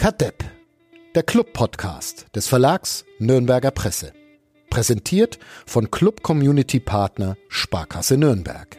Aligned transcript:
Kadepp, 0.00 0.42
der 1.14 1.22
Club-Podcast 1.22 2.34
des 2.34 2.48
Verlags 2.48 3.04
Nürnberger 3.18 3.70
Presse. 3.70 4.14
Präsentiert 4.70 5.38
von 5.66 5.90
Club 5.90 6.22
Community 6.22 6.80
Partner 6.80 7.36
Sparkasse 7.50 8.16
Nürnberg. 8.16 8.78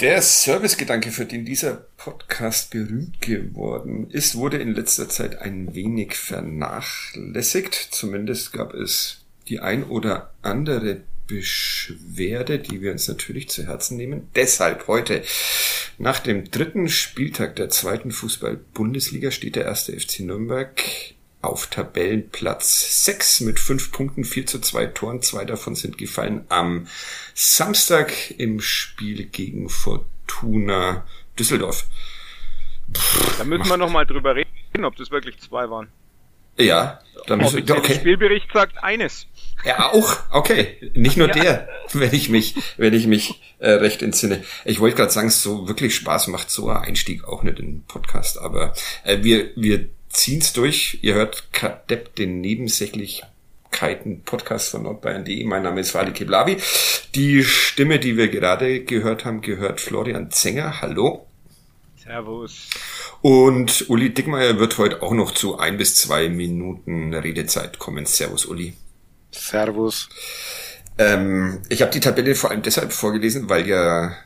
Der 0.00 0.20
Servicegedanke, 0.20 1.10
für 1.10 1.24
den 1.24 1.46
dieser 1.46 1.86
Podcast 1.96 2.70
berühmt 2.70 3.22
geworden 3.22 4.10
ist, 4.10 4.34
wurde 4.34 4.58
in 4.58 4.74
letzter 4.74 5.08
Zeit 5.08 5.40
ein 5.40 5.74
wenig 5.74 6.16
vernachlässigt. 6.16 7.74
Zumindest 7.92 8.52
gab 8.52 8.74
es 8.74 9.24
die 9.48 9.60
ein 9.60 9.84
oder 9.84 10.34
andere 10.42 11.00
Beschwerde, 11.28 12.58
die 12.58 12.80
wir 12.80 12.90
uns 12.90 13.06
natürlich 13.06 13.48
zu 13.48 13.66
Herzen 13.66 13.96
nehmen. 13.96 14.28
Deshalb 14.34 14.88
heute, 14.88 15.22
nach 15.98 16.18
dem 16.18 16.50
dritten 16.50 16.88
Spieltag 16.88 17.54
der 17.56 17.68
zweiten 17.68 18.10
Fußball-Bundesliga, 18.10 19.30
steht 19.30 19.54
der 19.54 19.66
erste 19.66 19.92
FC 19.92 20.20
Nürnberg 20.20 20.82
auf 21.40 21.68
Tabellenplatz 21.68 23.04
6 23.04 23.42
mit 23.42 23.60
5 23.60 23.92
Punkten, 23.92 24.24
4 24.24 24.46
zu 24.46 24.58
2 24.60 24.86
Toren. 24.86 25.22
Zwei 25.22 25.44
davon 25.44 25.76
sind 25.76 25.96
gefallen 25.96 26.44
am 26.48 26.88
Samstag 27.34 28.12
im 28.38 28.60
Spiel 28.60 29.26
gegen 29.26 29.68
Fortuna 29.68 31.06
Düsseldorf. 31.38 31.86
da 33.38 33.44
müssen 33.44 33.68
wir 33.68 33.76
nochmal 33.76 34.06
drüber 34.06 34.34
reden, 34.34 34.84
ob 34.84 34.96
das 34.96 35.10
wirklich 35.10 35.38
zwei 35.38 35.70
waren. 35.70 35.88
Ja, 36.58 37.00
da 37.28 37.36
müssen 37.36 37.68
wir, 37.68 37.76
okay. 37.76 37.88
Der 37.92 38.00
Spielbericht 38.00 38.50
sagt 38.52 38.82
eines. 38.82 39.27
Ja, 39.64 39.90
auch, 39.92 40.16
okay. 40.30 40.76
Nicht 40.94 41.16
nur 41.16 41.28
ja. 41.28 41.34
der, 41.34 41.68
wenn 41.92 42.14
ich 42.14 42.28
mich, 42.28 42.54
wenn 42.76 42.94
ich 42.94 43.06
mich 43.06 43.40
äh, 43.58 43.70
recht 43.70 44.02
entsinne. 44.02 44.44
Ich 44.64 44.80
wollte 44.80 44.96
gerade 44.96 45.10
sagen, 45.10 45.30
so 45.30 45.68
wirklich 45.68 45.94
Spaß 45.94 46.28
macht 46.28 46.50
so 46.50 46.68
ein 46.68 46.76
Einstieg 46.78 47.24
auch 47.24 47.42
nicht 47.42 47.58
in 47.58 47.66
den 47.66 47.84
Podcast, 47.84 48.38
aber 48.38 48.72
äh, 49.04 49.18
wir, 49.22 49.50
wir 49.56 49.88
ziehen's 50.08 50.52
durch. 50.52 50.98
Ihr 51.02 51.14
hört 51.14 51.52
Kadepp, 51.52 52.14
den 52.14 52.40
Nebensächlichkeiten 52.40 54.22
Podcast 54.24 54.70
von 54.70 54.84
nordbayern.de. 54.84 55.44
Mein 55.44 55.62
Name 55.62 55.80
ist 55.80 55.90
Fali 55.90 56.12
Keblavi. 56.12 56.56
Die 57.14 57.42
Stimme, 57.42 57.98
die 57.98 58.16
wir 58.16 58.28
gerade 58.28 58.84
gehört 58.84 59.24
haben, 59.24 59.40
gehört 59.40 59.80
Florian 59.80 60.30
Zenger. 60.30 60.80
Hallo. 60.80 61.26
Servus. 61.96 62.70
Und 63.20 63.90
Uli 63.90 64.14
Dickmeier 64.14 64.58
wird 64.58 64.78
heute 64.78 65.02
auch 65.02 65.12
noch 65.12 65.32
zu 65.32 65.58
ein 65.58 65.76
bis 65.76 65.96
zwei 65.96 66.28
Minuten 66.28 67.12
Redezeit 67.12 67.78
kommen. 67.78 68.06
Servus, 68.06 68.46
Uli. 68.46 68.74
Servus. 69.30 70.08
Ähm, 70.98 71.62
ich 71.68 71.82
habe 71.82 71.92
die 71.92 72.00
Tabelle 72.00 72.34
vor 72.34 72.50
allem 72.50 72.62
deshalb 72.62 72.92
vorgelesen, 72.92 73.48
weil 73.48 73.66
ja 73.68 74.16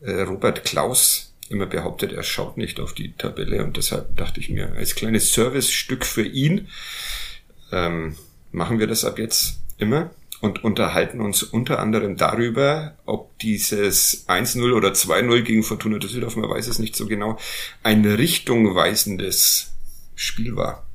äh, 0.00 0.22
Robert 0.22 0.64
Klaus 0.64 1.34
immer 1.48 1.66
behauptet, 1.66 2.12
er 2.12 2.22
schaut 2.22 2.56
nicht 2.56 2.78
auf 2.78 2.94
die 2.94 3.12
Tabelle 3.12 3.64
und 3.64 3.76
deshalb 3.76 4.16
dachte 4.16 4.38
ich 4.38 4.48
mir, 4.48 4.72
als 4.76 4.94
kleines 4.94 5.32
Servicestück 5.32 6.06
für 6.06 6.24
ihn 6.24 6.68
ähm, 7.72 8.16
machen 8.52 8.78
wir 8.78 8.86
das 8.86 9.04
ab 9.04 9.18
jetzt 9.18 9.58
immer 9.76 10.10
und 10.40 10.64
unterhalten 10.64 11.20
uns 11.20 11.42
unter 11.42 11.80
anderem 11.80 12.16
darüber, 12.16 12.96
ob 13.04 13.36
dieses 13.40 14.28
1-0 14.28 14.72
oder 14.72 14.90
2-0 14.90 15.42
gegen 15.42 15.62
Fortuna 15.62 15.98
Düsseldorf, 15.98 16.36
man 16.36 16.48
weiß 16.48 16.68
es 16.68 16.78
nicht 16.78 16.96
so 16.96 17.06
genau, 17.06 17.38
ein 17.82 18.04
richtungweisendes 18.04 19.72
Spiel 20.14 20.56
war. 20.56 20.86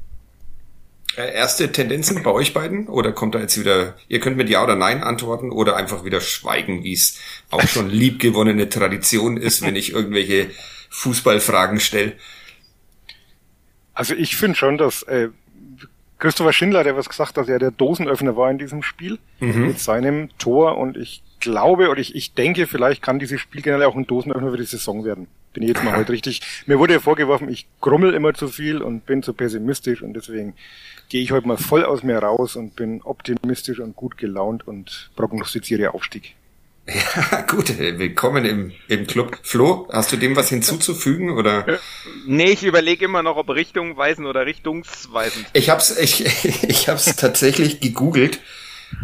Äh, 1.17 1.33
erste 1.33 1.71
Tendenzen 1.71 2.21
bei 2.23 2.31
euch 2.31 2.53
beiden? 2.53 2.87
Oder 2.87 3.11
kommt 3.11 3.35
da 3.35 3.39
jetzt 3.39 3.59
wieder, 3.59 3.95
ihr 4.07 4.19
könnt 4.19 4.37
mit 4.37 4.49
Ja 4.49 4.63
oder 4.63 4.75
Nein 4.75 5.03
antworten 5.03 5.51
oder 5.51 5.75
einfach 5.75 6.03
wieder 6.03 6.21
schweigen, 6.21 6.83
wie 6.83 6.93
es 6.93 7.19
auch 7.51 7.67
schon 7.67 7.89
liebgewonnene 7.91 8.69
Tradition 8.69 9.37
ist, 9.37 9.61
wenn 9.61 9.75
ich 9.75 9.93
irgendwelche 9.93 10.49
Fußballfragen 10.89 11.79
stelle? 11.79 12.13
Also 13.93 14.13
ich 14.13 14.35
finde 14.35 14.57
schon, 14.57 14.77
dass 14.77 15.03
äh, 15.03 15.29
Christopher 16.19 16.53
Schindler, 16.53 16.83
der 16.83 16.97
was 16.97 17.09
gesagt, 17.09 17.37
dass 17.37 17.47
er 17.47 17.59
der 17.59 17.71
Dosenöffner 17.71 18.35
war 18.35 18.51
in 18.51 18.57
diesem 18.57 18.83
Spiel 18.83 19.19
mhm. 19.39 19.67
mit 19.67 19.79
seinem 19.79 20.29
Tor 20.37 20.77
und 20.77 20.97
ich 20.97 21.23
glaube 21.39 21.89
oder 21.89 21.99
ich, 21.99 22.15
ich 22.15 22.33
denke, 22.33 22.67
vielleicht 22.67 23.01
kann 23.01 23.19
dieses 23.19 23.39
Spiel 23.39 23.61
generell 23.61 23.85
auch 23.85 23.95
ein 23.95 24.07
Dosenöffner 24.07 24.51
für 24.51 24.57
die 24.57 24.65
Saison 24.65 25.05
werden. 25.05 25.27
Bin 25.55 25.63
ich 25.63 25.69
jetzt 25.69 25.85
mal 25.85 25.95
heute 25.95 26.11
richtig. 26.11 26.41
Mir 26.65 26.79
wurde 26.79 26.93
ja 26.93 26.99
vorgeworfen, 26.99 27.47
ich 27.47 27.65
grummel 27.79 28.13
immer 28.13 28.33
zu 28.33 28.49
viel 28.49 28.81
und 28.81 29.05
bin 29.05 29.23
zu 29.23 29.33
pessimistisch 29.33 30.01
und 30.01 30.13
deswegen 30.13 30.53
gehe 31.07 31.23
ich 31.23 31.31
heute 31.31 31.47
mal 31.47 31.55
voll 31.55 31.85
aus 31.85 32.03
mir 32.03 32.17
raus 32.17 32.57
und 32.57 32.75
bin 32.75 33.01
optimistisch 33.01 33.79
und 33.79 33.95
gut 33.95 34.17
gelaunt 34.17 34.67
und 34.67 35.11
prognostiziere 35.15 35.93
Aufstieg. 35.93 36.35
Ja, 36.87 37.41
gut, 37.49 37.79
willkommen 37.79 38.43
im, 38.43 38.73
im 38.89 39.07
Club. 39.07 39.39
Flo, 39.43 39.87
hast 39.93 40.11
du 40.11 40.17
dem 40.17 40.35
was 40.35 40.49
hinzuzufügen 40.49 41.31
oder? 41.31 41.65
Nee, 42.27 42.51
ich 42.51 42.63
überlege 42.63 43.05
immer 43.05 43.23
noch, 43.23 43.37
ob 43.37 43.49
richtungweisend 43.49 44.27
oder 44.27 44.45
richtungsweisend. 44.45 45.47
Ich 45.53 45.69
hab's, 45.69 45.97
ich, 45.97 46.25
ich 46.67 46.89
hab's 46.89 47.15
tatsächlich 47.15 47.79
gegoogelt, 47.79 48.41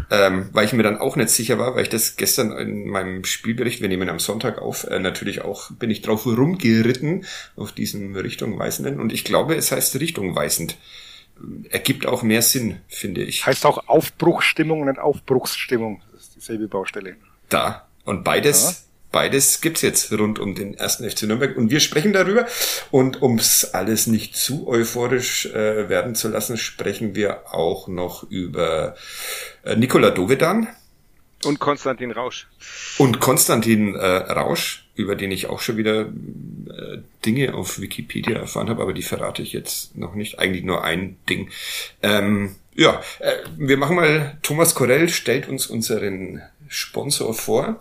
ähm, 0.10 0.50
weil 0.52 0.66
ich 0.66 0.74
mir 0.74 0.84
dann 0.84 0.98
auch 0.98 1.16
nicht 1.16 1.30
sicher 1.30 1.60
war, 1.60 1.76
weil 1.76 1.84
ich 1.84 1.90
das 1.90 2.16
gestern 2.16 2.52
in 2.58 2.88
meinem 2.88 3.24
Spielbericht, 3.24 3.82
wir 3.82 3.90
nehmen 3.90 4.10
am 4.10 4.20
Sonntag 4.20 4.60
auf, 4.60 4.86
äh, 4.86 5.00
natürlich 5.00 5.42
auch, 5.42 5.72
bin 5.72 5.90
ich 5.90 6.02
drauf 6.02 6.26
rumgeritten 6.26 7.26
auf 7.56 7.72
diesem 7.72 8.16
richtungweisenden 8.16 9.00
und 9.00 9.14
ich 9.14 9.24
glaube, 9.24 9.56
es 9.56 9.72
heißt 9.72 10.00
richtungweisend 10.00 10.78
ergibt 11.70 12.06
auch 12.06 12.24
mehr 12.24 12.42
Sinn, 12.42 12.80
finde 12.88 13.24
ich. 13.24 13.46
Heißt 13.46 13.66
auch 13.66 13.88
Aufbruchsstimmung 13.88 14.82
und 14.82 14.88
nicht 14.88 15.00
Aufbruchsstimmung. 15.00 16.02
Das 16.12 16.24
ist 16.24 16.36
dieselbe 16.36 16.68
Baustelle. 16.68 17.16
Da. 17.50 17.88
Und 18.06 18.24
beides, 18.24 18.64
ja. 18.64 18.91
Beides 19.12 19.62
gibt's 19.62 19.82
jetzt 19.82 20.12
rund 20.12 20.40
um 20.40 20.56
den 20.56 20.74
ersten 20.74 21.10
FC 21.10 21.24
Nürnberg. 21.24 21.58
Und 21.58 21.70
wir 21.70 21.80
sprechen 21.80 22.14
darüber. 22.14 22.46
Und 22.92 23.22
ums 23.22 23.66
alles 23.66 24.08
nicht 24.08 24.36
zu 24.36 24.68
euphorisch 24.68 25.46
äh, 25.48 25.90
werden 25.90 26.16
zu 26.16 26.30
lassen, 26.30 26.58
sprechen 26.58 27.16
wir 27.16 27.54
auch 27.54 27.88
noch 27.88 28.30
über 28.30 28.96
äh, 29.64 29.76
Nikola 29.76 30.12
Dovedan. 30.12 30.68
Und 31.44 31.60
Konstantin 31.60 32.12
Rausch. 32.12 32.48
Und 32.98 33.20
Konstantin 33.20 33.96
äh, 33.96 34.06
Rausch 34.06 34.82
über 34.96 35.16
den 35.16 35.32
ich 35.32 35.48
auch 35.48 35.60
schon 35.60 35.78
wieder 35.78 36.02
äh, 36.02 36.98
Dinge 37.26 37.54
auf 37.54 37.80
Wikipedia 37.80 38.38
erfahren 38.38 38.70
habe, 38.70 38.82
aber 38.82 38.94
die 38.94 39.02
verrate 39.02 39.42
ich 39.42 39.54
jetzt 39.54 39.98
noch 39.98 40.16
nicht. 40.16 40.40
Eigentlich 40.40 40.64
nur 40.64 40.84
ein 40.84 41.18
Ding. 41.30 41.50
Ähm, 42.02 42.56
ja, 42.76 43.02
äh, 43.20 43.34
wir 43.58 43.78
machen 43.78 43.96
mal, 43.96 44.38
Thomas 44.42 44.76
Korell 44.76 45.10
stellt 45.10 45.48
uns 45.48 45.68
unseren 45.68 46.42
Sponsor 46.68 47.34
vor. 47.34 47.80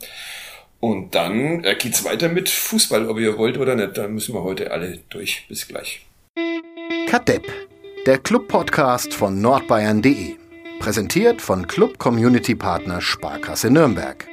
Und 0.81 1.15
dann 1.15 1.63
äh, 1.63 1.77
geht's 1.77 2.05
weiter 2.05 2.29
mit 2.29 2.49
Fußball, 2.49 3.09
ob 3.09 3.19
ihr 3.19 3.37
wollt 3.37 3.59
oder 3.59 3.77
nicht. 3.77 3.99
Da 3.99 4.09
müssen 4.09 4.35
wir 4.35 4.43
heute 4.43 4.71
alle 4.71 4.99
durch. 5.11 5.45
Bis 5.49 5.69
gleich. 5.69 6.07
Kadepp, 7.07 7.47
der 8.07 8.19
Club-Podcast 8.19 9.13
von 9.13 9.41
nordbayern.de. 9.41 10.37
Präsentiert 10.79 11.43
von 11.43 11.67
Club 11.67 11.99
Community 11.99 12.55
Partner 12.55 13.03
Sparkasse 13.03 13.71
Nürnberg. 13.71 14.30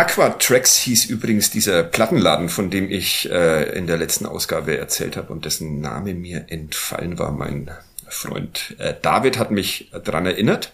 Aquatracks 0.00 0.78
hieß 0.78 1.04
übrigens 1.10 1.50
dieser 1.50 1.82
Plattenladen, 1.82 2.48
von 2.48 2.70
dem 2.70 2.90
ich 2.90 3.30
äh, 3.30 3.76
in 3.76 3.86
der 3.86 3.98
letzten 3.98 4.24
Ausgabe 4.24 4.78
erzählt 4.78 5.14
habe 5.18 5.30
und 5.30 5.44
dessen 5.44 5.82
Name 5.82 6.14
mir 6.14 6.46
entfallen 6.48 7.18
war. 7.18 7.32
Mein 7.32 7.70
Freund 8.08 8.76
äh, 8.78 8.94
David 9.02 9.36
hat 9.36 9.50
mich 9.50 9.90
dran 9.92 10.24
erinnert. 10.24 10.72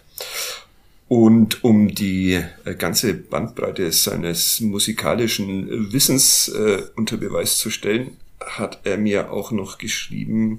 Und 1.09 1.61
um 1.65 1.93
die 1.93 2.41
äh, 2.63 2.75
ganze 2.75 3.15
Bandbreite 3.15 3.91
seines 3.91 4.61
musikalischen 4.61 5.91
Wissens 5.91 6.47
äh, 6.47 6.83
unter 6.95 7.17
Beweis 7.17 7.57
zu 7.57 7.69
stellen, 7.69 8.15
hat 8.39 8.79
er 8.85 8.97
mir 8.97 9.29
auch 9.33 9.51
noch 9.51 9.77
geschrieben, 9.77 10.55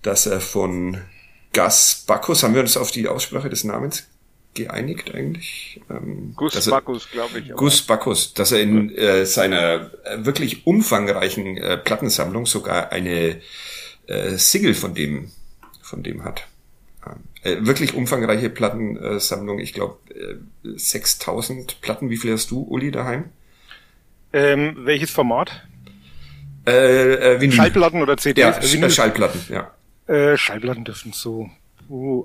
dass 0.00 0.24
er 0.24 0.40
von 0.40 0.96
Gas 1.52 2.04
Bacchus, 2.06 2.42
haben 2.42 2.54
wir 2.54 2.62
uns 2.62 2.78
auf 2.78 2.90
die 2.90 3.06
Aussprache 3.06 3.50
des 3.50 3.64
Namens 3.64 4.04
geeinigt 4.54 5.14
eigentlich. 5.14 5.80
Ähm, 5.90 6.34
Gus 6.36 6.68
Bacchus, 6.68 7.10
glaube 7.10 7.38
ich. 7.38 7.52
Gus 7.52 7.82
Bacchus, 7.82 8.34
dass 8.34 8.52
er 8.52 8.60
in 8.60 8.94
äh, 8.94 9.24
seiner 9.24 9.90
äh, 10.04 10.24
wirklich 10.24 10.66
umfangreichen 10.66 11.56
äh, 11.56 11.78
Plattensammlung 11.78 12.46
sogar 12.46 12.92
eine 12.92 13.40
äh, 14.06 14.36
Single 14.36 14.74
von 14.74 14.94
dem, 14.94 15.30
von 15.80 16.02
dem 16.02 16.24
hat. 16.24 16.46
Äh, 17.44 17.56
wirklich 17.66 17.94
umfangreiche 17.94 18.50
Plattensammlung. 18.50 19.58
Ich 19.58 19.72
glaube, 19.72 19.98
äh, 20.14 20.36
6000 20.76 21.80
Platten. 21.80 22.08
Wie 22.08 22.16
viel 22.16 22.32
hast 22.32 22.50
du, 22.52 22.62
Uli, 22.62 22.92
daheim? 22.92 23.24
Ähm, 24.32 24.76
welches 24.84 25.10
Format? 25.10 25.62
Schallplatten 26.64 28.02
oder 28.02 28.16
CDs? 28.16 28.72
Ja, 28.72 28.88
Schallplatten, 28.88 29.40
ja. 29.48 30.36
Schallplatten 30.36 30.84
dürfen 30.84 31.12
so, 31.12 31.50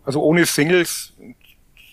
also 0.06 0.22
ohne 0.22 0.46
Singles 0.46 1.14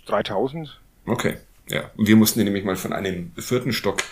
3000. 0.04 0.80
Okay, 1.06 1.36
ja. 1.68 1.90
Und 1.96 2.08
wir 2.08 2.16
mussten 2.16 2.42
nämlich 2.42 2.64
mal 2.64 2.76
von 2.76 2.92
einem 2.92 3.32
vierten 3.36 3.72
Stock 3.72 4.02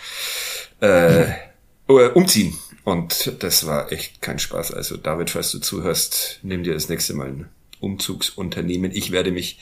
äh, 0.81 1.23
äh, 1.23 2.07
umziehen. 2.13 2.57
Und 2.83 3.41
das 3.41 3.65
war 3.65 3.91
echt 3.91 4.21
kein 4.21 4.39
Spaß. 4.39 4.73
Also 4.73 4.97
David, 4.97 5.29
falls 5.29 5.51
du 5.51 5.59
zuhörst, 5.59 6.39
nimm 6.43 6.63
dir 6.63 6.73
das 6.73 6.89
nächste 6.89 7.13
Mal 7.13 7.27
ein 7.27 7.49
Umzugsunternehmen. 7.79 8.91
Ich 8.91 9.11
werde 9.11 9.31
mich 9.31 9.59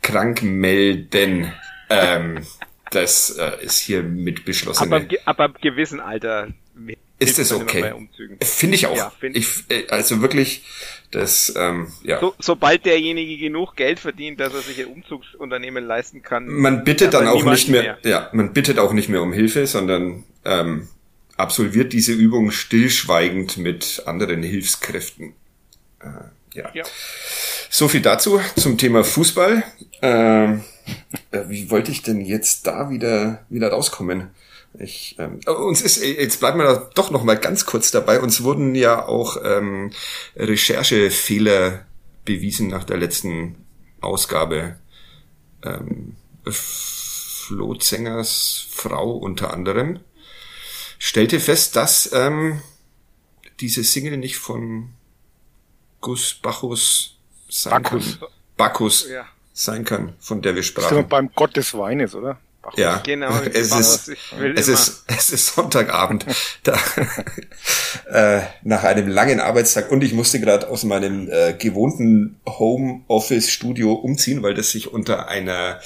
krank 0.00 0.42
melden. 0.42 1.52
Ähm, 1.90 2.46
das 2.90 3.30
äh, 3.30 3.62
ist 3.62 3.78
hier 3.78 4.02
mit 4.02 4.44
beschlossen. 4.44 4.92
Aber, 4.92 5.06
aber 5.24 5.44
ab 5.44 5.62
gewissen 5.62 6.00
Alter 6.00 6.48
ist 7.22 7.38
es 7.38 7.52
okay. 7.52 7.92
Finde 8.40 8.74
ich 8.76 8.86
auch. 8.86 8.96
Ja, 8.96 9.12
find 9.18 9.36
ich, 9.36 9.46
äh, 9.68 9.86
also 9.88 10.20
wirklich, 10.22 10.64
das, 11.10 11.52
ähm, 11.56 11.92
ja. 12.02 12.20
So, 12.20 12.34
sobald 12.38 12.84
derjenige 12.84 13.36
genug 13.38 13.76
Geld 13.76 14.00
verdient, 14.00 14.40
dass 14.40 14.54
er 14.54 14.62
sich 14.62 14.80
ein 14.80 14.86
Umzugsunternehmen 14.86 15.84
leisten 15.84 16.22
kann. 16.22 16.46
Man 16.46 16.84
bittet 16.84 17.14
dann 17.14 17.28
auch 17.28 17.44
nicht 17.44 17.68
mehr, 17.68 17.82
mehr, 17.82 17.98
ja, 18.02 18.30
man 18.32 18.52
bittet 18.52 18.78
auch 18.78 18.92
nicht 18.92 19.08
mehr 19.08 19.22
um 19.22 19.32
Hilfe, 19.32 19.66
sondern 19.66 20.24
ähm, 20.44 20.88
absolviert 21.36 21.92
diese 21.92 22.12
Übung 22.12 22.50
stillschweigend 22.50 23.58
mit 23.58 24.02
anderen 24.06 24.42
Hilfskräften. 24.42 25.34
Äh, 26.00 26.06
ja. 26.54 26.70
ja. 26.74 26.84
So 27.70 27.88
viel 27.88 28.02
dazu 28.02 28.40
zum 28.56 28.78
Thema 28.78 29.04
Fußball. 29.04 29.64
Ähm, 30.02 30.62
äh, 31.30 31.40
wie 31.48 31.70
wollte 31.70 31.90
ich 31.90 32.02
denn 32.02 32.20
jetzt 32.20 32.66
da 32.66 32.90
wieder, 32.90 33.44
wieder 33.48 33.68
rauskommen? 33.68 34.30
Ich, 34.78 35.16
ähm, 35.18 35.40
oh, 35.46 35.52
uns 35.52 35.82
ist, 35.82 36.02
jetzt 36.02 36.40
bleiben 36.40 36.58
wir 36.58 36.90
doch 36.94 37.10
noch 37.10 37.24
mal 37.24 37.36
ganz 37.36 37.66
kurz 37.66 37.90
dabei. 37.90 38.20
Uns 38.20 38.42
wurden 38.42 38.74
ja 38.74 39.06
auch 39.06 39.36
ähm, 39.44 39.92
Recherchefehler 40.36 41.86
bewiesen 42.24 42.68
nach 42.68 42.84
der 42.84 42.96
letzten 42.96 43.66
Ausgabe. 44.00 44.76
Ähm, 45.62 46.16
Flo 46.50 47.74
Zengers 47.74 48.66
Frau 48.70 49.12
unter 49.12 49.52
anderem 49.52 50.00
stellte 50.98 51.40
fest, 51.40 51.76
dass 51.76 52.10
ähm, 52.12 52.62
diese 53.60 53.84
Single 53.84 54.16
nicht 54.16 54.38
von 54.38 54.90
Gus 56.00 56.34
Bacchus 56.34 57.18
sein 57.48 57.82
Bacchus. 57.82 58.18
kann. 58.20 58.28
Bacchus 58.56 59.08
ja. 59.08 59.26
sein 59.52 59.84
kann, 59.84 60.14
von 60.18 60.42
der 60.42 60.54
wir 60.54 60.62
sprachen. 60.62 60.88
Sind 60.88 60.98
wir 60.98 61.02
beim 61.04 61.30
Gott 61.34 61.56
des 61.56 61.74
Weines, 61.74 62.14
oder? 62.14 62.38
Bacchus. 62.62 62.78
Ja, 62.78 62.98
genau. 62.98 63.32
Es 63.52 63.74
ist, 63.74 64.08
es 64.54 64.68
ist, 64.68 65.04
es 65.08 65.30
ist 65.30 65.46
Sonntagabend, 65.54 66.24
da, 66.62 66.78
äh, 68.38 68.42
nach 68.62 68.84
einem 68.84 69.08
langen 69.08 69.40
Arbeitstag 69.40 69.90
und 69.90 70.02
ich 70.04 70.12
musste 70.12 70.40
gerade 70.40 70.68
aus 70.68 70.84
meinem 70.84 71.28
äh, 71.28 71.54
gewohnten 71.54 72.40
Homeoffice-Studio 72.46 73.92
umziehen, 73.92 74.42
weil 74.42 74.54
das 74.54 74.70
sich 74.70 74.92
unter 74.92 75.28
einer 75.28 75.80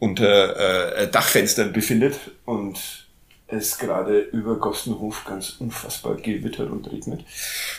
unter 0.00 0.96
äh, 0.96 1.08
Dachfenstern 1.08 1.72
befindet 1.72 2.18
und 2.44 3.02
es 3.46 3.78
gerade 3.78 4.18
über 4.18 4.56
Gossenhof 4.56 5.24
ganz 5.24 5.50
unfassbar 5.60 6.16
gewittert 6.16 6.70
und 6.70 6.90
regnet. 6.90 7.24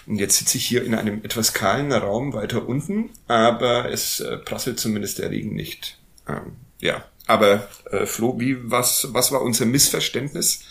Und 0.05 0.17
jetzt 0.17 0.37
sitze 0.37 0.57
ich 0.57 0.65
hier 0.65 0.85
in 0.85 0.93
einem 0.93 1.23
etwas 1.25 1.53
kahlen 1.53 1.91
Raum 1.91 2.33
weiter 2.33 2.69
unten, 2.69 3.09
aber 3.27 3.89
es 3.89 4.19
äh, 4.21 4.37
prasselt 4.37 4.79
zumindest 4.79 5.19
der 5.19 5.31
Regen 5.31 5.55
nicht. 5.55 5.97
Ähm, 6.29 6.57
ja, 6.79 7.03
aber 7.27 7.67
äh, 7.91 8.05
Flo, 8.05 8.39
wie 8.39 8.57
was 8.69 9.13
was 9.13 9.31
war 9.31 9.41
unser 9.41 9.65
Missverständnis? 9.65 10.65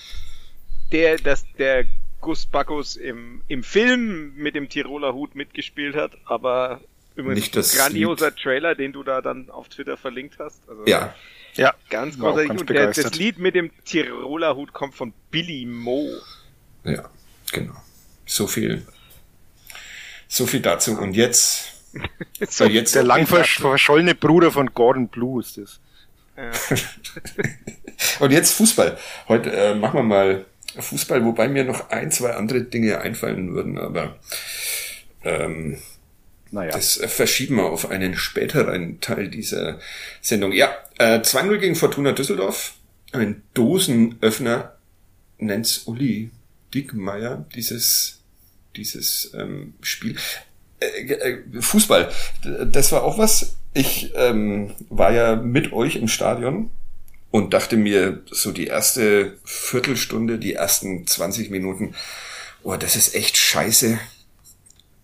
Der, 0.91 1.17
dass 1.17 1.45
der 1.59 1.87
Gus 2.21 2.47
Bacchus 2.47 2.97
im 2.97 3.43
im 3.49 3.63
Film 3.63 4.35
mit 4.37 4.55
dem 4.55 4.69
Tiroler 4.69 5.15
Hut 5.15 5.35
mitgespielt 5.35 5.97
hat, 5.97 6.13
aber 6.25 6.81
übrigens 7.17 7.41
nicht 7.41 7.57
das 7.57 7.77
grandioser 7.77 8.31
Lied. 8.31 8.39
Trailer, 8.39 8.75
den 8.75 8.93
du 8.93 9.03
da 9.03 9.21
dann 9.23 9.51
auf 9.51 9.69
Twitter 9.69 9.97
verlinkt 9.97 10.39
hast. 10.39 10.63
Also, 10.69 10.85
ja, 10.87 11.15
ja, 11.55 11.75
ganz 11.91 12.19
großartig. 12.19 12.49
Ganz 12.49 12.61
und 12.61 12.71
der, 12.71 12.93
das 12.93 13.15
Lied 13.15 13.39
mit 13.39 13.55
dem 13.55 13.71
Tiroler 13.85 14.57
Hut 14.57 14.73
kommt 14.73 14.95
von 14.95 15.13
Billy 15.31 15.67
Mo. 15.67 16.09
Ja, 16.85 17.11
genau. 17.53 17.75
So 18.25 18.47
viel, 18.47 18.87
so 20.29 20.47
viel 20.47 20.61
dazu. 20.61 20.99
Und 20.99 21.15
jetzt, 21.15 21.83
so 22.49 22.65
jetzt 22.65 22.95
der 22.95 23.05
lang 23.05 23.27
verschollene 23.27 24.15
Bruder 24.15 24.51
von 24.51 24.73
Gordon 24.73 25.09
Blue 25.09 25.41
ist 25.41 25.59
das. 25.59 25.81
Ja. 26.37 26.51
und 28.21 28.31
jetzt 28.31 28.53
Fußball. 28.55 28.99
Heute 29.29 29.51
äh, 29.53 29.75
machen 29.75 29.99
wir 29.99 30.03
mal 30.03 30.47
Fußball, 30.79 31.25
wobei 31.25 31.49
mir 31.49 31.65
noch 31.65 31.91
ein, 31.91 32.11
zwei 32.11 32.33
andere 32.33 32.63
Dinge 32.63 33.01
einfallen 33.01 33.55
würden, 33.55 33.79
aber 33.79 34.17
ähm, 35.25 35.79
naja. 36.53 36.73
Das 36.73 37.01
verschieben 37.07 37.57
wir 37.57 37.65
auf 37.65 37.91
einen 37.91 38.15
späteren 38.15 39.01
Teil 39.01 39.29
dieser 39.29 39.81
Sendung. 40.21 40.53
Ja, 40.53 40.71
äh, 40.99 41.21
2-0 41.21 41.57
gegen 41.57 41.75
Fortuna 41.75 42.13
Düsseldorf. 42.13 42.75
Ein 43.13 43.43
Dosenöffner 43.55 44.77
nennt's 45.39 45.79
Uli 45.87 46.31
Dickmeier, 46.75 47.47
dieses, 47.55 48.21
dieses 48.77 49.33
ähm, 49.35 49.75
Spiel. 49.81 50.17
Äh, 50.81 51.13
äh, 51.13 51.43
Fußball, 51.61 52.13
das 52.67 52.93
war 52.93 53.05
auch 53.05 53.17
was. 53.17 53.57
Ich 53.75 54.13
ähm, 54.15 54.75
war 54.91 55.13
ja 55.13 55.37
mit 55.37 55.73
euch 55.73 55.97
im 55.97 56.09
Stadion 56.09 56.71
und 57.31 57.55
dachte 57.55 57.77
mir, 57.77 58.23
so 58.31 58.53
die 58.53 58.67
erste 58.67 59.39
Viertelstunde, 59.45 60.39
die 60.39 60.55
ersten 60.55 61.07
20 61.07 61.51
Minuten, 61.51 61.95
oh, 62.63 62.77
das 62.77 62.97
ist 62.97 63.15
echt 63.15 63.37
scheiße. 63.37 63.99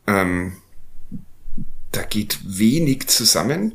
Ähm, 0.06 0.56
da 1.92 2.02
geht 2.02 2.38
wenig 2.44 3.08
zusammen. 3.08 3.74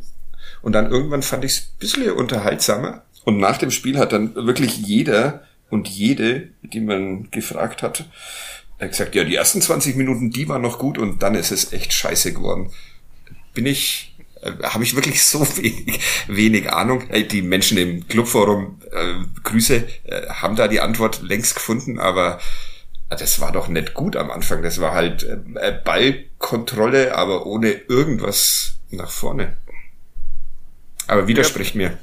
Und 0.62 0.74
dann 0.74 0.92
irgendwann 0.92 1.24
fand 1.24 1.44
ich 1.44 1.52
es 1.52 1.60
ein 1.62 1.80
bisschen 1.80 2.12
unterhaltsamer. 2.12 3.04
Und 3.26 3.38
nach 3.38 3.58
dem 3.58 3.72
Spiel 3.72 3.98
hat 3.98 4.14
dann 4.14 4.36
wirklich 4.36 4.78
jeder 4.78 5.44
und 5.70 5.88
jede, 5.88 6.50
die 6.62 6.82
man 6.82 7.32
gefragt 7.32 7.82
hat, 7.82 8.06
gesagt, 8.80 9.16
ja, 9.16 9.24
die 9.24 9.36
ersten 9.36 9.62
20 9.62 9.96
Minuten, 9.96 10.32
die 10.32 10.48
waren 10.50 10.62
noch 10.62 10.80
gut 10.80 10.98
und 10.98 11.24
dann 11.24 11.36
ist 11.36 11.52
es 11.52 11.74
echt 11.74 11.94
scheiße 11.94 12.34
geworden. 12.34 12.72
Bin 13.54 13.66
ich, 13.66 14.13
äh, 14.44 14.64
habe 14.64 14.84
ich 14.84 14.96
wirklich 14.96 15.24
so 15.24 15.42
wenig, 15.58 16.00
wenig 16.28 16.72
Ahnung. 16.72 17.10
Äh, 17.10 17.24
die 17.24 17.42
Menschen 17.42 17.78
im 17.78 18.08
Clubforum, 18.08 18.80
äh, 18.92 19.14
Grüße, 19.44 19.88
äh, 20.04 20.28
haben 20.30 20.56
da 20.56 20.68
die 20.68 20.82
Antwort 20.82 21.22
längst 21.22 21.56
gefunden, 21.56 22.00
aber 22.00 22.40
das 23.10 23.40
war 23.40 23.52
doch 23.52 23.68
nicht 23.68 23.94
gut 23.94 24.16
am 24.16 24.32
Anfang. 24.32 24.62
Das 24.64 24.80
war 24.82 24.94
halt 24.94 25.24
äh, 25.24 25.80
Ballkontrolle, 25.84 27.16
aber 27.16 27.46
ohne 27.46 27.72
irgendwas 27.72 28.80
nach 28.90 29.12
vorne. 29.12 29.58
Aber 31.08 31.28
widerspricht 31.28 31.76
ja, 31.76 31.90
mir. 31.90 31.98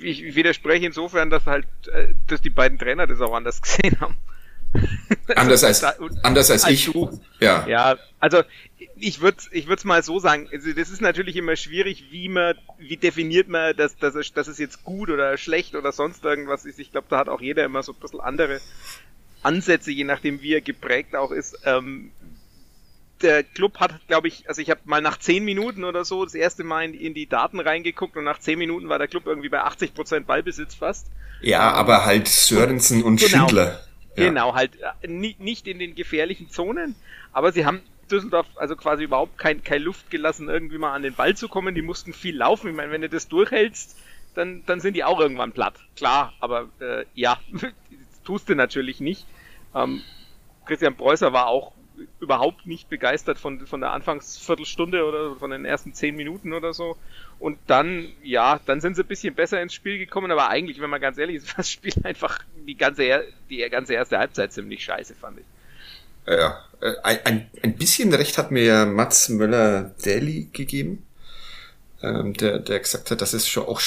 Ich 0.00 0.34
widerspreche 0.34 0.86
insofern, 0.86 1.30
dass 1.30 1.46
halt, 1.46 1.66
äh, 1.92 2.14
dass 2.26 2.40
die 2.40 2.50
beiden 2.50 2.78
Trainer 2.78 3.06
das 3.06 3.20
auch 3.20 3.34
anders 3.34 3.62
gesehen 3.62 4.00
haben. 4.00 4.16
Anders 5.36 5.64
als, 5.64 5.82
anders 6.22 6.50
als, 6.50 6.64
als 6.64 6.72
ich. 6.72 6.86
Du. 6.86 7.20
Ja. 7.40 7.66
Ja, 7.66 7.96
also 8.20 8.42
ich 8.96 9.20
würde 9.20 9.38
ich 9.52 9.66
würde 9.66 9.86
mal 9.86 10.02
so 10.02 10.18
sagen, 10.18 10.48
also 10.52 10.72
das 10.72 10.90
ist 10.90 11.00
natürlich 11.00 11.36
immer 11.36 11.56
schwierig, 11.56 12.06
wie 12.10 12.28
man, 12.28 12.56
wie 12.78 12.96
definiert 12.96 13.48
man, 13.48 13.76
dass, 13.76 13.96
dass, 13.96 14.14
es, 14.14 14.32
dass 14.32 14.48
es 14.48 14.58
jetzt 14.58 14.84
gut 14.84 15.10
oder 15.10 15.36
schlecht 15.38 15.74
oder 15.74 15.92
sonst 15.92 16.24
irgendwas 16.24 16.64
ist. 16.64 16.78
Ich 16.78 16.92
glaube, 16.92 17.06
da 17.10 17.18
hat 17.18 17.28
auch 17.28 17.40
jeder 17.40 17.64
immer 17.64 17.82
so 17.82 17.92
ein 17.92 17.98
bisschen 18.00 18.20
andere 18.20 18.60
Ansätze, 19.42 19.90
je 19.90 20.04
nachdem 20.04 20.42
wie 20.42 20.54
er 20.54 20.60
geprägt 20.60 21.14
auch 21.14 21.30
ist. 21.30 21.58
Ähm, 21.64 22.10
der 23.22 23.42
Club 23.42 23.78
hat, 23.78 24.06
glaube 24.06 24.28
ich, 24.28 24.48
also 24.48 24.60
ich 24.60 24.70
habe 24.70 24.80
mal 24.84 25.00
nach 25.00 25.18
zehn 25.18 25.44
Minuten 25.44 25.84
oder 25.84 26.04
so 26.04 26.24
das 26.24 26.34
erste 26.34 26.64
Mal 26.64 26.84
in, 26.84 26.94
in, 26.94 27.14
die 27.14 27.26
Daten 27.26 27.60
reingeguckt 27.60 28.16
und 28.16 28.24
nach 28.24 28.38
zehn 28.38 28.58
Minuten 28.58 28.88
war 28.88 28.98
der 28.98 29.08
Club 29.08 29.26
irgendwie 29.26 29.48
bei 29.48 29.60
80 29.60 29.94
Prozent 29.94 30.26
Ballbesitz 30.26 30.74
fast. 30.74 31.06
Ja, 31.40 31.72
aber 31.72 32.04
halt 32.04 32.28
Sörensen 32.28 33.02
und, 33.02 33.20
und 33.20 33.20
genau, 33.20 33.46
Schindler. 33.46 33.80
Genau, 34.16 34.54
halt 34.54 34.78
äh, 35.02 35.08
nicht 35.08 35.66
in 35.66 35.78
den 35.78 35.94
gefährlichen 35.94 36.50
Zonen, 36.50 36.94
aber 37.32 37.52
sie 37.52 37.66
haben 37.66 37.82
Düsseldorf 38.10 38.46
also 38.56 38.76
quasi 38.76 39.04
überhaupt 39.04 39.38
kein, 39.38 39.62
keine 39.64 39.84
Luft 39.84 40.10
gelassen, 40.10 40.48
irgendwie 40.48 40.78
mal 40.78 40.94
an 40.94 41.02
den 41.02 41.14
Ball 41.14 41.36
zu 41.36 41.48
kommen. 41.48 41.74
Die 41.74 41.82
mussten 41.82 42.12
viel 42.12 42.36
laufen. 42.36 42.70
Ich 42.70 42.76
meine, 42.76 42.92
wenn 42.92 43.00
du 43.00 43.08
das 43.08 43.28
durchhältst, 43.28 43.96
dann, 44.34 44.62
dann 44.66 44.80
sind 44.80 44.94
die 44.94 45.04
auch 45.04 45.20
irgendwann 45.20 45.52
platt. 45.52 45.74
Klar, 45.96 46.32
aber 46.40 46.68
äh, 46.80 47.04
ja, 47.14 47.38
tust 48.24 48.48
du 48.48 48.54
natürlich 48.54 49.00
nicht. 49.00 49.26
Ähm, 49.74 50.02
Christian 50.66 50.96
Preußer 50.96 51.32
war 51.32 51.46
auch 51.46 51.72
überhaupt 52.20 52.66
nicht 52.66 52.88
begeistert 52.88 53.38
von, 53.38 53.66
von 53.66 53.80
der 53.80 53.92
Anfangsviertelstunde 53.92 55.04
oder 55.04 55.36
von 55.36 55.50
den 55.50 55.64
ersten 55.64 55.94
zehn 55.94 56.16
Minuten 56.16 56.52
oder 56.52 56.72
so. 56.72 56.96
Und 57.38 57.58
dann, 57.66 58.08
ja, 58.22 58.60
dann 58.66 58.80
sind 58.80 58.96
sie 58.96 59.02
ein 59.02 59.08
bisschen 59.08 59.34
besser 59.34 59.60
ins 59.60 59.74
Spiel 59.74 59.98
gekommen, 59.98 60.30
aber 60.30 60.48
eigentlich, 60.48 60.80
wenn 60.80 60.90
man 60.90 61.00
ganz 61.00 61.18
ehrlich 61.18 61.36
ist, 61.36 61.54
das 61.56 61.70
Spiel 61.70 61.92
einfach 62.02 62.40
die 62.66 62.76
ganze, 62.76 63.24
die 63.50 63.58
ganze 63.70 63.94
erste 63.94 64.18
Halbzeit 64.18 64.52
ziemlich 64.52 64.84
scheiße, 64.84 65.14
fand 65.14 65.38
ich. 65.38 65.44
Ja, 66.26 66.64
äh, 66.80 66.94
ein, 67.02 67.50
ein 67.62 67.76
bisschen 67.76 68.12
recht 68.14 68.38
hat 68.38 68.50
mir 68.50 68.86
Mats 68.86 69.28
Möller-Daly 69.28 70.48
gegeben, 70.52 71.06
ähm, 72.02 72.32
der, 72.34 72.60
der 72.60 72.80
gesagt 72.80 73.10
hat, 73.10 73.20
dass 73.20 73.34
es 73.34 73.46
schon 73.46 73.66
auch, 73.66 73.80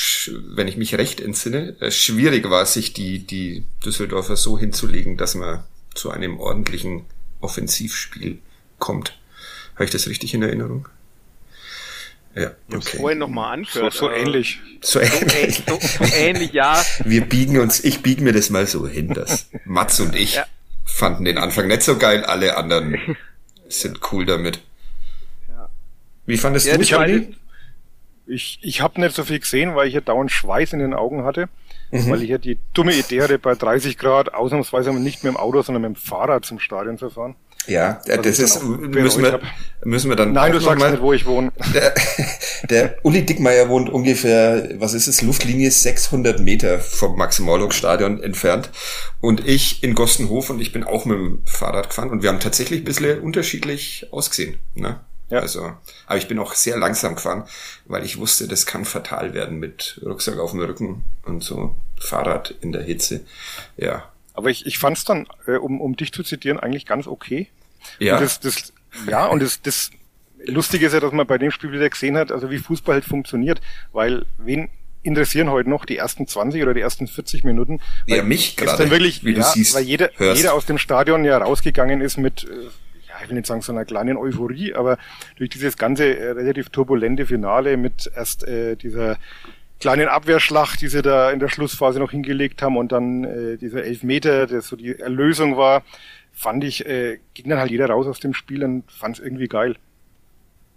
wenn 0.49 0.67
ich 0.67 0.77
mich 0.77 0.95
recht 0.95 1.19
entsinne, 1.19 1.75
äh, 1.79 1.89
schwierig 1.89 2.49
war, 2.49 2.65
sich 2.65 2.93
die, 2.93 3.19
die 3.19 3.65
Düsseldorfer 3.83 4.35
so 4.35 4.57
hinzulegen, 4.59 5.17
dass 5.17 5.35
man 5.35 5.63
zu 5.95 6.11
einem 6.11 6.39
ordentlichen 6.39 7.05
Offensivspiel 7.41 8.39
kommt. 8.79 9.17
Habe 9.75 9.85
ich 9.85 9.91
das 9.91 10.07
richtig 10.07 10.33
in 10.33 10.43
Erinnerung? 10.43 10.87
Ja, 12.37 12.51
okay. 12.71 12.97
vorhin 12.97 13.17
nochmal 13.17 13.53
anführt. 13.53 13.93
So, 13.93 14.07
so 14.07 14.11
ähnlich. 14.11 14.59
So 14.81 14.99
ähnlich. 14.99 15.63
So, 15.67 15.79
so, 15.79 16.03
ähnlich, 16.13 16.53
ja. 16.53 16.83
Wir 17.03 17.21
biegen 17.25 17.59
uns, 17.59 17.83
ich 17.83 18.03
biege 18.03 18.21
mir 18.21 18.31
das 18.31 18.51
mal 18.51 18.67
so 18.67 18.87
hin, 18.87 19.13
dass 19.13 19.49
Mats 19.65 19.99
und 19.99 20.15
ich 20.15 20.35
ja. 20.35 20.45
fanden 20.85 21.25
den 21.25 21.39
Anfang 21.39 21.67
nicht 21.67 21.81
so 21.81 21.97
geil, 21.97 22.23
alle 22.23 22.55
anderen 22.55 23.17
sind 23.69 23.99
cool 24.11 24.27
damit. 24.27 24.61
Ja. 25.47 25.69
Wie 26.27 26.37
fandest 26.37 26.67
Ja, 26.67 26.77
du 26.77 26.83
es? 26.83 27.27
Ich, 28.27 28.59
ich 28.61 28.81
habe 28.81 29.01
nicht 29.01 29.15
so 29.15 29.23
viel 29.23 29.39
gesehen, 29.39 29.73
weil 29.73 29.87
ich 29.87 29.95
ja 29.95 30.01
dauernd 30.01 30.31
Schweiß 30.31 30.73
in 30.73 30.79
den 30.79 30.93
Augen 30.93 31.23
hatte, 31.23 31.49
Mhm. 31.91 32.09
weil 32.09 32.21
ich 32.21 32.29
ja 32.29 32.37
die 32.37 32.57
dumme 32.73 32.93
Idee 32.93 33.21
hatte, 33.21 33.39
bei 33.39 33.55
30 33.55 33.97
Grad 33.97 34.33
ausnahmsweise 34.33 34.91
nicht 34.93 35.23
mit 35.23 35.33
dem 35.33 35.37
Auto, 35.37 35.61
sondern 35.61 35.83
mit 35.83 35.95
dem 35.95 35.95
Fahrrad 35.95 36.45
zum 36.45 36.59
Stadion 36.59 36.97
zu 36.97 37.09
fahren. 37.09 37.35
Ja, 37.67 38.01
äh, 38.05 38.17
Was 38.17 38.25
das 38.25 38.39
ist, 38.39 38.63
müssen 38.63 39.23
wir, 39.23 39.39
müssen 39.83 40.09
wir 40.09 40.15
dann 40.15 40.31
Nein, 40.31 40.53
du 40.53 40.59
sagst 40.59 40.79
mal, 40.79 40.91
nicht, 40.91 41.01
wo 41.01 41.11
ich 41.11 41.25
wohne. 41.25 41.51
Der, 41.73 41.93
der 42.69 42.95
Uli 43.03 43.25
Dickmeier 43.25 43.69
wohnt 43.69 43.89
ungefähr, 43.89 44.69
was 44.79 44.93
ist 44.93 45.07
es, 45.07 45.21
Luftlinie 45.21 45.69
600 45.69 46.39
Meter 46.39 46.79
vom 46.79 47.17
Max-Morlock-Stadion 47.17 48.23
entfernt. 48.23 48.69
Und 49.19 49.45
ich 49.45 49.83
in 49.83 49.95
Gostenhof 49.95 50.49
und 50.49 50.61
ich 50.61 50.71
bin 50.71 50.83
auch 50.83 51.05
mit 51.05 51.17
dem 51.17 51.41
Fahrrad 51.45 51.89
gefahren 51.89 52.09
und 52.09 52.23
wir 52.23 52.29
haben 52.29 52.39
tatsächlich 52.39 52.81
ein 52.81 52.85
bisschen 52.85 53.19
unterschiedlich 53.19 54.07
ausgesehen. 54.11 54.57
Ne? 54.73 55.01
Ja. 55.29 55.39
Also, 55.39 55.73
aber 56.05 56.17
ich 56.17 56.27
bin 56.27 56.39
auch 56.39 56.53
sehr 56.53 56.77
langsam 56.77 57.15
gefahren, 57.15 57.43
weil 57.85 58.05
ich 58.05 58.17
wusste, 58.17 58.47
das 58.47 58.65
kann 58.65 58.85
fatal 58.85 59.33
werden 59.33 59.59
mit 59.59 59.99
Rucksack 60.05 60.39
auf 60.39 60.51
dem 60.51 60.61
Rücken 60.61 61.03
und 61.25 61.43
so 61.43 61.75
Fahrrad 61.99 62.55
in 62.61 62.71
der 62.71 62.83
Hitze. 62.83 63.25
Ja. 63.75 64.11
Aber 64.33 64.49
ich, 64.49 64.65
ich 64.65 64.77
fand 64.77 64.97
es 64.97 65.03
dann, 65.03 65.27
äh, 65.47 65.53
um, 65.53 65.81
um 65.81 65.97
dich 65.97 66.13
zu 66.13 66.23
zitieren, 66.23 66.59
eigentlich 66.59 66.85
ganz 66.85 67.07
okay. 67.07 67.49
Ja. 67.99 68.15
Und 68.15 68.23
das, 68.23 68.39
das, 68.39 68.73
ja, 69.09 69.25
und 69.25 69.41
das, 69.41 69.61
das 69.61 69.91
Lustige 70.45 70.85
ist 70.85 70.93
ja, 70.93 70.99
dass 70.99 71.11
man 71.11 71.27
bei 71.27 71.37
dem 71.37 71.51
Spiel 71.51 71.71
wieder 71.71 71.89
gesehen 71.89 72.17
hat, 72.17 72.31
also 72.31 72.49
wie 72.49 72.59
Fußball 72.59 72.95
halt 72.95 73.05
funktioniert, 73.05 73.59
weil 73.91 74.25
wen 74.37 74.69
interessieren 75.03 75.49
heute 75.49 75.69
noch 75.69 75.85
die 75.85 75.97
ersten 75.97 76.27
20 76.27 76.61
oder 76.61 76.73
die 76.73 76.81
ersten 76.81 77.07
40 77.07 77.43
Minuten? 77.43 77.79
Ja, 78.05 78.23
mich 78.23 78.57
gerade, 78.57 78.89
wirklich, 78.89 79.23
wie 79.23 79.33
du 79.33 79.41
ja, 79.41 79.45
siehst, 79.45 79.73
weil 79.73 79.83
jeder, 79.83 80.11
hörst. 80.17 80.41
jeder 80.41 80.53
aus 80.53 80.65
dem 80.65 80.77
Stadion 80.77 81.23
ja 81.23 81.37
rausgegangen 81.37 82.01
ist 82.01 82.17
mit, 82.17 82.43
äh, 82.43 82.47
ich 83.21 83.29
will 83.29 83.35
nicht 83.35 83.47
sagen 83.47 83.61
so 83.61 83.71
einer 83.71 83.85
kleinen 83.85 84.17
Euphorie, 84.17 84.73
aber 84.73 84.97
durch 85.37 85.49
dieses 85.49 85.77
ganze 85.77 86.17
äh, 86.17 86.31
relativ 86.31 86.69
turbulente 86.69 87.25
Finale 87.25 87.77
mit 87.77 88.11
erst 88.15 88.47
äh, 88.47 88.75
dieser 88.75 89.17
kleinen 89.79 90.07
Abwehrschlacht, 90.07 90.81
die 90.81 90.87
sie 90.87 91.01
da 91.01 91.31
in 91.31 91.39
der 91.39 91.49
Schlussphase 91.49 91.99
noch 91.99 92.11
hingelegt 92.11 92.61
haben 92.61 92.77
und 92.77 92.91
dann 92.91 93.23
äh, 93.23 93.57
dieser 93.57 93.83
Elfmeter, 93.83 94.47
der 94.47 94.61
so 94.61 94.75
die 94.75 94.99
Erlösung 94.99 95.57
war, 95.57 95.83
fand 96.33 96.63
ich, 96.63 96.85
äh, 96.85 97.19
ging 97.33 97.49
dann 97.49 97.59
halt 97.59 97.71
jeder 97.71 97.89
raus 97.89 98.07
aus 98.07 98.19
dem 98.19 98.33
Spiel 98.33 98.63
und 98.63 98.91
fand 98.91 99.17
es 99.17 99.23
irgendwie 99.23 99.47
geil. 99.47 99.75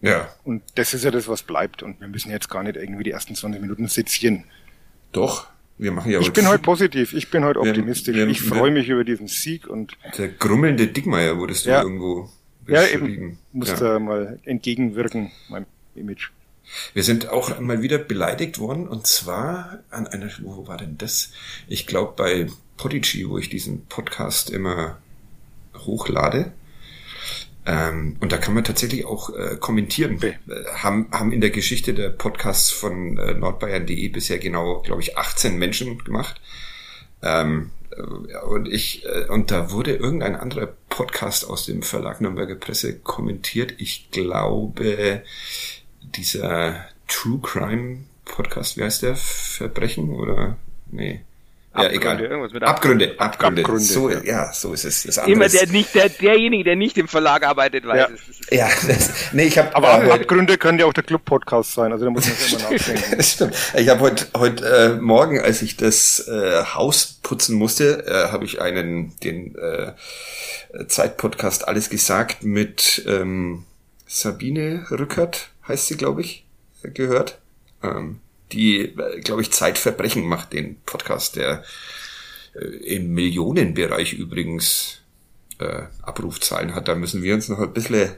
Ja. 0.00 0.28
Und 0.44 0.62
das 0.76 0.94
ist 0.94 1.04
ja 1.04 1.10
das, 1.10 1.28
was 1.28 1.42
bleibt. 1.42 1.82
Und 1.82 2.00
wir 2.00 2.08
müssen 2.08 2.30
jetzt 2.30 2.48
gar 2.48 2.62
nicht 2.62 2.76
irgendwie 2.76 3.04
die 3.04 3.10
ersten 3.10 3.34
20 3.34 3.60
Minuten 3.60 3.86
sezieren. 3.86 4.44
Doch. 5.12 5.49
Wir 5.80 5.92
machen 5.92 6.12
ja 6.12 6.20
Ich 6.20 6.32
bin 6.34 6.46
heute 6.46 6.62
positiv, 6.62 7.14
ich 7.14 7.30
bin 7.30 7.42
heute 7.42 7.58
optimistisch. 7.60 8.14
wir- 8.14 8.28
ich 8.28 8.42
wir- 8.44 8.54
freue 8.54 8.70
mich 8.70 8.88
über 8.90 9.02
diesen 9.02 9.28
Sieg 9.28 9.66
und 9.66 9.96
Der 10.18 10.28
grummelnde 10.28 10.86
Dickmeier 10.88 11.38
wurdest 11.38 11.64
du 11.64 11.70
Ja. 11.70 11.82
irgendwo 11.82 12.28
ja, 12.68 12.86
eben 12.86 13.38
muss 13.52 13.68
Ja. 13.70 13.76
da 13.76 13.98
mal 13.98 14.38
entgegenwirken, 14.44 15.30
meinem 15.48 15.64
Image. 15.94 16.28
Wir 16.92 17.02
sind 17.02 17.30
auch 17.30 17.58
mal 17.60 17.80
wieder 17.82 17.96
beleidigt 17.98 18.58
worden 18.58 18.86
und 18.88 19.06
zwar 19.06 19.78
an 19.90 20.06
einer, 20.06 20.28
wo 20.42 20.66
war 20.68 20.76
denn 20.76 20.98
das? 20.98 21.32
Ich 21.66 21.86
glaube 21.86 22.12
bei 22.14 22.46
Podigy, 22.76 23.28
wo 23.28 23.38
ich 23.38 23.48
diesen 23.48 23.86
Podcast 23.86 24.50
immer 24.50 24.98
hochlade. 25.74 26.52
Ähm, 27.70 28.16
und 28.18 28.32
da 28.32 28.36
kann 28.36 28.54
man 28.54 28.64
tatsächlich 28.64 29.06
auch 29.06 29.30
äh, 29.30 29.56
kommentieren. 29.56 30.16
Okay. 30.16 30.36
Äh, 30.48 30.64
haben, 30.74 31.06
haben 31.12 31.30
in 31.30 31.40
der 31.40 31.50
Geschichte 31.50 31.94
der 31.94 32.10
Podcasts 32.10 32.70
von 32.70 33.16
äh, 33.16 33.34
nordbayern.de 33.34 34.08
bisher 34.08 34.38
genau, 34.38 34.80
glaube 34.80 35.02
ich, 35.02 35.16
18 35.16 35.56
Menschen 35.56 36.02
gemacht. 36.02 36.40
Ähm, 37.22 37.70
äh, 37.90 38.38
und 38.44 38.66
ich, 38.66 39.06
äh, 39.06 39.26
und 39.28 39.52
da 39.52 39.70
wurde 39.70 39.94
irgendein 39.94 40.34
anderer 40.34 40.74
Podcast 40.88 41.48
aus 41.48 41.64
dem 41.64 41.82
Verlag 41.82 42.20
Nürnberger 42.20 42.56
Presse 42.56 42.98
kommentiert. 42.98 43.74
Ich 43.78 44.10
glaube, 44.10 45.22
dieser 46.16 46.86
True 47.06 47.38
Crime 47.40 47.98
Podcast, 48.24 48.78
wie 48.78 48.82
heißt 48.82 49.02
der? 49.02 49.14
Verbrechen 49.14 50.10
oder? 50.10 50.56
Nee. 50.90 51.20
Ja, 51.72 51.82
Abgründe, 51.82 51.94
egal. 52.00 52.20
irgendwas 52.20 52.52
mit 52.52 52.62
Abgründe, 52.64 53.14
Abgründe. 53.18 53.62
Abgründe, 53.62 53.84
so, 53.84 54.10
ja. 54.10 54.20
ja. 54.24 54.52
so 54.52 54.72
ist 54.72 54.84
es. 54.84 55.04
Das 55.04 55.18
Immer 55.28 55.48
der 55.48 55.68
nicht, 55.68 55.94
der, 55.94 56.08
derjenige, 56.08 56.64
der 56.64 56.74
nicht 56.74 56.98
im 56.98 57.06
Verlag 57.06 57.46
arbeitet, 57.46 57.86
weiß 57.86 57.96
Ja. 57.96 58.08
es. 58.12 58.20
Das 58.48 58.58
Ja, 58.58 58.68
das, 58.88 59.10
nee, 59.32 59.44
ich 59.44 59.56
habe 59.56 59.74
Aber 59.76 59.88
Ab- 59.92 60.10
Abgründe 60.12 60.58
können 60.58 60.80
ja 60.80 60.86
auch 60.86 60.92
der 60.92 61.04
Club-Podcast 61.04 61.74
sein, 61.74 61.92
also 61.92 62.06
da 62.06 62.10
muss 62.10 62.26
man 62.26 62.34
sich 62.36 62.52
immer 62.60 62.62
nachdenken. 62.76 63.22
Stimmt. 63.22 63.54
Ich 63.76 63.88
habe 63.88 64.00
heute 64.00 64.26
heut, 64.36 64.60
äh, 64.62 64.94
Morgen, 65.00 65.40
als 65.40 65.62
ich 65.62 65.76
das 65.76 66.26
äh, 66.26 66.64
Haus 66.74 67.20
putzen 67.22 67.54
musste, 67.56 68.04
äh, 68.04 68.32
habe 68.32 68.44
ich 68.44 68.60
einen 68.60 69.14
den 69.20 69.54
äh, 69.54 69.92
Zeitpodcast 70.88 71.68
alles 71.68 71.88
gesagt 71.88 72.42
mit 72.42 73.04
ähm, 73.06 73.64
Sabine 74.06 74.86
Rückert 74.90 75.50
heißt 75.68 75.86
sie, 75.86 75.96
glaube 75.96 76.20
ich, 76.22 76.44
äh, 76.82 76.90
gehört. 76.90 77.38
Ähm, 77.82 78.18
die, 78.52 78.94
glaube 79.22 79.42
ich, 79.42 79.52
Zeitverbrechen 79.52 80.26
macht 80.26 80.52
den 80.52 80.80
Podcast, 80.82 81.36
der 81.36 81.64
äh, 82.54 82.64
im 82.94 83.12
Millionenbereich 83.12 84.12
übrigens 84.12 85.02
äh, 85.58 85.82
Abrufzahlen 86.02 86.74
hat. 86.74 86.88
Da 86.88 86.94
müssen 86.94 87.22
wir 87.22 87.34
uns 87.34 87.48
noch 87.48 87.60
ein 87.60 87.72
bisschen, 87.72 88.10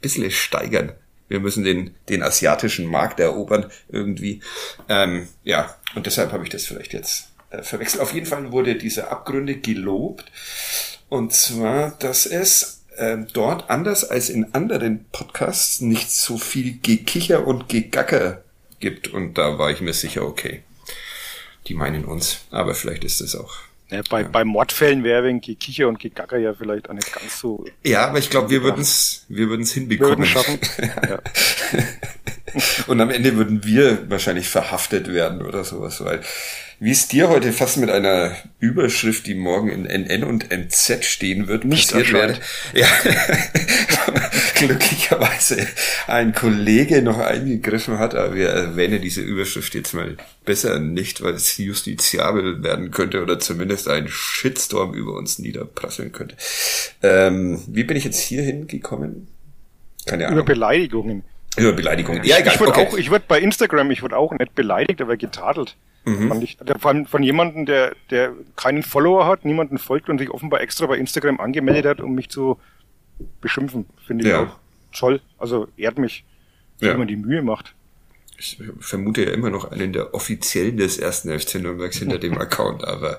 bisschen 0.00 0.30
steigern. 0.30 0.92
Wir 1.28 1.40
müssen 1.40 1.64
den, 1.64 1.94
den 2.08 2.22
asiatischen 2.22 2.86
Markt 2.86 3.18
erobern 3.18 3.70
irgendwie. 3.88 4.40
Ähm, 4.88 5.28
ja, 5.42 5.74
und 5.94 6.06
deshalb 6.06 6.32
habe 6.32 6.44
ich 6.44 6.50
das 6.50 6.66
vielleicht 6.66 6.92
jetzt 6.92 7.28
äh, 7.50 7.62
verwechselt. 7.62 8.02
Auf 8.02 8.12
jeden 8.12 8.26
Fall 8.26 8.52
wurde 8.52 8.76
diese 8.76 9.10
Abgründe 9.10 9.56
gelobt. 9.56 10.30
Und 11.08 11.32
zwar, 11.32 11.92
dass 11.98 12.26
es 12.26 12.84
ähm, 12.96 13.26
dort 13.32 13.70
anders 13.70 14.04
als 14.08 14.28
in 14.28 14.54
anderen 14.54 15.06
Podcasts 15.10 15.80
nicht 15.80 16.10
so 16.10 16.38
viel 16.38 16.78
Gekicher 16.80 17.46
und 17.46 17.68
Gegacker 17.68 18.43
gibt. 18.84 19.08
Und 19.08 19.38
da 19.38 19.58
war 19.58 19.70
ich 19.70 19.80
mir 19.80 19.94
sicher, 19.94 20.22
okay, 20.24 20.62
die 21.66 21.74
meinen 21.74 22.04
uns. 22.04 22.44
Aber 22.50 22.74
vielleicht 22.74 23.02
ist 23.02 23.20
es 23.20 23.34
auch. 23.34 23.54
Ja, 23.90 24.02
bei, 24.08 24.24
bei 24.24 24.44
Mordfällen 24.44 25.04
wäre 25.04 25.24
wegen 25.24 25.40
Gekicher 25.40 25.88
und 25.88 25.98
Gegacker 25.98 26.38
ja 26.38 26.54
vielleicht 26.54 26.88
auch 26.88 26.94
nicht 26.94 27.12
ganz 27.12 27.38
so. 27.38 27.64
Ja, 27.82 28.06
aber 28.08 28.18
ich 28.18 28.30
glaube, 28.30 28.50
wir 28.50 28.62
würden 28.62 28.80
es 28.80 29.24
wir 29.28 29.48
würden's 29.48 29.72
hinbekommen. 29.72 30.24
Wir 30.24 30.34
würden 30.34 30.58
schaffen. 30.58 30.58
Ja. 31.08 31.20
Und 32.86 33.00
am 33.00 33.10
Ende 33.10 33.36
würden 33.36 33.64
wir 33.64 34.08
wahrscheinlich 34.08 34.48
verhaftet 34.48 35.12
werden 35.12 35.42
oder 35.42 35.64
sowas, 35.64 36.04
weil 36.04 36.22
wie 36.80 36.90
es 36.90 37.08
dir 37.08 37.28
heute 37.28 37.52
fast 37.52 37.76
mit 37.76 37.90
einer 37.90 38.36
Überschrift, 38.58 39.26
die 39.26 39.34
morgen 39.34 39.70
in 39.70 39.84
NN 39.86 40.24
und 40.24 40.50
NZ 40.50 41.04
stehen 41.04 41.48
wird, 41.48 41.64
Nicht 41.64 41.92
passiert 41.92 42.12
wäre. 42.12 42.38
Ja, 42.74 42.86
glücklicherweise 44.54 45.66
ein 46.06 46.34
Kollege 46.34 47.02
noch 47.02 47.18
eingegriffen 47.18 47.98
hat, 47.98 48.14
aber 48.14 48.34
wir 48.34 48.48
erwähnen 48.48 49.00
diese 49.00 49.20
Überschrift 49.20 49.74
jetzt 49.74 49.94
mal 49.94 50.16
besser 50.44 50.78
nicht, 50.78 51.22
weil 51.22 51.34
es 51.34 51.56
justiziabel 51.56 52.62
werden 52.62 52.90
könnte 52.90 53.22
oder 53.22 53.38
zumindest 53.38 53.88
ein 53.88 54.08
Shitstorm 54.08 54.94
über 54.94 55.14
uns 55.14 55.38
niederprasseln 55.38 56.12
könnte. 56.12 56.36
Ähm, 57.02 57.62
wie 57.66 57.84
bin 57.84 57.96
ich 57.96 58.04
jetzt 58.04 58.20
hier 58.20 58.42
hingekommen? 58.42 59.28
Keine 60.06 60.24
Über 60.24 60.32
Ahnung. 60.32 60.44
Beleidigungen. 60.46 61.24
Über 61.56 61.72
Beleidigung. 61.72 62.22
Ja, 62.24 62.38
egal. 62.38 62.54
Ich 62.54 62.60
wurde 62.60 62.72
okay. 62.72 62.88
auch, 62.88 62.98
ich 62.98 63.10
wurde 63.10 63.24
bei 63.26 63.40
Instagram, 63.40 63.90
ich 63.90 64.02
wurde 64.02 64.16
auch 64.16 64.32
nicht 64.32 64.54
beleidigt, 64.54 65.00
aber 65.00 65.16
getadelt. 65.16 65.76
Mhm. 66.04 66.28
Fand 66.28 66.42
ich, 66.44 66.58
von, 66.80 67.06
von 67.06 67.22
jemandem, 67.22 67.64
der, 67.66 67.94
der 68.10 68.32
keinen 68.56 68.82
Follower 68.82 69.26
hat, 69.26 69.44
niemanden 69.44 69.78
folgt 69.78 70.08
und 70.10 70.18
sich 70.18 70.30
offenbar 70.30 70.60
extra 70.60 70.86
bei 70.86 70.98
Instagram 70.98 71.40
angemeldet 71.40 71.86
hat, 71.86 72.00
um 72.00 72.14
mich 72.14 72.28
zu 72.28 72.58
beschimpfen. 73.40 73.86
Finde 74.06 74.24
ich 74.24 74.30
Ja. 74.30 74.42
auch 74.42 74.56
toll. 74.92 75.20
Also 75.38 75.68
ehrt 75.76 75.98
mich, 75.98 76.24
Ja. 76.80 76.90
wenn 76.90 76.98
man 76.98 77.08
die 77.08 77.16
Mühe 77.16 77.42
macht. 77.42 77.74
Ich 78.36 78.58
vermute 78.80 79.24
ja 79.24 79.30
immer 79.30 79.48
noch 79.48 79.70
einen 79.70 79.92
der 79.92 80.12
Offiziellen 80.12 80.76
des 80.76 80.98
ersten 80.98 81.30
FC 81.38 81.54
Nürnbergs 81.60 81.98
hinter 81.98 82.18
dem 82.18 82.36
Account, 82.38 82.84
aber 82.84 83.18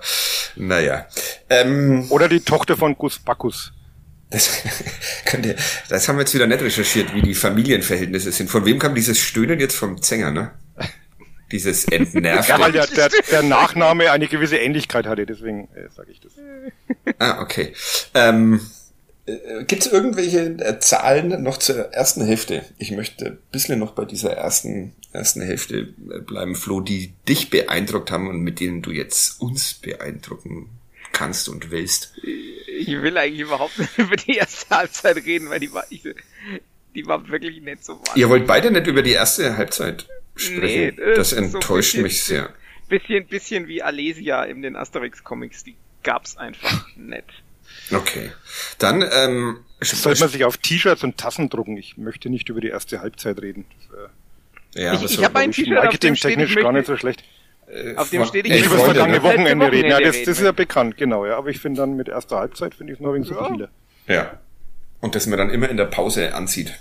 naja. 0.56 1.08
Ähm, 1.50 2.06
Oder 2.10 2.28
die 2.28 2.42
Tochter 2.42 2.76
von 2.78 2.96
Gus 2.98 3.18
Bacchus. 3.18 3.72
das 4.30 4.62
könnte, 5.26 5.56
das 5.90 6.08
haben 6.10 6.18
wir 6.18 6.22
jetzt 6.22 6.34
wieder 6.36 6.48
nicht 6.48 6.62
recherchiert, 6.62 7.16
wie 7.16 7.22
die 7.22 7.34
Familienverhältnisse 7.34 8.32
sind. 8.32 8.50
Von 8.50 8.66
wem 8.66 8.78
kam 8.78 8.94
dieses 8.94 9.18
Stöhnen 9.20 9.60
jetzt 9.60 9.76
vom 9.78 10.02
Zänger, 10.02 10.32
ne? 10.32 10.52
Dieses 11.52 11.86
Entnervte. 11.92 12.52
Ja, 12.52 12.60
weil 12.60 12.72
der, 12.72 12.88
der, 12.88 13.10
der 13.10 13.44
Nachname 13.44 14.12
eine 14.12 14.28
gewisse 14.28 14.58
Ähnlichkeit 14.58 15.06
hatte, 15.06 15.26
deswegen 15.26 15.70
äh, 15.76 15.90
sage 15.96 16.12
ich 16.12 16.20
das. 16.20 16.34
Ah, 17.20 17.42
okay. 17.42 17.74
Ähm, 18.14 18.62
Gibt 19.68 19.86
es 19.86 19.92
irgendwelche 19.92 20.56
äh, 20.60 20.80
Zahlen 20.80 21.42
noch 21.42 21.58
zur 21.58 21.92
ersten 21.94 22.24
Hälfte? 22.24 22.64
Ich 22.78 22.92
möchte 22.92 23.26
ein 23.26 23.38
bisschen 23.52 23.80
noch 23.80 23.94
bei 23.94 24.06
dieser 24.06 24.34
ersten, 24.34 24.94
ersten 25.14 25.42
Hälfte 25.42 25.94
äh, 26.12 26.20
bleiben, 26.20 26.56
Flo, 26.56 26.80
die 26.80 27.14
dich 27.28 27.50
beeindruckt 27.50 28.12
haben 28.12 28.28
und 28.28 28.42
mit 28.42 28.60
denen 28.60 28.84
du 28.84 28.92
jetzt 28.92 29.42
uns 29.42 29.74
beeindrucken 29.74 30.70
kannst 31.12 31.50
und 31.50 31.72
willst. 31.72 32.14
Ich 32.22 33.02
will 33.02 33.18
eigentlich 33.18 33.40
überhaupt 33.40 33.80
nicht 33.80 33.98
über 33.98 34.16
die 34.16 34.36
erste 34.36 34.76
Halbzeit 34.76 35.18
reden, 35.18 35.50
weil 35.50 35.60
die 35.60 35.74
war, 35.74 35.86
ich, 35.90 36.04
die 36.94 37.08
war 37.08 37.28
wirklich 37.28 37.60
nicht 37.62 37.84
so 37.84 37.94
wahnsinnig. 37.94 38.18
Ihr 38.18 38.30
wollt 38.30 38.46
beide 38.46 38.70
nicht 38.70 38.86
über 38.86 39.02
die 39.02 39.14
erste 39.14 39.58
Halbzeit 39.58 40.06
sprechen. 40.36 40.96
Nee, 40.98 41.16
das 41.16 41.32
so 41.32 41.38
ein 41.38 41.46
enttäuscht 41.46 41.92
bisschen- 41.94 42.04
mich 42.04 42.24
sehr. 42.24 42.50
Bisschen, 42.88 43.26
bisschen 43.28 43.68
wie 43.68 43.82
Alesia 43.82 44.44
in 44.44 44.62
den 44.62 44.76
Asterix-Comics, 44.76 45.64
die 45.64 45.76
gab's 46.04 46.38
einfach 46.38 46.88
nicht. 46.96 47.26
Okay. 47.92 48.32
Dann 48.78 49.04
ähm, 49.12 49.58
sollte 49.82 50.20
man 50.20 50.30
sich 50.30 50.46
auf 50.46 50.58
T-Shirts 50.58 51.04
und 51.04 51.18
Tassen 51.18 51.50
drucken. 51.50 51.78
Ich 51.78 51.98
möchte 51.98 52.30
nicht 52.30 52.48
über 52.50 52.62
die 52.62 52.68
erste 52.68 53.02
Halbzeit 53.02 53.42
reden. 53.42 53.66
Das, 53.90 54.00
äh, 54.80 54.84
ja, 54.84 54.94
ich 54.94 55.04
ich 55.04 55.24
habe 55.24 55.40
ein 55.40 55.52
T-Shirt, 55.52 55.74
marketingtechnisch 55.74 56.56
gar 56.56 56.72
nicht 56.72 56.86
so 56.86 56.96
schlecht. 56.96 57.24
Äh, 57.68 57.96
auf 57.96 58.12
dem 58.12 58.24
steht 58.26 58.46
ich 58.46 58.54
Ich 58.54 58.66
über 58.66 58.76
das 58.76 58.86
vergangene 58.86 59.24
Wochenende, 59.24 59.72
reden. 59.72 59.90
Ja, 59.90 60.00
das, 60.00 60.18
das 60.24 60.38
ist 60.38 60.44
ja 60.44 60.52
bekannt, 60.52 60.98
genau. 60.98 61.26
Ja, 61.26 61.38
aber 61.38 61.50
ich 61.50 61.60
finde 61.60 61.82
dann 61.82 61.96
mit 61.96 62.08
erster 62.08 62.38
Halbzeit 62.38 62.76
finde 62.76 62.94
ich 62.94 63.00
es 63.00 63.04
noch 63.04 63.14
wegen 63.14 63.24
so 63.24 63.34
ja. 63.34 63.48
viele. 63.50 63.70
Ja. 64.08 64.40
Und 65.02 65.16
dass 65.16 65.26
man 65.26 65.40
dann 65.40 65.50
immer 65.50 65.70
in 65.70 65.78
der 65.78 65.86
Pause 65.86 66.34
anzieht. 66.36 66.74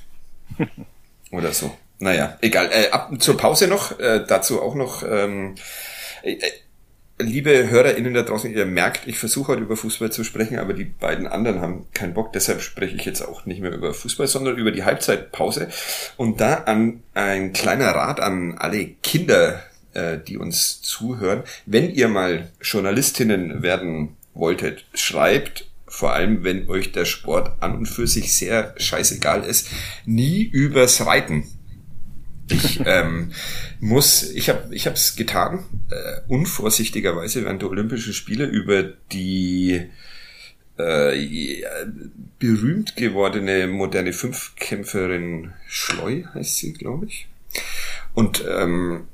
Oder 1.31 1.53
so. 1.53 1.77
Naja, 1.99 2.37
egal. 2.41 2.71
Äh, 2.73 2.91
ab 2.91 3.11
zur 3.19 3.37
Pause 3.37 3.69
noch, 3.69 3.99
äh, 3.99 4.25
dazu 4.27 4.63
auch 4.63 4.75
noch. 4.75 5.03
Ähm, 5.09 5.55
äh, 6.23 6.37
liebe 7.19 7.71
HörerInnen 7.71 8.13
da 8.13 8.23
draußen, 8.23 8.53
ihr 8.53 8.67
merkt, 8.67 9.07
ich 9.07 9.19
versuche 9.19 9.53
heute 9.53 9.63
über 9.63 9.77
Fußball 9.77 10.11
zu 10.11 10.25
sprechen, 10.25 10.59
aber 10.59 10.73
die 10.73 10.85
beiden 10.85 11.27
anderen 11.27 11.61
haben 11.61 11.87
keinen 11.95 12.13
Bock, 12.13 12.33
deshalb 12.33 12.61
spreche 12.61 12.97
ich 12.97 13.05
jetzt 13.05 13.23
auch 13.23 13.47
nicht 13.47 13.61
mehr 13.61 13.73
über 13.73 13.95
Fußball, 13.95 14.27
sondern 14.27 14.57
über 14.57 14.73
die 14.73 14.85
Halbzeitpause. 14.85 15.69
Und 16.17 16.41
da 16.41 16.55
an 16.65 17.03
ein 17.15 17.53
kleiner 17.53 17.91
Rat 17.91 18.19
an 18.21 18.57
alle 18.59 18.87
Kinder, 19.03 19.63
äh, 19.93 20.19
die 20.19 20.39
uns 20.39 20.83
zuhören. 20.83 21.45
Wenn 21.67 21.91
ihr 21.91 22.09
mal 22.09 22.51
Journalistinnen 22.61 23.63
werden 23.63 24.17
wolltet, 24.35 24.85
schreibt 24.95 25.67
vor 25.87 26.13
allem 26.13 26.43
wenn 26.43 26.69
euch 26.69 26.91
der 26.91 27.05
Sport 27.05 27.53
an 27.61 27.77
und 27.77 27.87
für 27.87 28.09
sich 28.09 28.35
sehr 28.35 28.75
scheißegal 28.79 29.45
ist, 29.45 29.69
nie 30.05 30.43
übers 30.43 31.07
Reiten. 31.07 31.45
Ich 32.49 32.81
ähm, 32.85 33.33
muss, 33.81 34.31
ich 34.31 34.49
habe, 34.49 34.75
ich 34.75 34.87
es 34.87 35.17
getan, 35.17 35.65
äh, 35.91 36.21
unvorsichtigerweise 36.29 37.45
während 37.45 37.63
der 37.63 37.71
Olympischen 37.71 38.13
Spiele 38.13 38.45
über 38.45 38.83
die 39.13 39.83
äh, 40.77 41.63
berühmt 42.39 42.97
gewordene 42.97 43.67
moderne 43.67 44.13
Fünfkämpferin 44.13 45.53
Schleu 45.69 46.25
heißt 46.35 46.59
sie, 46.59 46.73
glaube 46.73 47.07
ich. 47.07 47.29
Und 48.13 48.45
ähm, 48.49 49.05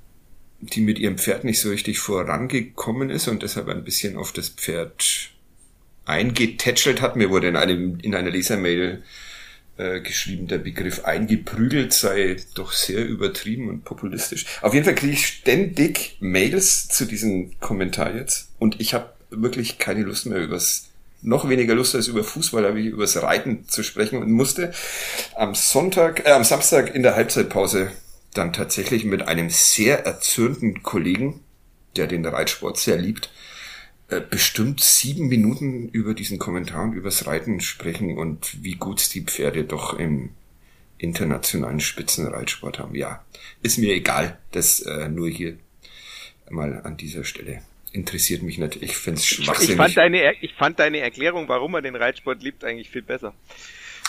die 0.61 0.81
mit 0.81 0.99
ihrem 0.99 1.19
Pferd 1.19 1.45
nicht 1.45 1.61
so 1.61 1.71
richtig 1.71 1.99
vorangekommen 1.99 3.11
ist 3.11 3.29
und 3.29 3.43
deshalb 3.43 3.69
ein 3.69 3.85
bisschen 3.85 4.17
auf 4.17 4.33
das 4.33 4.51
Pferd 4.51 5.31
eingetätschelt 6.05 7.01
hat. 7.01 7.17
Mir 7.17 7.31
wurde 7.31 7.49
in 7.49 7.57
einem 7.57 7.99
in 8.01 8.15
einer 8.15 8.31
Lesermail 8.31 9.03
äh, 9.81 10.01
geschrieben, 10.01 10.47
der 10.47 10.59
Begriff 10.59 11.05
eingeprügelt 11.05 11.95
sei 11.95 12.37
doch 12.55 12.73
sehr 12.73 13.07
übertrieben 13.07 13.69
und 13.69 13.85
populistisch. 13.85 14.45
Auf 14.61 14.75
jeden 14.75 14.85
Fall 14.85 14.95
kriege 14.95 15.15
ich 15.15 15.27
ständig 15.27 16.17
Mails 16.21 16.89
zu 16.89 17.07
diesem 17.07 17.59
Kommentar 17.61 18.15
jetzt 18.15 18.51
und 18.59 18.79
ich 18.81 18.93
habe 18.93 19.15
wirklich 19.31 19.79
keine 19.79 20.03
Lust 20.03 20.27
mehr 20.27 20.43
übers 20.43 20.91
noch 21.23 21.49
weniger 21.49 21.75
Lust 21.75 21.95
als 21.95 22.09
über 22.09 22.25
Fußball, 22.25 22.65
habe 22.65 22.81
ich 22.81 22.87
übers 22.87 23.21
Reiten 23.23 23.69
zu 23.69 23.83
sprechen 23.83 24.23
und 24.23 24.31
musste 24.31 24.73
am 25.35 25.55
Sonntag, 25.55 26.27
äh, 26.27 26.33
am 26.33 26.45
Samstag 26.45 26.95
in 26.95 27.03
der 27.03 27.15
Halbzeitpause 27.15 27.91
dann 28.35 28.53
tatsächlich 28.53 29.05
mit 29.05 29.23
einem 29.23 29.51
sehr 29.51 30.05
erzürnten 30.05 30.83
Kollegen, 30.83 31.41
der 31.97 32.07
den 32.07 32.25
Reitsport 32.25 32.79
sehr 32.79 32.97
liebt, 32.97 33.31
bestimmt 34.19 34.81
sieben 34.81 35.29
Minuten 35.29 35.89
über 35.89 36.15
diesen 36.15 36.39
Kommentar 36.39 36.83
und 36.83 36.95
übers 36.95 37.27
Reiten 37.27 37.61
sprechen 37.61 38.19
und 38.19 38.63
wie 38.63 38.75
gut 38.75 39.15
die 39.15 39.23
Pferde 39.23 39.65
doch 39.65 39.99
im 39.99 40.31
internationalen 40.99 41.81
Spitzenreitsport 41.81 42.79
haben. 42.79 42.95
Ja, 42.95 43.25
ist 43.63 43.79
mir 43.79 43.95
egal, 43.95 44.39
das 44.53 44.81
äh, 44.81 45.09
nur 45.09 45.29
hier 45.29 45.57
mal 46.51 46.83
an 46.83 46.97
dieser 46.97 47.25
Stelle. 47.25 47.63
Interessiert 47.93 48.43
mich 48.43 48.59
nicht. 48.59 48.83
Ich 48.83 48.97
finde 48.97 49.19
es 49.19 49.27
schwachsinnig. 49.27 49.71
Ich 49.71 49.77
fand, 49.77 49.97
deine, 49.97 50.35
ich 50.41 50.55
fand 50.55 50.79
deine 50.79 50.99
Erklärung, 50.99 51.49
warum 51.49 51.75
er 51.75 51.83
den 51.83 51.97
Reitsport 51.97 52.43
liebt, 52.43 52.65
eigentlich 52.65 52.91
viel 52.91 53.03
besser. 53.03 53.35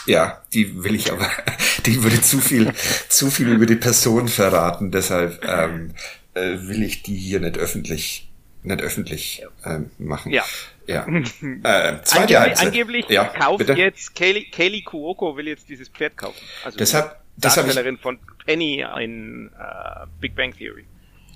Ja, 0.05 0.41
die 0.53 0.83
will 0.83 0.95
ich 0.95 1.11
aber, 1.11 1.29
die 1.85 2.03
würde 2.03 2.21
zu 2.21 2.39
viel, 2.39 2.73
zu 3.09 3.31
viel 3.31 3.49
über 3.49 3.65
die 3.65 3.75
Person 3.75 4.27
verraten. 4.27 4.91
Deshalb 4.91 5.43
ähm, 5.47 5.93
äh, 6.33 6.57
will 6.67 6.83
ich 6.83 7.03
die 7.03 7.15
hier 7.15 7.39
nicht 7.39 7.57
öffentlich 7.57 8.30
nicht 8.63 8.81
öffentlich 8.81 9.43
ähm, 9.65 9.91
machen. 9.97 10.31
Ja. 10.31 10.43
Ja. 10.87 11.05
Äh, 11.63 12.01
zweite 12.03 12.39
Angeblich, 12.39 12.59
angeblich 12.59 13.09
ja, 13.09 13.25
kauft 13.25 13.59
bitte? 13.59 13.73
jetzt 13.73 14.15
Kaylee, 14.15 14.45
Kaylee 14.45 14.81
Kuoko 14.81 15.37
will 15.37 15.47
jetzt 15.47 15.69
dieses 15.69 15.89
Pferd 15.89 16.17
kaufen. 16.17 16.39
Also 16.63 16.77
deshalb, 16.77 17.19
Darstellerin 17.37 17.97
von 17.97 18.19
Penny 18.45 18.85
in 18.99 19.49
uh, 19.49 20.05
Big 20.19 20.35
Bang 20.35 20.53
Theory. 20.55 20.85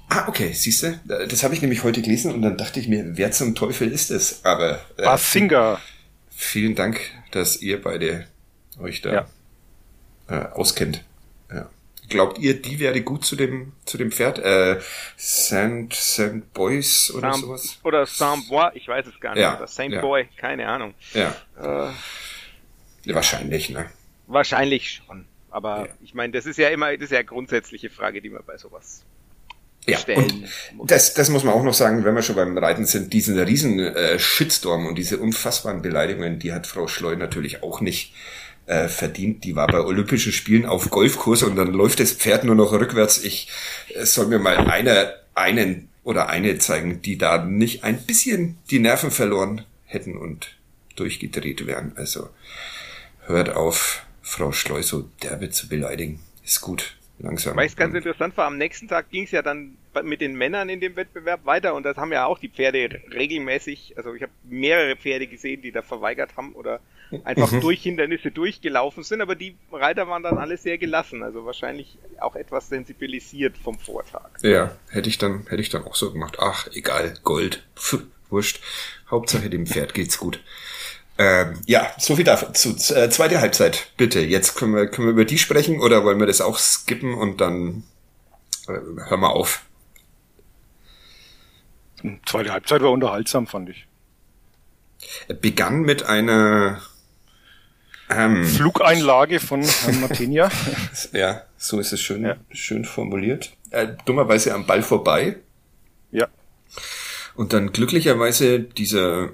Ah, 0.09 0.27
okay, 0.27 0.51
siehst 0.51 0.83
du, 0.83 0.99
das 1.05 1.43
habe 1.43 1.55
ich 1.55 1.61
nämlich 1.61 1.83
heute 1.83 2.01
gelesen 2.01 2.33
und 2.33 2.41
dann 2.41 2.57
dachte 2.57 2.79
ich 2.79 2.88
mir, 2.88 3.17
wer 3.17 3.31
zum 3.31 3.55
Teufel 3.55 3.91
ist 3.91 4.11
es? 4.11 4.45
Aber 4.45 4.79
äh, 4.97 5.17
Singer. 5.17 5.79
Vielen 6.29 6.75
Dank, 6.75 6.99
dass 7.31 7.61
ihr 7.61 7.81
beide 7.81 8.27
euch 8.79 9.01
da 9.01 9.13
ja. 9.13 9.27
äh, 10.27 10.51
auskennt. 10.51 11.03
Ja. 12.06 12.10
Glaubt 12.10 12.38
ihr, 12.39 12.62
die 12.62 12.80
wäre 12.80 13.02
gut 13.02 13.26
zu 13.26 13.36
dem, 13.36 13.74
zu 13.86 13.98
dem 13.98 14.12
Pferd? 14.12 14.39
Äh, 14.39 14.80
Saint, 15.18 15.94
Saint 15.94 16.54
Boys 16.54 17.12
oder 17.12 17.32
Saint, 17.32 17.44
sowas? 17.44 17.80
Oder 17.84 18.06
Saint 18.06 18.48
Bois, 18.48 18.72
ich 18.74 18.88
weiß 18.88 19.08
es 19.08 19.20
gar 19.20 19.34
nicht. 19.34 19.41
Ja, 19.41 19.58
oder 19.58 19.68
Saint 19.68 19.94
ja. 19.94 20.02
Boy, 20.02 20.28
keine 20.38 20.68
Ahnung. 20.68 20.94
Ja. 21.13 21.36
Äh, 21.60 23.13
wahrscheinlich, 23.13 23.70
ne? 23.70 23.89
Wahrscheinlich 24.28 25.02
schon. 25.06 25.26
Aber 25.50 25.88
ja. 25.88 25.94
ich 26.04 26.13
meine, 26.13 26.34
das 26.34 26.46
ist 26.46 26.58
ja 26.58 26.70
immer, 26.70 26.94
das 26.94 27.06
ist 27.06 27.12
ja 27.12 27.20
eine 27.20 27.26
grundsätzliche 27.26 27.89
Frage, 27.89 28.22
die 28.22 28.30
man 28.30 28.44
bei 28.46 28.58
sowas 28.58 29.04
ja, 29.88 29.98
stellen 29.98 30.48
und 30.78 30.89
das, 30.91 31.13
das 31.13 31.30
muss 31.30 31.44
man 31.44 31.54
auch 31.54 31.63
noch 31.63 31.74
sagen, 31.74 32.04
wenn 32.04 32.15
wir 32.15 32.24
schon 32.24 32.36
beim 32.36 32.58
Reiten 32.58 32.86
sind, 32.86 33.13
diesen 33.13 33.38
riesen 33.39 33.80
äh, 33.80 34.18
Shitstorm 34.18 34.88
und 34.88 34.96
diese 34.96 35.20
unfassbaren 35.20 35.82
Beleidigungen, 35.82 36.39
die 36.39 36.54
hat 36.54 36.68
Frau 36.68 36.88
Schleu 36.88 37.15
natürlich 37.15 37.63
auch 37.63 37.82
nicht 37.82 38.13
äh, 38.65 38.88
verdient. 38.88 39.43
Die 39.43 39.56
war 39.56 39.67
bei 39.67 39.82
Olympischen 39.82 40.32
Spielen 40.32 40.65
auf 40.65 40.89
Golfkurs 40.89 41.43
und 41.43 41.56
dann 41.56 41.73
läuft 41.73 41.99
das 41.99 42.13
Pferd 42.13 42.43
nur 42.43 42.56
noch 42.56 42.71
rückwärts. 42.71 43.23
Ich 43.23 43.49
äh, 43.93 44.06
soll 44.06 44.28
mir 44.28 44.39
mal 44.39 44.58
eine, 44.58 45.15
einen 45.34 45.89
oder 46.04 46.30
eine 46.30 46.58
zeigen, 46.60 47.01
die 47.01 47.17
da 47.17 47.43
nicht 47.43 47.84
ein 47.84 48.01
bisschen 48.01 48.58
die 48.69 48.80
Nerven 48.80 49.12
verloren 49.12 49.65
hätten 49.86 50.17
und 50.17 50.56
durchgedreht 50.95 51.65
wären. 51.67 51.93
Also 51.95 52.30
hört 53.25 53.49
auf, 53.49 54.04
Frau 54.21 54.51
Schleu 54.51 54.82
so 54.82 55.10
derbe 55.21 55.49
zu 55.49 55.67
beleidigen. 55.67 56.19
Ist 56.43 56.62
gut 56.62 56.95
langsam. 57.19 57.56
Weil 57.56 57.67
es 57.67 57.75
ganz 57.75 57.93
interessant 57.93 58.36
war, 58.38 58.47
am 58.47 58.58
nächsten 58.58 58.88
Tag 58.88 59.10
ging 59.10 59.23
es 59.23 59.32
ja 59.32 59.41
dann 59.41 59.78
mit 60.04 60.21
den 60.21 60.36
Männern 60.36 60.69
in 60.69 60.80
dem 60.80 60.95
Wettbewerb 60.95 61.45
weiter 61.45 61.73
und 61.73 61.84
das 61.84 61.97
haben 61.97 62.12
ja 62.12 62.25
auch 62.25 62.39
die 62.39 62.49
Pferde 62.49 63.01
regelmäßig, 63.13 63.93
also 63.97 64.13
ich 64.13 64.21
habe 64.21 64.32
mehrere 64.43 64.95
Pferde 64.95 65.28
gesehen, 65.28 65.62
die 65.62 65.71
da 65.71 65.82
verweigert 65.82 66.36
haben 66.36 66.54
oder 66.54 66.82
einfach 67.24 67.52
mhm. 67.52 67.62
durch 67.62 67.82
Hindernisse 67.84 68.32
durchgelaufen 68.32 69.04
sind, 69.04 69.22
aber 69.22 69.36
die 69.36 69.56
Reiter 69.72 70.08
waren 70.08 70.24
dann 70.24 70.38
alle 70.38 70.58
sehr 70.58 70.78
gelassen, 70.78 71.24
also 71.24 71.46
wahrscheinlich 71.46 71.98
auch 72.20 72.36
etwas 72.36 72.70
sensibilisiert 72.70 73.58
vom 73.58 73.78
Vortag. 73.78 74.30
Ja, 74.41 74.76
hätte 74.89 75.10
ich 75.10 75.18
dann, 75.18 75.46
hätte 75.48 75.62
ich 75.62 75.70
dann 75.70 75.84
auch 75.84 75.96
so 75.96 76.12
gemacht. 76.12 76.38
Ach, 76.39 76.68
egal, 76.74 77.13
Gold, 77.24 77.63
Pff, 77.76 78.04
wurscht. 78.30 78.60
Hauptsache 79.10 79.50
dem 79.50 79.68
Pferd 79.68 79.94
geht's 79.94 80.18
gut. 80.18 80.39
Ähm, 81.18 81.62
ja, 81.65 81.94
so 81.98 82.15
viel 82.15 82.26
dazu. 82.26 82.72
Äh, 82.94 83.10
zweite 83.10 83.39
Halbzeit, 83.39 83.91
bitte. 83.96 84.20
Jetzt 84.20 84.56
können 84.56 84.76
wir, 84.76 84.88
können 84.88 85.08
wir 85.08 85.13
über 85.13 85.26
die 85.26 85.38
sprechen 85.38 85.80
oder 85.80 86.04
wollen 86.04 86.20
wir 86.20 86.28
das 86.28 86.41
auch 86.41 86.58
skippen 86.58 87.13
und 87.13 87.39
dann 87.39 87.84
äh, 88.68 88.72
hören 88.72 89.22
wir 89.22 89.30
auf? 89.30 89.63
Zweite 92.26 92.52
Halbzeit 92.52 92.82
war 92.82 92.91
unterhaltsam, 92.91 93.48
fand 93.48 93.70
ich. 93.70 93.88
Begann 95.41 95.82
mit 95.82 96.04
einer 96.04 96.82
ähm, 98.10 98.46
Flugeinlage 98.46 99.39
von 99.39 99.63
Herrn 99.63 100.02
Martinia. 100.02 100.50
ja, 101.12 101.44
so 101.58 101.80
ist 101.80 101.94
es 101.94 102.02
schön, 102.02 102.24
ja. 102.24 102.36
schön 102.52 102.86
formuliert. 102.86 103.54
Äh, 103.72 103.89
dummerweise 104.06 104.54
am 104.54 104.65
Ball 104.65 104.84
vorbei. 104.84 105.38
Ja. 106.12 106.28
Und 107.36 107.54
dann 107.54 107.72
glücklicherweise 107.72 108.60
dieser 108.60 109.30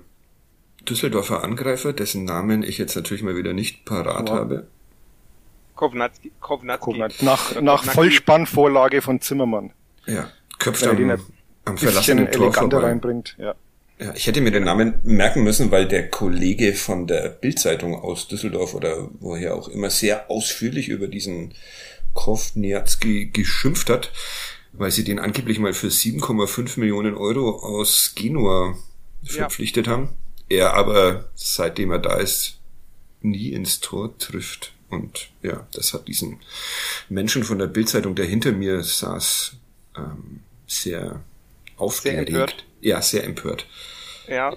Düsseldorfer 0.88 1.44
Angreifer, 1.44 1.94
dessen 1.94 2.24
Namen 2.24 2.64
ich 2.64 2.78
jetzt 2.78 2.96
natürlich 2.96 3.24
mal 3.24 3.36
wieder 3.36 3.54
nicht 3.54 3.86
parat 3.86 4.30
ja. 4.30 4.36
habe. 4.36 4.68
Kovnatski. 5.76 6.32
Kovnatski. 6.40 7.26
Nach, 7.26 7.60
nach 7.62 7.84
Vollspannvorlage 7.84 9.02
von 9.02 9.20
Zimmermann. 9.20 9.74
Ja, 10.06 10.30
köpft 10.60 10.86
am, 10.86 11.20
am 11.66 11.78
verlassenen 11.78 12.32
Tor 12.32 12.54
vorbei. 12.54 12.78
reinbringt, 12.78 13.36
ja. 13.38 13.56
Ja, 14.02 14.14
ich 14.16 14.26
hätte 14.26 14.42
mir 14.42 14.52
den 14.52 14.64
Namen 14.64 14.96
merken 15.04 15.44
müssen, 15.44 15.70
weil 15.70 15.88
der 15.88 16.10
Kollege 16.10 16.74
von 16.74 17.06
der 17.08 17.30
Bildzeitung 17.30 17.96
aus 17.96 18.28
Düsseldorf 18.28 18.74
oder 18.74 19.10
woher 19.20 19.56
auch 19.56 19.68
immer 19.68 19.90
sehr 19.90 20.32
ausführlich 20.32 20.90
über 20.90 21.08
diesen 21.08 21.54
Kovniatski 22.14 23.28
geschimpft 23.28 23.90
hat, 23.90 24.12
weil 24.74 24.92
sie 24.92 25.04
den 25.04 25.20
angeblich 25.20 25.60
mal 25.60 25.74
für 25.74 25.88
7,5 25.88 26.80
Millionen 26.80 27.16
Euro 27.16 27.60
aus 27.60 28.14
Genua 28.16 28.76
verpflichtet 29.24 29.86
ja. 29.86 29.94
haben 29.94 30.10
er 30.52 30.74
aber, 30.74 31.30
seitdem 31.36 31.92
er 31.92 32.00
da 32.00 32.18
ist, 32.18 32.58
nie 33.22 33.54
ins 33.54 33.80
Tor 33.80 34.18
trifft. 34.18 34.74
Und 34.90 35.30
ja, 35.42 35.66
das 35.72 35.94
hat 35.94 36.08
diesen 36.08 36.40
Menschen 37.08 37.44
von 37.44 37.58
der 37.58 37.68
Bildzeitung, 37.68 38.16
der 38.16 38.26
hinter 38.26 38.52
mir 38.52 38.84
saß, 38.84 39.54
ähm, 39.96 40.42
sehr 40.68 41.24
aufgeregt. 41.78 42.30
Sehr 42.30 42.42
empört. 42.42 42.66
Ja, 42.82 43.02
sehr 43.02 43.24
empört. 43.24 43.68
Ja. 44.32 44.56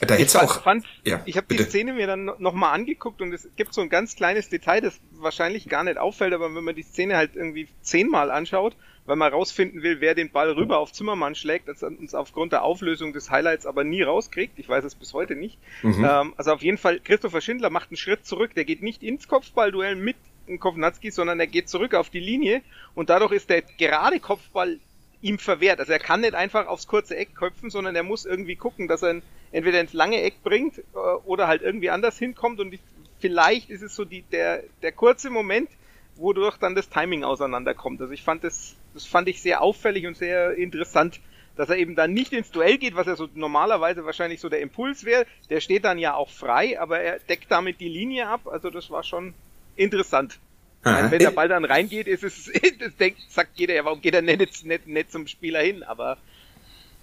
Da 0.00 0.16
ich 0.16 0.34
auch. 0.34 0.62
Fand, 0.62 0.86
ja, 1.04 1.20
ich 1.26 1.36
habe 1.36 1.54
die 1.54 1.62
Szene 1.62 1.92
mir 1.92 2.06
dann 2.06 2.30
nochmal 2.38 2.72
angeguckt 2.72 3.20
und 3.20 3.34
es 3.34 3.48
gibt 3.56 3.74
so 3.74 3.82
ein 3.82 3.90
ganz 3.90 4.16
kleines 4.16 4.48
Detail, 4.48 4.80
das 4.80 4.98
wahrscheinlich 5.12 5.68
gar 5.68 5.84
nicht 5.84 5.98
auffällt, 5.98 6.32
aber 6.32 6.54
wenn 6.54 6.64
man 6.64 6.74
die 6.74 6.82
Szene 6.82 7.18
halt 7.18 7.36
irgendwie 7.36 7.68
zehnmal 7.82 8.30
anschaut, 8.30 8.76
weil 9.04 9.16
man 9.16 9.30
rausfinden 9.30 9.82
will, 9.82 10.00
wer 10.00 10.14
den 10.14 10.30
Ball 10.30 10.52
rüber 10.52 10.78
auf 10.78 10.92
Zimmermann 10.92 11.34
schlägt, 11.34 11.68
das 11.68 11.82
uns 11.82 12.14
aufgrund 12.14 12.52
der 12.52 12.62
Auflösung 12.62 13.12
des 13.12 13.30
Highlights 13.30 13.66
aber 13.66 13.84
nie 13.84 14.02
rauskriegt. 14.02 14.58
Ich 14.58 14.68
weiß 14.68 14.84
es 14.84 14.94
bis 14.94 15.12
heute 15.12 15.36
nicht. 15.36 15.58
Mhm. 15.82 16.06
Ähm, 16.08 16.34
also 16.36 16.52
auf 16.52 16.62
jeden 16.62 16.78
Fall, 16.78 17.00
Christopher 17.00 17.42
Schindler 17.42 17.68
macht 17.68 17.90
einen 17.90 17.98
Schritt 17.98 18.24
zurück. 18.24 18.54
Der 18.54 18.64
geht 18.64 18.82
nicht 18.82 19.02
ins 19.02 19.28
Kopfballduell 19.28 19.96
mit 19.96 20.16
Kovnatski, 20.58 21.10
sondern 21.10 21.38
er 21.40 21.46
geht 21.46 21.68
zurück 21.68 21.94
auf 21.94 22.10
die 22.10 22.20
Linie 22.20 22.62
und 22.94 23.10
dadurch 23.10 23.32
ist 23.32 23.50
der 23.50 23.62
gerade 23.62 24.18
Kopfball 24.18 24.78
ihm 25.22 25.38
verwehrt. 25.38 25.80
Also 25.80 25.92
er 25.92 25.98
kann 25.98 26.22
nicht 26.22 26.34
einfach 26.34 26.66
aufs 26.66 26.86
kurze 26.86 27.16
Eck 27.16 27.34
köpfen, 27.34 27.70
sondern 27.70 27.94
er 27.94 28.02
muss 28.02 28.24
irgendwie 28.24 28.56
gucken, 28.56 28.88
dass 28.88 29.02
er 29.02 29.20
entweder 29.52 29.80
ins 29.80 29.92
lange 29.92 30.22
Eck 30.22 30.42
bringt 30.42 30.78
äh, 30.78 30.98
oder 31.24 31.48
halt 31.48 31.62
irgendwie 31.62 31.90
anders 31.90 32.18
hinkommt 32.18 32.60
und 32.60 32.78
vielleicht 33.18 33.70
ist 33.70 33.82
es 33.82 33.94
so 33.94 34.04
die, 34.04 34.22
der, 34.22 34.62
der 34.82 34.92
kurze 34.92 35.30
Moment, 35.30 35.70
wodurch 36.16 36.56
dann 36.58 36.74
das 36.74 36.88
Timing 36.88 37.24
auseinanderkommt. 37.24 38.00
Also 38.00 38.12
ich 38.12 38.22
fand 38.22 38.44
das, 38.44 38.76
das 38.94 39.06
fand 39.06 39.28
ich 39.28 39.42
sehr 39.42 39.62
auffällig 39.62 40.06
und 40.06 40.16
sehr 40.16 40.54
interessant, 40.54 41.20
dass 41.56 41.68
er 41.68 41.76
eben 41.76 41.94
dann 41.94 42.12
nicht 42.12 42.32
ins 42.32 42.50
Duell 42.50 42.78
geht, 42.78 42.94
was 42.94 43.06
ja 43.06 43.16
so 43.16 43.28
normalerweise 43.34 44.04
wahrscheinlich 44.04 44.40
so 44.40 44.48
der 44.48 44.60
Impuls 44.60 45.04
wäre. 45.04 45.26
Der 45.50 45.60
steht 45.60 45.84
dann 45.84 45.98
ja 45.98 46.14
auch 46.14 46.30
frei, 46.30 46.80
aber 46.80 47.00
er 47.00 47.18
deckt 47.18 47.50
damit 47.50 47.80
die 47.80 47.88
Linie 47.88 48.28
ab. 48.28 48.46
Also 48.46 48.70
das 48.70 48.90
war 48.90 49.02
schon 49.02 49.34
interessant. 49.76 50.38
Meine, 50.82 51.10
wenn 51.10 51.18
der 51.18 51.30
Ball 51.30 51.48
dann 51.48 51.64
reingeht, 51.64 52.06
ist 52.06 52.24
es, 52.24 52.50
das 52.78 52.96
denkt, 52.96 53.20
sagt 53.30 53.58
jeder, 53.58 53.74
ja, 53.74 53.84
warum 53.84 54.00
geht 54.00 54.14
er 54.14 54.22
nicht, 54.22 54.64
nicht, 54.64 54.86
nicht 54.86 55.12
zum 55.12 55.26
Spieler 55.26 55.60
hin? 55.60 55.82
Aber 55.82 56.16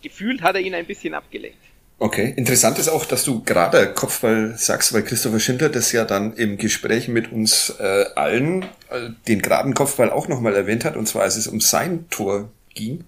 gefühlt 0.02 0.42
hat 0.42 0.56
er 0.56 0.62
ihn 0.62 0.74
ein 0.74 0.86
bisschen 0.86 1.14
abgelenkt. 1.14 1.60
Okay, 2.00 2.32
interessant 2.36 2.78
ist 2.78 2.90
auch, 2.90 3.06
dass 3.06 3.24
du 3.24 3.44
gerade 3.44 3.92
Kopfball 3.92 4.56
sagst, 4.56 4.94
weil 4.94 5.02
Christopher 5.02 5.40
Schindler 5.40 5.70
das 5.70 5.92
ja 5.92 6.06
dann 6.06 6.34
im 6.36 6.58
Gespräch 6.58 7.08
mit 7.08 7.32
uns 7.32 7.72
äh, 7.80 8.06
allen 8.16 8.64
äh, 8.90 9.10
den 9.28 9.42
geraden 9.42 9.74
Kopfball 9.74 10.12
auch 10.12 10.28
nochmal 10.28 10.56
erwähnt 10.56 10.86
hat, 10.86 10.96
und 10.96 11.08
zwar 11.08 11.24
als 11.24 11.38
es 11.38 11.48
um 11.48 11.60
sein 11.60 12.08
Tor 12.12 12.52
ging. 12.76 13.04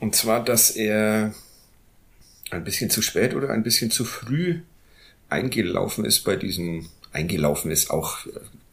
Und 0.00 0.16
zwar, 0.16 0.44
dass 0.44 0.72
er 0.72 1.32
ein 2.50 2.64
bisschen 2.64 2.90
zu 2.90 3.02
spät 3.02 3.34
oder 3.34 3.50
ein 3.50 3.62
bisschen 3.62 3.92
zu 3.92 4.04
früh 4.04 4.60
eingelaufen 5.28 6.04
ist 6.04 6.24
bei 6.24 6.34
diesen, 6.34 6.88
eingelaufen 7.12 7.70
ist 7.70 7.90
auch 7.90 8.18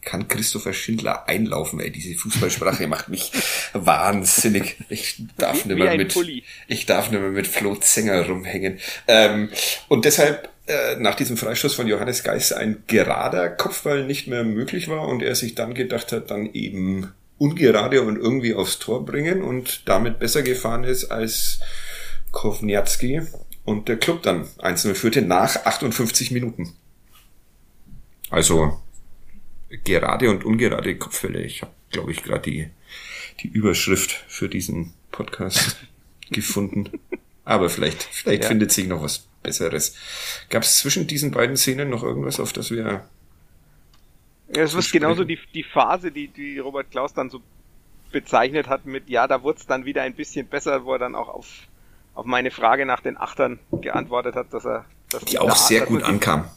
kann 0.04 0.28
Christopher 0.28 0.72
Schindler 0.72 1.28
einlaufen, 1.28 1.80
ey. 1.80 1.90
Diese 1.90 2.14
Fußballsprache 2.14 2.86
macht 2.88 3.08
mich 3.08 3.32
wahnsinnig. 3.72 4.76
Ich 4.88 5.22
darf 5.36 5.64
nicht 5.64 5.78
mehr 5.78 5.96
mit, 5.96 6.12
Pulli. 6.12 6.44
ich 6.68 6.86
darf 6.86 7.10
nicht 7.10 7.20
mehr 7.20 7.30
mit 7.30 7.46
Flo 7.46 7.76
Zenger 7.76 8.26
rumhängen. 8.26 8.78
Ähm, 9.08 9.50
und 9.88 10.04
deshalb, 10.04 10.48
äh, 10.66 10.96
nach 10.96 11.14
diesem 11.14 11.36
Freistoß 11.36 11.74
von 11.74 11.86
Johannes 11.86 12.22
Geis 12.22 12.52
ein 12.52 12.82
gerader 12.86 13.50
Kopfball 13.50 14.04
nicht 14.04 14.28
mehr 14.28 14.44
möglich 14.44 14.88
war 14.88 15.08
und 15.08 15.22
er 15.22 15.34
sich 15.34 15.54
dann 15.54 15.74
gedacht 15.74 16.12
hat, 16.12 16.30
dann 16.30 16.52
eben 16.52 17.12
ungerade 17.38 18.02
und 18.02 18.16
irgendwie 18.16 18.54
aufs 18.54 18.78
Tor 18.78 19.04
bringen 19.04 19.42
und 19.42 19.88
damit 19.88 20.18
besser 20.18 20.42
gefahren 20.42 20.84
ist 20.84 21.10
als 21.10 21.60
Kovniatski 22.30 23.22
und 23.64 23.88
der 23.88 23.96
Club 23.96 24.22
dann 24.22 24.44
1-0 24.58 24.94
führte 24.94 25.22
nach 25.22 25.64
58 25.64 26.30
Minuten. 26.30 26.74
Also 28.30 28.80
gerade 29.82 30.30
und 30.30 30.44
ungerade 30.44 30.96
Kopfhörer. 30.96 31.40
Ich 31.40 31.62
habe, 31.62 31.72
glaube 31.90 32.12
ich, 32.12 32.22
gerade 32.22 32.50
die, 32.50 32.70
die 33.40 33.48
Überschrift 33.48 34.12
für 34.28 34.48
diesen 34.48 34.92
Podcast 35.10 35.76
gefunden. 36.30 36.90
Aber 37.44 37.68
vielleicht, 37.68 38.02
vielleicht 38.02 38.44
ja. 38.44 38.48
findet 38.48 38.72
sich 38.72 38.86
noch 38.86 39.02
was 39.02 39.26
Besseres. 39.42 39.94
Gab 40.48 40.62
es 40.62 40.78
zwischen 40.78 41.06
diesen 41.06 41.30
beiden 41.30 41.56
Szenen 41.56 41.90
noch 41.90 42.02
irgendwas, 42.02 42.40
auf 42.40 42.52
das 42.52 42.70
wir. 42.70 43.06
Ja, 44.54 44.62
es 44.62 44.74
ist 44.74 44.92
genauso 44.92 45.24
die, 45.24 45.38
die 45.52 45.62
Phase, 45.62 46.10
die, 46.10 46.28
die 46.28 46.58
Robert 46.58 46.90
Klaus 46.90 47.12
dann 47.12 47.30
so 47.30 47.40
bezeichnet 48.10 48.68
hat 48.68 48.86
mit, 48.86 49.08
ja, 49.08 49.26
da 49.26 49.42
wurde 49.42 49.58
es 49.58 49.66
dann 49.66 49.84
wieder 49.84 50.02
ein 50.02 50.14
bisschen 50.14 50.46
besser, 50.46 50.84
wo 50.84 50.92
er 50.92 50.98
dann 50.98 51.14
auch 51.14 51.28
auf, 51.28 51.48
auf 52.14 52.24
meine 52.24 52.50
Frage 52.50 52.86
nach 52.86 53.00
den 53.00 53.16
Achtern 53.16 53.58
geantwortet 53.72 54.36
hat, 54.36 54.52
dass 54.54 54.64
er. 54.64 54.84
Dass 55.10 55.24
die 55.24 55.38
auch 55.38 55.56
sehr 55.56 55.84
gut 55.86 56.02
ankam. 56.02 56.48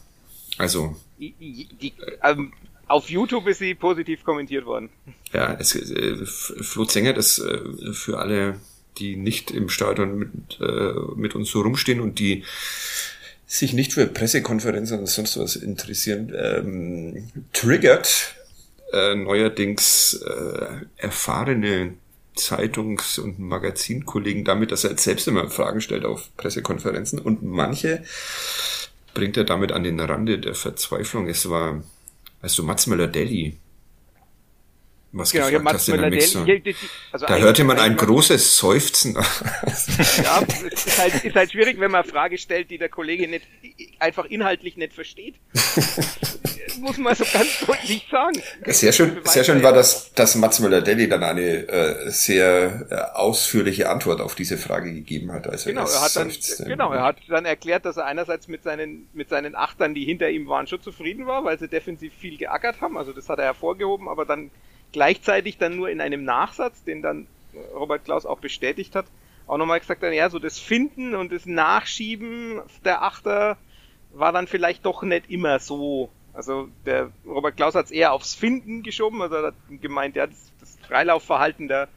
Also. 0.56 0.96
Die, 1.18 1.34
die, 1.80 1.92
ähm, 2.22 2.52
auf 2.88 3.10
YouTube 3.10 3.46
ist 3.46 3.58
sie 3.58 3.74
positiv 3.74 4.24
kommentiert 4.24 4.66
worden. 4.66 4.90
Ja, 5.32 5.54
es, 5.58 5.74
äh, 5.74 6.24
Flo 6.24 6.84
Zenger, 6.84 7.12
das 7.12 7.38
äh, 7.38 7.92
für 7.92 8.18
alle, 8.18 8.60
die 8.98 9.16
nicht 9.16 9.50
im 9.50 9.68
Stadion 9.68 10.18
mit, 10.18 10.30
äh, 10.60 10.92
mit 11.16 11.34
uns 11.34 11.50
so 11.50 11.60
rumstehen 11.60 12.00
und 12.00 12.18
die 12.18 12.44
sich 13.46 13.72
nicht 13.72 13.94
für 13.94 14.06
Pressekonferenzen 14.06 14.98
oder 14.98 15.06
sonst 15.06 15.38
was 15.38 15.56
interessieren, 15.56 16.34
ähm, 16.36 17.28
triggert 17.52 18.34
äh, 18.92 19.14
neuerdings 19.14 20.14
äh, 20.14 20.84
erfahrene 20.96 21.94
Zeitungs- 22.36 23.18
und 23.18 23.38
Magazinkollegen 23.38 24.44
damit, 24.44 24.70
dass 24.70 24.84
er 24.84 24.96
selbst 24.96 25.28
immer 25.28 25.50
Fragen 25.50 25.80
stellt 25.80 26.04
auf 26.04 26.30
Pressekonferenzen 26.36 27.18
und 27.18 27.42
manche 27.42 28.04
bringt 29.14 29.36
er 29.36 29.44
damit 29.44 29.72
an 29.72 29.82
den 29.82 29.98
Rande 29.98 30.38
der 30.38 30.54
Verzweiflung. 30.54 31.26
Es 31.28 31.48
war 31.50 31.82
weißt 32.40 32.58
du, 32.58 32.62
Mats 32.62 32.86
Möller-Deli, 32.86 33.58
was 35.12 35.32
genau, 35.32 35.48
gefragt 35.48 35.74
hast 35.74 35.88
in 35.88 36.00
der 36.00 36.10
Mixer. 36.10 36.46
Also 37.12 37.26
da 37.26 37.36
hörte 37.36 37.64
man 37.64 37.78
ein 37.78 37.96
großes 37.96 38.56
Seufzen. 38.58 39.14
ja, 39.14 39.22
es 39.66 40.86
ist 40.86 40.98
halt, 40.98 41.24
ist 41.24 41.34
halt 41.34 41.52
schwierig, 41.52 41.80
wenn 41.80 41.90
man 41.90 42.02
eine 42.02 42.10
Frage 42.10 42.36
stellt, 42.36 42.70
die 42.70 42.76
der 42.76 42.90
Kollege 42.90 43.26
nicht, 43.26 43.46
einfach 43.98 44.26
inhaltlich 44.26 44.76
nicht 44.76 44.92
versteht. 44.92 45.36
Muss 46.80 46.98
man 46.98 47.14
so 47.14 47.24
ganz 47.32 47.64
deutlich 47.66 48.06
sagen. 48.10 48.40
Sehr 48.66 48.92
schön, 48.92 49.18
sehr 49.24 49.44
schön 49.44 49.62
war, 49.62 49.72
dass, 49.72 50.12
dass 50.12 50.34
Mats 50.36 50.60
Möller-Deli 50.60 51.08
dann 51.08 51.24
eine 51.24 51.68
äh, 51.68 52.10
sehr 52.10 52.86
äh, 52.90 53.18
ausführliche 53.18 53.88
Antwort 53.88 54.20
auf 54.20 54.34
diese 54.34 54.58
Frage 54.58 54.92
gegeben 54.92 55.32
hat. 55.32 55.46
Also 55.48 55.70
genau, 55.70 55.86
er 55.88 56.02
hat 56.02 56.14
dann, 56.16 56.30
genau, 56.66 56.92
er 56.92 57.02
hat 57.02 57.16
dann 57.28 57.46
erklärt, 57.46 57.84
dass 57.84 57.96
er 57.96 58.04
einerseits 58.04 58.46
mit 58.46 58.62
seinen, 58.62 59.08
mit 59.14 59.28
seinen 59.30 59.56
Achtern, 59.56 59.94
die 59.94 60.04
hinter 60.04 60.28
ihm 60.28 60.46
waren, 60.48 60.66
schon 60.66 60.82
zufrieden 60.82 61.26
war, 61.26 61.44
weil 61.44 61.58
sie 61.58 61.68
defensiv 61.68 62.12
viel 62.14 62.36
geackert 62.36 62.80
haben. 62.80 62.96
Also 62.96 63.12
das 63.12 63.28
hat 63.28 63.38
er 63.38 63.46
hervorgehoben, 63.46 64.08
aber 64.08 64.24
dann 64.24 64.50
gleichzeitig 64.92 65.58
dann 65.58 65.76
nur 65.76 65.90
in 65.90 66.00
einem 66.00 66.24
Nachsatz, 66.24 66.82
den 66.84 67.02
dann 67.02 67.26
Robert 67.74 68.04
Klaus 68.04 68.26
auch 68.26 68.38
bestätigt 68.38 68.94
hat, 68.94 69.06
auch 69.46 69.56
nochmal 69.56 69.80
gesagt 69.80 70.02
hat, 70.02 70.12
ja, 70.12 70.28
so 70.30 70.38
das 70.38 70.58
Finden 70.58 71.14
und 71.14 71.32
das 71.32 71.46
Nachschieben 71.46 72.60
der 72.84 73.02
Achter 73.02 73.56
war 74.12 74.32
dann 74.32 74.46
vielleicht 74.46 74.84
doch 74.84 75.02
nicht 75.02 75.30
immer 75.30 75.58
so. 75.58 76.10
Also 76.34 76.68
der 76.86 77.10
Robert 77.26 77.56
Klaus 77.56 77.74
hat 77.74 77.86
es 77.86 77.90
eher 77.90 78.12
aufs 78.12 78.34
Finden 78.34 78.82
geschoben, 78.82 79.22
also 79.22 79.36
er 79.36 79.46
hat 79.48 79.54
gemeint, 79.80 80.16
ja, 80.16 80.26
das, 80.26 80.52
das 80.60 80.78
Freilaufverhalten 80.86 81.68
der, 81.68 81.88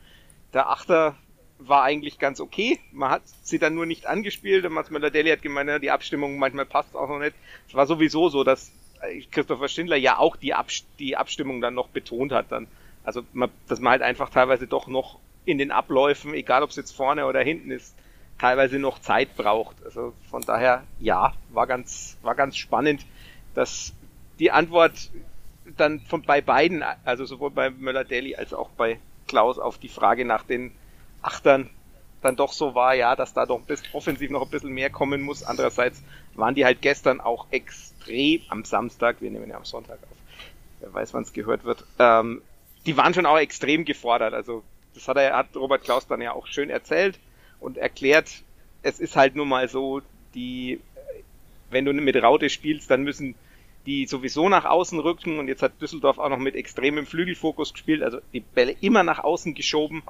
der 0.54 0.70
Achter 0.70 1.16
war 1.60 1.84
eigentlich 1.84 2.18
ganz 2.18 2.40
okay. 2.40 2.80
Man 2.92 3.12
hat 3.12 3.22
sie 3.44 3.60
dann 3.60 3.76
nur 3.76 3.86
nicht 3.86 4.08
angespielt 4.08 4.66
und 4.66 4.74
Mats 4.74 4.90
Möller-Deli 4.90 5.30
hat 5.30 5.42
gemeint, 5.42 5.70
ja, 5.70 5.80
die 5.80 5.92
Abstimmung 5.92 6.40
manchmal 6.40 6.66
passt 6.66 6.96
auch 6.96 7.08
noch 7.08 7.20
nicht. 7.20 7.36
Es 7.68 7.76
war 7.76 7.86
sowieso 7.86 8.30
so, 8.30 8.44
dass 8.44 8.72
Christopher 9.32 9.68
Schindler 9.68 9.98
ja 9.98 10.18
auch 10.18 10.36
die, 10.36 10.54
Abs 10.54 10.86
die 11.00 11.18
Abstimmung 11.18 11.62
dann 11.62 11.74
noch 11.74 11.90
betont 11.90 12.32
hat 12.32 12.52
dann. 12.52 12.68
Also, 13.04 13.24
man, 13.34 13.50
dass 13.68 13.80
man 13.80 13.92
halt 13.92 14.02
einfach 14.02 14.30
teilweise 14.30 14.68
doch 14.68 14.88
noch 14.88 15.20
in 15.46 15.58
den 15.58 15.72
Abläufen, 15.72 16.34
egal 16.34 16.64
ob 16.64 16.70
es 16.70 16.76
jetzt 16.76 16.96
vorne 16.96 17.26
oder 17.26 17.42
hinten 17.42 17.72
ist, 17.72 17.96
teilweise 18.40 18.80
noch 18.80 19.00
Zeit 19.00 19.36
braucht. 19.36 19.76
Also 19.86 20.14
von 20.30 20.42
daher, 20.42 20.84
ja, 21.00 21.34
war 21.50 21.68
ganz, 21.68 22.18
war 22.22 22.36
ganz 22.36 22.58
spannend, 22.58 23.06
dass 23.54 23.94
die 24.40 24.52
Antwort 24.52 25.12
dann 25.78 26.00
von 26.00 26.24
bei 26.24 26.42
beiden, 26.42 26.84
also 27.06 27.26
sowohl 27.26 27.52
bei 27.52 27.70
Möller-Daly 27.70 28.36
als 28.36 28.54
auch 28.54 28.70
bei 28.72 29.00
Klaus 29.28 29.60
auf 29.60 29.78
die 29.78 29.90
Frage 29.90 30.26
nach 30.26 30.44
den 30.44 30.72
Achtern 31.22 31.70
dann 32.22 32.36
doch 32.36 32.52
so 32.52 32.76
war, 32.76 32.94
ja, 32.94 33.16
dass 33.16 33.34
da 33.34 33.46
doch 33.46 33.62
ein 33.68 33.78
offensiv 33.94 34.30
noch 34.30 34.44
ein 34.44 34.50
bisschen 34.50 34.72
mehr 34.72 34.90
kommen 34.90 35.22
muss. 35.22 35.44
Andererseits 35.44 36.04
waren 36.36 36.56
die 36.56 36.66
halt 36.66 36.82
gestern 36.82 37.22
auch 37.22 37.48
extrem 37.52 38.42
am 38.50 38.64
Samstag, 38.64 39.22
wir 39.22 39.32
nehmen 39.32 39.50
ja 39.50 39.58
am 39.58 39.66
Sonntag 39.66 40.00
auf, 40.04 40.18
wer 40.80 40.94
weiß, 40.94 41.14
wann 41.14 41.24
es 41.24 41.34
gehört 41.34 41.64
wird, 41.64 41.84
ähm, 42.00 42.42
die 42.86 42.98
waren 42.98 43.14
schon 43.14 43.26
auch 43.26 43.38
extrem 43.38 43.86
gefordert. 43.86 44.34
Also 44.34 44.64
das 44.94 45.08
hat 45.08 45.18
er, 45.18 45.36
hat 45.36 45.56
Robert 45.56 45.84
Klaus 45.84 46.08
dann 46.08 46.22
ja 46.22 46.34
auch 46.34 46.48
schön 46.48 46.70
erzählt 46.70 47.20
und 47.60 47.78
erklärt. 47.78 48.44
Es 48.84 49.00
ist 49.00 49.16
halt 49.16 49.36
nun 49.36 49.48
mal 49.48 49.68
so, 49.68 50.02
die, 50.34 50.80
wenn 51.70 51.86
du 51.86 51.94
mit 51.94 52.16
Raute 52.16 52.50
spielst, 52.50 52.90
dann 52.90 53.04
müssen 53.04 53.36
die 53.86 54.06
sowieso 54.06 54.50
nach 54.50 54.66
außen 54.66 55.00
rücken 55.00 55.40
und 55.40 55.48
jetzt 55.48 55.64
hat 55.64 55.82
Düsseldorf 55.82 56.20
auch 56.20 56.30
noch 56.30 56.38
mit 56.38 56.56
extremem 56.56 57.06
Flügelfokus 57.06 57.74
gespielt, 57.74 58.04
also 58.04 58.20
die 58.34 58.42
Bälle 58.42 58.76
immer 58.82 59.04
nach 59.04 59.20
außen 59.20 59.56
geschoben 59.56 60.04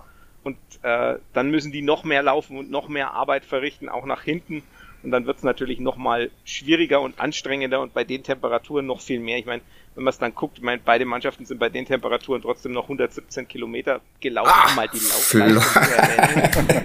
und 0.44 0.58
äh, 0.82 1.16
dann 1.34 1.52
müssen 1.52 1.72
die 1.72 1.82
noch 1.82 2.04
mehr 2.04 2.24
laufen 2.24 2.58
und 2.58 2.70
noch 2.70 2.90
mehr 2.90 3.14
Arbeit 3.14 3.46
verrichten, 3.46 3.88
auch 3.88 4.06
nach 4.06 4.24
hinten 4.24 4.64
und 5.04 5.12
dann 5.12 5.26
wird 5.26 5.38
es 5.38 5.44
natürlich 5.44 5.80
noch 5.80 5.98
mal 5.98 6.30
schwieriger 6.46 7.02
und 7.02 7.20
anstrengender 7.20 7.82
und 7.82 7.94
bei 7.94 8.04
den 8.04 8.24
Temperaturen 8.24 8.86
noch 8.86 9.02
viel 9.02 9.20
mehr. 9.20 9.38
Ich 9.38 9.46
meine, 9.46 9.62
wenn 9.96 10.04
man 10.04 10.12
es 10.12 10.20
dann 10.20 10.34
guckt, 10.34 10.58
ich 10.58 10.64
meine, 10.64 10.82
beide 10.84 11.06
Mannschaften 11.06 11.46
sind 11.46 11.60
bei 11.60 11.70
den 11.70 11.86
Temperaturen 11.86 12.42
trotzdem 12.42 12.72
noch 12.72 12.84
117 12.84 13.48
Kilometer 13.48 14.02
gelaufen, 14.20 14.52
Ach, 14.54 14.76
mal 14.76 14.88
die 14.88 15.00
Laufleistung 15.00 16.82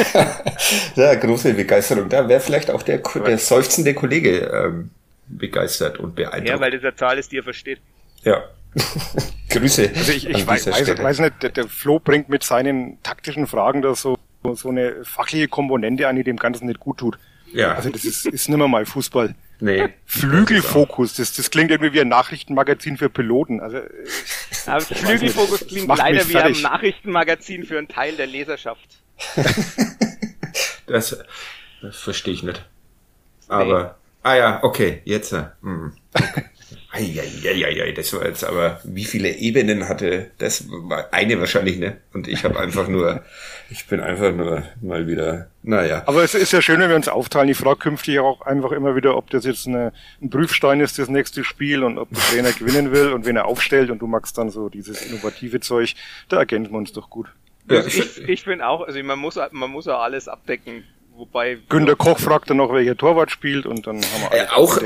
ja, 0.96 1.14
große 1.14 1.54
Begeisterung. 1.54 2.08
Da 2.08 2.28
wäre 2.28 2.40
vielleicht 2.40 2.70
auch 2.70 2.82
der, 2.82 2.98
der 2.98 3.38
seufzende 3.38 3.94
Kollege 3.94 4.40
ähm, 4.46 4.90
begeistert 5.26 5.98
und 5.98 6.14
beeindruckt. 6.14 6.48
Ja, 6.48 6.60
weil 6.60 6.70
das 6.70 6.82
eine 6.82 6.94
Zahl 6.94 7.18
ist, 7.18 7.32
die 7.32 7.38
er 7.38 7.42
versteht. 7.42 7.80
Ja. 8.22 8.42
Grüße. 9.50 9.90
Also 9.94 10.12
ich, 10.12 10.28
ich 10.28 10.46
weiß, 10.46 10.66
weiß, 10.68 10.98
weiß, 10.98 11.18
nicht, 11.20 11.42
der, 11.42 11.50
der 11.50 11.66
Flo 11.66 11.98
bringt 11.98 12.28
mit 12.28 12.42
seinen 12.44 13.02
taktischen 13.02 13.46
Fragen 13.46 13.82
da 13.82 13.94
so, 13.94 14.16
so 14.54 14.68
eine 14.68 15.04
fachliche 15.04 15.48
Komponente 15.48 16.06
an, 16.06 16.16
die 16.16 16.24
dem 16.24 16.36
Ganzen 16.36 16.66
nicht 16.66 16.80
gut 16.80 16.98
tut. 16.98 17.18
Ja. 17.52 17.74
Also 17.74 17.90
das 17.90 18.04
ist, 18.04 18.26
ist 18.26 18.48
nicht 18.48 18.58
mehr 18.58 18.68
mal 18.68 18.86
Fußball. 18.86 19.34
Nee. 19.60 19.88
Flügelfokus, 20.06 21.14
das, 21.14 21.34
das 21.34 21.50
klingt 21.50 21.70
irgendwie 21.70 21.92
wie 21.92 22.00
ein 22.00 22.08
Nachrichtenmagazin 22.08 22.96
für 22.96 23.10
Piloten. 23.10 23.60
Also, 23.60 23.80
Aber 24.66 24.80
Flügelfokus 24.80 25.66
klingt 25.66 25.88
leider 25.88 26.26
wie 26.28 26.36
ein 26.36 26.62
Nachrichtenmagazin 26.62 27.64
für 27.64 27.78
einen 27.78 27.88
Teil 27.88 28.16
der 28.16 28.26
Leserschaft. 28.26 29.02
das, 30.86 31.18
das 31.82 31.96
verstehe 31.96 32.34
ich 32.34 32.42
nicht. 32.42 32.64
Aber, 33.48 33.82
nee. 33.82 33.90
ah 34.22 34.34
ja, 34.34 34.62
okay, 34.62 35.02
jetzt. 35.04 35.32
Äh, 35.32 35.46
mm, 35.60 35.92
okay. 36.14 36.44
Eieieiei, 36.92 37.92
das 37.92 38.12
war 38.12 38.26
jetzt 38.26 38.42
aber, 38.42 38.80
wie 38.82 39.04
viele 39.04 39.36
Ebenen 39.36 39.88
hatte 39.88 40.32
das? 40.38 40.64
War 40.68 41.12
eine 41.12 41.38
wahrscheinlich, 41.38 41.78
ne? 41.78 41.98
Und 42.12 42.26
ich 42.26 42.42
habe 42.42 42.58
einfach 42.58 42.88
nur, 42.88 43.22
ich 43.70 43.86
bin 43.86 44.00
einfach 44.00 44.32
nur 44.32 44.64
mal 44.82 45.06
wieder, 45.06 45.48
naja. 45.62 46.02
Aber 46.06 46.24
es 46.24 46.34
ist 46.34 46.52
ja 46.52 46.60
schön, 46.60 46.80
wenn 46.80 46.88
wir 46.88 46.96
uns 46.96 47.06
aufteilen. 47.06 47.48
Ich 47.48 47.58
frage 47.58 47.78
künftig 47.78 48.18
auch 48.18 48.40
einfach 48.40 48.72
immer 48.72 48.96
wieder, 48.96 49.16
ob 49.16 49.30
das 49.30 49.44
jetzt 49.44 49.68
eine, 49.68 49.92
ein 50.20 50.30
Prüfstein 50.30 50.80
ist, 50.80 50.98
das 50.98 51.08
nächste 51.08 51.44
Spiel 51.44 51.84
und 51.84 51.96
ob 51.96 52.10
der 52.10 52.22
Trainer 52.24 52.52
gewinnen 52.52 52.90
will 52.90 53.12
und 53.12 53.24
wen 53.24 53.36
er 53.36 53.44
aufstellt 53.44 53.90
und 53.90 54.00
du 54.00 54.08
magst 54.08 54.36
dann 54.36 54.50
so 54.50 54.68
dieses 54.68 55.02
innovative 55.06 55.60
Zeug. 55.60 55.94
Da 56.28 56.38
ergänzen 56.38 56.72
wir 56.72 56.78
uns 56.78 56.92
doch 56.92 57.08
gut. 57.08 57.28
Ja, 57.70 57.86
ich, 57.86 58.18
ich 58.18 58.42
finde 58.42 58.66
auch, 58.66 58.84
also 58.84 59.00
man 59.04 59.18
muss, 59.20 59.38
man 59.52 59.70
muss 59.70 59.86
auch 59.86 60.00
alles 60.00 60.26
abdecken 60.26 60.82
Wobei. 61.20 61.58
Günter 61.68 61.96
Koch 61.96 62.18
fragte 62.18 62.54
noch, 62.54 62.72
welcher 62.72 62.96
Torwart 62.96 63.30
spielt 63.30 63.66
und 63.66 63.86
dann 63.86 63.96
haben 63.96 64.32
wir 64.32 64.38
äh, 64.38 64.48
auch 64.48 64.78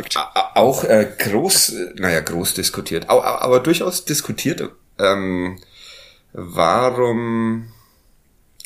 auch 0.57 0.83
äh, 0.83 1.09
groß, 1.17 1.77
naja, 1.95 2.21
groß 2.23 2.55
diskutiert, 2.55 3.09
aber, 3.09 3.41
aber 3.41 3.61
durchaus 3.61 4.05
diskutiert. 4.05 4.69
Ähm, 4.99 5.61
warum 6.33 7.73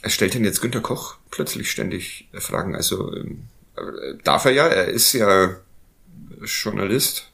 stellt 0.03 0.33
denn 0.33 0.45
jetzt 0.45 0.63
Günter 0.63 0.81
Koch 0.81 1.17
plötzlich 1.31 1.71
ständig 1.71 2.31
Fragen? 2.33 2.75
Also 2.75 3.15
ähm, 3.15 3.49
darf 4.25 4.47
er 4.47 4.53
ja, 4.53 4.67
er 4.67 4.87
ist 4.87 5.13
ja 5.13 5.57
Journalist 6.41 7.31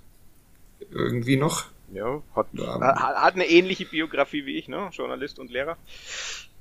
irgendwie 0.91 1.37
noch. 1.37 1.67
Ja, 1.93 2.23
hat, 2.35 2.49
ähm, 2.55 2.83
hat 2.83 3.35
eine 3.35 3.47
ähnliche 3.47 3.85
Biografie 3.85 4.47
wie 4.47 4.59
ich, 4.59 4.67
ne? 4.67 4.91
Journalist 4.93 5.39
und 5.39 5.53
Lehrer. 5.53 5.77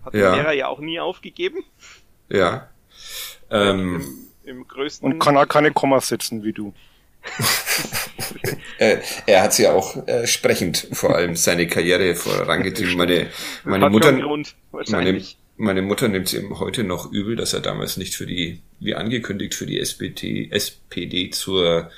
Hat 0.06 0.14
ja. 0.14 0.30
den 0.30 0.36
Lehrer 0.36 0.54
ja 0.54 0.68
auch 0.68 0.80
nie 0.80 1.00
aufgegeben. 1.00 1.64
Ja. 2.30 2.70
Ähm, 3.50 4.02
Im, 4.44 4.58
Im, 4.58 4.68
größten. 4.68 5.14
Und 5.14 5.20
kann 5.20 5.38
auch 5.38 5.48
keine 5.48 5.72
Kommas 5.72 6.08
setzen 6.08 6.44
wie 6.44 6.54
du. 6.54 6.74
äh, 8.80 8.98
er 9.26 9.44
hat 9.44 9.58
ja 9.58 9.72
auch 9.72 10.08
äh, 10.08 10.28
sprechend 10.28 10.90
vor 10.92 11.16
allem 11.16 11.36
seine 11.36 11.68
Karriere 11.68 12.16
vorangetrieben. 12.16 12.98
Meine, 12.98 13.30
meine 13.64 13.90
Mutter, 13.90 14.12
Grund, 14.14 14.56
meine, 14.90 15.22
meine 15.56 15.82
Mutter 15.82 16.10
nimmt 16.10 16.28
es 16.28 16.34
ihm 16.34 16.60
heute 16.60 16.84
noch 16.84 17.12
übel, 17.12 17.36
dass 17.36 17.54
er 17.54 17.62
damals 17.62 17.96
nicht 17.98 18.16
für 18.16 18.26
die, 18.26 18.62
wie 18.80 18.96
angekündigt, 18.96 19.56
für 19.56 19.66
die 19.66 19.80
SPD, 19.80 20.50
SPD 20.52 21.30
zur 21.30 21.90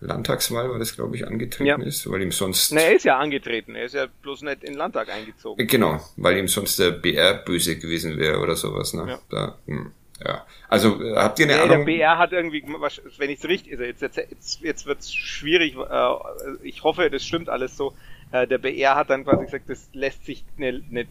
Landtagswahl 0.00 0.70
war 0.70 0.78
das, 0.78 0.96
glaube 0.96 1.16
ich, 1.16 1.26
angetreten 1.26 1.66
ja. 1.66 1.82
ist, 1.82 2.10
weil 2.10 2.22
ihm 2.22 2.32
sonst. 2.32 2.72
Ne, 2.72 2.82
er 2.82 2.96
ist 2.96 3.04
ja 3.04 3.18
angetreten, 3.18 3.74
er 3.74 3.84
ist 3.84 3.94
ja 3.94 4.06
bloß 4.22 4.42
nicht 4.42 4.64
in 4.64 4.72
den 4.72 4.78
Landtag 4.78 5.10
eingezogen. 5.10 5.66
Genau, 5.66 6.00
weil 6.16 6.38
ihm 6.38 6.48
sonst 6.48 6.78
der 6.78 6.90
BR 6.90 7.34
böse 7.34 7.78
gewesen 7.78 8.18
wäre 8.18 8.38
oder 8.38 8.56
sowas, 8.56 8.94
ne? 8.94 9.04
Ja. 9.08 9.20
Da, 9.28 9.58
hm. 9.66 9.92
Ja. 10.24 10.46
Also 10.68 11.02
äh, 11.02 11.16
habt 11.16 11.38
ihr 11.38 11.46
eine 11.46 11.56
nee, 11.56 11.60
Ahnung? 11.60 11.86
Der 11.86 11.92
BR 11.92 12.18
hat 12.18 12.32
irgendwie, 12.32 12.62
wenn 13.18 13.30
ich 13.30 13.38
es 13.38 13.48
richtig, 13.48 13.72
also 13.72 13.84
jetzt, 13.84 14.02
jetzt, 14.02 14.60
jetzt, 14.62 14.86
wird 14.86 15.00
es 15.00 15.14
schwierig, 15.14 15.76
äh, 15.76 16.14
ich 16.62 16.84
hoffe, 16.84 17.10
das 17.10 17.24
stimmt 17.24 17.48
alles 17.48 17.76
so. 17.76 17.94
Äh, 18.32 18.46
der 18.46 18.58
BR 18.58 18.96
hat 18.96 19.10
dann 19.10 19.24
quasi 19.24 19.44
gesagt, 19.46 19.68
das 19.68 19.88
lässt 19.92 20.24
sich 20.26 20.44
eine, 20.58 20.82
eine 20.90 21.06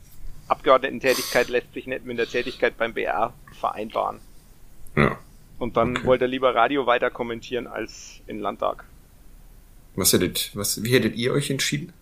Abgeordnetentätigkeit 0.50 1.48
lässt 1.50 1.74
sich 1.74 1.86
nicht 1.86 2.06
mit 2.06 2.18
der 2.18 2.28
Tätigkeit 2.28 2.78
beim 2.78 2.94
BR 2.94 3.34
vereinbaren. 3.60 4.20
Ja. 4.96 5.18
Und 5.60 5.78
dann 5.78 5.98
okay. 5.98 6.08
wollte 6.08 6.26
er 6.26 6.28
lieber 6.28 6.56
Radio 6.56 6.86
weiter 6.86 7.12
kommentieren 7.12 7.68
als 7.68 8.22
in 8.26 8.40
Landtag. 8.40 8.84
Was 9.96 10.14
hättet, 10.14 10.52
was, 10.56 10.84
wie 10.84 10.94
hättet 10.94 11.16
ihr 11.16 11.34
euch 11.34 11.50
entschieden? 11.50 11.94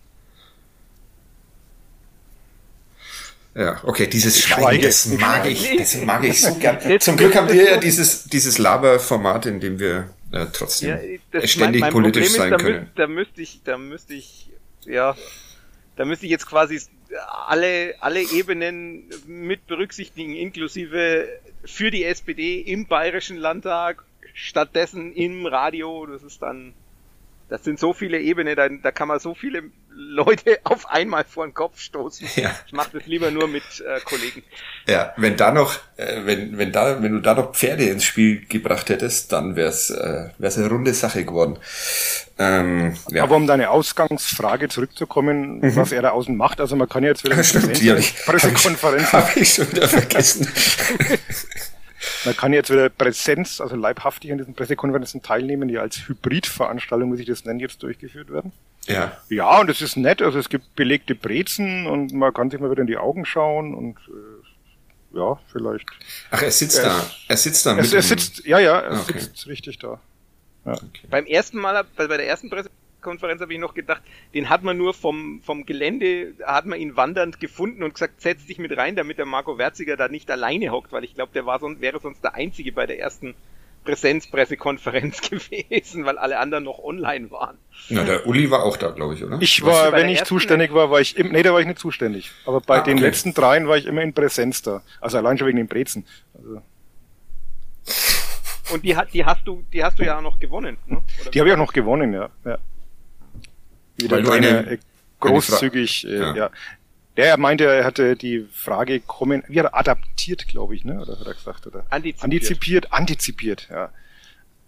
Ja, 3.58 3.82
okay, 3.84 4.06
dieses 4.06 4.40
Schweigen, 4.40 4.84
das 4.84 5.08
mag 5.08 5.48
ich, 5.48 5.76
das 5.78 5.96
mag 6.04 6.24
ich 6.24 6.42
so 6.42 6.54
gern. 6.56 7.00
Zum 7.00 7.18
Glück 7.18 7.36
haben 7.36 7.52
wir 7.52 7.72
ja 7.72 7.78
dieses, 7.80 8.26
dieses 8.26 8.60
Laberformat, 8.60 9.48
in 9.48 9.60
dem 9.60 9.80
wir 9.80 10.12
äh, 10.32 10.46
trotzdem 10.54 11.00
ja, 11.34 11.48
ständig 11.48 11.82
mein, 11.82 11.92
mein 11.92 11.92
politisch 11.92 12.30
sein 12.30 12.54
ist, 12.54 12.62
können. 12.62 12.92
Da, 12.96 13.08
müsste 13.08 13.42
ich, 13.42 13.62
da 13.64 13.80
müsste 13.80 14.14
ich, 14.14 14.52
ja, 14.86 15.16
da 15.96 16.06
müsste 16.06 16.28
ich 16.28 16.32
jetzt 16.32 16.46
quasi 16.46 16.80
alle, 17.48 17.96
alle 18.00 18.22
Ebenen 18.22 19.10
mit 19.26 19.66
berücksichtigen, 19.66 20.36
inklusive 20.36 21.28
für 21.66 21.90
die 21.90 22.04
SPD 22.04 22.60
im 22.60 22.86
Bayerischen 22.86 23.38
Landtag, 23.38 24.04
stattdessen 24.36 25.14
im 25.14 25.48
Radio, 25.48 26.06
das 26.06 26.22
ist 26.22 26.44
dann, 26.44 26.74
das 27.50 27.64
sind 27.64 27.80
so 27.80 27.94
viele 27.94 28.20
Ebenen, 28.20 28.56
da, 28.56 28.70
da 28.70 28.92
kann 28.92 29.08
man 29.08 29.20
so 29.20 29.34
viele 29.34 29.64
Leute 29.98 30.60
auf 30.64 30.90
einmal 30.90 31.24
vor 31.24 31.46
den 31.46 31.54
Kopf 31.54 31.80
stoßen. 31.80 32.28
Ja. 32.36 32.52
Ich 32.68 32.74
mache 32.74 32.92
das 32.94 33.08
lieber 33.08 33.32
nur 33.32 33.48
mit 33.48 33.64
äh, 33.80 34.00
Kollegen. 34.02 34.44
Ja, 34.88 35.14
wenn 35.18 35.36
da 35.36 35.52
noch, 35.52 35.76
äh, 35.98 36.26
wenn, 36.26 36.58
wenn 36.58 36.72
da, 36.72 37.02
wenn 37.02 37.14
du 37.14 37.20
da 37.20 37.34
noch 37.34 37.54
Pferde 37.54 37.86
ins 37.86 38.04
Spiel 38.04 38.46
gebracht 38.46 38.90
hättest, 38.90 39.32
dann 39.32 39.56
wär's, 39.56 39.90
äh, 39.90 40.30
wär's 40.38 40.58
eine 40.58 40.70
runde 40.70 40.94
Sache 40.94 41.26
geworden. 41.26 41.58
Ähm, 42.38 42.96
ja. 43.10 43.24
Aber 43.24 43.36
um 43.36 43.48
deine 43.48 43.72
Ausgangsfrage 43.72 44.70
zurückzukommen, 44.70 45.60
mhm. 45.60 45.76
was 45.76 45.92
er 45.92 46.04
da 46.04 46.12
außen 46.12 46.36
macht, 46.36 46.62
also 46.62 46.76
man 46.76 46.88
kann 46.88 47.04
ja 47.04 47.10
jetzt 47.10 47.24
wieder 47.24 47.44
Stimmt, 47.44 47.82
die 47.82 47.92
Pressekonferenz. 48.26 49.12
Habe 49.12 49.24
ich, 49.24 49.36
hab 49.36 49.38
ich 49.42 49.54
schon 49.54 49.72
wieder 49.72 49.88
vergessen. 49.88 50.48
Man 52.26 52.38
kann 52.38 52.54
jetzt 52.54 52.70
wieder 52.70 52.90
Präsenz, 52.90 53.60
also 53.60 53.76
leibhaftig 53.76 54.32
an 54.32 54.38
diesen 54.38 54.54
Pressekonferenzen 54.54 55.22
teilnehmen, 55.22 55.68
die 55.68 55.78
als 55.78 56.08
Hybridveranstaltung, 56.08 57.12
wie 57.12 57.18
sich 57.18 57.26
das 57.26 57.46
nennt, 57.46 57.62
jetzt 57.62 57.82
durchgeführt 57.84 58.32
werden. 58.32 58.52
Ja. 58.88 59.18
Ja, 59.30 59.60
und 59.60 59.70
es 59.70 59.82
ist 59.82 59.98
nett, 59.98 60.22
also 60.22 60.40
es 60.40 60.50
gibt 60.50 60.76
belegte 60.76 61.14
Brezen 61.14 61.88
und 61.88 62.14
man 62.14 62.34
kann 62.34 62.50
sich 62.50 62.60
mal 62.60 62.72
wieder 62.72 62.82
in 62.82 62.88
die 62.88 62.98
Augen 62.98 63.26
schauen 63.26 63.76
und 63.76 63.98
äh, 64.08 65.18
ja, 65.18 65.40
vielleicht. 65.52 65.86
Ach, 66.32 66.42
er 66.42 66.52
sitzt 66.52 66.80
er, 66.80 66.86
da. 66.86 67.06
Er 67.28 67.38
sitzt 67.38 67.66
da 67.66 67.76
mit. 67.76 67.92
Er, 67.92 67.98
er 67.98 68.02
sitzt, 68.02 68.46
ja, 68.46 68.60
ja, 68.60 68.80
er 68.80 69.02
okay. 69.02 69.20
sitzt 69.20 69.48
richtig 69.48 69.80
da. 69.80 70.00
Ja. 70.66 70.74
Okay. 70.74 71.08
Beim 71.10 71.26
ersten 71.26 71.60
Mal, 71.60 71.86
bei, 71.96 72.08
bei 72.08 72.18
der 72.18 72.28
ersten 72.28 72.50
Pressekonferenz 72.50 73.42
habe 73.42 73.54
ich 73.54 73.60
noch 73.60 73.74
gedacht, 73.74 74.02
den 74.34 74.50
hat 74.50 74.64
man 74.64 74.78
nur 74.78 74.94
vom, 74.94 75.42
vom 75.44 75.66
Gelände, 75.66 76.34
hat 76.46 76.66
man 76.66 76.80
ihn 76.80 76.96
wandernd 76.96 77.40
gefunden 77.40 77.84
und 77.84 77.94
gesagt, 77.94 78.22
setz 78.22 78.46
dich 78.46 78.58
mit 78.58 78.76
rein, 78.78 78.96
damit 78.96 79.18
der 79.18 79.26
Marco 79.26 79.58
Werziger 79.58 79.98
da 79.98 80.08
nicht 80.08 80.32
alleine 80.32 80.72
hockt, 80.72 80.92
weil 80.92 81.04
ich 81.04 81.16
glaube, 81.16 81.34
der 81.34 81.46
war 81.46 81.60
sonst, 81.60 81.82
wäre 81.82 82.00
sonst 82.00 82.24
der 82.24 82.36
Einzige 82.36 82.72
bei 82.72 82.86
der 82.86 83.00
ersten 83.00 83.36
Präsenzpressekonferenz 83.88 85.22
gewesen, 85.30 86.06
weil 86.06 86.18
alle 86.18 86.40
anderen 86.40 86.66
noch 86.66 86.80
online 86.80 87.32
waren. 87.32 87.58
Na, 87.90 88.04
der 88.04 88.28
Uli 88.28 88.52
war 88.52 88.64
auch 88.64 88.76
da, 88.76 88.92
glaube 88.92 89.14
ich, 89.14 89.24
oder? 89.24 89.38
Ich 89.40 89.64
war, 89.64 89.94
wenn 89.94 90.10
ich 90.10 90.26
zuständig 90.26 90.74
war, 90.74 90.92
war 90.92 91.00
ich 91.00 91.18
im, 91.18 91.30
nee, 91.30 91.42
da 91.42 91.54
war 91.54 91.62
ich 91.62 91.68
nicht 91.68 91.80
zuständig. 91.80 92.32
Aber 92.46 92.60
bei 92.60 92.80
ah, 92.80 92.82
den 92.82 92.98
okay. 92.98 93.06
letzten 93.06 93.34
dreien 93.34 93.68
war 93.68 93.78
ich 93.78 93.86
immer 93.86 94.02
in 94.02 94.14
Präsenz 94.14 94.62
da. 94.62 94.82
Also 95.00 95.18
allein 95.18 95.38
schon 95.38 95.48
wegen 95.48 95.58
den 95.58 95.68
Brezen. 95.68 96.06
Also. 96.34 96.62
Und 98.74 98.84
die, 98.84 98.98
die 99.14 99.24
hast 99.24 99.48
du, 99.48 99.64
die 99.72 99.82
hast 99.82 99.98
du 99.98 100.04
ja 100.04 100.18
auch 100.18 100.22
noch 100.22 100.38
gewonnen, 100.38 100.78
ne? 100.88 101.02
Oder 101.22 101.32
die 101.32 101.40
habe 101.40 101.50
ich 101.50 101.54
auch 101.54 101.60
noch 101.60 101.72
gewonnen, 101.72 102.12
ja. 102.12 102.30
ja. 102.44 102.58
Wieder 103.96 104.18
Weil 104.18 104.32
eine, 104.32 104.58
eine, 104.58 104.80
großzügig, 105.22 106.06
eine 106.06 106.14
äh, 106.14 106.20
ja. 106.20 106.36
ja. 106.36 106.50
Der 107.18 107.38
meinte, 107.38 107.66
er 107.66 107.84
hatte 107.84 108.16
die 108.16 108.48
Frage 108.52 109.00
kommen, 109.00 109.44
wie 109.48 109.60
hat 109.60 109.66
er 109.66 109.76
adaptiert, 109.76 110.48
glaube 110.48 110.76
ich, 110.76 110.86
ne? 110.86 111.02
Oder 111.02 111.20
hat 111.20 111.28
er 111.28 111.34
gesagt, 111.34 111.66
oder? 111.68 111.86
Antizipiert. 111.90 112.24
Antizipiert, 112.24 112.94
antizipiert, 112.94 113.68
ja. 113.70 113.90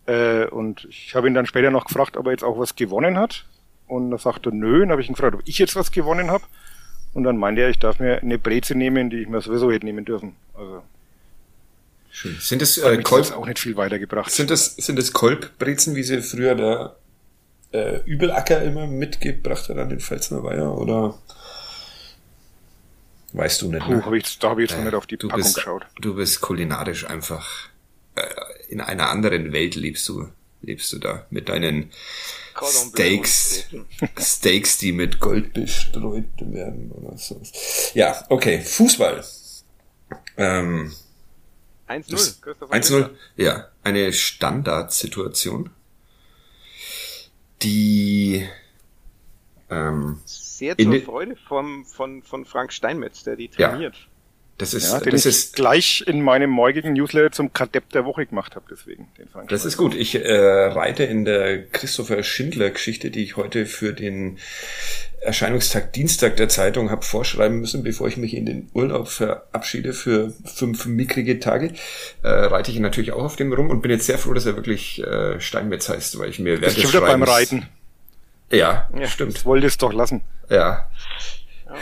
Äh, 0.08 0.48
und 0.48 0.88
ich 0.90 1.14
habe 1.14 1.28
ihn 1.28 1.36
dann 1.36 1.46
später 1.46 1.70
noch 1.70 1.86
gefragt, 1.86 2.18
ob 2.18 2.26
er 2.26 2.32
jetzt 2.32 2.44
auch 2.44 2.58
was 2.58 2.76
gewonnen 2.76 3.18
hat. 3.18 3.46
Und 3.88 4.12
er 4.12 4.18
sagte, 4.18 4.52
nö. 4.52 4.80
Dann 4.80 4.92
habe 4.92 5.02
ich 5.02 5.08
ihn 5.08 5.14
gefragt, 5.14 5.36
ob 5.36 5.42
ich 5.46 5.60
jetzt 5.60 5.76
was 5.76 5.92
gewonnen 5.92 6.32
habe. 6.32 6.44
Und 7.14 7.24
dann 7.24 7.38
meinte 7.38 7.62
er, 7.62 7.70
ich 7.70 7.80
darf 7.80 8.00
mir 8.00 8.22
eine 8.22 8.40
Breze 8.40 8.76
nehmen, 8.76 9.10
die 9.10 9.22
ich 9.22 9.28
mir 9.28 9.42
sowieso 9.42 9.72
hätte 9.72 9.86
nehmen 9.86 10.06
dürfen. 10.06 10.36
Also 10.56 10.84
Schön. 12.12 12.36
Sind 12.40 12.62
das 12.62 12.78
äh, 12.78 12.98
Kolb 13.04 13.32
auch 13.32 13.46
nicht 13.46 13.60
viel 13.60 13.76
weitergebracht? 13.78 14.32
Sind 14.32 14.50
das 14.50 14.76
sind 14.76 14.98
das 14.98 15.14
Kolbbrezen, 15.14 15.96
wie 15.96 16.04
sie 16.04 16.22
früher 16.22 16.56
der 16.56 16.96
äh, 17.72 18.00
Übelacker 18.06 18.64
immer 18.64 18.88
mitgebracht 18.88 19.70
hat 19.70 19.78
an 19.78 19.90
den 19.90 20.00
Pfälzner 20.00 20.44
Weiher 20.44 20.76
oder 20.76 21.20
Weißt 23.34 23.62
du 23.62 23.72
nicht. 23.72 23.86
Puh, 23.86 23.96
ne? 23.96 24.06
hab 24.06 24.13
ich, 24.13 24.39
da 24.39 24.50
habe 24.50 24.63
ich 24.63 24.70
jetzt 24.70 24.78
noch 24.78 24.86
nicht 24.86 24.96
auf 24.96 25.06
die 25.06 25.18
du 25.18 25.28
Packung 25.28 25.44
bist, 25.44 25.56
geschaut. 25.56 25.86
Du 26.02 26.15
bist 26.15 26.42
kulinarisch 26.42 27.06
einfach 27.06 27.70
äh, 28.15 28.24
in 28.70 28.82
einer 28.82 29.10
anderen 29.10 29.52
Welt 29.52 29.76
lebst 29.76 30.08
du, 30.10 30.30
lebst 30.62 30.92
du 30.94 31.00
da 31.00 31.26
mit 31.30 31.50
deinen 31.50 31.92
Steaks, 32.62 33.65
Steaks, 34.20 34.78
die 34.78 34.92
mit 34.92 35.20
Gold 35.20 35.54
bestreut 35.54 36.26
werden 36.39 36.92
oder 36.92 37.18
so. 37.18 37.42
Ja, 37.94 38.26
okay, 38.30 38.62
Fußball. 38.62 39.24
Ähm, 40.38 40.94
1-0. 41.88 42.44
1-0, 42.70 43.10
ja. 43.38 43.68
Eine 43.84 44.13
Standardsituation, 44.13 45.72
die 47.62 48.48
ähm, 49.70 50.20
sehr 50.60 50.78
zur 50.78 51.02
Freude 51.02 51.36
vom, 51.48 51.86
von, 51.86 52.22
von 52.22 52.45
Frank 52.45 52.72
Steinmetz, 52.72 53.24
der 53.24 53.36
die 53.36 53.48
trainiert. 53.50 53.95
Ja. 53.95 54.02
Das 54.60 54.74
ist, 54.74 54.91
ja, 54.91 55.00
den 55.00 55.12
das 55.12 55.26
ich 55.26 55.30
ist 55.30 55.56
gleich 55.56 56.04
in 56.06 56.22
meinem 56.22 56.50
morgigen 56.50 56.91
Newsletter 56.91 57.32
zum 57.32 57.54
Kadepp 57.54 57.91
der 57.91 58.04
Woche 58.04 58.26
gemacht 58.26 58.58
habe, 58.58 58.65
deswegen. 58.69 59.08
Den 59.17 59.30
Frank 59.30 59.48
das 59.48 59.63
ist 59.63 59.78
gut. 59.78 59.95
Ich 59.95 60.15
äh, 60.15 60.36
reite 60.36 61.06
in 61.06 61.24
der 61.24 61.65
Christopher 61.67 62.24
Schindler 62.24 62.69
Geschichte, 62.69 63.10
die 63.10 63.24
ich 63.24 63.38
heute 63.38 63.65
für 63.65 63.93
den 63.93 64.38
Erscheinungstag 65.22 65.93
Dienstag 65.93 66.36
der 66.36 66.50
Zeitung 66.50 66.91
habe 66.91 67.06
vorschreiben 67.06 67.62
müssen, 67.62 67.84
bevor 67.84 68.10
ich 68.10 68.17
mich 68.17 68.34
in 68.36 68.45
den 68.45 68.69
Urlaub 68.74 69.08
verabschiede 69.08 69.93
für 69.93 70.34
fünf 70.43 70.86
mickrige 70.86 71.39
Tage, 71.39 71.72
äh, 72.24 72.28
reite 72.28 72.69
ich 72.72 72.80
natürlich 72.80 73.13
auch 73.13 73.24
auf 73.24 73.38
dem 73.38 73.54
rum 73.54 73.69
und 73.69 73.82
bin 73.82 73.91
jetzt 73.91 74.08
sehr 74.08 74.17
froh, 74.17 74.34
dass 74.34 74.45
er 74.45 74.58
wirklich 74.58 75.02
äh, 75.02 75.39
Steinmetz 75.39 75.88
heißt, 75.88 76.19
weil 76.19 76.30
ich 76.30 76.39
mir 76.39 76.60
während 76.60 76.76
des 76.76 76.91
Schreibens... 76.91 77.12
beim 77.12 77.24
Reiten. 77.24 77.69
Ja, 78.52 78.90
ja, 78.98 79.08
stimmt. 79.08 79.38
Ich 79.38 79.46
wollte 79.46 79.68
es 79.68 79.78
doch 79.78 79.94
lassen. 79.94 80.24
Ja. 80.50 80.90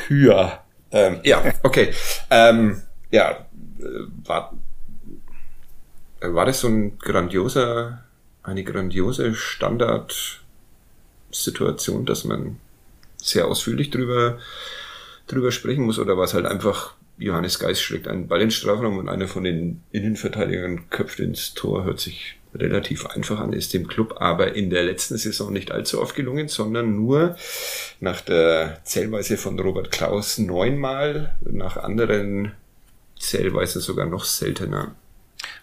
Hüa. 0.08 0.64
Ähm, 0.92 1.22
ja, 1.24 1.42
okay. 1.64 1.94
Ähm, 2.30 2.84
ja, 3.12 3.48
äh, 3.80 3.86
war, 4.26 4.54
äh, 6.20 6.34
war 6.34 6.46
das 6.46 6.60
so 6.62 6.68
ein 6.68 7.00
grandioser, 7.00 8.04
eine 8.44 8.64
grandiose 8.64 9.34
Standardsituation, 9.36 12.06
dass 12.06 12.26
man 12.26 12.60
sehr 13.18 13.48
ausführlich 13.48 13.90
drüber, 13.90 14.38
drüber 15.28 15.52
sprechen 15.52 15.86
muss, 15.86 16.00
oder 16.00 16.18
war 16.18 16.26
es 16.26 16.34
halt 16.34 16.46
einfach, 16.46 16.96
Johannes 17.18 17.60
Geist 17.60 17.82
schlägt 17.82 18.08
einen 18.08 18.28
Ball 18.28 18.42
in 18.42 18.52
Strafraum 18.52 18.98
und 18.98 19.10
einer 19.10 19.28
von 19.28 19.44
den 19.44 19.84
Innenverteidigern 19.92 20.90
köpft 20.90 21.20
ins 21.20 21.54
Tor, 21.54 21.84
hört 21.84 22.00
sich 22.00 22.37
relativ 22.54 23.06
einfach 23.06 23.40
an, 23.40 23.54
ist 23.54 23.74
dem 23.74 23.88
Club 23.88 24.16
aber 24.18 24.56
in 24.56 24.70
der 24.70 24.84
letzten 24.84 25.18
Saison 25.18 25.52
nicht 25.52 25.72
allzu 25.72 26.02
oft 26.02 26.16
gelungen, 26.16 26.48
sondern 26.48 26.96
nur 26.96 27.36
nach 28.00 28.22
der 28.22 28.82
Zählweise 28.84 29.38
von 29.38 29.60
Robert 29.60 29.92
Klaus 29.92 30.38
neunmal, 30.38 31.36
nach 31.42 31.78
anderen 31.78 32.54
Zählweise 33.20 33.80
sogar 33.80 34.06
noch 34.06 34.26
seltener. 34.26 34.96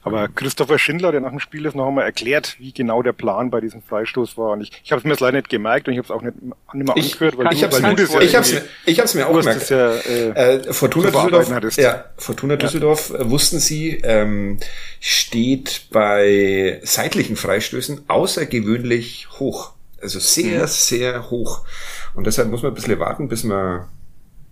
Aber 0.02 0.28
Christopher 0.28 0.78
Schindler, 0.78 1.12
der 1.12 1.20
nach 1.20 1.30
dem 1.30 1.40
Spiel 1.40 1.64
ist, 1.64 1.74
noch 1.74 1.88
einmal 1.88 2.04
erklärt, 2.04 2.56
wie 2.58 2.72
genau 2.72 3.02
der 3.02 3.12
Plan 3.12 3.50
bei 3.50 3.60
diesem 3.60 3.82
Freistoß 3.82 4.36
war. 4.36 4.52
Und 4.52 4.60
ich, 4.60 4.70
ich 4.84 4.92
habe 4.92 4.98
es 4.98 5.04
mir 5.04 5.10
jetzt 5.10 5.20
leider 5.20 5.38
nicht 5.38 5.48
gemerkt 5.48 5.88
und 5.88 5.94
ich 5.94 5.98
habe 5.98 6.06
es 6.06 6.10
auch 6.10 6.22
nicht, 6.22 6.34
nicht 6.42 6.54
mehr 6.72 6.94
angehört, 6.94 7.38
weil 7.38 7.52
ich, 7.52 7.60
du 7.60 7.96
das 7.96 8.12
ja 8.12 8.20
ich 8.20 8.36
hab's, 8.36 8.52
mir, 8.52 8.62
ich 8.86 9.00
hab's 9.00 9.14
mir 9.14 9.26
auch 9.26 9.38
gemerkt. 9.38 9.70
Ja, 9.70 9.94
äh, 9.94 10.56
äh, 10.56 10.72
Fortuna 10.72 11.10
Düsseldorf, 11.10 11.76
ja, 11.76 12.04
Fortuna 12.16 12.56
Düsseldorf 12.56 13.10
ja. 13.10 13.20
Äh, 13.20 13.30
wussten 13.30 13.60
sie, 13.60 14.00
ähm, 14.02 14.58
steht 15.00 15.86
bei 15.90 16.80
seitlichen 16.82 17.36
Freistößen 17.36 18.04
außergewöhnlich 18.08 19.28
hoch. 19.38 19.72
Also 20.02 20.18
sehr, 20.18 20.62
mhm. 20.62 20.66
sehr 20.66 21.30
hoch. 21.30 21.64
Und 22.14 22.26
deshalb 22.26 22.50
muss 22.50 22.62
man 22.62 22.72
ein 22.72 22.74
bisschen 22.74 22.98
warten, 22.98 23.28
bis 23.28 23.42
man 23.44 23.88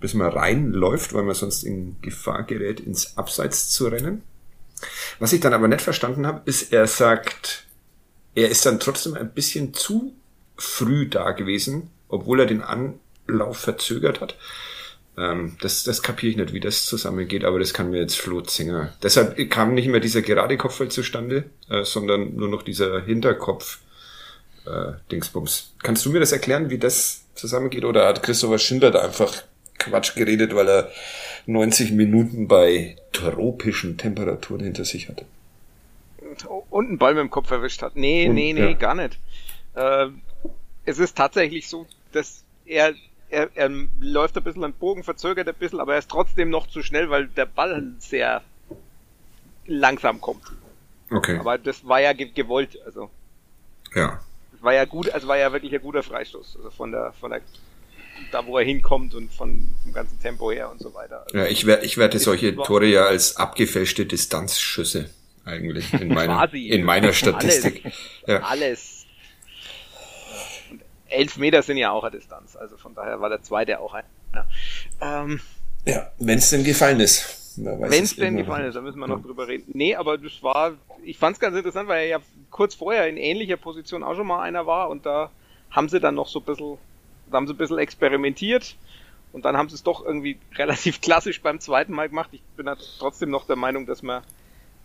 bis 0.00 0.14
man 0.14 0.30
reinläuft, 0.30 1.14
weil 1.14 1.22
man 1.22 1.34
sonst 1.34 1.62
in 1.62 1.96
Gefahr 2.02 2.42
gerät, 2.42 2.80
ins 2.80 3.16
Abseits 3.16 3.70
zu 3.70 3.86
rennen. 3.86 4.22
Was 5.18 5.32
ich 5.32 5.40
dann 5.40 5.54
aber 5.54 5.68
nicht 5.68 5.82
verstanden 5.82 6.26
habe, 6.26 6.42
ist, 6.44 6.72
er 6.72 6.86
sagt, 6.86 7.64
er 8.34 8.48
ist 8.48 8.66
dann 8.66 8.80
trotzdem 8.80 9.14
ein 9.14 9.32
bisschen 9.32 9.74
zu 9.74 10.14
früh 10.56 11.08
da 11.08 11.32
gewesen, 11.32 11.90
obwohl 12.08 12.40
er 12.40 12.46
den 12.46 12.62
Anlauf 12.62 13.58
verzögert 13.58 14.20
hat. 14.20 14.36
Ähm, 15.16 15.56
das, 15.60 15.84
das 15.84 16.02
kapiere 16.02 16.30
ich 16.30 16.36
nicht, 16.36 16.52
wie 16.52 16.60
das 16.60 16.86
zusammengeht, 16.86 17.44
aber 17.44 17.58
das 17.58 17.74
kann 17.74 17.90
mir 17.90 18.00
jetzt 18.00 18.18
Flo 18.18 18.40
Zinger. 18.40 18.94
Deshalb 19.02 19.36
kam 19.50 19.74
nicht 19.74 19.88
mehr 19.88 20.00
dieser 20.00 20.22
gerade 20.22 20.56
Kopfball 20.56 20.88
zustande, 20.88 21.44
äh, 21.68 21.84
sondern 21.84 22.34
nur 22.34 22.48
noch 22.48 22.62
dieser 22.62 23.02
Hinterkopf 23.02 23.78
äh, 24.66 24.92
Dingsbums. 25.10 25.74
Kannst 25.82 26.06
du 26.06 26.10
mir 26.10 26.20
das 26.20 26.32
erklären, 26.32 26.70
wie 26.70 26.78
das 26.78 27.24
zusammengeht? 27.34 27.84
Oder 27.84 28.06
hat 28.06 28.22
Christopher 28.22 28.58
Schindler 28.58 28.90
da 28.90 29.00
einfach 29.00 29.42
Quatsch 29.84 30.14
geredet, 30.14 30.54
weil 30.54 30.68
er 30.68 30.90
90 31.46 31.92
Minuten 31.92 32.48
bei 32.48 32.96
tropischen 33.12 33.98
Temperaturen 33.98 34.62
hinter 34.62 34.84
sich 34.84 35.08
hatte. 35.08 35.24
Und 36.70 36.88
einen 36.88 36.98
Ball 36.98 37.14
mit 37.14 37.20
dem 37.20 37.30
Kopf 37.30 37.50
erwischt 37.50 37.82
hat. 37.82 37.96
Nee, 37.96 38.28
Und, 38.28 38.34
nee, 38.34 38.52
nee, 38.52 38.70
ja. 38.70 38.72
gar 38.72 38.94
nicht. 38.94 39.18
Äh, 39.74 40.06
es 40.84 40.98
ist 40.98 41.16
tatsächlich 41.16 41.68
so, 41.68 41.86
dass 42.12 42.42
er, 42.64 42.94
er, 43.30 43.50
er 43.54 43.70
läuft 44.00 44.36
ein 44.36 44.44
bisschen 44.44 44.64
an 44.64 44.72
Bogen, 44.72 45.04
verzögert 45.04 45.48
ein 45.48 45.54
bisschen, 45.54 45.80
aber 45.80 45.92
er 45.92 45.98
ist 45.98 46.10
trotzdem 46.10 46.50
noch 46.50 46.66
zu 46.66 46.82
schnell, 46.82 47.10
weil 47.10 47.26
der 47.28 47.46
Ball 47.46 47.92
sehr 47.98 48.42
langsam 49.66 50.20
kommt. 50.20 50.42
Okay. 51.10 51.38
Aber 51.38 51.58
das 51.58 51.86
war 51.86 52.00
ja 52.00 52.12
gewollt, 52.12 52.78
also. 52.86 53.10
Ja. 53.94 54.20
Das 54.52 54.62
war 54.62 54.72
ja 54.72 54.84
gut, 54.84 55.10
also 55.10 55.28
war 55.28 55.36
ja 55.36 55.52
wirklich 55.52 55.74
ein 55.74 55.82
guter 55.82 56.02
Freistoß, 56.02 56.56
also 56.56 56.70
von 56.70 56.92
der, 56.92 57.12
von 57.20 57.30
der 57.32 57.42
da 58.30 58.46
wo 58.46 58.58
er 58.58 58.64
hinkommt 58.64 59.14
und 59.14 59.32
von 59.32 59.68
dem 59.84 59.92
ganzen 59.92 60.18
Tempo 60.20 60.50
her 60.50 60.70
und 60.70 60.80
so 60.80 60.94
weiter. 60.94 61.24
Also 61.24 61.38
ja, 61.38 61.46
ich, 61.46 61.66
wer, 61.66 61.82
ich 61.82 61.98
werte 61.98 62.18
solche 62.18 62.56
Tore 62.56 62.86
ja 62.86 63.06
als 63.06 63.36
abgefälschte 63.36 64.06
Distanzschüsse 64.06 65.10
eigentlich 65.44 65.92
in 65.94 66.08
meiner, 66.14 66.52
in 66.52 66.84
meiner 66.84 67.12
Statistik. 67.12 67.84
Alles. 67.84 67.96
Ja. 68.26 68.40
alles. 68.40 69.06
Und 70.70 70.82
elf 71.08 71.36
Meter 71.36 71.62
sind 71.62 71.76
ja 71.76 71.90
auch 71.90 72.04
eine 72.04 72.16
Distanz, 72.16 72.56
also 72.56 72.76
von 72.76 72.94
daher 72.94 73.20
war 73.20 73.28
der 73.28 73.42
zweite 73.42 73.80
auch 73.80 73.94
ein. 73.94 74.04
Ja, 74.34 74.46
ähm, 75.00 75.40
ja 75.84 76.10
wenn 76.18 76.38
es 76.38 76.50
denn 76.50 76.64
gefallen 76.64 77.00
ist. 77.00 77.38
Wenn 77.56 78.02
es 78.02 78.16
denn 78.16 78.36
gefallen 78.38 78.66
ist, 78.66 78.74
dann 78.76 78.84
müssen 78.84 78.98
wir 78.98 79.08
noch 79.08 79.18
ja. 79.18 79.26
drüber 79.26 79.46
reden. 79.46 79.64
Nee, 79.74 79.94
aber 79.94 80.16
das 80.16 80.42
war, 80.42 80.72
ich 81.04 81.18
fand 81.18 81.34
es 81.34 81.40
ganz 81.40 81.54
interessant, 81.54 81.86
weil 81.86 82.04
er 82.04 82.08
ja 82.08 82.18
kurz 82.50 82.74
vorher 82.74 83.08
in 83.08 83.18
ähnlicher 83.18 83.58
Position 83.58 84.02
auch 84.02 84.14
schon 84.14 84.26
mal 84.26 84.40
einer 84.40 84.66
war 84.66 84.88
und 84.88 85.04
da 85.04 85.30
haben 85.70 85.90
sie 85.90 86.00
dann 86.00 86.14
noch 86.14 86.28
so 86.28 86.38
ein 86.38 86.44
bisschen 86.46 86.78
da 87.32 87.36
haben 87.36 87.46
sie 87.46 87.54
ein 87.54 87.58
bisschen 87.58 87.78
experimentiert 87.78 88.76
und 89.32 89.44
dann 89.44 89.56
haben 89.56 89.68
sie 89.68 89.74
es 89.74 89.82
doch 89.82 90.04
irgendwie 90.04 90.38
relativ 90.56 91.00
klassisch 91.00 91.40
beim 91.40 91.60
zweiten 91.60 91.92
Mal 91.92 92.08
gemacht. 92.08 92.30
Ich 92.32 92.42
bin 92.56 92.68
halt 92.68 92.80
trotzdem 92.98 93.30
noch 93.30 93.46
der 93.46 93.56
Meinung, 93.56 93.86
dass 93.86 94.02
man 94.02 94.22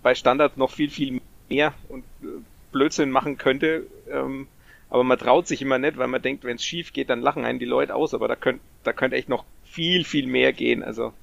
bei 0.04 0.16
Standards 0.16 0.58
noch 0.58 0.72
viel, 0.72 0.90
viel 0.90 1.22
mehr 1.50 1.74
und 1.90 2.04
äh, 2.24 2.28
Blödsinn 2.72 3.12
machen 3.12 3.38
könnte. 3.38 3.88
Ähm, 4.10 4.48
aber 4.90 5.04
man 5.04 5.18
traut 5.18 5.48
sich 5.48 5.62
immer 5.62 5.80
nicht, 5.80 5.98
weil 5.98 6.08
man 6.08 6.22
denkt, 6.22 6.46
wenn 6.46 6.56
es 6.56 6.64
schief 6.64 6.94
geht, 6.94 7.10
dann 7.10 7.22
lachen 7.22 7.44
einen 7.44 7.60
die 7.60 7.66
Leute 7.66 7.94
aus. 7.94 8.14
Aber 8.14 8.28
da 8.28 8.36
könnte 8.36 8.62
da 8.84 8.94
könnte 8.94 9.18
echt 9.18 9.28
noch 9.28 9.44
viel, 9.66 10.06
viel 10.06 10.28
mehr 10.28 10.54
gehen. 10.54 10.82
Also 10.82 11.14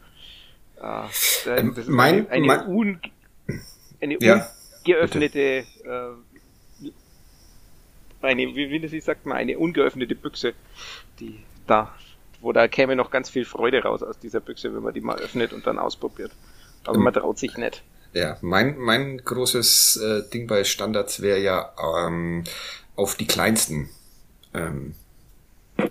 äh, 0.76 1.06
das 1.46 1.46
ist 1.78 1.88
mein, 1.88 2.28
eine, 2.28 2.46
mein, 2.46 2.66
un, 2.66 3.00
eine 4.00 4.18
ja, 4.20 4.46
ungeöffnete 4.84 5.64
äh, 5.84 6.33
eine, 8.24 8.42
wie, 8.54 8.70
wie 8.70 9.00
sagt 9.00 9.26
man, 9.26 9.36
eine 9.36 9.58
ungeöffnete 9.58 10.14
Büchse, 10.14 10.54
die 11.20 11.40
da, 11.66 11.94
wo 12.40 12.52
da 12.52 12.68
käme 12.68 12.96
noch 12.96 13.10
ganz 13.10 13.30
viel 13.30 13.44
Freude 13.44 13.82
raus 13.82 14.02
aus 14.02 14.18
dieser 14.18 14.40
Büchse, 14.40 14.74
wenn 14.74 14.82
man 14.82 14.94
die 14.94 15.00
mal 15.00 15.18
öffnet 15.18 15.52
und 15.52 15.66
dann 15.66 15.78
ausprobiert. 15.78 16.32
Aber 16.84 16.98
man 16.98 17.14
traut 17.14 17.38
sich 17.38 17.56
nicht. 17.56 17.82
Ja, 18.12 18.36
mein, 18.42 18.78
mein 18.78 19.18
großes 19.18 19.96
äh, 19.96 20.30
Ding 20.30 20.46
bei 20.46 20.62
Standards 20.64 21.20
wäre 21.20 21.40
ja 21.40 21.72
ähm, 22.06 22.44
auf 22.94 23.16
die 23.16 23.26
kleinsten 23.26 23.88
ähm, 24.52 24.94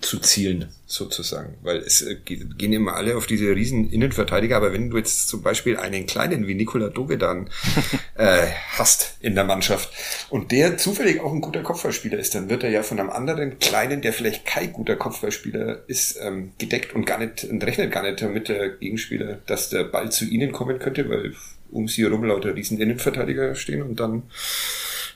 zu 0.00 0.18
zielen, 0.18 0.68
sozusagen. 0.86 1.54
Weil 1.62 1.78
es 1.78 2.02
äh, 2.02 2.16
gehen 2.16 2.72
immer 2.72 2.94
alle 2.94 3.16
auf 3.16 3.26
diese 3.26 3.54
riesen 3.54 3.90
Innenverteidiger, 3.90 4.56
aber 4.56 4.72
wenn 4.72 4.90
du 4.90 4.96
jetzt 4.96 5.28
zum 5.28 5.42
Beispiel 5.42 5.76
einen 5.76 6.06
kleinen 6.06 6.46
wie 6.46 6.54
Nikola 6.54 6.88
Dogedan 6.88 7.50
äh, 8.14 8.46
hast 8.72 9.16
in 9.20 9.34
der 9.34 9.44
Mannschaft 9.44 9.90
und 10.30 10.52
der 10.52 10.78
zufällig 10.78 11.20
auch 11.20 11.32
ein 11.32 11.40
guter 11.40 11.62
Kopfballspieler 11.62 12.18
ist, 12.18 12.34
dann 12.34 12.48
wird 12.48 12.62
er 12.62 12.70
ja 12.70 12.82
von 12.82 12.98
einem 12.98 13.10
anderen 13.10 13.58
kleinen, 13.58 14.00
der 14.00 14.12
vielleicht 14.12 14.46
kein 14.46 14.72
guter 14.72 14.96
Kopfballspieler 14.96 15.84
ist, 15.86 16.18
ähm, 16.20 16.52
gedeckt 16.58 16.94
und 16.94 17.04
gar 17.04 17.18
nicht 17.18 17.44
und 17.44 17.62
rechnet 17.62 17.92
gar 17.92 18.02
nicht 18.02 18.22
damit 18.22 18.48
der 18.48 18.70
Gegenspieler, 18.70 19.40
dass 19.46 19.68
der 19.68 19.84
Ball 19.84 20.10
zu 20.10 20.24
ihnen 20.24 20.52
kommen 20.52 20.78
könnte, 20.78 21.08
weil 21.10 21.34
um 21.70 21.88
sie 21.88 22.04
herum 22.04 22.24
lauter 22.24 22.54
riesen 22.54 22.80
Innenverteidiger 22.80 23.54
stehen 23.54 23.82
und 23.82 24.00
dann, 24.00 24.22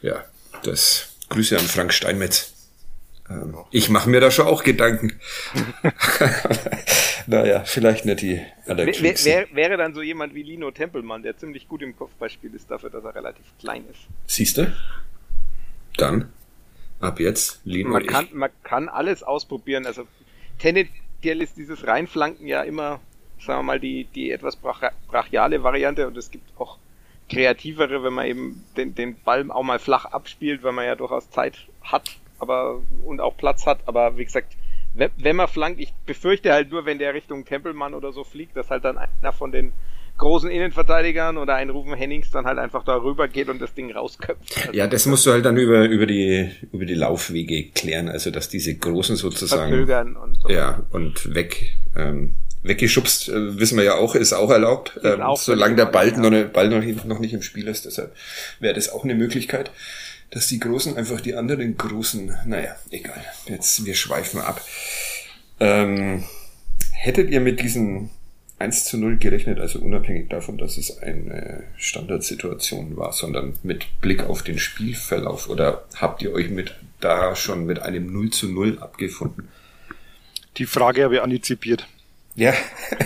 ja, 0.03 0.25
das 0.63 1.09
Grüße 1.31 1.57
an 1.57 1.65
Frank 1.65 1.93
Steinmetz. 1.93 2.58
Ähm, 3.31 3.57
ich 3.71 3.91
mache 3.91 4.09
mir 4.09 4.21
da 4.21 4.31
schon 4.31 4.47
auch 4.47 4.63
Gedanken. 4.63 5.19
naja, 7.27 7.65
vielleicht 7.65 8.05
nicht 8.05 8.23
die 8.23 8.41
allerklügsten. 8.67 9.33
Wär, 9.33 9.49
wär, 9.49 9.55
wäre 9.55 9.77
dann 9.77 9.95
so 9.95 10.03
jemand 10.03 10.35
wie 10.35 10.43
Lino 10.43 10.71
Tempelmann, 10.71 11.23
der 11.23 11.37
ziemlich 11.37 11.69
gut 11.69 11.83
im 11.83 11.97
Kopfballspiel 11.97 12.55
ist, 12.55 12.71
dafür, 12.71 12.91
dass 12.91 13.05
er 13.05 13.15
relativ 13.15 13.45
klein 13.59 13.85
ist. 13.91 14.01
Siehst 14.27 14.59
du? 14.59 14.73
Dann, 15.97 16.33
ab 17.01 17.21
jetzt, 17.21 17.61
Lino 17.65 17.91
man 17.91 18.07
kann, 18.07 18.29
Man 18.33 18.51
kann 18.63 18.89
alles 18.89 19.23
ausprobieren. 19.23 19.85
Also 19.85 20.07
tendenziell 20.59 21.43
ist 21.43 21.57
dieses 21.57 21.87
Reinflanken 21.87 22.47
ja 22.47 22.63
immer, 22.63 23.01
sagen 23.41 23.61
wir 23.61 23.63
mal, 23.65 23.81
die, 23.81 24.05
die 24.15 24.31
etwas 24.31 24.57
brachiale 24.57 25.63
Variante 25.63 26.07
und 26.07 26.17
es 26.17 26.31
gibt 26.31 26.49
auch 26.59 26.79
kreativere, 27.29 28.03
wenn 28.03 28.15
man 28.15 28.27
eben 28.27 28.65
den, 28.77 28.95
den 28.95 29.21
Ball 29.21 29.51
auch 29.51 29.63
mal 29.63 29.79
flach 29.79 30.07
abspielt, 30.07 30.63
weil 30.63 30.73
man 30.73 30.87
ja 30.87 30.95
durchaus 30.95 31.29
Zeit 31.31 31.59
hat, 31.83 32.17
aber 32.39 32.81
und 33.05 33.21
auch 33.21 33.37
Platz 33.37 33.67
hat, 33.67 33.81
aber 33.87 34.17
wie 34.17 34.25
gesagt, 34.25 34.57
wenn, 34.95 35.11
wenn 35.17 35.37
man 35.37 35.49
flankt, 35.49 35.81
ich 35.81 35.93
befürchte 36.07 36.53
halt 36.53 36.71
nur, 36.71 36.87
wenn 36.87 36.99
der 36.99 37.15
Richtung 37.15 37.45
Tempelmann 37.45 37.95
oder 37.95 38.13
so 38.13 38.25
fliegt, 38.25 38.57
dass 38.57 38.71
halt 38.71 38.85
dann 38.85 38.99
einer 38.99 39.33
von 39.33 39.53
den 39.53 39.73
großen 40.19 40.51
Innenverteidigern 40.51 41.39
oder 41.39 41.55
ein 41.55 41.71
Rufen 41.71 41.95
Hennings 41.95 42.31
dann 42.31 42.45
halt 42.45 42.59
einfach 42.59 42.85
darüber 42.85 43.29
geht 43.29 43.49
und 43.49 43.63
das 43.63 43.73
Ding 43.75 43.93
rausköpft. 43.93 44.59
Also 44.59 44.73
ja, 44.73 44.87
das 44.87 45.07
musst 45.07 45.25
du 45.25 45.31
halt 45.31 45.45
dann 45.45 45.57
über, 45.57 45.85
über 45.85 46.07
die, 46.07 46.51
über 46.73 46.85
die 46.85 46.95
Laufwege 46.95 47.71
klären, 47.71 48.09
also 48.09 48.31
dass 48.31 48.49
diese 48.49 48.75
großen 48.75 49.17
sozusagen, 49.17 50.17
und 50.17 50.35
so. 50.43 50.49
ja, 50.49 50.83
und 50.91 51.35
weg, 51.35 51.77
ähm, 51.97 52.35
weggeschubst, 52.65 53.29
äh, 53.29 53.59
wissen 53.59 53.79
wir 53.79 53.85
ja 53.85 53.95
auch, 53.95 54.17
ist 54.17 54.33
auch 54.33 54.51
erlaubt, 54.51 54.99
ähm, 55.05 55.23
solange 55.37 55.77
der 55.77 55.87
Ball, 55.87 56.11
ja. 56.11 56.19
noch, 56.19 56.49
Ball 56.53 56.69
noch, 56.69 56.81
nicht, 56.81 57.05
noch 57.05 57.21
nicht 57.21 57.33
im 57.33 57.43
Spiel 57.43 57.69
ist, 57.69 57.85
deshalb 57.85 58.15
wäre 58.59 58.75
das 58.75 58.91
auch 58.91 59.05
eine 59.05 59.15
Möglichkeit, 59.15 59.71
dass 60.31 60.49
die 60.49 60.59
Großen 60.59 60.97
einfach 60.97 61.21
die 61.21 61.35
anderen 61.35 61.77
Großen, 61.77 62.37
naja, 62.47 62.77
egal, 62.91 63.25
jetzt, 63.47 63.85
wir 63.85 63.95
schweifen 63.95 64.41
ab. 64.41 64.61
Ähm, 65.61 66.25
hättet 66.93 67.31
ihr 67.31 67.41
mit 67.41 67.61
diesen 67.61 68.11
1 68.59 68.85
zu 68.85 68.99
0 68.99 69.19
gerechnet, 69.19 69.61
also 69.61 69.79
unabhängig 69.79 70.29
davon, 70.29 70.59
dass 70.59 70.77
es 70.77 70.99
eine 70.99 71.65
Standardsituation 71.77 72.97
war, 72.97 73.13
sondern 73.13 73.55
mit 73.63 74.01
Blick 74.01 74.25
auf 74.25 74.43
den 74.43 74.59
Spielverlauf 74.59 75.49
oder 75.49 75.85
habt 75.95 76.23
ihr 76.23 76.33
euch 76.33 76.51
mit 76.51 76.75
da 77.01 77.37
schon 77.37 77.67
mit 77.67 77.81
einem 77.81 78.13
0 78.13 78.31
zu 78.31 78.49
0 78.49 78.81
abgefunden? 78.81 79.49
Die 80.57 80.67
Frage 80.67 81.05
habe 81.05 81.17
ich 81.17 81.23
antizipiert. 81.23 81.87
Ja, 82.35 82.53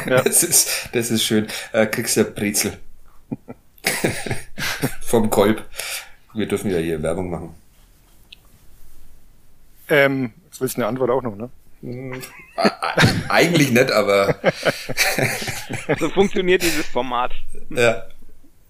ja. 0.06 0.22
das 0.22 0.42
ist, 0.42 0.88
das 0.92 1.10
ist 1.10 1.22
schön. 1.22 1.46
Äh, 1.72 1.86
kriegst 1.86 2.16
du 2.16 2.24
Brezel. 2.24 2.78
Vom 5.02 5.28
Kolb. 5.28 5.64
Wir 6.34 6.46
dürfen 6.46 6.70
ja 6.70 6.78
hier 6.78 7.02
Werbung 7.02 7.30
machen. 7.30 7.54
Ähm, 9.88 10.32
jetzt 10.46 10.60
willst 10.60 10.76
du 10.76 10.80
eine 10.80 10.88
Antwort 10.88 11.10
auch 11.10 11.22
noch, 11.22 11.36
ne? 11.36 11.50
Eigentlich 13.28 13.72
nicht, 13.72 13.90
aber. 13.90 14.36
so 15.98 16.08
funktioniert 16.10 16.62
dieses 16.62 16.86
Format. 16.86 17.32
Ja. 17.70 18.04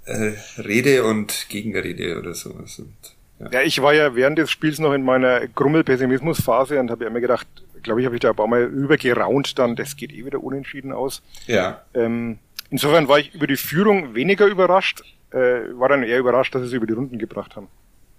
Äh, 0.04 0.32
Rede 0.58 1.04
und 1.04 1.46
Gegenrede 1.48 2.18
oder 2.18 2.34
sowas. 2.34 2.78
Und, 2.78 2.96
ja. 3.38 3.50
ja, 3.52 3.62
ich 3.62 3.82
war 3.82 3.92
ja 3.92 4.14
während 4.16 4.38
des 4.38 4.50
Spiels 4.50 4.78
noch 4.78 4.94
in 4.94 5.02
meiner 5.02 5.46
Grummel-Pessimismus-Phase 5.46 6.80
und 6.80 6.90
habe 6.90 7.04
ja 7.04 7.10
immer 7.10 7.20
gedacht, 7.20 7.46
glaube 7.82 8.00
ich, 8.00 8.06
habe 8.06 8.16
ich 8.16 8.20
da 8.20 8.30
ein 8.30 8.36
paar 8.36 8.48
Mal 8.48 8.64
übergeraunt 8.64 9.58
dann, 9.58 9.76
das 9.76 9.96
geht 9.96 10.12
eh 10.12 10.24
wieder 10.24 10.42
unentschieden 10.42 10.92
aus. 10.92 11.22
Ja. 11.46 11.82
Ähm, 11.94 12.38
insofern 12.70 13.08
war 13.08 13.18
ich 13.18 13.34
über 13.34 13.46
die 13.46 13.56
Führung 13.56 14.14
weniger 14.14 14.46
überrascht, 14.46 15.02
äh, 15.32 15.78
war 15.78 15.88
dann 15.88 16.02
eher 16.02 16.18
überrascht, 16.18 16.54
dass 16.54 16.62
sie 16.62 16.68
es 16.68 16.72
über 16.72 16.86
die 16.86 16.92
Runden 16.92 17.18
gebracht 17.18 17.56
haben. 17.56 17.68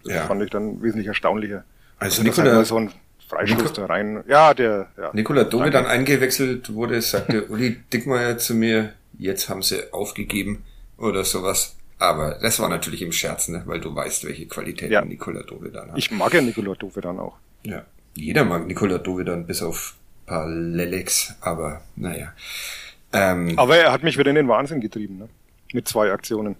Das 0.03 0.13
ja. 0.13 0.25
fand 0.25 0.41
ich 0.43 0.49
dann 0.49 0.81
wesentlich 0.81 1.07
erstaunlicher. 1.07 1.63
Also, 1.99 2.21
also 2.21 2.41
Nikola, 2.41 2.65
so 2.65 2.77
ein 2.77 2.91
Freischuss 3.27 3.73
da 3.73 3.85
rein. 3.85 4.23
Ja, 4.27 4.53
der. 4.53 4.87
Ja. 4.97 5.11
Nikola 5.13 5.43
Dome 5.45 5.71
dann 5.71 5.85
eingewechselt 5.85 6.73
wurde, 6.73 7.01
sagte 7.01 7.45
Uli 7.49 7.77
Dickmeier 7.91 8.37
zu 8.37 8.53
mir, 8.55 8.93
jetzt 9.17 9.49
haben 9.49 9.61
sie 9.61 9.93
aufgegeben 9.93 10.63
oder 10.97 11.23
sowas. 11.23 11.75
Aber 11.99 12.37
das 12.41 12.59
war 12.59 12.67
natürlich 12.67 13.01
im 13.01 13.13
Scherz, 13.13 13.47
ne? 13.47 13.63
weil 13.65 13.79
du 13.79 13.95
weißt, 13.95 14.25
welche 14.25 14.45
Qualität 14.47 14.91
ja. 14.91 15.05
Nikola 15.05 15.43
Dove 15.43 15.69
dann 15.69 15.91
hat. 15.91 15.97
Ich 15.97 16.11
mag 16.11 16.33
ja 16.33 16.41
Nikola 16.41 16.73
Dove 16.75 16.99
dann 16.99 17.19
auch. 17.19 17.37
Ja, 17.65 17.85
jeder 18.15 18.43
mag 18.43 18.67
Nikola 18.67 18.97
Dove 18.97 19.23
dann 19.23 19.45
bis 19.47 19.61
auf 19.61 19.95
paar 20.25 20.47
Lelex, 20.47 21.35
aber 21.41 21.81
naja. 21.95 22.33
Ähm, 23.11 23.57
aber 23.57 23.77
er 23.77 23.91
hat 23.91 24.03
mich 24.03 24.17
wieder 24.17 24.29
in 24.29 24.35
den 24.35 24.47
Wahnsinn 24.47 24.81
getrieben, 24.81 25.17
ne? 25.19 25.29
Mit 25.71 25.87
zwei 25.87 26.11
Aktionen. 26.11 26.55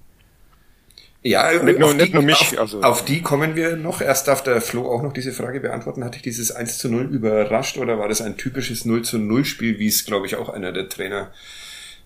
Ja, 1.24 1.64
nicht 1.64 1.80
nur, 1.80 1.94
nicht 1.94 2.10
die, 2.10 2.14
nur 2.14 2.24
mich. 2.24 2.42
Auf, 2.42 2.60
also. 2.60 2.82
auf 2.82 3.06
die 3.06 3.22
kommen 3.22 3.56
wir 3.56 3.78
noch. 3.78 4.02
Erst 4.02 4.28
darf 4.28 4.44
der 4.44 4.60
Flo 4.60 4.92
auch 4.92 5.02
noch 5.02 5.14
diese 5.14 5.32
Frage 5.32 5.62
beantworten. 5.62 6.04
Hatte 6.04 6.18
ich 6.18 6.22
dieses 6.22 6.52
1 6.52 6.78
zu 6.78 6.90
0 6.90 7.06
überrascht 7.06 7.78
oder 7.78 7.98
war 7.98 8.10
das 8.10 8.22
ein 8.22 8.36
typisches 8.36 8.84
0 8.84 9.04
zu 9.04 9.18
0 9.20 9.46
Spiel, 9.46 9.80
wie 9.80 9.88
es, 9.88 10.06
glaube 10.06 10.26
ich, 10.26 10.36
auch 10.36 10.50
einer 10.50 10.74
der 10.74 10.90
Trainer 10.90 11.32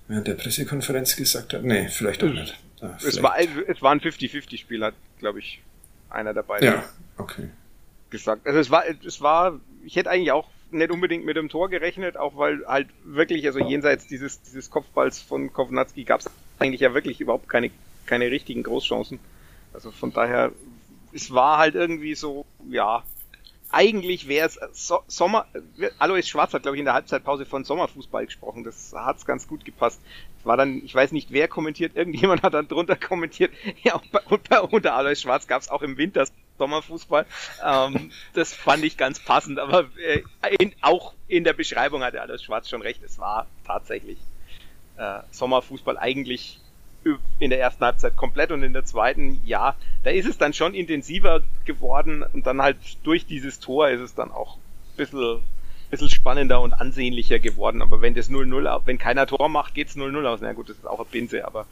während 0.07 0.27
der 0.27 0.35
Pressekonferenz 0.35 1.15
gesagt 1.15 1.53
hat? 1.53 1.63
Nee, 1.63 1.87
vielleicht 1.87 2.23
auch 2.23 2.29
nicht. 2.29 2.59
Ah, 2.79 2.95
es, 3.03 3.21
war, 3.23 3.35
es 3.39 3.81
war 3.81 3.91
ein 3.91 4.01
50-50-Spiel, 4.01 4.83
hat, 4.83 4.93
glaube 5.19 5.39
ich, 5.39 5.61
einer 6.11 6.35
der 6.35 6.43
beiden 6.43 6.67
ja, 6.67 6.83
okay. 7.17 7.49
gesagt. 8.11 8.45
Also 8.45 8.59
es 8.59 8.69
war, 8.69 8.83
es 9.03 9.21
war, 9.21 9.59
ich 9.83 9.95
hätte 9.95 10.11
eigentlich 10.11 10.31
auch 10.31 10.47
nicht 10.69 10.91
unbedingt 10.91 11.25
mit 11.25 11.37
dem 11.37 11.49
Tor 11.49 11.69
gerechnet, 11.69 12.17
auch 12.17 12.37
weil 12.37 12.63
halt 12.67 12.89
wirklich, 13.03 13.47
also 13.47 13.59
jenseits 13.59 14.05
dieses, 14.07 14.41
dieses 14.43 14.69
Kopfballs 14.69 15.19
von 15.19 15.51
Kovnatski 15.51 16.03
gab 16.03 16.19
es 16.19 16.29
eigentlich 16.59 16.81
ja 16.81 16.93
wirklich 16.93 17.19
überhaupt 17.19 17.49
keine 17.49 17.71
keine 18.07 18.31
richtigen 18.31 18.63
Großchancen. 18.63 19.19
Also 19.73 19.91
von 19.91 20.11
daher, 20.11 20.51
es 21.13 21.31
war 21.33 21.57
halt 21.57 21.75
irgendwie 21.75 22.15
so, 22.15 22.45
ja, 22.69 23.03
eigentlich 23.69 24.27
wäre 24.27 24.47
es 24.47 24.59
so, 24.71 24.99
Sommer, 25.07 25.45
Alois 25.99 26.23
Schwarz 26.23 26.53
hat, 26.53 26.63
glaube 26.63 26.77
ich, 26.77 26.79
in 26.79 26.85
der 26.85 26.93
Halbzeitpause 26.93 27.45
von 27.45 27.63
Sommerfußball 27.63 28.25
gesprochen. 28.25 28.63
Das 28.63 28.93
hat's 28.95 29.25
ganz 29.25 29.47
gut 29.47 29.65
gepasst. 29.65 30.01
Es 30.39 30.45
war 30.45 30.55
dann, 30.55 30.81
ich 30.83 30.95
weiß 30.95 31.11
nicht, 31.11 31.31
wer 31.31 31.47
kommentiert, 31.47 31.95
irgendjemand 31.95 32.43
hat 32.43 32.53
dann 32.53 32.67
drunter 32.67 32.95
kommentiert, 32.95 33.51
ja, 33.83 33.95
und 33.95 34.11
bei, 34.11 34.19
und 34.21 34.49
bei, 34.49 34.61
unter 34.61 34.95
Alois 34.95 35.15
Schwarz 35.15 35.47
gab 35.47 35.61
es 35.61 35.69
auch 35.69 35.81
im 35.81 35.97
Winter 35.97 36.25
Sommerfußball. 36.57 37.25
Ähm, 37.63 38.11
das 38.33 38.53
fand 38.53 38.83
ich 38.83 38.97
ganz 38.97 39.19
passend, 39.19 39.59
aber 39.59 39.89
äh, 39.97 40.23
in, 40.59 40.73
auch 40.81 41.13
in 41.27 41.43
der 41.43 41.53
Beschreibung 41.53 42.03
hatte 42.03 42.21
Alois 42.21 42.39
Schwarz 42.39 42.69
schon 42.69 42.81
recht. 42.81 43.03
Es 43.03 43.19
war 43.19 43.47
tatsächlich 43.65 44.17
äh, 44.97 45.19
Sommerfußball 45.31 45.97
eigentlich 45.97 46.59
in 47.39 47.49
der 47.49 47.59
ersten 47.59 47.83
Halbzeit 47.83 48.15
komplett 48.15 48.51
und 48.51 48.63
in 48.63 48.73
der 48.73 48.85
zweiten, 48.85 49.41
ja, 49.45 49.75
da 50.03 50.09
ist 50.09 50.25
es 50.25 50.37
dann 50.37 50.53
schon 50.53 50.73
intensiver 50.73 51.41
geworden 51.65 52.23
und 52.33 52.47
dann 52.47 52.61
halt 52.61 52.77
durch 53.03 53.25
dieses 53.25 53.59
Tor 53.59 53.89
ist 53.89 54.01
es 54.01 54.15
dann 54.15 54.31
auch 54.31 54.57
ein 54.57 54.97
bisschen, 54.97 55.39
bisschen 55.89 56.09
spannender 56.09 56.61
und 56.61 56.73
ansehnlicher 56.73 57.39
geworden. 57.39 57.81
Aber 57.81 58.01
wenn 58.01 58.13
das 58.13 58.29
0-0, 58.29 58.81
wenn 58.85 58.97
keiner 58.97 59.27
Tor 59.27 59.49
macht, 59.49 59.73
geht's 59.73 59.95
0-0 59.95 60.25
aus. 60.25 60.39
Na 60.41 60.53
gut, 60.53 60.69
das 60.69 60.77
ist 60.77 60.87
auch 60.87 60.99
eine 60.99 61.09
Binse, 61.09 61.45
aber 61.45 61.65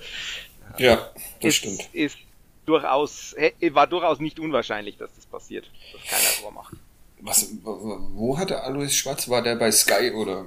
ja, 0.78 0.96
das 0.96 1.16
ist, 1.42 1.56
stimmt. 1.56 1.90
Ist 1.94 2.18
durchaus, 2.66 3.36
war 3.72 3.88
durchaus 3.88 4.20
nicht 4.20 4.40
unwahrscheinlich, 4.40 4.98
dass 4.98 5.14
das 5.16 5.26
passiert, 5.26 5.70
dass 5.94 6.02
keiner 6.04 6.42
Tor 6.42 6.52
macht. 6.52 6.76
Was, 7.22 7.50
wo 7.64 8.38
hatte 8.38 8.62
Alois 8.62 8.90
Schwarz? 8.90 9.30
War 9.30 9.42
der 9.42 9.56
bei 9.56 9.72
Sky 9.72 10.12
oder? 10.12 10.46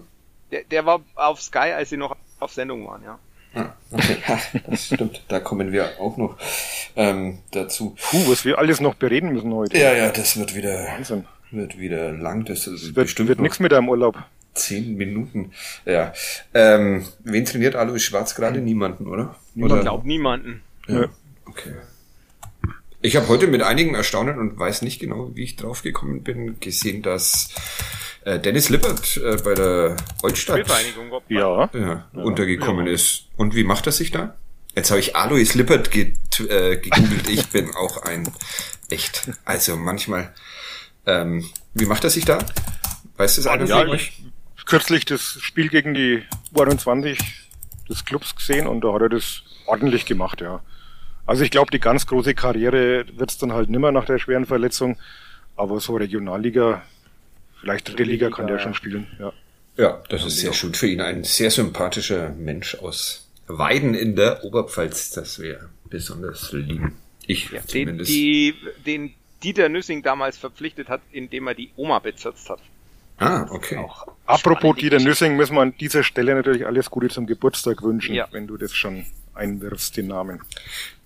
Der, 0.51 0.65
der 0.65 0.87
war 0.87 1.01
auf 1.15 1.41
Sky, 1.41 1.73
als 1.75 1.91
sie 1.91 1.97
noch 1.97 2.17
auf 2.41 2.53
Sendung 2.53 2.87
waren, 2.87 3.03
ja. 3.03 3.19
Ah, 3.59 3.75
okay, 3.91 4.17
ja, 4.29 4.41
das 4.69 4.87
stimmt. 4.87 5.23
Da 5.27 5.41
kommen 5.41 5.73
wir 5.73 6.01
auch 6.01 6.17
noch 6.17 6.39
ähm, 6.95 7.39
dazu. 7.51 7.97
Puh, 8.01 8.31
was 8.31 8.45
wir 8.45 8.59
alles 8.59 8.81
noch 8.81 8.95
bereden 8.95 9.33
müssen 9.33 9.53
heute. 9.53 9.77
Ja, 9.77 9.93
ja, 9.93 10.11
das 10.11 10.37
wird 10.37 10.55
wieder, 10.55 10.85
Wahnsinn. 10.85 11.25
wird 11.51 11.79
wieder 11.79 12.13
lang. 12.13 12.45
Das 12.45 12.69
ist 12.69 12.95
wird, 12.95 13.07
bestimmt 13.07 13.29
wird 13.29 13.41
nichts 13.41 13.59
mit 13.59 13.73
deinem 13.73 13.89
Urlaub. 13.89 14.17
Zehn 14.55 14.97
Minuten. 14.97 15.53
Ja. 15.85 16.13
Ähm, 16.55 17.05
wen 17.25 17.45
trainiert 17.45 17.75
Alois 17.75 17.99
Schwarz 17.99 18.37
gerade? 18.37 18.61
Niemanden, 18.61 19.07
oder? 19.09 19.35
Niemand. 19.55 19.75
Ich 19.75 19.81
glaube 19.81 20.07
niemanden. 20.07 20.63
Ja. 20.87 21.09
Okay. 21.47 21.75
Ich 23.01 23.17
habe 23.17 23.29
heute 23.29 23.47
mit 23.49 23.63
einigen 23.63 23.95
Erstaunen 23.95 24.39
und 24.39 24.59
weiß 24.59 24.83
nicht 24.83 25.01
genau, 25.01 25.31
wie 25.35 25.45
ich 25.45 25.57
draufgekommen 25.57 26.23
bin, 26.23 26.61
gesehen, 26.61 27.03
dass 27.03 27.51
äh, 28.29 28.39
Dennis 28.39 28.69
Lippert 28.69 29.17
äh, 29.17 29.37
bei 29.43 29.55
der 29.55 29.97
Holstadt 30.23 30.69
ja. 31.29 31.71
Ja, 31.73 32.09
untergekommen 32.13 32.87
ja. 32.87 32.93
ist. 32.93 33.27
Und 33.37 33.55
wie 33.55 33.65
macht 33.65 33.87
er 33.87 33.93
sich 33.93 34.11
da? 34.11 34.37
Jetzt 34.75 34.91
habe 34.91 35.01
ich 35.01 35.17
Alois 35.17 35.55
Lippert 35.55 35.91
ge 35.91 36.15
äh, 36.41 36.77
gegoogelt. 36.77 37.29
ich 37.29 37.49
bin 37.49 37.75
auch 37.75 38.03
ein 38.03 38.31
echt. 38.91 39.31
Also 39.45 39.77
manchmal. 39.77 40.35
Ähm, 41.07 41.49
wie 41.73 41.87
macht 41.87 42.05
er 42.05 42.11
sich 42.11 42.27
da? 42.27 42.39
Weißt 43.17 43.39
du 43.39 43.41
es 43.41 43.47
einer 43.47 43.65
ja, 43.65 43.79
von 43.79 43.89
euch? 43.89 44.23
Kürzlich 44.67 45.07
das 45.07 45.39
Spiel 45.41 45.71
gegen 45.71 45.95
die 45.95 46.23
U21 46.55 47.19
des 47.89 48.05
Clubs 48.05 48.37
gesehen 48.37 48.67
und 48.67 48.83
da 48.83 48.93
hat 48.93 49.01
er 49.01 49.09
das 49.09 49.43
ordentlich 49.65 50.05
gemacht, 50.05 50.43
ja. 50.43 50.61
Also 51.25 51.45
ich 51.45 51.51
glaube, 51.51 51.71
die 51.71 51.81
ganz 51.81 52.07
große 52.07 52.35
Karriere 52.35 53.07
wird's 53.17 53.39
dann 53.39 53.53
halt 53.53 53.71
nimmer 53.71 53.91
nach 53.91 54.05
der 54.05 54.19
schweren 54.19 54.45
Verletzung. 54.45 54.99
Aber 55.57 55.81
so 55.81 55.97
Regionalliga 55.97 56.83
Vielleicht 57.61 57.89
dritte 57.89 58.05
Liga 58.05 58.31
kann 58.31 58.47
der 58.47 58.59
schon 58.59 58.75
spielen, 58.75 59.07
ja. 59.19 59.33
Ja, 59.77 60.03
das 60.09 60.25
ist 60.25 60.39
sehr 60.39 60.53
schön 60.53 60.75
für 60.75 60.89
ihn. 60.89 61.01
Ein 61.01 61.23
sehr 61.23 61.53
sympathischer 61.53 62.31
Mensch 62.31 62.75
aus 62.75 63.29
Weiden 63.47 63.95
in 63.95 64.17
der 64.17 64.45
Oberpfalz. 64.45 65.11
Das 65.13 65.39
wäre 65.39 65.69
besonders 65.85 66.53
lieb. 66.53 66.83
Ich 67.27 67.51
ja, 67.51 67.65
zumindest. 67.65 68.11
Den, 68.11 68.17
die, 68.17 68.55
den 68.85 69.15
Dieter 69.45 69.69
Nüssing 69.69 70.03
damals 70.03 70.37
verpflichtet 70.37 70.89
hat, 70.89 71.01
indem 71.13 71.47
er 71.47 71.55
die 71.55 71.71
Oma 71.77 72.01
bezirzt 72.01 72.51
hat. 72.51 72.59
Ah, 73.19 73.47
okay. 73.51 73.85
Apropos 74.27 74.77
Dieter 74.77 74.99
Nüssing, 74.99 75.37
müssen 75.37 75.55
wir 75.55 75.63
an 75.63 75.75
dieser 75.79 76.03
Stelle 76.03 76.35
natürlich 76.35 76.67
alles 76.67 76.91
Gute 76.91 77.09
zum 77.09 77.27
Geburtstag 77.27 77.83
wünschen, 77.83 78.15
ja. 78.15 78.27
wenn 78.33 78.49
du 78.49 78.57
das 78.57 78.75
schon 78.75 79.07
einwirfst, 79.35 79.97
den 79.97 80.09
Namen. 80.09 80.41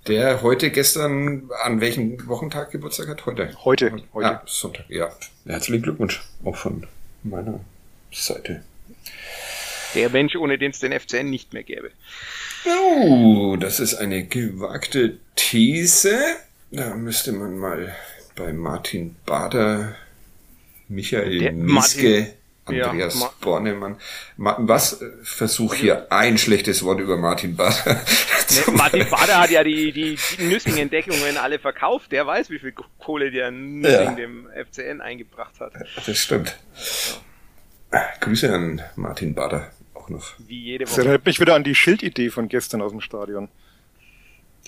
Der 0.09 0.43
heute 0.43 0.71
gestern 0.71 1.49
an 1.63 1.81
welchem 1.81 2.27
Wochentag 2.27 2.73
Geburtstag 2.73 3.07
hat? 3.09 3.25
Heute. 3.25 3.55
Heute. 3.65 4.03
heute. 4.13 4.27
Ah, 4.27 4.43
Sonntag, 4.47 4.87
ja. 4.89 5.11
Herzlichen 5.47 5.83
Glückwunsch 5.83 6.23
auch 6.45 6.57
von 6.57 6.87
meiner 7.23 7.61
Seite. 8.11 8.65
Der 9.95 10.11
Mensch, 10.11 10.35
ohne 10.35 10.59
den 10.59 10.73
es 10.73 10.81
den 10.81 10.99
FCN 10.99 11.31
nicht 11.31 11.53
mehr 11.53 11.63
gäbe. 11.63 11.93
Oh, 12.67 13.57
das 13.57 13.79
ist 13.79 13.95
eine 13.95 14.27
gewagte 14.27 15.19
These. 15.37 16.19
Da 16.73 16.97
müsste 16.97 17.31
man 17.31 17.57
mal 17.59 17.95
bei 18.35 18.53
Martin 18.53 19.15
Bader, 19.25 19.95
Michael 20.89 21.53
Mieske 21.53 22.35
Andreas 22.81 23.21
ja, 23.21 23.31
Bornemann. 23.41 23.97
Was? 24.37 25.05
Versuch 25.23 25.75
hier 25.75 26.11
ein 26.11 26.39
schlechtes 26.39 26.83
Wort 26.85 27.01
über 27.01 27.17
Martin 27.17 27.57
Bader. 27.57 28.01
Nee, 28.55 28.73
Martin 28.73 29.09
Bader 29.09 29.41
hat 29.41 29.51
ja 29.51 29.65
die, 29.65 29.93
die, 29.93 30.19
die 30.39 30.45
Nüssing-Entdeckungen 30.45 31.39
alle 31.39 31.59
verkauft. 31.59 32.13
Der 32.13 32.27
weiß, 32.27 32.51
wie 32.51 32.59
viel 32.59 32.75
Kohle 32.99 33.31
der 33.31 33.51
Nüssing 33.51 33.95
ja. 33.95 34.11
dem 34.11 34.47
FCN 34.71 35.01
eingebracht 35.01 35.59
hat. 35.59 35.73
Das 36.05 36.19
stimmt. 36.19 36.59
Grüße 38.21 38.53
an 38.53 38.83
Martin 38.97 39.35
Bader 39.35 39.71
auch 39.95 40.09
noch. 40.09 40.35
Wie 40.39 40.61
jede 40.61 40.85
Woche. 40.85 40.97
Das 40.97 40.99
erinnert 40.99 41.25
mich 41.25 41.41
wieder 41.41 41.55
an 41.55 41.65
die 41.65 41.75
Schildidee 41.75 42.31
von 42.31 42.49
gestern 42.49 42.83
aus 42.83 42.91
dem 42.91 43.01
Stadion. 43.01 43.49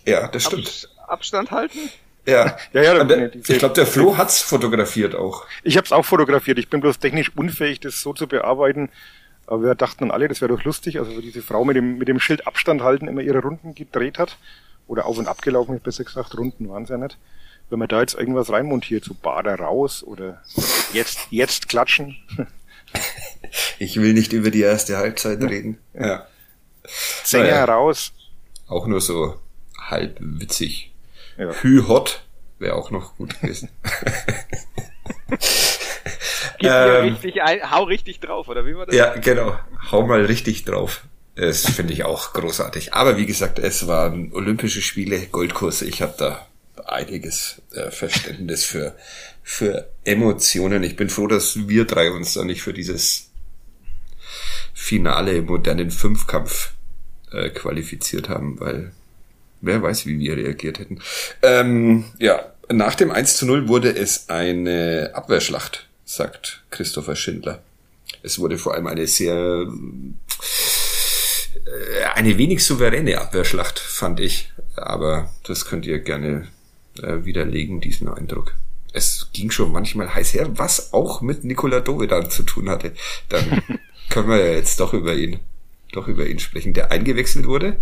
Ja, 0.07 0.29
das 0.29 0.45
stimmt. 0.45 0.89
Abstand 1.07 1.51
halten? 1.51 1.79
Ja, 2.27 2.57
ja, 2.73 2.83
ja. 2.83 3.05
Der, 3.05 3.35
ich 3.35 3.59
glaube, 3.59 3.75
der 3.75 3.87
Flo 3.87 4.17
hat's 4.17 4.41
fotografiert 4.41 5.15
auch. 5.15 5.47
Ich 5.63 5.77
habe 5.77 5.85
es 5.85 5.93
auch 5.93 6.05
fotografiert. 6.05 6.59
Ich 6.59 6.69
bin 6.69 6.81
bloß 6.81 6.99
technisch 6.99 7.31
unfähig, 7.37 7.81
das 7.81 8.01
so 8.01 8.13
zu 8.15 8.27
bearbeiten. 8.27 8.89
Aber 9.47 9.63
wir 9.63 9.75
dachten 9.75 10.11
alle, 10.11 10.29
das 10.29 10.41
wäre 10.41 10.57
doch 10.57 10.65
lustig. 10.65 10.99
Also, 10.99 11.21
diese 11.21 11.43
Frau 11.43 11.65
mit 11.65 11.77
dem, 11.77 11.99
mit 11.99 12.09
dem 12.09 12.19
Schild 12.19 12.47
Abstand 12.47 12.83
halten 12.83 13.09
immer 13.09 13.21
ihre 13.21 13.41
Runden 13.41 13.75
gedreht 13.75 14.19
hat. 14.19 14.39
Oder 14.87 15.07
auf 15.07 15.19
und 15.19 15.29
abgelaufen, 15.29 15.81
besser 15.81 16.05
gesagt. 16.05 16.37
Runden 16.37 16.69
waren 16.69 16.87
ja 16.87 16.97
nicht. 16.97 17.19
Wenn 17.71 17.79
man 17.79 17.89
da 17.89 18.01
jetzt 18.01 18.15
irgendwas 18.15 18.51
reinmontiert, 18.51 19.05
so 19.05 19.15
Bader 19.15 19.57
raus 19.57 20.03
oder 20.03 20.43
jetzt, 20.93 21.27
jetzt 21.31 21.69
klatschen. 21.69 22.17
ich 23.79 24.01
will 24.01 24.13
nicht 24.13 24.33
über 24.33 24.51
die 24.51 24.61
erste 24.61 24.97
Halbzeit 24.97 25.43
reden. 25.43 25.79
Ja. 25.95 26.27
Sänger 27.25 27.47
ja. 27.47 27.65
raus. 27.65 28.13
Auch 28.67 28.87
nur 28.87 29.01
so 29.01 29.35
halb 29.79 30.17
witzig. 30.21 30.94
Ja. 31.37 31.51
Hü 31.51 31.83
hot 31.89 32.23
wäre 32.59 32.75
auch 32.75 32.91
noch 32.91 33.17
gut 33.17 33.41
gewesen. 33.41 33.69
Gib 36.59 36.71
ähm, 36.71 37.05
richtig 37.05 37.43
ein, 37.43 37.71
hau 37.71 37.85
richtig 37.85 38.21
drauf, 38.21 38.49
oder 38.49 38.65
wie 38.67 38.77
war 38.77 38.87
das? 38.87 38.95
Ja, 38.95 39.15
genau. 39.17 39.59
Hau 39.91 40.07
mal 40.07 40.25
richtig 40.25 40.65
drauf. 40.65 41.03
Das 41.37 41.69
finde 41.69 41.93
ich 41.93 42.05
auch 42.05 42.33
großartig. 42.33 42.95
Aber 42.95 43.17
wie 43.17 43.27
gesagt, 43.27 43.59
es 43.59 43.89
waren 43.89 44.33
Olympische 44.33 44.83
Spiele, 44.83 45.27
Goldkurse. 45.27 45.85
Ich 45.85 46.01
habe 46.01 46.15
da 46.17 46.47
einiges 46.87 47.61
äh, 47.73 47.91
Verständnis 47.91 48.65
für, 48.65 48.95
für 49.43 49.91
Emotionen. 50.05 50.85
Ich 50.85 50.97
bin 50.97 51.11
froh, 51.11 51.27
dass 51.27 51.69
wir 51.69 51.87
drei 51.87 52.11
uns 52.13 52.35
da 52.35 52.45
nicht 52.45 52.63
für 52.63 52.73
dieses 52.73 53.31
Finale 54.73 55.33
im 55.33 55.47
modernen 55.47 55.91
Fünfkampf 55.91 56.73
äh, 57.33 57.51
qualifiziert 57.51 58.29
haben, 58.29 58.61
weil 58.61 58.93
Wer 59.65 59.83
weiß, 59.83 60.07
wie 60.07 60.19
wir 60.19 60.37
reagiert 60.37 60.79
hätten. 60.79 61.01
Ähm, 61.43 62.05
ja, 62.19 62.53
nach 62.71 62.95
dem 62.95 63.11
1 63.11 63.37
zu 63.37 63.47
0 63.47 63.69
wurde 63.69 63.95
es 63.95 64.29
eine 64.29 65.11
Abwehrschlacht, 65.15 65.87
sagt 66.05 66.63
Christopher 66.71 67.17
Schindler. 67.17 67.63
Es 68.23 68.39
wurde 68.39 68.59
vor 68.59 68.75
allem 68.75 68.87
eine 68.87 69.07
sehr, 69.07 69.67
äh, 71.65 72.05
eine 72.15 72.39
wenig 72.39 72.65
souveräne 72.65 73.21
Abwehrschlacht, 73.21 73.79
fand 73.79 74.21
ich. 74.21 74.53
Aber 74.77 75.31
das 75.45 75.65
könnt 75.65 75.87
ihr 75.87 75.99
gerne 75.99 76.49
äh, 77.03 77.25
widerlegen, 77.25 77.81
diesen 77.81 78.09
Eindruck. 78.09 78.55
Es 78.93 79.29
ging 79.33 79.51
schon 79.51 79.73
manchmal 79.73 80.15
heiß 80.15 80.35
her, 80.35 80.49
was 80.59 80.93
auch 80.93 81.21
mit 81.21 81.45
Nikola 81.45 81.81
Dovedan 81.81 82.31
zu 82.31 82.45
tun 82.45 82.69
hatte. 82.69 82.93
Dann 83.29 83.63
können 84.11 84.29
wir 84.29 84.39
ja 84.39 84.53
jetzt 84.53 84.81
doch 84.81 84.93
über 84.93 85.15
ihn, 85.15 85.41
doch 85.93 86.07
über 86.07 86.27
ihn 86.27 86.39
sprechen, 86.39 86.75
der 86.75 86.91
eingewechselt 86.93 87.47
wurde. 87.47 87.77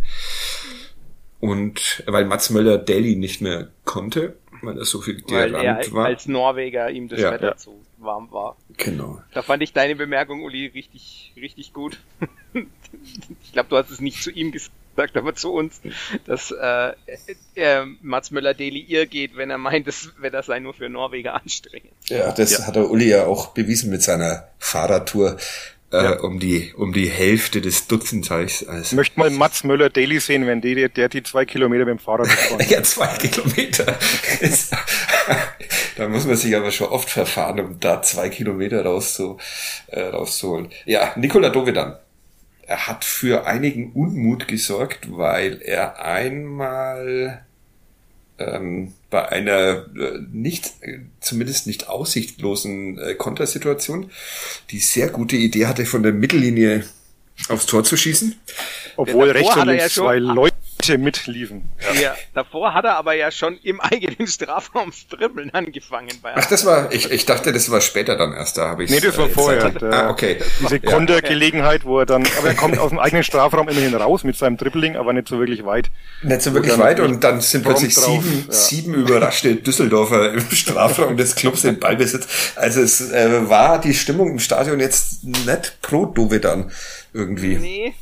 Und 1.42 2.04
weil 2.06 2.24
Mats 2.24 2.50
Möller 2.50 2.78
Daly 2.78 3.16
nicht 3.16 3.40
mehr 3.40 3.66
konnte, 3.84 4.36
weil 4.62 4.78
er 4.78 4.84
so 4.84 5.00
viel 5.00 5.20
weil 5.26 5.52
er 5.52 5.92
war. 5.92 6.06
als 6.06 6.28
Norweger 6.28 6.88
ihm 6.88 7.08
das 7.08 7.18
ja, 7.18 7.32
Wetter 7.32 7.48
ja. 7.48 7.56
zu 7.56 7.80
warm 7.98 8.30
war. 8.30 8.56
Genau. 8.76 9.20
Da 9.34 9.42
fand 9.42 9.60
ich 9.60 9.72
deine 9.72 9.96
Bemerkung, 9.96 10.44
Uli, 10.44 10.68
richtig, 10.68 11.32
richtig 11.36 11.72
gut. 11.72 11.98
ich 12.54 13.52
glaube, 13.52 13.70
du 13.70 13.76
hast 13.76 13.90
es 13.90 14.00
nicht 14.00 14.22
zu 14.22 14.30
ihm 14.30 14.52
gesagt, 14.52 15.16
aber 15.16 15.34
zu 15.34 15.52
uns, 15.52 15.80
dass 16.26 16.52
äh, 16.52 16.92
äh, 17.56 17.86
Mats 18.02 18.30
Möller-Deli 18.30 18.78
ihr 18.78 19.06
geht, 19.06 19.36
wenn 19.36 19.50
er 19.50 19.58
meint, 19.58 19.88
das, 19.88 20.12
wenn 20.18 20.32
das 20.32 20.46
sei 20.46 20.60
nur 20.60 20.74
für 20.74 20.88
Norweger 20.88 21.34
anstrengend. 21.34 21.90
Ja, 22.04 22.30
das 22.30 22.56
ja. 22.56 22.66
hat 22.68 22.76
der 22.76 22.88
Uli 22.88 23.08
ja 23.08 23.26
auch 23.26 23.48
bewiesen 23.48 23.90
mit 23.90 24.04
seiner 24.04 24.46
Fahrradtour 24.60 25.38
äh, 25.92 26.16
um 26.16 26.38
die 26.38 26.72
um 26.74 26.92
die 26.92 27.08
Hälfte 27.08 27.60
des 27.60 27.86
Dutzendteichs. 27.86 28.66
Also. 28.66 28.82
Ich 28.82 28.92
möchte 28.92 29.18
mal 29.18 29.30
Mats 29.42 29.62
Möller 29.64 29.90
Daily 29.90 30.20
sehen, 30.20 30.46
wenn 30.46 30.60
der, 30.60 30.88
der 30.88 31.08
die 31.08 31.22
zwei 31.22 31.44
Kilometer 31.44 31.84
mit 31.84 31.98
dem 31.98 31.98
Fahrrad 31.98 32.26
fahren. 32.28 32.64
ja, 32.68 32.82
zwei 32.82 33.08
Kilometer. 33.18 33.84
da 35.96 36.08
muss 36.08 36.26
man 36.26 36.36
sich 36.36 36.56
aber 36.56 36.70
schon 36.70 36.88
oft 36.88 37.10
verfahren, 37.10 37.60
um 37.60 37.80
da 37.80 38.02
zwei 38.02 38.28
Kilometer 38.28 38.84
rauszu, 38.84 39.38
äh, 39.88 40.00
rauszuholen. 40.00 40.70
Ja, 40.86 41.12
Nikola 41.16 41.50
Dovedan. 41.50 41.96
Er 42.64 42.86
hat 42.86 43.04
für 43.04 43.46
einigen 43.46 43.92
Unmut 43.92 44.48
gesorgt, 44.48 45.08
weil 45.10 45.60
er 45.62 46.02
einmal 46.02 47.44
ähm, 48.48 48.92
bei 49.10 49.28
einer 49.28 49.86
äh, 49.96 50.18
nicht, 50.32 50.72
zumindest 51.20 51.66
nicht 51.66 51.88
aussichtlosen 51.88 52.98
äh, 52.98 53.14
Kontersituation 53.14 54.10
die 54.70 54.78
sehr 54.78 55.08
gute 55.08 55.36
Idee 55.36 55.66
hatte, 55.66 55.86
von 55.86 56.02
der 56.02 56.12
Mittellinie 56.12 56.84
aufs 57.48 57.66
Tor 57.66 57.84
zu 57.84 57.96
schießen. 57.96 58.34
Obwohl 58.96 59.30
rechts 59.30 59.56
und 59.56 59.66
links 59.66 59.94
zwei 59.94 60.18
Leute 60.18 60.61
mitliefen. 60.98 61.70
Ja. 61.94 62.00
ja. 62.00 62.14
davor 62.34 62.74
hat 62.74 62.84
er 62.84 62.96
aber 62.96 63.14
ja 63.14 63.30
schon 63.30 63.58
im 63.62 63.80
eigenen 63.80 64.26
Strafraum 64.26 64.92
Dribbeln 65.10 65.50
angefangen. 65.52 66.10
Ach, 66.22 66.46
das 66.46 66.64
war, 66.66 66.92
ich, 66.92 67.10
ich 67.10 67.26
dachte, 67.26 67.52
das 67.52 67.70
war 67.70 67.80
später 67.80 68.16
dann 68.16 68.32
erst, 68.32 68.58
da 68.58 68.68
habe 68.68 68.84
ich 68.84 68.90
Nee, 68.90 69.00
das 69.00 69.16
war 69.16 69.26
äh, 69.26 69.30
vorher. 69.30 69.70
Der, 69.70 69.92
ah, 69.92 70.10
okay. 70.10 70.38
Diese 70.60 70.76
ja. 70.76 70.90
Kontergelegenheit, 70.90 71.84
wo 71.84 72.00
er 72.00 72.06
dann, 72.06 72.26
aber 72.38 72.48
er 72.48 72.54
kommt 72.54 72.78
aus 72.78 72.90
dem 72.90 72.98
eigenen 72.98 73.24
Strafraum 73.24 73.68
immerhin 73.68 73.94
raus 73.94 74.24
mit 74.24 74.36
seinem 74.36 74.56
Dribbling, 74.56 74.96
aber 74.96 75.12
nicht 75.12 75.28
so 75.28 75.38
wirklich 75.38 75.64
weit. 75.64 75.90
Nicht 76.22 76.42
so 76.42 76.54
wirklich 76.54 76.78
weit 76.78 77.00
und 77.00 77.22
dann 77.24 77.40
sind 77.40 77.64
plötzlich 77.64 77.94
sieben, 77.94 78.44
ja. 78.46 78.52
sieben 78.52 78.94
überraschte 78.94 79.56
Düsseldorfer 79.56 80.32
im 80.32 80.40
Strafraum 80.50 81.16
des 81.16 81.34
Clubs 81.34 81.64
in 81.64 81.78
Ballbesitz. 81.78 82.52
Also 82.56 82.80
es 82.80 83.10
äh, 83.10 83.48
war 83.48 83.80
die 83.80 83.94
Stimmung 83.94 84.30
im 84.30 84.38
Stadion 84.38 84.80
jetzt 84.80 85.24
nicht 85.24 85.78
pro 85.82 86.06
Dovedan 86.06 86.70
irgendwie. 87.12 87.56
Nee. 87.56 87.94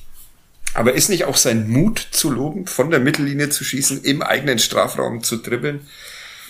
Aber 0.74 0.94
ist 0.94 1.08
nicht 1.08 1.24
auch 1.24 1.36
sein 1.36 1.68
Mut 1.68 1.98
zu 1.98 2.30
loben, 2.30 2.66
von 2.66 2.90
der 2.90 3.00
Mittellinie 3.00 3.48
zu 3.48 3.64
schießen, 3.64 4.04
im 4.04 4.22
eigenen 4.22 4.58
Strafraum 4.58 5.22
zu 5.22 5.38
dribbeln? 5.38 5.86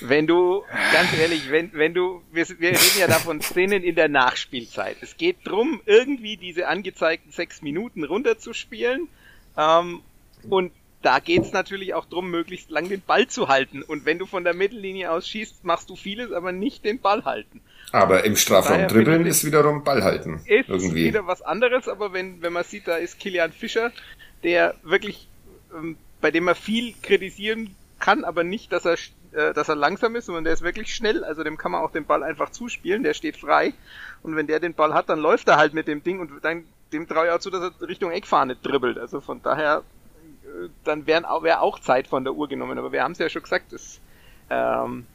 Wenn 0.03 0.27
du, 0.27 0.65
ganz 0.93 1.13
ehrlich, 1.19 1.51
wenn, 1.51 1.73
wenn 1.75 1.93
du, 1.93 2.23
wir, 2.33 2.49
wir 2.59 2.71
reden 2.71 2.99
ja 2.99 3.07
davon 3.07 3.41
Szenen 3.43 3.83
in 3.83 3.95
der 3.95 4.09
Nachspielzeit. 4.09 4.97
Es 5.03 5.17
geht 5.17 5.37
drum, 5.45 5.81
irgendwie 5.85 6.37
diese 6.37 6.69
angezeigten 6.69 7.33
sechs 7.33 7.61
Minuten 7.61 8.05
runterzuspielen. 8.05 9.09
Ähm, 9.59 10.01
und 10.49 10.73
da 11.03 11.19
geht's 11.19 11.53
natürlich 11.53 11.95
auch 11.95 12.07
drum, 12.07 12.31
möglichst 12.31 12.71
lang 12.71 12.89
den 12.89 13.03
Ball 13.03 13.27
zu 13.27 13.49
halten. 13.49 13.83
Und 13.83 14.05
wenn 14.05 14.19
du 14.19 14.27
von 14.27 14.45
der 14.45 14.55
Mittellinie 14.55 15.11
aus 15.11 15.29
schießt, 15.29 15.65
machst 15.65 15.91
du 15.91 15.97
vieles, 15.97 16.33
aber 16.33 16.53
nicht 16.53 16.85
den 16.85 17.01
Ball 17.01 17.25
halten. 17.25 17.61
Aber 17.93 18.25
im 18.25 18.37
Strafraum 18.37 18.87
dribbeln 18.87 19.27
ist 19.27 19.45
wiederum 19.45 19.83
Ball 19.83 20.03
halten. 20.05 20.41
Ist 20.47 20.69
irgendwie. 20.69 21.07
wieder 21.07 21.27
was 21.27 21.43
anderes, 21.43 21.89
aber 21.89 22.13
wenn, 22.13 22.41
wenn 22.43 22.53
man 22.53 22.65
sieht, 22.65 22.87
da 22.87 22.97
ist 22.97 23.19
Kilian 23.19 23.53
Fischer, 23.53 23.91
der 24.43 24.75
wirklich, 24.83 25.29
ähm, 25.75 25.97
bei 26.21 26.31
dem 26.31 26.45
man 26.45 26.55
viel 26.55 26.95
kritisieren 27.03 27.75
kann, 27.99 28.25
aber 28.25 28.45
nicht, 28.45 28.73
dass 28.73 28.85
er, 28.85 28.95
äh, 29.33 29.53
dass 29.53 29.69
er 29.69 29.77
langsam 29.77 30.15
ist, 30.17 30.27
sondern 30.27 30.45
der 30.45 30.53
ist 30.53 30.63
wirklich 30.63 30.95
schnell, 30.95 31.25
also 31.25 31.43
dem 31.43 31.57
kann 31.57 31.73
man 31.73 31.83
auch 31.83 31.91
den 31.91 32.05
Ball 32.05 32.23
einfach 32.23 32.51
zuspielen, 32.51 33.03
der 33.03 33.15
steht 33.15 33.37
frei. 33.37 33.75
Und 34.23 34.37
wenn 34.37 34.47
der 34.47 34.61
den 34.61 34.75
Ball 34.75 34.95
hat, 34.95 35.09
dann 35.09 35.19
läuft 35.19 35.49
er 35.49 35.57
halt 35.57 35.75
mit 35.75 35.89
dem 35.89 36.03
Ding 36.03 36.21
und 36.21 36.31
dann, 36.43 36.65
dem 36.93 37.09
traue 37.09 37.27
ich 37.27 37.33
auch 37.33 37.41
zu, 37.41 37.51
dass 37.51 37.73
er 37.81 37.89
Richtung 37.89 38.11
Eckfahne 38.13 38.57
dribbelt. 38.57 38.99
Also 38.99 39.21
von 39.21 39.43
daher, 39.43 39.83
äh, 40.45 40.69
dann 40.85 41.07
wäre 41.07 41.25
wär 41.43 41.63
auch 41.63 41.81
Zeit 41.81 42.07
von 42.07 42.25
der 42.25 42.35
Uhr 42.35 42.49
genommen. 42.49 42.79
Aber 42.79 42.93
wir 42.93 43.03
haben 43.03 43.13
es 43.13 43.19
ja 43.19 43.29
schon 43.29 43.43
gesagt, 43.43 43.73
es 43.73 44.01
ähm, 44.49 45.07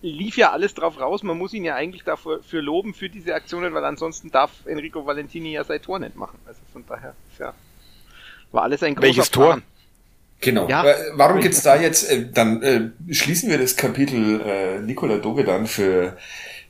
lief 0.00 0.36
ja 0.36 0.52
alles 0.52 0.74
drauf 0.74 1.00
raus. 1.00 1.22
Man 1.22 1.38
muss 1.38 1.52
ihn 1.52 1.64
ja 1.64 1.74
eigentlich 1.74 2.04
dafür 2.04 2.42
für 2.42 2.60
loben 2.60 2.94
für 2.94 3.08
diese 3.08 3.34
Aktionen, 3.34 3.74
weil 3.74 3.84
ansonsten 3.84 4.30
darf 4.30 4.50
Enrico 4.66 5.06
Valentini 5.06 5.52
ja 5.52 5.64
sein 5.64 5.82
Tor 5.82 5.98
nicht 5.98 6.16
machen. 6.16 6.38
Also 6.46 6.60
von 6.72 6.84
daher, 6.86 7.14
ja. 7.38 7.54
War 8.52 8.62
alles 8.62 8.82
ein 8.82 8.94
großer 8.94 9.06
Welches 9.06 9.30
Tor? 9.30 9.46
Plan. 9.46 9.62
Genau. 10.40 10.68
Ja. 10.68 10.84
Äh, 10.84 10.94
warum 11.14 11.40
gibt's 11.40 11.62
da 11.62 11.80
jetzt, 11.80 12.10
äh, 12.10 12.30
dann 12.32 12.62
äh, 12.62 13.12
schließen 13.12 13.50
wir 13.50 13.58
das 13.58 13.76
Kapitel 13.76 14.40
äh, 14.40 14.78
Nikola 14.80 15.18
Dovedan 15.18 15.66
für 15.66 16.16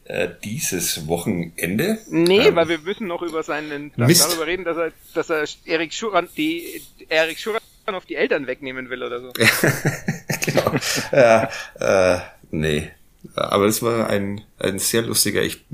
äh, 0.04 0.28
dieses 0.42 1.06
Wochenende. 1.06 1.98
Nee, 2.08 2.48
ähm, 2.48 2.56
weil 2.56 2.68
wir 2.68 2.78
müssen 2.78 3.06
noch 3.06 3.20
über 3.20 3.42
seinen 3.42 3.92
Mist. 3.96 4.24
darüber 4.24 4.46
reden, 4.46 4.64
dass 4.64 4.76
er, 4.78 4.92
dass 5.14 5.28
er 5.28 5.44
Erik 5.66 5.92
Schuran, 5.92 6.28
die 6.36 6.82
Erik 7.10 7.38
Schuran 7.38 7.60
auf 7.86 8.06
die 8.06 8.16
Eltern 8.16 8.46
wegnehmen 8.46 8.88
will 8.88 9.02
oder 9.02 9.20
so. 9.20 9.32
genau. 10.46 10.72
ja, 11.12 11.50
äh, 11.78 12.20
nee. 12.50 12.90
Aber 13.34 13.66
es 13.66 13.82
war 13.82 14.08
ein, 14.08 14.42
ein 14.58 14.78
sehr 14.78 15.02
lustiger, 15.02 15.42
ich, 15.42 15.64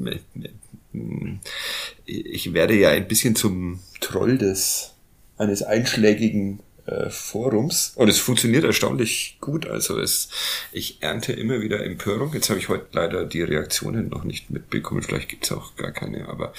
ich 2.05 2.53
werde 2.53 2.75
ja 2.75 2.91
ein 2.91 3.09
bisschen 3.09 3.37
zum 3.37 3.81
Troll 4.01 4.39
des 4.39 4.95
eines 5.37 5.63
einschlägigen 5.63 6.61
äh, 6.87 7.09
Forums 7.11 7.95
und 7.97 8.09
es 8.09 8.19
funktioniert 8.19 8.65
erstaunlich 8.65 9.39
gut. 9.41 9.67
Also 9.67 9.99
es, 9.99 10.29
ich 10.73 11.03
ernte 11.03 11.33
immer 11.33 11.61
wieder 11.61 11.85
Empörung. 11.85 12.33
Jetzt 12.35 12.51
habe 12.51 12.61
ich 12.61 12.69
heute 12.69 12.87
leider 12.93 13.25
die 13.25 13.43
Reaktionen 13.43 14.09
noch 14.11 14.25
nicht 14.25 14.51
mitbekommen. 14.51 15.03
Vielleicht 15.03 15.29
gibt's 15.29 15.51
auch 15.51 15.77
gar 15.77 15.93
keine, 15.93 16.29
aber 16.29 16.53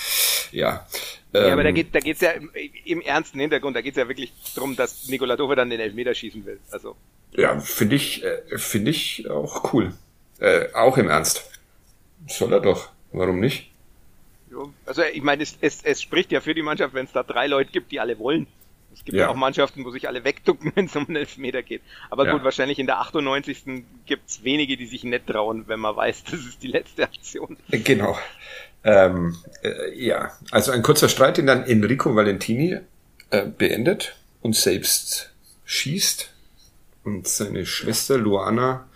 ja. 0.52 0.88
Ähm, 1.34 1.46
ja, 1.46 1.54
aber 1.54 1.64
da 1.64 1.70
ähm, 1.70 1.76
geht 1.76 1.94
da 1.94 2.00
geht's 2.00 2.22
ja 2.22 2.32
im, 2.32 2.50
im 2.86 3.02
ernsten 3.02 3.40
Hintergrund, 3.40 3.76
da 3.76 3.82
geht's 3.82 3.98
ja 3.98 4.08
wirklich 4.08 4.34
darum, 4.56 4.76
dass 4.76 5.08
Nikola 5.08 5.36
Dove 5.36 5.56
dann 5.56 5.70
den 5.70 5.80
Elfmeter 5.80 6.16
schießen 6.16 6.46
will. 6.46 6.60
Also 6.72 6.96
ja, 7.36 7.60
finde 7.60 7.96
ich 7.96 8.24
äh, 8.24 8.58
finde 8.58 8.92
ich 8.92 9.30
auch 9.30 9.74
cool. 9.74 9.94
Äh, 10.40 10.74
auch 10.74 10.98
im 10.98 11.10
Ernst. 11.10 11.50
Soll 12.28 12.54
er 12.54 12.60
doch. 12.60 12.90
Warum 13.12 13.40
nicht? 13.40 13.72
Also 14.86 15.04
ich 15.04 15.22
meine, 15.22 15.44
es, 15.44 15.58
es, 15.62 15.84
es 15.84 16.02
spricht 16.02 16.32
ja 16.32 16.42
für 16.42 16.54
die 16.54 16.62
Mannschaft, 16.62 16.94
wenn 16.94 17.06
es 17.06 17.12
da 17.12 17.24
drei 17.24 17.48
Leute 17.48 17.72
gibt, 17.72 17.92
die 17.92 18.00
alle 18.00 18.18
wollen. 18.20 18.48
Es 18.94 19.04
gibt 19.04 19.18
ja. 19.18 19.26
ja 19.26 19.30
auch 19.30 19.36
Mannschaften, 19.36 19.84
wo 19.84 19.92
sich 19.92 20.08
alle 20.08 20.24
wegducken, 20.24 20.72
wenn 20.76 20.86
es 20.86 20.96
um 20.96 21.06
einen 21.08 21.18
Elfmeter 21.18 21.62
geht. 21.62 21.82
Aber 22.10 22.26
ja. 22.26 22.32
gut, 22.32 22.44
wahrscheinlich 22.44 22.80
in 22.80 22.86
der 22.86 23.00
98. 23.00 23.84
gibt's 24.06 24.44
wenige, 24.44 24.78
die 24.78 24.86
sich 24.86 25.04
nicht 25.04 25.28
trauen, 25.28 25.68
wenn 25.68 25.80
man 25.80 25.96
weiß, 25.96 26.24
das 26.32 26.40
ist 26.42 26.64
die 26.64 26.68
letzte 26.68 27.04
Aktion. 27.04 27.58
Genau. 27.70 28.18
Ähm, 28.84 29.36
äh, 29.64 29.94
ja, 29.96 30.32
also 30.52 30.72
ein 30.72 30.84
kurzer 30.84 31.10
Streit, 31.10 31.38
den 31.38 31.48
dann 31.48 31.64
Enrico 31.64 32.16
Valentini 32.16 32.78
äh, 33.32 33.46
beendet 33.46 34.16
und 34.42 34.56
selbst 34.56 35.34
schießt. 35.66 36.32
Und 37.04 37.28
seine 37.28 37.66
Schwester 37.66 38.18
Luana 38.18 38.88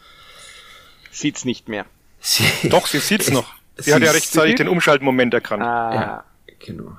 sieht's 1.20 1.46
nicht 1.46 1.70
mehr. 1.70 1.86
Sie 2.20 2.44
Doch, 2.70 2.88
sie 2.88 3.00
sieht's 3.00 3.32
noch. 3.32 3.54
Sie, 3.78 3.84
sie 3.84 3.94
hat 3.94 4.02
ja 4.02 4.12
rechtzeitig 4.12 4.56
den 4.56 4.68
Umschaltmoment 4.68 5.34
erkannt. 5.34 5.64
Ah. 5.64 5.94
Ja, 5.94 6.26
genau. 6.60 6.98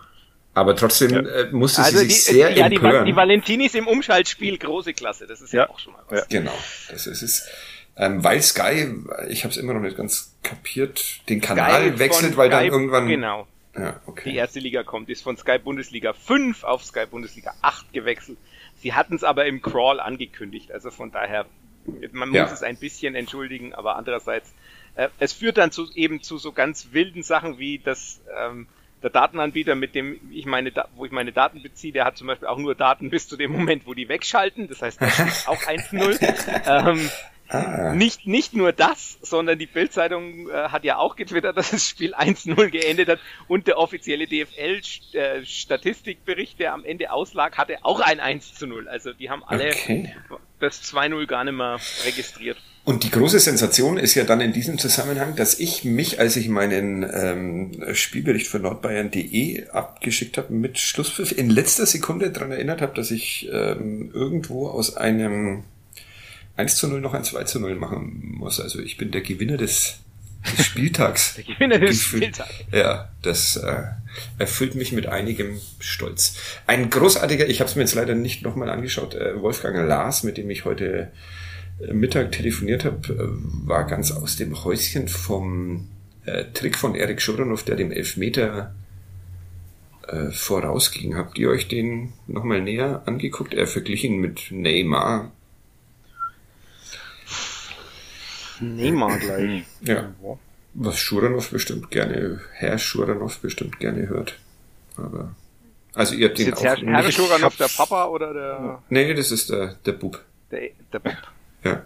Aber 0.54 0.74
trotzdem 0.74 1.10
ja. 1.10 1.20
äh, 1.20 1.50
musste 1.52 1.82
also 1.82 1.98
sie 1.98 2.06
sich 2.06 2.24
die, 2.26 2.32
sehr 2.34 2.50
ja, 2.50 2.66
empören. 2.66 3.04
Die, 3.04 3.12
die 3.12 3.16
Valentinis 3.16 3.74
im 3.74 3.86
Umschaltspiel, 3.86 4.58
große 4.58 4.94
Klasse. 4.94 5.26
Das 5.26 5.40
ist 5.40 5.52
ja, 5.52 5.64
ja 5.64 5.70
auch 5.70 5.78
schon 5.78 5.92
mal 5.92 6.02
was. 6.08 6.20
Ja. 6.20 6.26
Genau, 6.28 6.54
das 6.90 7.06
ist 7.06 7.22
es. 7.22 7.48
Ähm, 7.96 8.24
weil 8.24 8.40
Sky, 8.42 8.94
ich 9.28 9.44
habe 9.44 9.52
es 9.52 9.58
immer 9.58 9.74
noch 9.74 9.80
nicht 9.80 9.96
ganz 9.96 10.34
kapiert, 10.42 11.28
den 11.28 11.40
Kanal 11.40 11.90
Sky 11.90 11.98
wechselt, 11.98 12.36
weil 12.36 12.48
Sky, 12.48 12.56
dann 12.56 12.64
irgendwann... 12.64 13.08
Genau. 13.08 13.46
Ja, 13.76 14.00
okay. 14.06 14.30
Die 14.30 14.36
erste 14.36 14.58
Liga 14.58 14.82
kommt, 14.82 15.08
ist 15.10 15.22
von 15.22 15.36
Sky 15.36 15.58
Bundesliga 15.58 16.12
5 16.12 16.64
auf 16.64 16.84
Sky 16.84 17.06
Bundesliga 17.10 17.52
8 17.62 17.92
gewechselt. 17.92 18.38
Sie 18.82 18.94
hatten 18.94 19.14
es 19.14 19.24
aber 19.24 19.46
im 19.46 19.60
Crawl 19.62 20.00
angekündigt, 20.00 20.72
also 20.72 20.90
von 20.90 21.12
daher, 21.12 21.46
man 22.12 22.28
muss 22.28 22.36
ja. 22.36 22.52
es 22.52 22.62
ein 22.62 22.76
bisschen 22.76 23.14
entschuldigen, 23.14 23.74
aber 23.74 23.96
andererseits, 23.96 24.52
äh, 24.94 25.08
es 25.18 25.32
führt 25.32 25.58
dann 25.58 25.72
zu, 25.72 25.90
eben 25.94 26.22
zu 26.22 26.38
so 26.38 26.52
ganz 26.52 26.88
wilden 26.92 27.22
Sachen 27.22 27.58
wie 27.58 27.78
das... 27.78 28.20
Ähm, 28.36 28.66
der 29.02 29.10
Datenanbieter, 29.10 29.74
mit 29.74 29.94
dem 29.94 30.18
ich 30.30 30.46
meine, 30.46 30.72
wo 30.94 31.04
ich 31.04 31.12
meine 31.12 31.32
Daten 31.32 31.60
beziehe, 31.62 31.92
der 31.92 32.04
hat 32.04 32.16
zum 32.16 32.28
Beispiel 32.28 32.48
auch 32.48 32.58
nur 32.58 32.74
Daten 32.74 33.10
bis 33.10 33.28
zu 33.28 33.36
dem 33.36 33.52
Moment, 33.52 33.86
wo 33.86 33.94
die 33.94 34.08
wegschalten. 34.08 34.66
Das 34.68 34.82
heißt, 34.82 35.00
das 35.00 35.16
ist 35.18 35.48
auch 35.48 35.62
1-0. 35.62 36.18
ähm, 36.66 37.10
ah. 37.48 37.94
nicht, 37.94 38.26
nicht 38.26 38.52
nur 38.54 38.72
das, 38.72 39.18
sondern 39.22 39.58
die 39.58 39.66
Bildzeitung 39.66 40.50
äh, 40.50 40.68
hat 40.68 40.84
ja 40.84 40.98
auch 40.98 41.16
getwittert, 41.16 41.56
dass 41.56 41.70
das 41.70 41.88
Spiel 41.88 42.14
1-0 42.14 42.68
geendet 42.68 43.08
hat 43.08 43.20
und 43.48 43.66
der 43.66 43.78
offizielle 43.78 44.26
DFL-Statistikbericht, 44.26 46.58
der 46.58 46.74
am 46.74 46.84
Ende 46.84 47.10
auslag, 47.12 47.56
hatte 47.56 47.78
auch 47.82 48.00
ein 48.00 48.20
1 48.20 48.60
0. 48.60 48.86
Also 48.88 49.14
die 49.14 49.30
haben 49.30 49.42
alle 49.44 49.70
okay. 49.70 50.14
Das 50.60 50.82
2-0 50.92 51.26
gar 51.26 51.44
nicht 51.44 51.54
mehr 51.54 51.78
registriert. 52.04 52.58
Und 52.82 53.04
die 53.04 53.10
große 53.10 53.38
Sensation 53.38 53.98
ist 53.98 54.14
ja 54.14 54.24
dann 54.24 54.40
in 54.40 54.52
diesem 54.52 54.78
Zusammenhang, 54.78 55.36
dass 55.36 55.60
ich 55.60 55.84
mich, 55.84 56.18
als 56.18 56.36
ich 56.36 56.48
meinen 56.48 57.08
ähm, 57.12 57.94
Spielbericht 57.94 58.46
für 58.46 58.58
nordbayern.de 58.58 59.68
abgeschickt 59.68 60.38
habe 60.38 60.52
mit 60.54 60.78
Schlusspfiff, 60.78 61.36
in 61.36 61.50
letzter 61.50 61.84
Sekunde 61.84 62.30
daran 62.30 62.52
erinnert 62.52 62.80
habe, 62.80 62.94
dass 62.94 63.10
ich 63.10 63.48
ähm, 63.52 64.10
irgendwo 64.14 64.68
aus 64.68 64.96
einem 64.96 65.64
1 66.56 66.76
zu 66.76 66.88
0 66.88 67.00
noch 67.00 67.14
ein 67.14 67.24
2 67.24 67.44
zu 67.44 67.60
0 67.60 67.74
machen 67.74 68.34
muss. 68.38 68.60
Also 68.60 68.80
ich 68.80 68.96
bin 68.96 69.10
der 69.10 69.20
Gewinner 69.20 69.58
des, 69.58 69.98
des 70.56 70.66
Spieltags. 70.66 71.34
der 71.36 71.44
Gewinner 71.44 71.78
des 71.78 72.02
Spieltags. 72.02 72.50
Ja, 72.72 73.10
das 73.22 73.56
äh, 73.56 73.82
erfüllt 74.38 74.74
mich 74.74 74.92
mit 74.92 75.06
einigem 75.06 75.60
Stolz. 75.78 76.36
Ein 76.66 76.90
großartiger, 76.90 77.48
ich 77.48 77.60
habe 77.60 77.70
es 77.70 77.76
mir 77.76 77.82
jetzt 77.82 77.94
leider 77.94 78.14
nicht 78.14 78.42
nochmal 78.42 78.70
angeschaut, 78.70 79.14
äh, 79.14 79.40
Wolfgang 79.40 79.88
Lars, 79.88 80.22
mit 80.22 80.36
dem 80.36 80.50
ich 80.50 80.64
heute 80.64 81.10
Mittag 81.92 82.32
telefoniert 82.32 82.84
habe, 82.84 83.12
äh, 83.12 83.68
war 83.68 83.86
ganz 83.86 84.12
aus 84.12 84.36
dem 84.36 84.64
Häuschen 84.64 85.08
vom 85.08 85.88
äh, 86.26 86.44
Trick 86.52 86.76
von 86.76 86.94
Erik 86.94 87.22
Schuranov, 87.22 87.62
der 87.62 87.76
dem 87.76 87.90
Elfmeter 87.90 88.74
äh, 90.06 90.30
vorausging. 90.30 91.16
Habt 91.16 91.38
ihr 91.38 91.50
euch 91.50 91.68
den 91.68 92.12
nochmal 92.26 92.60
näher 92.60 93.02
angeguckt? 93.06 93.54
Er 93.54 93.66
verglichen 93.66 94.18
mit 94.18 94.50
Neymar. 94.50 95.32
Neymar 98.60 99.18
gleich. 99.20 99.64
Ja. 99.82 100.12
Was 100.74 100.98
Schuranov 100.98 101.50
bestimmt 101.50 101.90
gerne, 101.90 102.40
Herr 102.52 102.78
Schuranov 102.78 103.38
bestimmt 103.40 103.80
gerne 103.80 104.08
hört. 104.08 104.38
Aber, 104.96 105.34
also 105.94 106.14
ihr 106.14 106.28
habt 106.28 106.38
ist 106.38 106.46
den 106.46 106.54
auch 106.54 106.62
Herr, 106.62 106.76
Herr 106.76 107.12
Schuranov 107.12 107.56
der 107.56 107.68
Papa 107.68 108.04
oder 108.06 108.32
der? 108.32 108.82
Nee, 108.88 109.14
das 109.14 109.32
ist 109.32 109.50
der, 109.50 109.74
der 109.84 109.92
Bub. 109.92 110.22
Der, 110.50 110.70
der 110.92 110.98
Bub. 111.00 111.16
Ja. 111.64 111.84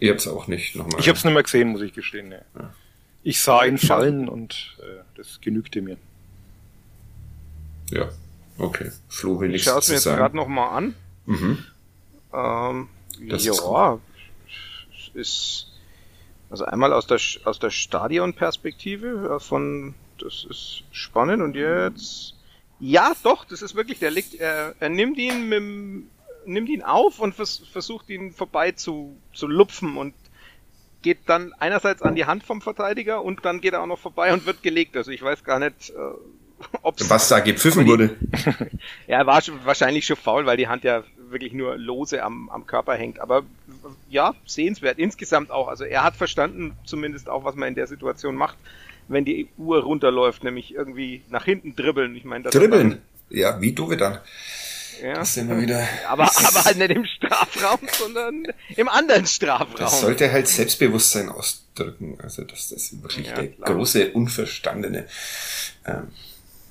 Ihr 0.00 0.10
habt 0.10 0.20
es 0.20 0.28
auch 0.28 0.46
nicht 0.46 0.76
nochmal. 0.76 1.00
Ich 1.00 1.08
habe 1.08 1.18
es 1.18 1.24
nicht 1.24 1.34
mehr 1.34 1.42
gesehen, 1.42 1.68
muss 1.68 1.82
ich 1.82 1.92
gestehen. 1.92 2.28
Ne. 2.28 2.44
Ja. 2.56 2.72
Ich 3.22 3.40
sah 3.40 3.64
ihn 3.64 3.78
fallen 3.78 4.28
und 4.28 4.76
äh, 4.80 5.02
das 5.16 5.40
genügte 5.40 5.82
mir. 5.82 5.96
Ja, 7.90 8.08
okay. 8.58 8.90
Flo 9.08 9.40
will 9.40 9.48
nichts 9.48 9.66
Ich 9.66 9.70
schaue 9.70 9.80
es 9.80 9.88
mir 9.88 9.94
jetzt 9.94 10.04
gerade 10.04 10.36
nochmal 10.36 10.76
an. 10.76 10.94
Mhm. 11.26 11.64
Ähm, 12.32 12.88
das 13.28 13.44
ja, 13.44 13.52
ist, 15.18 15.66
also 16.50 16.64
einmal 16.64 16.92
aus 16.92 17.06
der 17.06 17.18
aus 17.44 17.58
der 17.58 17.70
Stadionperspektive 17.70 19.38
von 19.40 19.94
das 20.18 20.46
ist 20.48 20.82
spannend 20.92 21.42
und 21.42 21.54
jetzt 21.54 22.34
ja 22.80 23.12
doch, 23.22 23.44
das 23.44 23.60
ist 23.60 23.74
wirklich 23.74 23.98
der 23.98 24.10
liegt 24.10 24.34
er, 24.34 24.74
er 24.80 24.88
nimmt 24.88 25.18
ihn 25.18 25.48
mit 25.48 26.08
nimmt 26.48 26.68
ihn 26.68 26.82
auf 26.82 27.20
und 27.20 27.34
vers 27.34 27.62
versucht 27.70 28.08
ihn 28.10 28.32
vorbei 28.32 28.72
zu, 28.72 29.16
zu 29.34 29.46
lupfen 29.46 29.96
und 29.96 30.14
geht 31.02 31.18
dann 31.26 31.52
einerseits 31.58 32.02
an 32.02 32.16
die 32.16 32.24
Hand 32.24 32.42
vom 32.42 32.60
Verteidiger 32.60 33.22
und 33.22 33.44
dann 33.44 33.60
geht 33.60 33.74
er 33.74 33.82
auch 33.82 33.86
noch 33.86 33.98
vorbei 33.98 34.32
und 34.32 34.46
wird 34.46 34.62
gelegt. 34.62 34.96
Also 34.96 35.10
ich 35.10 35.22
weiß 35.22 35.44
gar 35.44 35.58
nicht, 35.58 35.90
äh, 35.90 35.94
ob 36.82 36.96
was 37.08 37.28
da 37.28 37.40
gepfiffen 37.40 37.86
wurde. 37.86 38.16
ja, 39.06 39.24
war 39.26 39.40
schon, 39.42 39.64
wahrscheinlich 39.64 40.06
schon 40.06 40.16
faul, 40.16 40.46
weil 40.46 40.56
die 40.56 40.66
Hand 40.66 40.82
ja 40.84 41.04
wirklich 41.30 41.52
nur 41.52 41.76
lose 41.76 42.22
am, 42.22 42.48
am 42.50 42.66
Körper 42.66 42.94
hängt. 42.94 43.20
Aber 43.20 43.42
ja, 44.08 44.34
sehenswert 44.46 44.98
insgesamt 44.98 45.50
auch. 45.50 45.68
Also 45.68 45.84
er 45.84 46.02
hat 46.04 46.16
verstanden, 46.16 46.76
zumindest 46.84 47.28
auch, 47.28 47.44
was 47.44 47.54
man 47.54 47.68
in 47.68 47.74
der 47.74 47.86
Situation 47.86 48.34
macht, 48.34 48.56
wenn 49.08 49.24
die 49.24 49.48
Uhr 49.56 49.82
runterläuft, 49.82 50.44
nämlich 50.44 50.74
irgendwie 50.74 51.22
nach 51.30 51.44
hinten 51.44 51.74
dribbeln. 51.74 52.14
Ich 52.16 52.24
meine, 52.24 52.50
dribbeln. 52.50 53.02
Ja, 53.30 53.60
wie 53.60 53.72
du 53.72 53.94
dann. 53.94 54.18
Ja. 55.02 55.14
Das 55.14 55.34
sind 55.34 55.48
wir 55.48 55.60
wieder. 55.60 55.86
Aber, 56.08 56.24
aber 56.24 56.64
halt 56.64 56.76
nicht 56.76 56.90
im 56.90 57.04
Strafraum, 57.04 57.78
sondern 57.92 58.44
im 58.76 58.88
anderen 58.88 59.26
Strafraum. 59.26 59.76
Das 59.78 60.00
sollte 60.00 60.30
halt 60.30 60.48
Selbstbewusstsein 60.48 61.28
ausdrücken. 61.28 62.18
Also 62.22 62.42
das, 62.42 62.68
das 62.70 62.90
ist 62.90 63.02
wirklich 63.02 63.28
ja, 63.28 63.34
der 63.34 63.48
klar. 63.48 63.74
große 63.74 64.12
Unverstandene. 64.12 65.06
Ähm, 65.86 66.08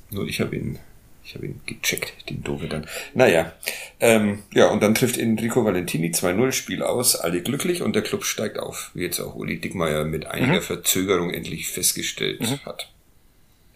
nur 0.10 0.28
ich 0.28 0.42
habe 0.42 0.56
ihn, 0.56 0.80
ich 1.28 1.36
habe 1.36 1.46
ihn 1.46 1.60
gecheckt, 1.66 2.30
den 2.30 2.42
Dove 2.42 2.68
dann. 2.68 2.88
Naja, 3.14 3.52
ähm, 4.00 4.44
ja, 4.54 4.68
und 4.68 4.82
dann 4.82 4.96
trifft 4.96 5.18
Enrico 5.18 5.66
Valentini 5.66 6.12
2-0 6.12 6.54
Spiel 6.54 6.82
aus, 6.82 7.18
alle 7.18 7.42
glücklich 7.42 7.82
und 7.82 7.98
der 7.98 8.02
Club 8.02 8.24
steigt 8.24 8.58
auf, 8.58 8.92
wie 8.94 9.02
jetzt 9.02 9.20
auch 9.20 9.36
Uli 9.36 9.60
Dickmeyer 9.60 10.06
mit 10.06 10.26
einiger 10.26 10.54
mhm. 10.54 10.62
Verzögerung 10.62 11.30
endlich 11.32 11.68
festgestellt 11.68 12.40
mhm. 12.40 12.66
hat. 12.66 12.90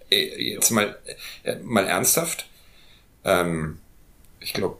Äh, 0.10 0.54
jetzt 0.54 0.72
mal, 0.72 0.98
äh, 1.44 1.58
mal 1.58 1.86
ernsthaft. 1.86 2.48
Ähm, 3.26 3.80
ich 4.40 4.54
glaube, 4.54 4.78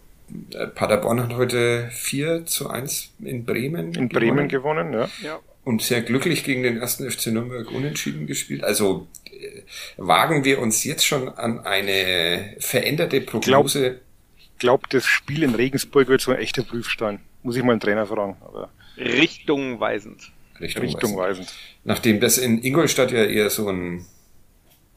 äh, 0.54 0.68
Paderborn 0.68 1.22
hat 1.22 1.34
heute 1.34 1.90
4 1.92 2.46
zu 2.46 2.70
1 2.70 3.12
in 3.20 3.44
Bremen. 3.44 3.94
In 3.96 4.08
Bremen 4.08 4.48
gewonnen, 4.48 4.94
ja. 4.94 5.10
ja. 5.22 5.40
Und 5.64 5.82
sehr 5.82 6.02
glücklich 6.02 6.44
gegen 6.44 6.64
den 6.64 6.78
ersten 6.78 7.10
FC 7.10 7.28
Nürnberg 7.28 7.70
unentschieden 7.72 8.26
gespielt. 8.26 8.64
Also 8.64 9.08
äh, 9.26 9.62
wagen 9.98 10.44
wir 10.44 10.60
uns 10.60 10.84
jetzt 10.84 11.06
schon 11.06 11.30
an 11.30 11.60
eine 11.60 12.56
veränderte 12.60 13.22
Prognose. 13.22 14.00
Ich 14.38 14.50
glaube, 14.58 14.88
das 14.90 15.06
Spiel 15.06 15.44
in 15.44 15.54
Regensburg 15.54 16.08
wird 16.08 16.22
so 16.22 16.32
ein 16.32 16.40
echter 16.40 16.64
Prüfstein. 16.64 17.20
Muss 17.44 17.56
ich 17.56 17.64
mal 17.64 17.74
einen 17.74 17.80
Trainer 17.80 18.08
fragen. 18.08 18.38
Aber 18.42 18.70
Richtungweisend. 18.98 20.32
Richtungweisend. 20.60 20.96
Richtungweisend. 20.96 21.54
Nachdem 21.84 22.20
das 22.20 22.38
in 22.38 22.64
Ingolstadt 22.64 23.12
ja 23.12 23.24
eher 23.24 23.50
so 23.50 23.70
ein, 23.70 24.06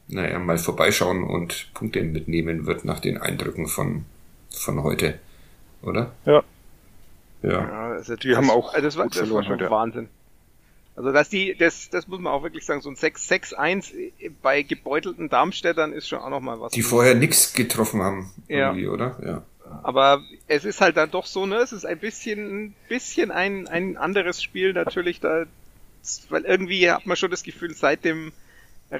naja, 0.07 0.37
mal 0.39 0.57
vorbeischauen 0.57 1.23
und 1.23 1.69
Punkte 1.73 2.01
mitnehmen 2.01 2.65
wird 2.65 2.85
nach 2.85 2.99
den 2.99 3.17
Eindrücken 3.17 3.67
von 3.67 4.05
von 4.55 4.83
heute, 4.83 5.19
oder? 5.81 6.13
Ja. 6.25 6.43
Ja. 7.43 7.51
ja 7.51 7.91
also 7.91 8.15
die 8.15 8.29
das, 8.29 8.37
haben 8.37 8.49
auch. 8.49 8.73
Das 8.73 8.97
war, 8.97 9.07
das 9.07 9.29
war 9.29 9.43
schon. 9.43 9.59
Wahnsinn. 9.59 10.09
Also 10.95 11.11
dass 11.11 11.29
die, 11.29 11.55
das, 11.55 11.89
das 11.89 12.07
muss 12.07 12.19
man 12.19 12.31
auch 12.31 12.43
wirklich 12.43 12.65
sagen, 12.65 12.81
so 12.81 12.89
ein 12.89 12.95
6-6-1 12.95 14.11
bei 14.41 14.61
gebeutelten 14.61 15.27
Darmstädtern 15.27 15.91
ist 15.91 16.07
schon 16.07 16.19
auch 16.19 16.29
nochmal 16.29 16.61
was. 16.61 16.71
Die 16.71 16.83
vorher 16.83 17.15
nichts 17.15 17.53
getroffen 17.53 18.01
haben, 18.01 18.31
irgendwie, 18.47 18.83
ja. 18.83 18.89
oder? 18.89 19.17
Ja. 19.23 19.43
aber 19.83 20.23
es 20.47 20.63
ist 20.63 20.79
halt 20.79 20.95
dann 20.95 21.11
doch 21.11 21.25
so, 21.25 21.45
ne? 21.45 21.57
Es 21.57 21.73
ist 21.73 21.85
ein 21.85 21.99
bisschen, 21.99 22.67
ein 22.67 22.75
bisschen 22.87 23.31
ein, 23.31 23.67
ein 23.67 23.97
anderes 23.97 24.41
Spiel 24.41 24.71
natürlich, 24.71 25.19
da, 25.19 25.45
weil 26.29 26.43
irgendwie 26.43 26.89
hat 26.89 27.05
man 27.05 27.17
schon 27.17 27.31
das 27.31 27.43
Gefühl, 27.43 27.73
seit 27.73 28.05
dem 28.05 28.31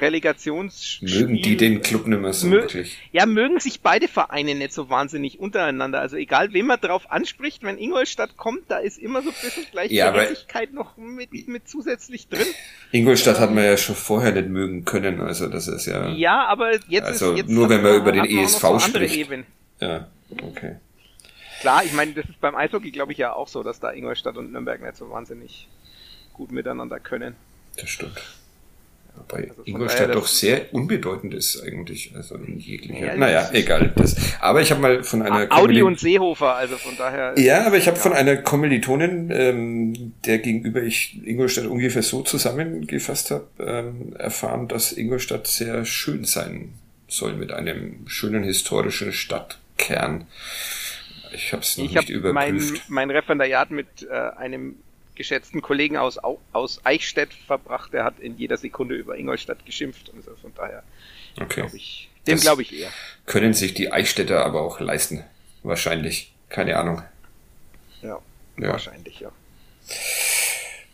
Relegationsspiel. 0.01 1.21
Mögen 1.21 1.41
die 1.41 1.57
den 1.57 1.81
Club 1.81 2.07
nicht 2.07 2.19
mehr 2.21 2.33
so 2.33 2.47
Mö 2.47 2.61
wirklich? 2.61 2.97
Ja, 3.11 3.25
mögen 3.25 3.59
sich 3.59 3.81
beide 3.81 4.07
Vereine 4.07 4.55
nicht 4.55 4.73
so 4.73 4.89
wahnsinnig 4.89 5.39
untereinander. 5.39 5.99
Also 5.99 6.17
egal, 6.17 6.53
wen 6.53 6.65
man 6.67 6.79
drauf 6.79 7.09
anspricht, 7.11 7.63
wenn 7.63 7.77
Ingolstadt 7.77 8.37
kommt, 8.37 8.63
da 8.69 8.77
ist 8.77 8.97
immer 8.97 9.21
so 9.21 9.29
ein 9.29 9.35
bisschen 9.41 9.63
Ja, 9.89 10.07
aber- 10.07 10.13
Gleichberechtigkeit 10.19 10.73
noch 10.73 10.97
mit, 10.97 11.31
mit 11.47 11.67
zusätzlich 11.67 12.27
drin. 12.27 12.45
Ingolstadt 12.91 13.39
hat 13.39 13.51
man 13.53 13.63
ja 13.63 13.77
schon 13.77 13.95
vorher 13.95 14.31
nicht 14.31 14.49
mögen 14.49 14.85
können, 14.85 15.19
also 15.21 15.47
das 15.47 15.67
ist 15.67 15.85
ja. 15.85 16.09
Ja, 16.09 16.45
aber 16.45 16.71
jetzt 16.87 17.05
Also 17.05 17.31
ist 17.31 17.37
jetzt 17.39 17.49
nur 17.49 17.69
wenn 17.69 17.81
man 17.81 17.91
man- 17.93 18.01
über 18.01 18.11
den 18.11 18.25
ESV 18.25 18.59
so 18.61 18.67
andere 18.67 18.87
spricht. 18.89 19.15
Ebenen. 19.15 19.45
Ja, 19.79 20.07
okay. 20.41 20.77
Klar, 21.61 21.83
ich 21.83 21.93
meine, 21.93 22.13
das 22.13 22.25
ist 22.25 22.39
beim 22.41 22.55
Eishockey, 22.55 22.91
glaube 22.91 23.11
ich, 23.11 23.17
ja 23.17 23.33
auch 23.33 23.47
so, 23.47 23.63
dass 23.63 23.79
da 23.79 23.91
Ingolstadt 23.91 24.37
und 24.37 24.51
Nürnberg 24.51 24.81
nicht 24.81 24.97
so 24.97 25.09
wahnsinnig 25.09 25.67
gut 26.33 26.51
miteinander 26.51 26.99
können. 26.99 27.35
Das 27.77 27.89
stimmt. 27.89 28.21
Wobei 29.17 29.49
Also 29.49 29.61
Ingolstadt 29.65 30.15
doch 30.15 30.27
sehr 30.27 30.73
unbedeutend 30.73 31.33
ist 31.33 31.61
eigentlich, 31.63 32.11
also 32.15 32.35
in 32.35 32.59
jeglicher. 32.59 33.07
Ja, 33.07 33.15
naja, 33.15 33.49
egal. 33.53 33.93
Das, 33.95 34.15
aber 34.39 34.61
ich 34.61 34.71
habe 34.71 34.81
mal 34.81 35.03
von 35.03 35.21
einer 35.21 35.51
Audi 35.51 35.81
und 35.81 35.99
Seehofer, 35.99 36.55
also 36.55 36.77
von 36.77 36.95
daher. 36.97 37.33
Ja, 37.37 37.65
aber 37.65 37.77
ich 37.77 37.87
habe 37.87 37.97
von 37.97 38.13
einer 38.13 38.37
Kommilitonin, 38.37 39.31
ähm, 39.31 40.13
der 40.25 40.39
gegenüber 40.39 40.83
ich 40.83 41.19
Ingolstadt 41.25 41.65
ungefähr 41.65 42.03
so 42.03 42.21
zusammengefasst 42.21 43.31
habe, 43.31 43.47
ähm, 43.59 44.15
erfahren, 44.17 44.67
dass 44.67 44.91
Ingolstadt 44.91 45.47
sehr 45.47 45.85
schön 45.85 46.25
sein 46.25 46.73
soll 47.07 47.33
mit 47.33 47.51
einem 47.51 48.07
schönen 48.07 48.43
historischen 48.43 49.13
Stadtkern. 49.13 50.25
Ich 51.33 51.51
habe 51.51 51.63
es 51.63 51.77
noch 51.77 51.85
ich 51.85 51.93
nicht 51.93 52.09
mein, 52.09 52.55
überprüft. 52.55 52.89
mein 52.89 53.09
Referendariat 53.09 53.71
mit 53.71 53.87
äh, 54.09 54.13
einem 54.37 54.75
geschätzten 55.15 55.61
Kollegen 55.61 55.97
aus, 55.97 56.17
Au- 56.23 56.39
aus 56.53 56.81
Eichstätt 56.83 57.33
verbracht, 57.33 57.93
der 57.93 58.03
hat 58.03 58.19
in 58.19 58.37
jeder 58.37 58.57
Sekunde 58.57 58.95
über 58.95 59.17
Ingolstadt 59.17 59.65
geschimpft. 59.65 60.11
Also 60.15 60.35
von 60.41 60.53
daher 60.55 60.83
Okay. 61.41 61.61
glaube 61.61 61.77
ich, 61.77 62.09
dem 62.27 62.39
glaube 62.39 62.61
ich 62.61 62.77
eher. 62.79 62.89
Können 63.25 63.53
sich 63.53 63.73
die 63.73 63.91
Eichstätter 63.91 64.45
aber 64.45 64.61
auch 64.61 64.79
leisten. 64.79 65.23
Wahrscheinlich. 65.63 66.31
Keine 66.49 66.77
Ahnung. 66.77 67.01
Ja, 68.01 68.19
Ja. 68.57 68.69
wahrscheinlich, 68.69 69.19
ja. 69.19 69.31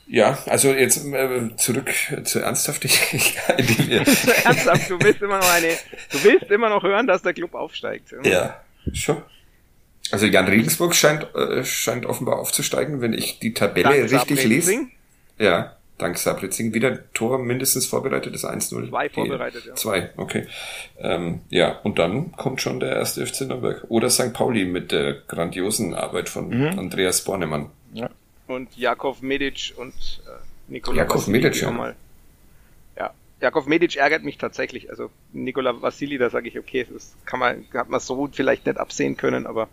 Ja, 0.07 0.37
also 0.47 0.73
jetzt 0.73 1.05
äh, 1.05 1.55
zurück 1.57 1.89
zur 2.25 2.43
Ernsthaftigkeit. 2.43 3.59
die 3.69 3.87
wir- 3.87 3.99
Ernsthaft, 4.45 4.89
du 4.89 4.99
willst 4.99 5.21
immer 5.21 5.37
noch 5.37 5.49
eine, 5.49 5.69
du 6.11 6.23
willst 6.23 6.51
immer 6.51 6.69
noch 6.69 6.83
hören, 6.83 7.07
dass 7.07 7.21
der 7.21 7.33
Club 7.33 7.53
aufsteigt. 7.53 8.13
Ja, 8.23 8.61
schon. 8.93 9.21
Also 10.11 10.25
Jan 10.25 10.47
Regensburg 10.47 10.93
scheint, 10.95 11.33
äh, 11.35 11.63
scheint 11.63 12.05
offenbar 12.05 12.39
aufzusteigen, 12.39 13.01
wenn 13.01 13.13
ich 13.13 13.39
die 13.39 13.53
Tabelle 13.53 14.07
Dank 14.07 14.11
richtig 14.11 14.43
lese. 14.45 14.87
Ja, 15.37 15.75
dank 15.97 16.17
Saarbritzing. 16.17 16.73
Wieder 16.73 17.11
Tor 17.13 17.39
mindestens 17.39 17.85
vorbereitet, 17.85 18.33
das 18.33 18.43
1-0. 18.43 18.89
Zwei 18.89 19.09
vorbereitet, 19.09 19.65
ja. 19.65 19.75
Zwei, 19.75 20.09
okay. 20.17 20.47
Ähm, 20.99 21.41
ja, 21.49 21.79
und 21.83 21.97
dann 21.99 22.31
kommt 22.33 22.61
schon 22.61 22.79
der 22.79 22.95
erste 22.95 23.25
FC 23.25 23.41
Nürnberg. 23.41 23.85
Oder 23.89 24.09
St. 24.09 24.33
Pauli 24.33 24.65
mit 24.65 24.91
der 24.91 25.13
grandiosen 25.27 25.93
Arbeit 25.93 26.29
von 26.29 26.49
Mhm. 26.49 26.79
Andreas 26.79 27.23
Bornemann. 27.23 27.69
und 28.47 28.75
Jakov 28.77 29.21
Medic 29.21 29.73
und 29.77 29.93
äh, 30.27 30.71
Nikola 30.71 30.97
Jakov 30.97 31.27
Medic, 31.27 31.61
ja. 31.61 31.71
mal. 31.71 31.95
Ja, 32.97 33.11
Jakov 33.39 33.65
Medic 33.65 33.95
ärgert 33.95 34.23
mich 34.25 34.37
tatsächlich. 34.37 34.89
Also 34.89 35.09
Nikola 35.31 35.81
Vassili, 35.81 36.17
da 36.17 36.29
sage 36.29 36.49
ich, 36.49 36.59
okay, 36.59 36.85
das 36.91 37.13
kann 37.25 37.39
man, 37.39 37.63
hat 37.73 37.87
man 37.89 38.01
so 38.01 38.27
vielleicht 38.31 38.65
nicht 38.65 38.77
absehen 38.77 39.15
können, 39.15 39.45
aber 39.47 39.69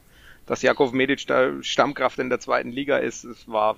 dass 0.49 0.63
Jakov 0.63 0.93
Medic 0.93 1.27
da 1.27 1.63
Stammkraft 1.63 2.19
in 2.19 2.31
der 2.31 2.41
zweiten 2.41 2.73
Liga 2.73 2.97
ist, 2.99 3.25
es 3.25 3.47
war 3.47 3.77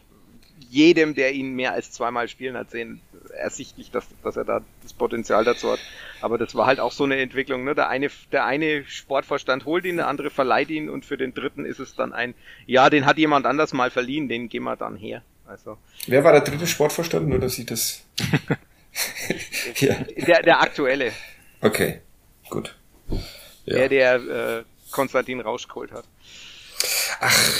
jedem, 0.68 1.14
der 1.14 1.32
ihn 1.32 1.54
mehr 1.54 1.72
als 1.72 1.90
zweimal 1.90 2.28
spielen 2.28 2.56
hat, 2.56 2.70
sehen, 2.70 3.00
ersichtlich, 3.36 3.90
dass, 3.90 4.06
dass 4.22 4.36
er 4.36 4.44
da 4.44 4.60
das 4.82 4.92
Potenzial 4.92 5.44
dazu 5.44 5.72
hat. 5.72 5.80
Aber 6.20 6.38
das 6.38 6.54
war 6.54 6.66
halt 6.66 6.80
auch 6.80 6.92
so 6.92 7.04
eine 7.04 7.16
Entwicklung. 7.16 7.64
Ne? 7.64 7.74
Der, 7.74 7.88
eine, 7.88 8.10
der 8.30 8.44
eine 8.44 8.84
Sportvorstand 8.84 9.64
holt 9.64 9.84
ihn, 9.84 9.96
der 9.96 10.08
andere 10.08 10.30
verleiht 10.30 10.70
ihn 10.70 10.88
und 10.88 11.04
für 11.04 11.16
den 11.16 11.34
dritten 11.34 11.64
ist 11.64 11.78
es 11.78 11.94
dann 11.94 12.12
ein, 12.12 12.34
ja, 12.66 12.90
den 12.90 13.06
hat 13.06 13.18
jemand 13.18 13.46
anders 13.46 13.72
mal 13.72 13.90
verliehen, 13.90 14.28
den 14.28 14.48
gehen 14.48 14.62
wir 14.62 14.76
dann 14.76 14.96
her. 14.96 15.22
Also 15.46 15.78
Wer 16.06 16.22
war 16.22 16.32
der 16.32 16.42
dritte 16.42 16.66
Sportvorstand? 16.66 17.28
Nur, 17.28 17.40
dass 17.40 17.58
ich 17.58 17.66
das... 17.66 18.04
ja, 19.76 19.94
der, 19.94 20.42
der 20.42 20.60
aktuelle, 20.60 21.12
okay, 21.60 22.00
gut. 22.48 22.76
Ja. 23.64 23.88
der, 23.88 23.88
der 23.88 24.14
äh, 24.14 24.64
Konstantin 24.90 25.40
Rausch 25.40 25.68
geholt 25.68 25.92
hat. 25.92 26.04
Ach, 27.20 27.50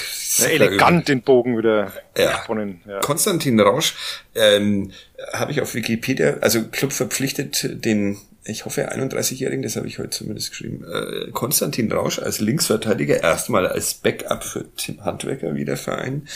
Elegant 0.48 1.08
den 1.08 1.22
Bogen 1.22 1.58
wieder 1.58 1.92
Ja. 2.16 2.36
gesponnen. 2.38 2.80
Ja. 2.86 3.00
Konstantin 3.00 3.60
Rausch 3.60 3.94
ähm, 4.34 4.92
habe 5.32 5.52
ich 5.52 5.60
auf 5.60 5.74
Wikipedia, 5.74 6.38
also 6.40 6.62
Club 6.64 6.92
verpflichtet 6.92 7.84
den, 7.84 8.16
ich 8.44 8.64
hoffe 8.64 8.90
31-Jährigen, 8.90 9.62
das 9.62 9.76
habe 9.76 9.86
ich 9.86 9.98
heute 9.98 10.10
zumindest 10.10 10.50
geschrieben, 10.50 10.84
äh, 10.84 11.30
Konstantin 11.32 11.92
Rausch 11.92 12.18
als 12.18 12.40
Linksverteidiger 12.40 13.22
erstmal 13.22 13.66
als 13.66 13.94
Backup 13.94 14.44
für 14.44 14.64
Tim 14.76 15.04
Handwerker, 15.04 15.54
wie 15.54 15.64
der 15.66 15.76
Verein 15.76 16.26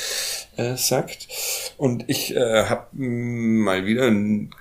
äh, 0.56 0.76
sagt. 0.76 1.28
Und 1.78 2.04
ich 2.08 2.36
äh, 2.36 2.64
habe 2.64 2.88
mal 2.96 3.86
wieder 3.86 4.12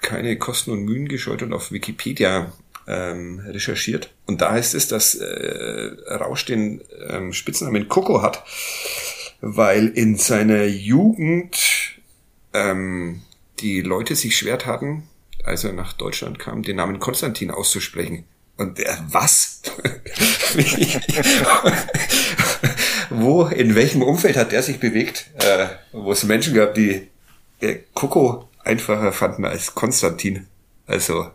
keine 0.01 0.37
Kosten 0.37 0.71
und 0.71 0.83
Mühen 0.83 1.07
gescheut 1.09 1.41
und 1.41 1.53
auf 1.53 1.71
Wikipedia 1.71 2.53
ähm, 2.87 3.39
recherchiert. 3.45 4.13
Und 4.25 4.41
da 4.41 4.51
heißt 4.51 4.75
es, 4.75 4.87
dass 4.87 5.15
äh, 5.15 5.91
Rausch 6.07 6.45
den 6.45 6.81
ähm, 7.09 7.33
Spitznamen 7.33 7.87
Coco 7.87 8.21
hat, 8.21 8.43
weil 9.41 9.87
in 9.87 10.15
seiner 10.17 10.65
Jugend 10.65 11.57
ähm, 12.53 13.21
die 13.59 13.81
Leute 13.81 14.15
sich 14.15 14.37
schwer 14.37 14.57
taten, 14.57 15.03
als 15.43 15.63
er 15.63 15.73
nach 15.73 15.93
Deutschland 15.93 16.39
kam, 16.39 16.63
den 16.63 16.77
Namen 16.77 16.99
Konstantin 16.99 17.51
auszusprechen. 17.51 18.25
Und 18.57 18.77
der, 18.77 19.03
was? 19.09 19.61
Wo, 23.09 23.45
in 23.45 23.75
welchem 23.75 24.01
Umfeld 24.01 24.37
hat 24.37 24.51
der 24.51 24.63
sich 24.63 24.79
bewegt, 24.79 25.29
äh, 25.35 25.67
wo 25.91 26.11
es 26.11 26.23
Menschen 26.23 26.53
gab, 26.53 26.73
die 26.73 27.09
Coco 27.93 28.47
einfacher 28.63 29.11
fanden 29.11 29.45
als 29.45 29.75
Konstantin? 29.75 30.47
Also, 30.87 31.29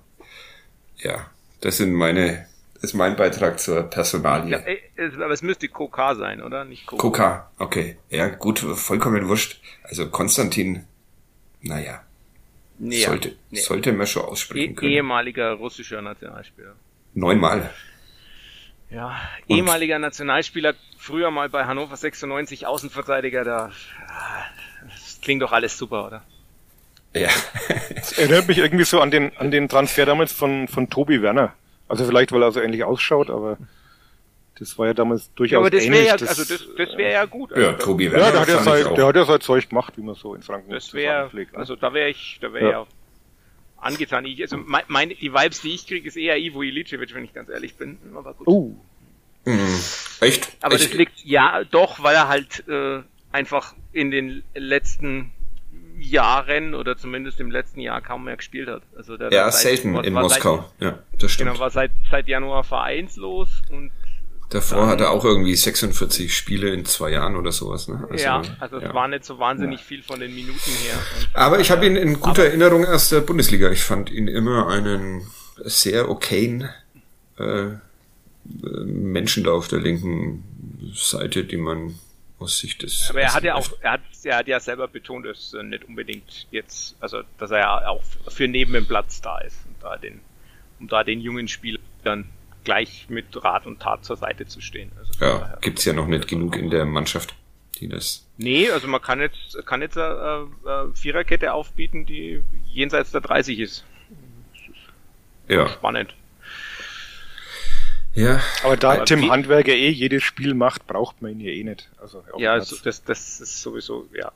ja, 0.98 1.30
das 1.60 1.76
sind 1.78 1.92
meine, 1.92 2.46
ist 2.82 2.94
mein 2.94 3.16
Beitrag 3.16 3.58
zur 3.58 3.82
Personalie. 3.82 4.50
Ja, 4.52 4.58
ey, 4.58 4.80
aber 5.16 5.30
es 5.32 5.42
müsste 5.42 5.68
Coca 5.68 6.14
sein, 6.14 6.42
oder? 6.42 6.64
Nicht 6.64 6.86
Coca. 6.86 7.00
Coca, 7.02 7.50
okay. 7.58 7.96
Ja, 8.10 8.28
gut, 8.28 8.58
vollkommen 8.60 9.28
wurscht. 9.28 9.60
Also 9.82 10.08
Konstantin, 10.08 10.84
naja, 11.62 12.02
Nee, 12.80 13.02
sollte, 13.04 13.34
nee. 13.50 13.58
sollte 13.58 13.92
man 13.92 14.06
schon 14.06 14.22
aussprechen 14.22 14.76
können. 14.76 14.92
ehemaliger 14.92 15.52
russischer 15.54 16.00
Nationalspieler. 16.00 16.74
Neunmal. 17.14 17.70
Ja, 18.90 19.20
Und- 19.48 19.56
ehemaliger 19.56 19.98
Nationalspieler, 19.98 20.74
früher 20.96 21.30
mal 21.32 21.48
bei 21.48 21.64
Hannover 21.64 21.96
96 21.96 22.66
Außenverteidiger, 22.66 23.42
da 23.44 23.70
ah, 24.06 24.44
das 24.88 25.18
klingt 25.20 25.42
doch 25.42 25.52
alles 25.52 25.76
super, 25.76 26.06
oder? 26.06 26.22
Ja. 27.14 27.28
Das 27.94 28.12
erinnert 28.18 28.48
mich 28.48 28.58
irgendwie 28.58 28.84
so 28.84 29.00
an 29.00 29.10
den, 29.10 29.36
an 29.38 29.50
den 29.50 29.68
Transfer 29.68 30.06
damals 30.06 30.32
von, 30.32 30.68
von 30.68 30.88
Tobi 30.90 31.22
Werner. 31.22 31.54
Also 31.88 32.04
vielleicht, 32.04 32.32
weil 32.32 32.42
er 32.42 32.52
so 32.52 32.60
ähnlich 32.60 32.84
ausschaut, 32.84 33.30
aber 33.30 33.56
das 34.58 34.76
war 34.78 34.86
ja 34.88 34.94
damals 34.94 35.32
durchaus 35.34 35.52
Ja, 35.52 35.58
aber 35.58 35.70
das 35.70 35.84
ähnlich. 35.84 36.00
wäre 36.00 36.06
ja, 36.06 36.12
also 36.26 36.44
das, 36.44 36.48
das 36.76 36.96
wäre 36.98 37.12
ja 37.12 37.24
gut. 37.24 37.50
ja, 37.56 37.68
Also, 37.70 37.84
Tobi 37.84 38.06
ja, 38.06 38.12
Werner 38.12 38.30
der 38.32 38.40
hat 38.40 38.48
ja, 38.48 38.62
sein, 38.62 38.94
der 38.94 39.06
hat 39.06 39.16
ja 39.16 39.24
sein 39.24 39.40
Zeug 39.40 39.68
gemacht, 39.68 39.94
wie 39.96 40.02
man 40.02 40.14
so 40.16 40.34
in 40.34 40.42
Franken 40.42 40.70
Das 40.70 40.92
wäre, 40.92 41.30
ne? 41.32 41.46
also 41.54 41.76
da 41.76 41.94
wäre 41.94 42.10
ich, 42.10 42.38
da 42.42 42.52
wäre 42.52 42.64
Ja. 42.64 42.70
ja. 42.70 42.86
angetan. 43.78 44.24
Ich, 44.26 44.40
also 44.42 44.56
mein, 44.58 44.82
meine, 44.88 45.14
die 45.14 45.32
Vibes, 45.32 45.60
die 45.62 45.74
ich 45.74 45.86
kriege, 45.86 46.06
ist 46.06 46.16
eher 46.16 46.36
Ivo 46.38 46.62
Ilicevic, 46.62 47.14
wenn 47.14 47.24
ich 47.24 47.32
ganz 47.32 47.48
ehrlich 47.48 47.76
bin. 47.76 47.98
Aber 48.14 48.34
gut. 48.34 48.46
Oh, 48.48 48.74
Mhm. 49.44 49.80
Echt? 50.20 50.50
Aber 50.60 50.74
ich, 50.74 50.82
das 50.82 50.92
liegt 50.92 51.24
ja 51.24 51.64
doch, 51.64 52.02
weil 52.02 52.14
er 52.14 52.28
halt 52.28 52.68
äh, 52.68 53.00
einfach 53.32 53.74
in 53.92 54.10
den 54.10 54.42
letzten 54.54 55.30
Jahren 56.00 56.74
oder 56.74 56.96
zumindest 56.96 57.40
im 57.40 57.50
letzten 57.50 57.80
Jahr 57.80 58.00
kaum 58.00 58.24
mehr 58.24 58.36
gespielt 58.36 58.68
hat. 58.68 58.82
Also 58.96 59.16
der 59.16 59.32
Ja, 59.32 59.50
seit- 59.50 59.62
selten 59.62 59.96
in 60.04 60.14
Moskau. 60.14 60.64
ja, 60.80 60.98
das 61.12 61.20
Seit, 61.20 61.30
stimmt. 61.32 61.50
genau, 61.50 61.60
war 61.60 61.70
seit, 61.70 61.90
seit 62.10 62.28
Januar 62.28 62.64
vereinslos 62.64 63.48
und 63.70 63.90
Davor 64.50 64.86
hat 64.86 65.02
er 65.02 65.10
auch 65.10 65.26
irgendwie 65.26 65.54
46 65.54 66.34
Spiele 66.34 66.70
in 66.70 66.86
zwei 66.86 67.10
Jahren 67.10 67.36
oder 67.36 67.52
sowas. 67.52 67.86
Ne? 67.86 68.08
Also, 68.10 68.24
ja, 68.24 68.42
also 68.60 68.78
ja. 68.80 68.88
es 68.88 68.94
war 68.94 69.06
nicht 69.06 69.26
so 69.26 69.38
wahnsinnig 69.38 69.82
viel 69.82 70.02
von 70.02 70.20
den 70.20 70.34
Minuten 70.34 70.70
her. 70.70 70.94
Und, 71.18 71.28
Aber 71.36 71.60
ich 71.60 71.70
habe 71.70 71.84
ihn 71.86 71.96
in 71.96 72.18
guter 72.18 72.44
Erinnerung 72.44 72.86
aus 72.86 73.10
der 73.10 73.20
Bundesliga. 73.20 73.70
Ich 73.70 73.82
fand 73.84 74.10
ihn 74.10 74.26
immer 74.26 74.68
einen 74.68 75.26
sehr 75.64 76.08
okayen 76.08 76.66
äh, 77.36 77.72
Menschen 78.44 79.44
da 79.44 79.50
auf 79.50 79.68
der 79.68 79.80
linken 79.80 80.44
Seite, 80.94 81.44
die 81.44 81.58
man 81.58 81.98
aus 82.38 82.58
Sicht 82.58 82.82
des... 82.82 83.08
aber 83.10 83.20
er 83.20 83.34
hat 83.34 83.44
ja 83.44 83.54
auch, 83.54 83.68
er 83.80 83.92
hat, 83.92 84.00
er 84.24 84.38
hat 84.38 84.48
ja 84.48 84.60
selber 84.60 84.88
betont, 84.88 85.26
dass 85.26 85.54
er 85.54 85.62
nicht 85.62 85.84
unbedingt 85.84 86.46
jetzt, 86.50 86.96
also 87.00 87.22
dass 87.38 87.50
er 87.50 87.58
ja 87.58 87.88
auch 87.88 88.02
für 88.28 88.48
neben 88.48 88.72
dem 88.72 88.86
Platz 88.86 89.20
da 89.20 89.38
ist 89.38 89.58
und 89.66 89.82
da 89.82 89.96
den, 89.96 90.20
um 90.80 90.88
da 90.88 91.04
den 91.04 91.20
jungen 91.20 91.48
Spielern 91.48 92.28
gleich 92.64 93.06
mit 93.08 93.42
Rat 93.42 93.66
und 93.66 93.80
Tat 93.80 94.04
zur 94.04 94.16
Seite 94.16 94.46
zu 94.46 94.60
stehen. 94.60 94.90
Also 94.98 95.24
ja, 95.24 95.56
gibt's 95.60 95.84
ja 95.84 95.92
noch 95.92 96.06
nicht 96.06 96.28
genug 96.28 96.56
in 96.56 96.70
der 96.70 96.84
Mannschaft, 96.84 97.34
die 97.80 97.88
das. 97.88 98.26
Nee, 98.36 98.70
also 98.70 98.88
man 98.88 99.00
kann 99.00 99.20
jetzt, 99.20 99.64
kann 99.66 99.82
jetzt 99.82 99.96
eine, 99.96 100.48
eine 100.66 100.92
Viererkette 100.94 101.52
aufbieten, 101.52 102.04
die 102.04 102.42
jenseits 102.66 103.10
der 103.10 103.20
30 103.20 103.58
ist. 103.58 103.84
Ja. 105.48 105.68
Spannend. 105.68 106.14
Ja. 108.14 108.40
Aber 108.64 108.76
da 108.76 108.92
aber 108.92 109.04
Tim 109.04 109.30
Handwerker 109.30 109.72
eh 109.72 109.90
jedes 109.90 110.22
Spiel 110.22 110.54
macht, 110.54 110.86
braucht 110.86 111.22
man 111.22 111.32
ihn 111.32 111.40
ja 111.40 111.50
eh 111.50 111.64
nicht. 111.64 111.90
Also 111.98 112.24
ja, 112.38 112.52
also 112.52 112.76
das, 112.82 113.04
das 113.04 113.40
ist 113.40 113.60
sowieso, 113.60 114.08
ja. 114.12 114.32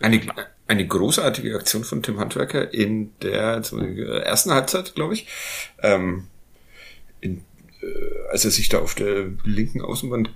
Eine, 0.00 0.20
eine 0.66 0.86
großartige 0.86 1.54
Aktion 1.54 1.84
von 1.84 2.02
Tim 2.02 2.18
Handwerker 2.18 2.74
in 2.74 3.12
der 3.22 3.62
ersten 4.24 4.50
Halbzeit, 4.50 4.94
glaube 4.94 5.14
ich. 5.14 5.28
Ähm, 5.80 6.26
in, 7.20 7.44
äh, 7.80 8.30
als 8.30 8.44
er 8.44 8.50
sich 8.50 8.68
da 8.68 8.80
auf 8.80 8.94
der 8.94 9.28
linken 9.44 9.80
Außenbahn 9.80 10.28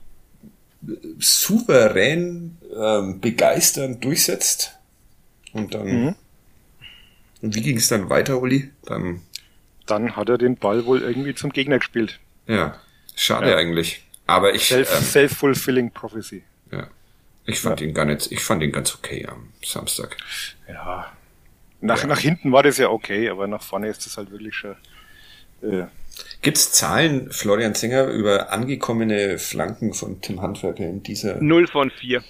souverän 1.18 2.58
ähm, 2.76 3.20
begeisternd 3.20 4.04
durchsetzt. 4.04 4.78
Und 5.52 5.74
dann. 5.74 5.86
Mhm. 5.86 6.14
Und 7.42 7.54
wie 7.54 7.62
ging 7.62 7.76
es 7.76 7.88
dann 7.88 8.08
weiter, 8.08 8.40
Uli? 8.40 8.70
Dann, 8.84 9.22
dann 9.86 10.16
hat 10.16 10.28
er 10.28 10.38
den 10.38 10.56
Ball 10.56 10.84
wohl 10.86 11.02
irgendwie 11.02 11.34
zum 11.34 11.50
Gegner 11.52 11.78
gespielt. 11.78 12.20
Ja, 12.46 12.80
schade 13.14 13.50
ja. 13.50 13.56
eigentlich. 13.56 14.02
Aber 14.26 14.54
ich. 14.54 14.68
Self, 14.68 14.92
ähm, 14.94 15.02
Self-fulfilling 15.02 15.90
Prophecy. 15.92 16.44
Ja. 16.70 16.88
Ich 17.44 17.60
fand 17.60 17.80
ja. 17.80 17.86
ihn 17.86 17.94
gar 17.94 18.04
nicht, 18.04 18.30
ich 18.32 18.42
fand 18.42 18.62
ihn 18.62 18.72
ganz 18.72 18.94
okay 18.94 19.26
am 19.26 19.52
Samstag. 19.64 20.16
Ja. 20.68 21.12
Nach, 21.80 22.00
ja. 22.00 22.06
nach 22.06 22.18
hinten 22.18 22.52
war 22.52 22.62
das 22.62 22.78
ja 22.78 22.88
okay, 22.88 23.28
aber 23.28 23.46
nach 23.46 23.62
vorne 23.62 23.88
ist 23.88 24.04
das 24.06 24.16
halt 24.16 24.30
wirklich 24.30 24.54
schon. 24.54 24.76
Äh, 25.62 25.84
Gibt's 26.42 26.72
Zahlen, 26.72 27.30
Florian 27.30 27.74
Singer, 27.74 28.06
über 28.06 28.50
angekommene 28.50 29.38
Flanken 29.38 29.92
von 29.92 30.20
Tim 30.20 30.40
Handwerker 30.40 30.84
in 30.84 31.02
dieser? 31.02 31.40
Null 31.40 31.66
von 31.66 31.90
vier. 31.90 32.22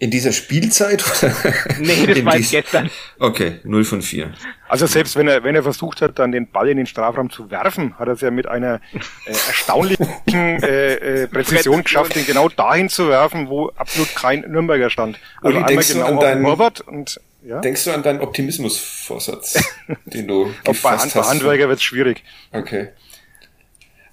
In 0.00 0.10
dieser 0.10 0.32
Spielzeit? 0.32 1.04
nee, 1.78 2.06
das 2.06 2.24
war 2.24 2.38
gestern. 2.38 2.90
Okay, 3.18 3.60
0 3.64 3.84
von 3.84 4.00
4. 4.00 4.32
Also 4.66 4.86
selbst 4.86 5.14
wenn 5.14 5.28
er, 5.28 5.44
wenn 5.44 5.54
er 5.54 5.62
versucht 5.62 6.00
hat, 6.00 6.18
dann 6.18 6.32
den 6.32 6.50
Ball 6.50 6.70
in 6.70 6.78
den 6.78 6.86
Strafraum 6.86 7.28
zu 7.28 7.50
werfen, 7.50 7.98
hat 7.98 8.08
er 8.08 8.14
es 8.14 8.22
ja 8.22 8.30
mit 8.30 8.46
einer 8.46 8.80
äh, 9.26 9.30
erstaunlichen 9.30 10.06
äh, 10.32 10.94
äh, 10.94 11.26
Präzision 11.26 11.84
geschafft, 11.84 12.16
den 12.16 12.24
genau 12.24 12.48
dahin 12.48 12.88
zu 12.88 13.10
werfen, 13.10 13.50
wo 13.50 13.68
absolut 13.76 14.14
kein 14.14 14.40
Nürnberger 14.40 14.88
stand. 14.88 15.18
Also 15.42 15.58
Uli, 15.58 15.66
einmal 15.66 15.84
genau 15.84 16.06
auf 16.14 16.20
deinen, 16.20 16.44
Torwart 16.44 16.80
und 16.80 17.20
ja? 17.42 17.60
Denkst 17.60 17.84
du 17.84 17.92
an 17.92 18.02
deinen 18.02 18.20
Optimismusvorsatz, 18.20 19.62
den 20.06 20.26
du 20.26 20.52
gefasst 20.64 20.82
bei, 20.82 21.20
hast? 21.20 21.28
Bei 21.28 21.34
Handwerker 21.34 21.68
wird 21.68 21.78
es 21.78 21.84
schwierig. 21.84 22.24
Okay. 22.52 22.88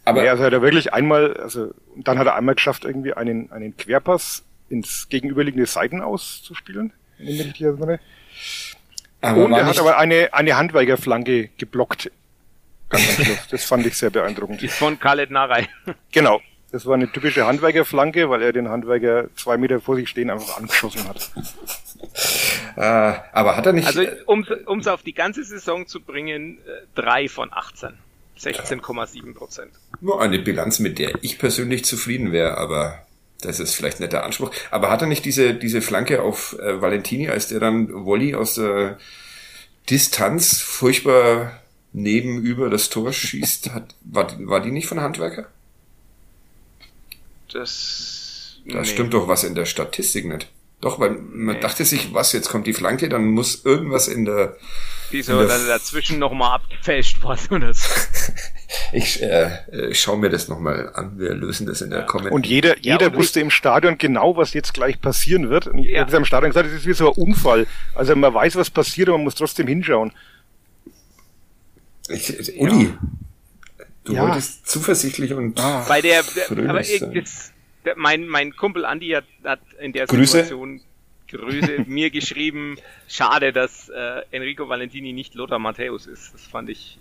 Aber 0.04 0.24
ja, 0.24 0.32
also 0.32 0.44
hat 0.44 0.54
er 0.54 0.62
wirklich 0.62 0.94
einmal, 0.94 1.36
also 1.38 1.74
dann 1.96 2.18
hat 2.18 2.28
er 2.28 2.36
einmal 2.36 2.56
geschafft, 2.56 2.84
irgendwie 2.84 3.14
einen, 3.14 3.52
einen 3.52 3.76
Querpass 3.76 4.44
ins 4.70 5.10
gegenüberliegende 5.10 5.66
Seiten 5.66 6.02
auszuspielen. 6.02 6.94
Aber 9.22 9.46
Und 9.46 9.54
er 9.54 9.66
hat 9.66 9.80
aber 9.80 9.98
eine, 9.98 10.34
eine 10.34 10.58
Handwerkerflanke 10.58 11.50
geblockt. 11.58 12.12
Das 12.90 13.66
fand 13.66 13.86
ich 13.86 13.98
sehr 13.98 14.10
beeindruckend. 14.10 14.62
Die 14.62 14.68
von 14.68 15.00
Khaled 15.00 15.32
Narei. 15.32 15.68
Genau. 16.12 16.42
Das 16.72 16.86
war 16.86 16.96
eine 16.96 17.10
typische 17.10 17.46
Handwerkerflanke, 17.46 18.30
weil 18.30 18.42
er 18.42 18.52
den 18.52 18.68
Handwerker 18.70 19.30
zwei 19.36 19.58
Meter 19.58 19.80
vor 19.80 19.96
sich 19.96 20.10
stehen 20.10 20.30
einfach 20.30 20.58
angeschossen 20.58 21.08
hat. 21.08 21.32
äh, 22.76 23.20
aber 23.32 23.56
hat 23.56 23.66
er 23.66 23.74
nicht. 23.74 23.88
Also, 23.88 24.04
um 24.26 24.80
es 24.80 24.88
auf 24.88 25.02
die 25.02 25.14
ganze 25.14 25.44
Saison 25.46 25.88
zu 25.88 26.02
bringen, 26.02 26.58
äh, 26.58 26.86
drei 26.94 27.30
von 27.30 27.54
18. 27.54 27.98
16,7 28.38 29.34
Prozent. 29.34 29.72
Nur 30.00 30.22
eine 30.22 30.40
Bilanz, 30.40 30.80
mit 30.80 31.00
der 31.00 31.24
ich 31.24 31.40
persönlich 31.40 31.86
zufrieden 31.86 32.32
wäre, 32.32 32.58
aber 32.58 33.07
das 33.42 33.60
ist 33.60 33.76
vielleicht 33.76 34.00
nicht 34.00 34.14
der 34.14 34.24
Anspruch. 34.24 34.52
Aber 34.72 34.90
hat 34.90 35.02
er 35.02 35.08
nicht 35.08 35.26
diese, 35.26 35.54
diese 35.54 35.82
Flanke 35.82 36.22
auf 36.22 36.58
äh, 36.60 36.82
Valentini, 36.82 37.30
als 37.30 37.48
der 37.48 37.60
dann 37.60 38.06
Wolli 38.06 38.36
aus 38.36 38.56
der 38.56 38.98
Distanz 39.90 40.60
furchtbar 40.60 41.62
neben 41.94 42.42
über 42.42 42.70
das 42.70 42.90
Tor 42.90 43.14
schießt? 43.14 43.72
Hat, 43.74 43.96
war, 44.02 44.28
war 44.48 44.62
die 44.62 44.72
nicht 44.72 44.88
von 44.88 45.02
Handwerker? 45.02 45.48
Das. 47.52 48.60
Da 48.66 48.80
nee. 48.80 48.86
stimmt 48.86 49.14
doch 49.14 49.28
was 49.28 49.44
in 49.44 49.56
der 49.56 49.66
Statistik 49.66 50.26
nicht. 50.26 50.50
Doch, 50.82 51.00
weil 51.00 51.12
man 51.12 51.56
nee. 51.56 51.62
dachte 51.62 51.86
sich, 51.86 52.14
was, 52.14 52.34
jetzt 52.34 52.50
kommt 52.50 52.68
die 52.68 52.74
Flanke, 52.74 53.10
dann 53.10 53.26
muss 53.28 53.64
irgendwas 53.66 54.08
in 54.08 54.26
der. 54.26 54.58
Wieso 55.12 55.46
dann 55.48 55.68
dazwischen 55.68 56.20
nochmal 56.20 56.56
abgefälscht 56.56 57.20
was 57.22 57.50
oder 57.52 57.74
so. 57.74 57.88
ich 58.94 59.22
äh, 59.22 59.60
ich 59.90 60.00
schaue 60.00 60.18
mir 60.18 60.30
das 60.30 60.48
nochmal 60.48 60.92
an. 60.94 61.18
Wir 61.18 61.34
lösen 61.34 61.66
das 61.66 61.82
in 61.82 61.90
der 61.90 62.04
Kommentar. 62.04 62.34
Und 62.34 62.46
jeder, 62.46 62.78
jeder 62.80 63.02
ja, 63.02 63.08
und 63.08 63.16
wusste 63.16 63.40
im 63.40 63.50
Stadion 63.50 63.98
genau, 63.98 64.36
was 64.36 64.54
jetzt 64.54 64.74
gleich 64.74 65.00
passieren 65.00 65.50
wird. 65.50 65.68
Und 65.68 65.80
ich 65.80 65.88
ja. 65.88 66.04
im 66.04 66.26
Stadion 66.26 66.52
gesagt, 66.52 66.68
das 66.68 66.74
ist 66.74 66.86
wie 66.86 66.94
so 66.94 67.14
ein 67.14 67.22
Unfall. 67.22 67.68
Also 67.96 68.16
man 68.16 68.34
weiß, 68.34 68.56
was 68.56 68.70
passiert, 68.70 69.08
aber 69.08 69.18
man 69.18 69.26
muss 69.26 69.36
trotzdem 69.36 69.68
hinschauen. 69.68 70.12
Ich, 72.10 72.60
Uli, 72.60 72.86
ja. 72.86 73.86
du 74.04 74.14
ja. 74.14 74.22
wolltest 74.24 74.68
zuversichtlich 74.68 75.34
und 75.34 75.60
ah. 75.60 75.86
bei 75.88 76.02
der, 76.02 76.24
aber 76.50 76.82
ich, 76.82 77.04
das, 77.14 77.52
mein, 77.96 78.28
mein 78.28 78.56
Kumpel 78.56 78.86
Andi 78.86 79.10
hat, 79.10 79.26
hat 79.44 79.60
in 79.80 79.94
der 79.94 80.08
Grüße. 80.08 80.44
Situation 80.44 80.82
Grüße 81.28 81.84
mir 81.88 82.10
geschrieben, 82.10 82.78
schade, 83.08 83.54
dass 83.54 83.90
äh, 83.90 84.22
Enrico 84.32 84.70
Valentini 84.70 85.14
nicht 85.14 85.36
Lothar 85.36 85.60
Matthäus 85.60 86.08
ist. 86.08 86.34
Das 86.34 86.44
fand 86.44 86.70
ich 86.70 86.98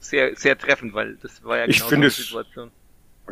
sehr, 0.00 0.36
sehr 0.36 0.58
treffend, 0.58 0.94
weil 0.94 1.16
das 1.22 1.42
war 1.44 1.58
ja 1.58 1.66
genau 1.66 1.90
die 1.90 2.10
Situation. 2.10 2.70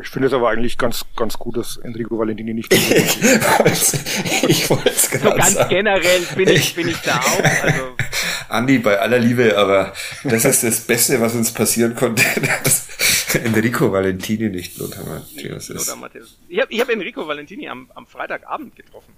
Ich 0.01 0.09
finde 0.09 0.27
es 0.27 0.33
aber 0.33 0.49
eigentlich 0.49 0.79
ganz, 0.79 1.05
ganz 1.15 1.37
gut, 1.37 1.55
dass 1.57 1.77
Enrico 1.77 2.17
Valentini 2.17 2.55
nicht. 2.55 2.73
ich 2.73 4.69
wollte 4.69 4.89
es 4.89 5.11
genau 5.11 5.29
so 5.29 5.35
ganz 5.37 5.53
sagen. 5.53 5.69
generell 5.69 6.21
bin 6.35 6.49
ich, 6.49 6.73
bin 6.73 6.87
ich 6.87 6.97
da 7.01 7.19
auch. 7.19 7.43
Also. 7.61 7.95
Andi, 8.49 8.79
bei 8.79 8.99
aller 8.99 9.19
Liebe, 9.19 9.55
aber 9.55 9.93
das 10.23 10.45
ist 10.45 10.63
das 10.63 10.81
Beste, 10.81 11.21
was 11.21 11.35
uns 11.35 11.53
passieren 11.53 11.95
konnte, 11.95 12.23
dass 12.63 12.87
Enrico 13.35 13.91
Valentini 13.91 14.49
nicht 14.49 14.79
Lothar 14.79 15.05
Matthäus 15.05 15.69
ist. 15.69 15.77
Lothar 15.77 15.97
Matthäus. 15.97 16.39
Ich 16.49 16.59
habe 16.59 16.73
ich 16.73 16.81
hab 16.81 16.89
Enrico 16.89 17.27
Valentini 17.27 17.69
am, 17.69 17.91
am 17.93 18.07
Freitagabend 18.07 18.75
getroffen. 18.75 19.13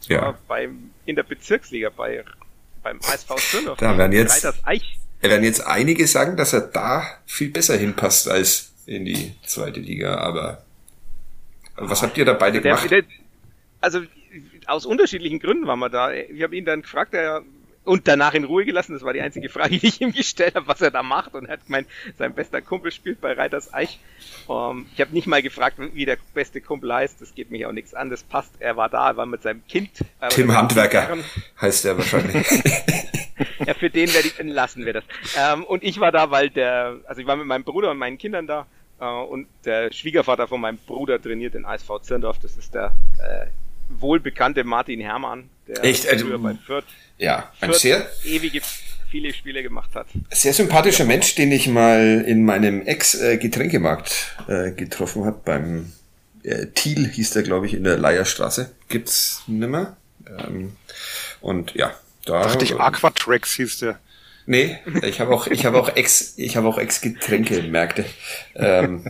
Und 0.00 0.04
zwar 0.04 0.22
ja. 0.22 0.38
beim, 0.48 0.90
in 1.04 1.16
der 1.16 1.22
Bezirksliga 1.24 1.90
bei, 1.94 2.24
beim 2.82 2.98
SV 2.98 3.36
Zürndorf. 3.36 3.78
Da 3.78 3.98
werden 3.98 4.12
jetzt, 4.12 4.44
werden 5.20 5.44
jetzt 5.44 5.66
einige 5.66 6.06
sagen, 6.06 6.36
dass 6.36 6.52
er 6.52 6.62
da 6.62 7.04
viel 7.26 7.50
besser 7.50 7.76
hinpasst 7.76 8.28
als 8.28 8.72
in 8.86 9.04
die 9.04 9.34
zweite 9.44 9.80
Liga, 9.80 10.16
aber 10.16 10.64
was 11.76 12.02
habt 12.02 12.16
ihr 12.18 12.24
da 12.24 12.32
beide 12.32 12.58
also 12.58 12.62
der, 12.62 12.74
gemacht? 12.76 12.90
Der, 12.90 13.04
also 13.80 14.00
aus 14.66 14.86
unterschiedlichen 14.86 15.38
Gründen 15.38 15.66
waren 15.66 15.78
wir 15.78 15.88
da. 15.88 16.12
Ich 16.12 16.42
habe 16.42 16.56
ihn 16.56 16.64
dann 16.64 16.82
gefragt, 16.82 17.14
er 17.14 17.42
und 17.84 18.08
danach 18.08 18.34
in 18.34 18.44
Ruhe 18.44 18.64
gelassen. 18.64 18.92
Das 18.92 19.02
war 19.02 19.12
die 19.12 19.20
einzige 19.20 19.48
Frage, 19.48 19.78
die 19.78 19.86
ich 19.86 20.00
ihm 20.00 20.12
gestellt 20.12 20.54
habe, 20.54 20.66
was 20.68 20.80
er 20.80 20.90
da 20.90 21.02
macht. 21.02 21.34
Und 21.34 21.46
er 21.46 21.54
hat 21.54 21.66
gemeint, 21.66 21.88
sein 22.18 22.34
bester 22.34 22.60
Kumpel 22.60 22.92
spielt 22.92 23.20
bei 23.20 23.32
Reiters 23.32 23.72
Eich. 23.72 23.98
Um, 24.46 24.56
ähm, 24.56 24.86
ich 24.94 25.00
habe 25.00 25.12
nicht 25.12 25.26
mal 25.26 25.42
gefragt, 25.42 25.78
wie 25.78 26.04
der 26.04 26.18
beste 26.34 26.60
Kumpel 26.60 26.92
heißt. 26.92 27.20
Das 27.20 27.34
geht 27.34 27.50
mich 27.50 27.66
auch 27.66 27.72
nichts 27.72 27.94
an. 27.94 28.10
Das 28.10 28.22
passt. 28.22 28.52
Er 28.58 28.76
war 28.76 28.88
da, 28.88 29.08
er 29.08 29.16
war 29.16 29.26
mit 29.26 29.42
seinem 29.42 29.66
Kind. 29.66 29.90
Äh, 30.20 30.28
Tim 30.28 30.54
Handwerker 30.54 31.18
heißt 31.60 31.84
er 31.86 31.96
wahrscheinlich. 31.96 32.46
ja, 33.66 33.74
für 33.74 33.90
den 33.90 34.12
werde 34.12 34.28
ich, 34.28 34.38
lassen 34.42 34.84
wir 34.84 34.92
das. 34.92 35.04
Ähm, 35.36 35.64
und 35.64 35.82
ich 35.82 36.00
war 36.00 36.12
da, 36.12 36.30
weil 36.30 36.50
der, 36.50 36.98
also 37.06 37.20
ich 37.20 37.26
war 37.26 37.36
mit 37.36 37.46
meinem 37.46 37.64
Bruder 37.64 37.90
und 37.90 37.98
meinen 37.98 38.18
Kindern 38.18 38.46
da. 38.46 38.66
Äh, 39.00 39.04
und 39.04 39.46
der 39.64 39.92
Schwiegervater 39.92 40.48
von 40.48 40.60
meinem 40.60 40.78
Bruder 40.78 41.20
trainiert 41.20 41.54
in 41.54 41.64
ASV 41.64 42.00
Zirndorf. 42.02 42.38
Das 42.40 42.56
ist 42.56 42.74
der 42.74 42.92
äh, 43.18 43.46
wohlbekannte 43.88 44.64
Martin 44.64 45.00
Hermann, 45.00 45.48
der 45.66 45.84
Echt? 45.84 46.08
Also, 46.08 46.26
früher 46.26 46.38
bei 46.38 46.54
Fürth, 46.54 46.84
ja, 47.20 47.52
ein 47.60 47.72
sehr 47.72 48.10
ewige 48.24 48.60
viele 49.10 49.32
Spiele 49.32 49.62
gemacht 49.62 49.90
hat. 49.94 50.06
Sehr 50.30 50.52
sympathischer 50.52 51.04
Mensch, 51.04 51.34
den 51.34 51.52
ich 51.52 51.66
mal 51.66 52.24
in 52.26 52.44
meinem 52.44 52.86
Ex-Getränkemarkt 52.86 54.36
äh, 54.48 54.70
getroffen 54.70 55.24
habe 55.24 55.40
beim 55.44 55.92
äh, 56.42 56.66
Thiel 56.66 57.08
hieß 57.08 57.30
der, 57.30 57.42
glaube 57.42 57.66
ich, 57.66 57.74
in 57.74 57.84
der 57.84 57.98
Leierstraße. 57.98 58.70
Gibt's 58.88 59.42
nimmer. 59.46 59.96
Ähm, 60.26 60.76
und 61.40 61.74
ja, 61.74 61.94
da. 62.24 62.42
Dachte 62.42 62.64
ich, 62.64 62.78
Aquatrax 62.78 63.54
hieß 63.54 63.78
der. 63.80 63.98
Nee, 64.46 64.78
ich 65.02 65.20
habe 65.20 65.34
auch, 65.34 65.46
ich 65.46 65.66
habe 65.66 65.78
auch 65.78 65.94
Ex, 65.96 66.34
ich 66.38 66.56
habe 66.56 66.66
auch 66.68 66.78
Ex-Getränkemärkte. 66.78 68.04
ähm, 68.54 69.04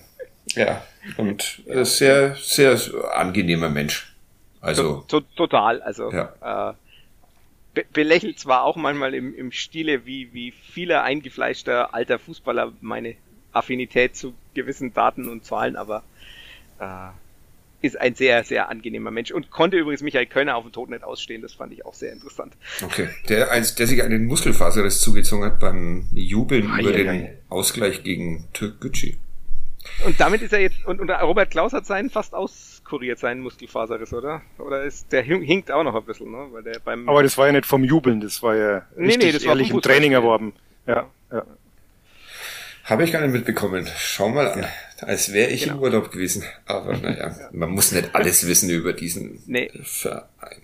ja, 0.48 0.82
und 1.16 1.62
äh, 1.66 1.84
sehr, 1.84 2.36
sehr 2.36 2.78
angenehmer 3.14 3.68
Mensch. 3.68 4.12
Also. 4.60 5.04
To 5.08 5.20
total, 5.20 5.80
also. 5.82 6.10
Ja. 6.12 6.70
Äh, 6.70 6.74
be 7.74 7.84
belächelt 7.92 8.38
zwar 8.38 8.64
auch 8.64 8.76
manchmal 8.76 9.14
im, 9.14 9.34
im 9.34 9.52
Stile 9.52 10.06
wie, 10.06 10.32
wie 10.32 10.52
viele 10.52 11.02
eingefleischter 11.02 11.94
alter 11.94 12.18
Fußballer 12.18 12.72
meine 12.80 13.16
Affinität 13.52 14.16
zu 14.16 14.34
gewissen 14.54 14.92
Daten 14.92 15.28
und 15.28 15.44
Zahlen, 15.44 15.76
aber 15.76 16.02
äh, 16.78 17.08
ist 17.82 17.98
ein 17.98 18.14
sehr, 18.14 18.44
sehr 18.44 18.68
angenehmer 18.68 19.10
Mensch 19.10 19.30
und 19.30 19.50
konnte 19.50 19.78
übrigens 19.78 20.02
Michael 20.02 20.26
Kölner 20.26 20.56
auf 20.56 20.64
dem 20.64 20.72
Tod 20.72 20.90
nicht 20.90 21.02
ausstehen. 21.02 21.40
Das 21.42 21.54
fand 21.54 21.72
ich 21.72 21.86
auch 21.86 21.94
sehr 21.94 22.12
interessant. 22.12 22.52
Okay. 22.82 23.08
Der, 23.28 23.50
als, 23.50 23.74
der 23.74 23.86
sich 23.86 24.02
einen 24.02 24.26
Muskelfaserriss 24.26 25.00
zugezogen 25.00 25.44
hat 25.44 25.60
beim 25.60 26.08
Jubeln 26.12 26.70
ah, 26.70 26.80
über 26.80 26.90
ja, 26.90 27.12
den 27.12 27.22
ja. 27.22 27.28
Ausgleich 27.48 28.02
gegen 28.02 28.48
Türk 28.52 28.80
Gücü. 28.80 29.14
Und 30.04 30.18
damit 30.20 30.42
ist 30.42 30.52
er 30.52 30.60
jetzt, 30.60 30.84
und, 30.86 31.00
und 31.00 31.10
Robert 31.10 31.50
Klaus 31.50 31.72
hat 31.72 31.84
seinen 31.86 32.10
fast 32.10 32.34
auskuriert, 32.34 33.18
seinen 33.18 33.40
Muskelfaserriss, 33.40 34.12
oder? 34.14 34.40
Oder 34.58 34.82
ist, 34.84 35.12
der 35.12 35.22
hinkt 35.22 35.70
auch 35.70 35.84
noch 35.84 35.94
ein 35.94 36.04
bisschen, 36.04 36.30
ne? 36.30 36.46
Weil 36.50 36.62
der 36.62 36.78
beim 36.84 37.08
Aber 37.08 37.22
das 37.22 37.36
war 37.36 37.46
ja 37.46 37.52
nicht 37.52 37.66
vom 37.66 37.84
Jubeln, 37.84 38.20
das 38.20 38.42
war 38.42 38.56
ja 38.56 38.82
nee, 38.96 39.16
nee, 39.16 39.32
das 39.32 39.42
ehrlich 39.44 39.68
war 39.70 39.76
im 39.76 39.82
Training 39.82 40.12
erworben. 40.12 40.54
Ja, 40.86 41.06
ja. 41.30 41.44
Habe 42.84 43.04
ich 43.04 43.12
gar 43.12 43.20
nicht 43.20 43.32
mitbekommen. 43.32 43.86
Schau 43.98 44.30
mal 44.30 44.50
an. 44.50 44.66
Als 45.02 45.32
wäre 45.32 45.50
ich 45.50 45.62
Genau. 45.64 45.76
im 45.76 45.80
Urlaub 45.82 46.10
gewesen. 46.10 46.42
Aber 46.66 46.96
naja, 46.96 47.34
man 47.52 47.70
muss 47.70 47.92
nicht 47.92 48.14
alles 48.14 48.46
wissen 48.48 48.68
über 48.70 48.92
diesen 48.92 49.42
Nee. 49.46 49.70
Verein. 49.84 50.62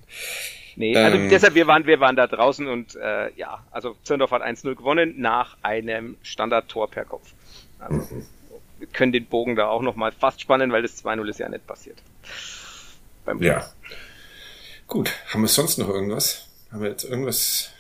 Nee, 0.74 0.97
also 0.97 1.16
Ähm. 1.18 1.29
deshalb, 1.31 1.55
wir 1.55 1.66
waren, 1.66 1.87
wir 1.87 2.01
waren 2.01 2.16
da 2.16 2.27
draußen 2.27 2.66
und 2.66 2.97
äh, 2.97 3.31
ja, 3.37 3.64
also 3.70 3.97
Zirndorf 4.03 4.31
hat 4.33 4.43
1-0 4.43 4.74
gewonnen 4.74 5.14
nach 5.18 5.57
einem 5.62 6.16
Standardtor 6.22 6.91
per 6.91 7.05
Kopf. 7.05 7.33
Also, 7.79 7.97
wir 8.11 8.22
können 8.97 9.12
den 9.12 9.26
Bogen 9.26 9.55
da 9.55 9.68
auch 9.68 9.82
nochmal 9.82 10.11
fast 10.11 10.40
spannen, 10.40 10.72
weil 10.72 10.82
das 10.82 11.05
2-0 11.05 11.28
ist 11.28 11.38
ja 11.38 11.49
nicht 11.49 11.66
passiert. 11.66 11.99
Beim 13.24 13.40
Ja. 13.42 13.70
Gut. 14.88 15.11
Haben 15.28 15.42
wir 15.42 15.49
sonst 15.49 15.78
noch 15.78 15.88
irgendwas? 15.88 16.49
Haben 16.72 16.82
wir 16.82 16.90
jetzt 16.90 17.05
irgendwas 17.05 17.70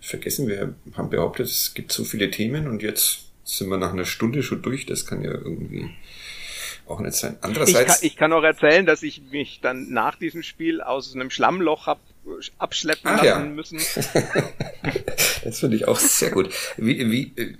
vergessen? 0.00 0.48
Wir 0.48 0.74
haben 0.94 1.10
behauptet, 1.10 1.46
es 1.46 1.74
gibt 1.74 1.92
so 1.92 2.04
viele 2.04 2.30
Themen 2.30 2.68
und 2.68 2.82
jetzt 2.82 3.26
sind 3.44 3.68
wir 3.68 3.78
nach 3.78 3.92
einer 3.92 4.04
Stunde 4.04 4.42
schon 4.42 4.62
durch. 4.62 4.86
Das 4.86 5.06
kann 5.06 5.22
ja 5.22 5.30
irgendwie 5.30 5.90
auch 6.86 7.00
nicht 7.00 7.14
sein. 7.14 7.34
Ich 7.34 7.40
kann, 7.40 7.50
Andererseits, 7.50 8.02
ich 8.02 8.16
kann 8.16 8.32
auch 8.32 8.42
erzählen, 8.42 8.84
dass 8.84 9.02
ich 9.02 9.22
mich 9.30 9.60
dann 9.60 9.90
nach 9.90 10.16
diesem 10.16 10.42
Spiel 10.42 10.80
aus 10.80 11.14
einem 11.14 11.30
Schlammloch 11.30 11.86
hab 11.86 12.00
abschleppen 12.58 13.10
Ach 13.10 13.22
lassen 13.22 13.26
ja. 13.26 13.38
müssen. 13.38 13.78
das 15.44 15.60
finde 15.60 15.76
ich 15.76 15.88
auch 15.88 15.98
sehr 15.98 16.30
gut. 16.30 16.50
Wie, 16.76 17.10
wie, 17.10 17.32
äh, 17.36 17.54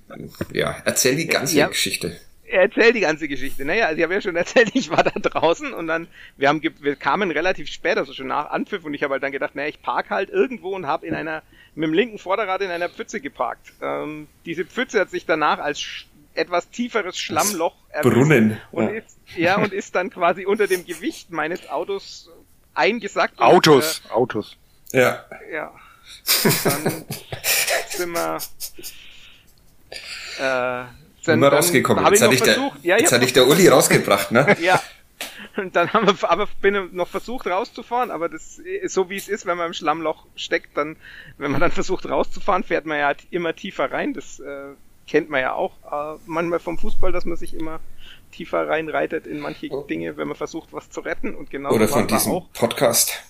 ja, 0.53 0.77
erzähl 0.85 1.17
die 1.17 1.27
ganze 1.27 1.57
Ja. 1.57 1.69
Geschichte. 1.69 2.17
Erzähl 2.53 2.93
die 2.93 3.01
ganze 3.01 3.29
Geschichte. 3.29 3.65
Naja, 3.65 3.87
also 3.87 3.97
ich 3.99 4.03
habe 4.05 4.15
ja 4.15 4.21
schon 4.21 4.37
erzählt, 4.37 4.71
ich 4.75 4.91
war 4.91 5.03
da 5.03 5.11
draußen 5.11 5.73
und 5.73 5.87
dann, 5.87 6.07
wir 6.37 6.49
haben, 6.49 6.63
wir 6.63 6.97
kamen 6.97 7.31
relativ 7.31 7.69
spät, 7.69 7.97
also 7.97 8.13
schon 8.13 8.27
nach 8.27 8.51
Anpfiff 8.51 8.85
und 8.85 8.95
ich 8.95 9.03
habe 9.03 9.15
halt 9.15 9.23
dann 9.23 9.33
gedacht, 9.33 9.55
naja, 9.55 9.69
ich 9.69 9.81
park 9.83 10.11
halt 10.11 10.31
irgendwo 10.31 10.75
und 10.75 10.87
habe 10.87 11.07
in 11.07 11.15
einer, 11.15 11.43
mit 11.75 11.89
dem 11.89 11.95
linken 11.95 12.19
Vorderrad 12.19 12.61
in 12.61 12.71
einer 12.71 12.89
Pfütze 12.89 13.21
geparkt. 13.21 13.73
Ähm, 13.81 14.29
diese 14.45 14.65
Pfütze 14.65 15.01
hat 15.01 15.11
sich 15.11 15.25
danach 15.27 15.59
als 15.59 15.81
sch 15.81 16.07
etwas 16.35 16.71
tieferes 16.71 17.19
Schlammloch 17.19 17.75
erwiesen 17.91 18.13
Brunnen. 18.15 18.61
und 18.71 18.85
Ja. 18.85 18.91
ist, 18.93 19.19
ja, 19.37 19.57
und 19.59 19.73
ist 19.75 19.95
dann 19.95 20.09
quasi 20.09 20.47
unter 20.47 20.67
dem 20.67 20.87
Gewicht 20.87 21.31
meines 21.31 21.69
Autos 21.69 22.31
eingesackt. 22.73 23.39
und, 23.39 23.45
Autos, 23.45 24.01
Autos. 24.09 24.57
Ja. 24.93 25.27
Äh, 25.49 25.55
ja. 25.55 25.75
Dann 26.65 27.05
sind 27.89 28.13
wir, 28.13 28.39
äh, 30.39 31.02
Sind 31.23 31.41
wir 31.41 31.49
rausgekommen. 31.49 32.05
Habe 32.05 32.15
Jetzt 32.15 32.25
hatte 32.25 32.35
ich, 32.35 32.43
der. 32.43 32.73
Ja, 32.83 32.99
jetzt 32.99 33.13
hatte 33.13 33.25
ich 33.25 33.33
der 33.33 33.47
Uli 33.47 33.69
rausgebracht, 33.69 34.33
ne? 34.33 34.57
ja. 34.61 34.81
Und 35.57 35.77
dann 35.77 35.93
haben 35.93 36.07
wir, 36.07 36.31
aber 36.31 36.49
bin 36.61 36.91
noch 36.93 37.09
versucht 37.09 37.47
rauszufahren, 37.47 38.11
aber 38.11 38.29
das 38.29 38.59
ist 38.59 38.95
so 38.95 39.11
wie 39.11 39.17
es 39.17 39.29
ist, 39.29 39.47
wenn 39.47 39.57
man 39.57 39.69
im 39.69 39.73
Schlammloch 39.73 40.27
steckt, 40.37 40.77
dann, 40.77 40.97
wenn 41.39 41.51
man 41.51 41.61
dann 41.61 41.71
versucht 41.73 42.09
rauszufahren, 42.09 42.65
fährt 42.65 42.87
man 42.87 42.99
ja 42.99 43.13
immer 43.31 43.55
tiefer 43.55 43.91
rein. 43.91 44.15
Das 44.15 44.41
äh, 44.41 44.71
kennt 45.07 45.31
man 45.31 45.41
ja 45.41 45.55
auch 45.55 45.73
äh, 45.91 46.19
manchmal 46.27 46.59
vom 46.59 46.79
Fußball, 46.79 47.13
dass 47.13 47.25
man 47.25 47.37
sich 47.37 47.55
immer 47.55 47.81
tiefer 48.33 48.69
reinreitet 48.69 49.27
in 49.27 49.41
manche 49.41 49.69
Dinge, 49.89 50.17
wenn 50.17 50.29
man 50.29 50.37
versucht, 50.37 50.73
was 50.73 50.91
zu 50.91 51.01
retten. 51.01 51.35
Und 51.35 51.51
genau 51.51 51.71
Oder 51.71 51.89
von 51.89 52.07
diesem 52.07 52.33
auch. 52.33 52.53
Podcast. 52.53 53.23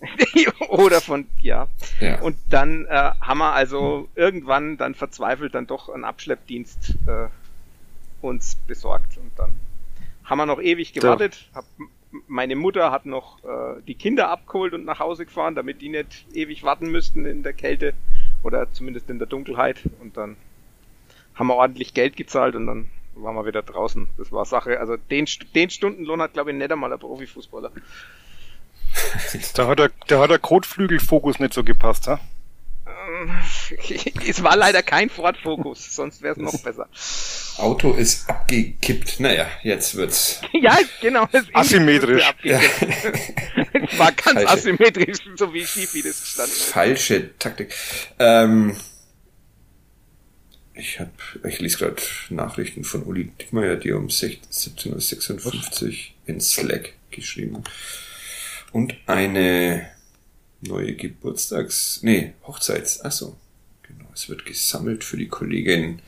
Oder 0.68 1.00
von, 1.00 1.26
ja. 1.40 1.68
Ja. 2.00 2.20
Und 2.20 2.36
dann 2.50 2.86
äh, 2.86 3.12
haben 3.20 3.38
wir 3.38 3.52
also 3.52 4.08
irgendwann 4.14 4.76
dann 4.76 4.94
verzweifelt 4.94 5.54
dann 5.54 5.66
doch 5.66 5.88
einen 5.88 6.04
Abschleppdienst 6.04 6.96
äh, 7.06 7.28
uns 8.20 8.56
besorgt 8.66 9.16
und 9.16 9.30
dann 9.36 9.58
haben 10.24 10.38
wir 10.38 10.46
noch 10.46 10.60
ewig 10.60 10.92
gewartet. 10.92 11.48
Hab, 11.54 11.64
meine 12.26 12.56
Mutter 12.56 12.90
hat 12.90 13.06
noch 13.06 13.42
äh, 13.44 13.80
die 13.86 13.94
Kinder 13.94 14.28
abgeholt 14.28 14.74
und 14.74 14.84
nach 14.84 14.98
Hause 14.98 15.24
gefahren, 15.24 15.54
damit 15.54 15.80
die 15.80 15.88
nicht 15.88 16.26
ewig 16.32 16.62
warten 16.62 16.90
müssten 16.90 17.26
in 17.26 17.42
der 17.42 17.52
Kälte 17.52 17.94
oder 18.42 18.70
zumindest 18.72 19.08
in 19.10 19.18
der 19.18 19.28
Dunkelheit. 19.28 19.80
Und 20.00 20.16
dann 20.16 20.36
haben 21.34 21.48
wir 21.48 21.54
ordentlich 21.54 21.94
Geld 21.94 22.16
gezahlt 22.16 22.54
und 22.54 22.66
dann 22.66 22.90
waren 23.14 23.34
wir 23.34 23.46
wieder 23.46 23.62
draußen. 23.62 24.08
Das 24.18 24.32
war 24.32 24.44
Sache. 24.44 24.80
Also 24.80 24.96
den, 24.96 25.26
den 25.54 25.70
Stundenlohn 25.70 26.20
hat, 26.20 26.34
glaube 26.34 26.50
ich, 26.50 26.56
nicht 26.56 26.70
einmal 26.70 26.92
ein 26.92 26.98
Profifußballer. 26.98 27.70
Da 29.54 29.66
hat 29.66 29.78
der, 29.78 29.90
da 30.06 30.20
hat 30.20 30.30
der 30.30 30.38
Kotflügelfokus 30.38 31.38
nicht 31.40 31.52
so 31.54 31.64
gepasst, 31.64 32.06
ha? 32.06 32.20
es 34.28 34.42
war 34.42 34.56
leider 34.56 34.82
kein 34.82 35.10
Ford 35.10 35.36
Focus, 35.38 35.94
sonst 35.94 36.22
wäre 36.22 36.34
es 36.34 36.38
noch 36.38 36.62
besser. 36.62 36.88
Auto 37.58 37.92
ist 37.94 38.28
abgekippt. 38.28 39.20
Naja, 39.20 39.46
jetzt 39.62 39.94
wird's. 39.94 40.40
Ja, 40.52 40.78
genau. 41.00 41.28
es 41.32 41.42
ist 41.42 41.54
Asymmetrisch. 41.54 42.24
abgekippt. 42.24 43.90
es 43.90 43.98
war 43.98 44.12
ganz 44.12 44.42
Falsche. 44.42 44.48
asymmetrisch, 44.48 45.18
so 45.36 45.52
wie 45.52 45.66
schief 45.66 45.94
wie 45.94 46.02
das 46.02 46.20
gestanden 46.20 46.52
ist. 46.54 46.64
Falsche 46.64 47.38
Taktik. 47.38 47.74
Ähm, 48.18 48.76
ich 50.74 51.00
hab, 51.00 51.10
ich 51.44 51.58
lese 51.60 51.78
gerade 51.78 52.02
Nachrichten 52.28 52.84
von 52.84 53.02
Uli 53.04 53.30
Dickmeyer, 53.40 53.76
die 53.76 53.92
um 53.92 54.10
16 54.10 54.74
17.56 54.74 55.84
Uhr 55.84 55.92
in 56.26 56.40
Slack 56.40 56.92
geschrieben. 57.10 57.64
Und 58.76 58.94
eine 59.06 59.90
neue 60.60 60.94
Geburtstags-, 60.96 62.00
nee, 62.02 62.34
Hochzeits-, 62.46 63.00
ach 63.02 63.10
so. 63.10 63.34
Genau, 63.82 64.04
es 64.12 64.28
wird 64.28 64.44
gesammelt 64.44 65.02
für 65.02 65.16
die 65.16 65.28
Kollegin 65.28 66.02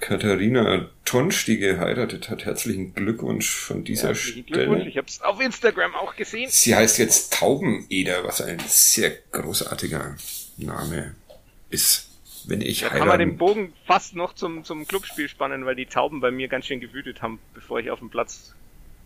Katharina 0.00 0.90
Tonsch, 1.04 1.44
die 1.44 1.58
geheiratet 1.58 2.28
hat. 2.28 2.44
Herzlichen 2.44 2.92
Glückwunsch 2.92 3.50
von 3.54 3.84
dieser 3.84 4.08
Herzlichen 4.08 4.46
Glückwunsch. 4.46 4.78
Stelle. 4.78 4.90
Ich 4.90 4.96
habe 4.96 5.06
es 5.06 5.20
auf 5.20 5.40
Instagram 5.40 5.94
auch 5.94 6.16
gesehen. 6.16 6.50
Sie 6.50 6.74
heißt 6.74 6.98
jetzt 6.98 7.34
Taubeneder, 7.34 8.24
was 8.24 8.40
ein 8.40 8.58
sehr 8.66 9.12
großartiger 9.30 10.16
Name 10.56 11.14
ist. 11.68 12.08
Wenn 12.46 12.62
ich 12.62 12.80
Da 12.80 12.88
kann 12.88 13.06
man 13.06 13.20
den. 13.20 13.36
Bogen 13.36 13.74
fast 13.86 14.16
noch 14.16 14.34
zum, 14.34 14.64
zum 14.64 14.88
Clubspiel 14.88 15.28
spannen, 15.28 15.66
weil 15.66 15.76
die 15.76 15.86
Tauben 15.86 16.18
bei 16.18 16.32
mir 16.32 16.48
ganz 16.48 16.66
schön 16.66 16.80
gewütet 16.80 17.22
haben, 17.22 17.38
bevor 17.54 17.78
ich 17.78 17.92
auf 17.92 18.00
den 18.00 18.10
Platz 18.10 18.56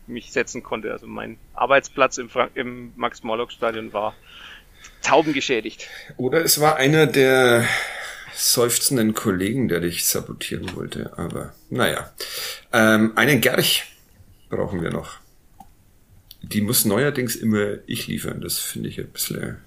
mich 0.07 0.33
setzen 0.33 0.63
konnte. 0.63 0.93
Also 0.93 1.07
mein 1.07 1.39
Arbeitsplatz 1.55 2.19
im, 2.19 2.29
Frank 2.29 2.53
im 2.55 2.93
Max-Morlock-Stadion 2.97 3.93
war 3.93 4.15
taubengeschädigt. 5.03 5.89
Oder 6.17 6.45
es 6.45 6.61
war 6.61 6.77
einer 6.77 7.07
der 7.07 7.67
seufzenden 8.35 9.15
Kollegen, 9.15 9.69
der 9.69 9.81
dich 9.81 10.05
sabotieren 10.05 10.75
wollte. 10.75 11.13
Aber 11.17 11.53
naja. 11.71 12.13
Ähm, 12.73 13.13
einen 13.17 13.41
Gerch 13.41 13.85
brauchen 14.49 14.83
wir 14.83 14.91
noch. 14.91 15.19
Die 16.43 16.61
muss 16.61 16.85
neuerdings 16.85 17.37
immer 17.37 17.79
ich 17.87 18.07
liefern. 18.07 18.41
Das 18.41 18.59
finde 18.59 18.89
ich 18.89 18.99
ein 18.99 19.09
bisschen 19.09 19.59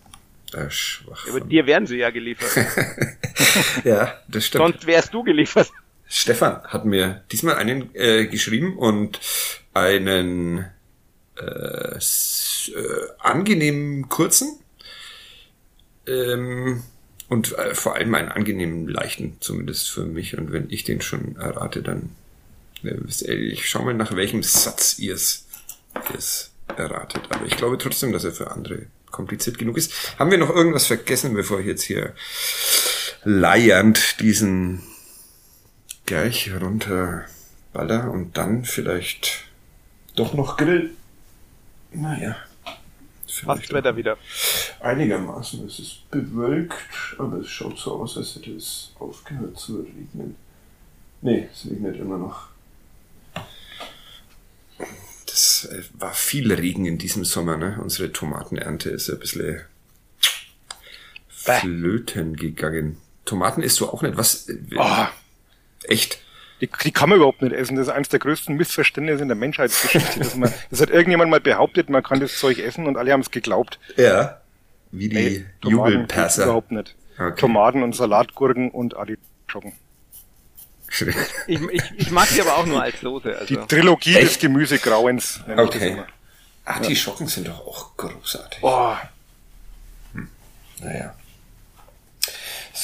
äh, 0.53 0.69
schwach. 0.69 1.27
Aber 1.27 1.41
dir 1.41 1.65
werden 1.65 1.87
sie 1.87 1.97
ja 1.97 2.09
geliefert. 2.09 2.51
ja, 3.83 4.19
das 4.27 4.45
stimmt. 4.45 4.63
Sonst 4.63 4.87
wärst 4.87 5.13
du 5.13 5.23
geliefert. 5.23 5.71
Stefan 6.09 6.63
hat 6.63 6.85
mir 6.85 7.23
diesmal 7.31 7.55
einen 7.55 7.93
äh, 7.93 8.27
geschrieben 8.27 8.77
und 8.77 9.19
einen 9.77 10.65
äh, 11.39 11.97
äh, 11.97 13.07
angenehmen 13.19 14.09
kurzen 14.09 14.59
ähm, 16.07 16.83
und 17.29 17.57
äh, 17.57 17.75
vor 17.75 17.95
allem 17.95 18.15
einen 18.15 18.29
angenehmen 18.29 18.87
leichten, 18.87 19.37
zumindest 19.39 19.89
für 19.89 20.05
mich. 20.05 20.37
Und 20.37 20.51
wenn 20.51 20.69
ich 20.69 20.83
den 20.83 21.01
schon 21.01 21.35
errate, 21.35 21.81
dann 21.81 22.09
äh, 22.83 22.95
wisst 22.97 23.21
ihr, 23.23 23.37
ich 23.37 23.69
schau 23.69 23.83
mal 23.83 23.93
nach 23.93 24.15
welchem 24.15 24.43
Satz 24.43 24.97
ihr 24.99 25.15
es 25.15 25.45
erratet. 26.75 27.23
Aber 27.29 27.45
ich 27.45 27.57
glaube 27.57 27.77
trotzdem, 27.77 28.11
dass 28.11 28.23
er 28.23 28.31
für 28.31 28.51
andere 28.51 28.87
kompliziert 29.11 29.57
genug 29.57 29.77
ist. 29.77 30.19
Haben 30.19 30.31
wir 30.31 30.37
noch 30.37 30.53
irgendwas 30.53 30.87
vergessen, 30.87 31.33
bevor 31.33 31.59
ich 31.59 31.65
jetzt 31.65 31.83
hier 31.83 32.13
leiernd 33.23 34.19
diesen 34.19 34.83
gleich 36.05 36.51
runter 36.59 37.25
baller 37.73 38.11
und 38.11 38.37
dann 38.37 38.65
vielleicht 38.65 39.46
doch 40.17 40.33
noch 40.33 40.57
Grill. 40.57 40.91
Naja. 41.93 42.35
Passt 43.45 43.71
Wetter 43.71 43.95
wieder. 43.95 44.17
Einigermaßen. 44.79 45.65
Es 45.67 45.79
ist 45.79 46.09
bewölkt, 46.11 46.75
aber 47.19 47.37
es 47.37 47.49
schaut 47.49 47.77
so 47.77 48.01
aus, 48.01 48.17
als 48.17 48.35
hätte 48.35 48.51
es 48.53 48.91
aufgehört 48.99 49.57
zu 49.59 49.77
regnen. 49.81 50.35
Nee, 51.21 51.47
es 51.53 51.69
regnet 51.69 51.97
immer 51.97 52.17
noch. 52.17 52.47
Das 55.25 55.65
äh, 55.71 55.83
war 55.99 56.13
viel 56.13 56.51
Regen 56.51 56.85
in 56.85 56.97
diesem 56.97 57.25
Sommer, 57.25 57.57
ne? 57.57 57.79
Unsere 57.81 58.11
Tomatenernte 58.11 58.89
ist 58.89 59.09
ein 59.09 59.19
bisschen 59.19 59.61
flöten 61.29 62.35
gegangen. 62.35 62.97
Tomaten 63.25 63.61
isst 63.61 63.79
du 63.79 63.87
auch 63.87 64.01
nicht? 64.01 64.17
Was? 64.17 64.49
äh, 64.49 64.57
Oh, 64.77 65.07
Echt? 65.83 66.19
Die, 66.61 66.69
die 66.83 66.91
kann 66.91 67.09
man 67.09 67.17
überhaupt 67.17 67.41
nicht 67.41 67.53
essen. 67.53 67.75
Das 67.75 67.87
ist 67.87 67.93
eines 67.93 68.09
der 68.09 68.19
größten 68.19 68.55
Missverständnisse 68.55 69.21
in 69.21 69.27
der 69.27 69.37
Menschheitsgeschichte. 69.37 70.19
dass 70.19 70.35
man, 70.35 70.51
das 70.69 70.81
hat 70.81 70.89
irgendjemand 70.89 71.29
mal 71.29 71.39
behauptet, 71.39 71.89
man 71.89 72.03
kann 72.03 72.19
das 72.19 72.37
Zeug 72.39 72.59
essen 72.59 72.87
und 72.87 72.97
alle 72.97 73.11
haben 73.13 73.21
es 73.21 73.31
geglaubt. 73.31 73.79
Ja. 73.95 74.41
Wie 74.91 75.09
die 75.09 75.15
geht's 75.15 75.45
Jubelperser. 75.63 76.45
überhaupt 76.45 76.71
nicht. 76.71 76.95
Okay. 77.17 77.39
Tomaten 77.39 77.83
und 77.83 77.95
Salatgurken 77.95 78.71
und 78.71 78.95
Artischocken. 78.95 79.73
Ich, 81.47 81.61
ich, 81.61 81.83
ich 81.97 82.11
mag 82.11 82.29
die 82.33 82.41
aber 82.41 82.57
auch 82.57 82.65
nur 82.65 82.81
als 82.81 83.01
Lose. 83.01 83.37
Also. 83.37 83.45
Die 83.45 83.57
Trilogie 83.67 84.15
Echt? 84.15 84.27
des 84.27 84.39
Gemüsegrauens. 84.39 85.41
Okay. 85.55 86.01
Artischocken 86.63 87.27
ja. 87.27 87.31
sind 87.31 87.47
doch 87.47 87.65
auch 87.65 87.97
großartig. 87.97 88.59
Oh. 88.61 88.95
Hm. 90.13 90.29
Naja. 90.81 91.13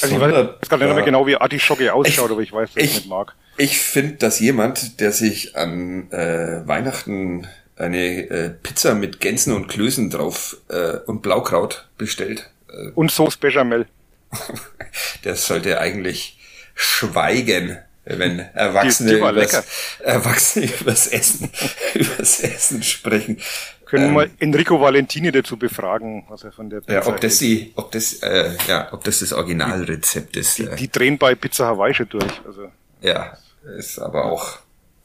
Also 0.02 0.16
ich 0.16 0.22
weiß 0.22 0.70
gar 0.70 0.78
nicht 0.78 0.96
mehr 0.96 1.04
genau, 1.04 1.28
wie 1.28 1.36
Artischocke 1.36 1.94
ausschaut, 1.94 2.26
ich, 2.26 2.32
aber 2.32 2.42
ich 2.42 2.52
weiß, 2.52 2.74
dass 2.74 2.84
ich 2.84 2.90
es 2.90 2.96
nicht 2.98 3.10
mag. 3.10 3.36
Ich 3.58 3.80
finde, 3.80 4.16
dass 4.16 4.40
jemand, 4.40 5.00
der 5.00 5.12
sich 5.12 5.56
an 5.56 6.12
äh, 6.12 6.68
Weihnachten 6.68 7.48
eine 7.76 8.30
äh, 8.30 8.50
Pizza 8.50 8.96
mit 8.96 9.20
Gänsen 9.20 9.54
und 9.54 9.68
Klößen 9.68 10.10
drauf 10.10 10.58
äh, 10.70 10.98
und 11.06 11.22
Blaukraut 11.22 11.88
bestellt. 11.98 12.50
Äh, 12.70 12.90
und 12.96 13.12
Sauce 13.12 13.38
Bechamel. 13.38 13.88
der 15.24 15.36
sollte 15.36 15.80
eigentlich 15.80 16.40
schweigen, 16.76 17.78
wenn 18.06 18.40
Erwachsene, 18.40 19.12
die, 19.12 19.16
die 19.16 19.22
übers, 19.22 20.00
Erwachsene 20.00 20.70
übers 20.82 21.08
Essen, 21.08 21.50
übers 21.94 22.40
Essen 22.42 22.84
sprechen. 22.84 23.40
Können 23.86 24.08
ähm, 24.08 24.14
mal 24.14 24.32
Enrico 24.40 24.82
Valentini 24.82 25.32
dazu 25.32 25.58
befragen, 25.58 26.26
was 26.28 26.44
er 26.44 26.52
von 26.52 26.70
der 26.70 26.82
Pizza 26.82 26.94
ja, 26.94 27.06
ob 27.06 27.22
das 27.22 27.38
die, 27.38 27.72
ob 27.76 27.92
das, 27.92 28.14
äh, 28.24 28.52
ja, 28.68 28.92
ob 28.92 29.04
das 29.04 29.20
das 29.20 29.34
Originalrezept 29.34 30.36
ist. 30.36 30.58
Die, 30.58 30.68
die 30.76 30.92
drehen 30.92 31.18
bei 31.18 31.36
Pizza 31.36 31.68
Hawaii 31.68 31.94
schon 31.94 32.10
durch. 32.10 32.42
Also. 32.46 32.72
Ja, 33.02 33.38
ist 33.78 34.00
aber 34.00 34.26
auch, 34.26 34.60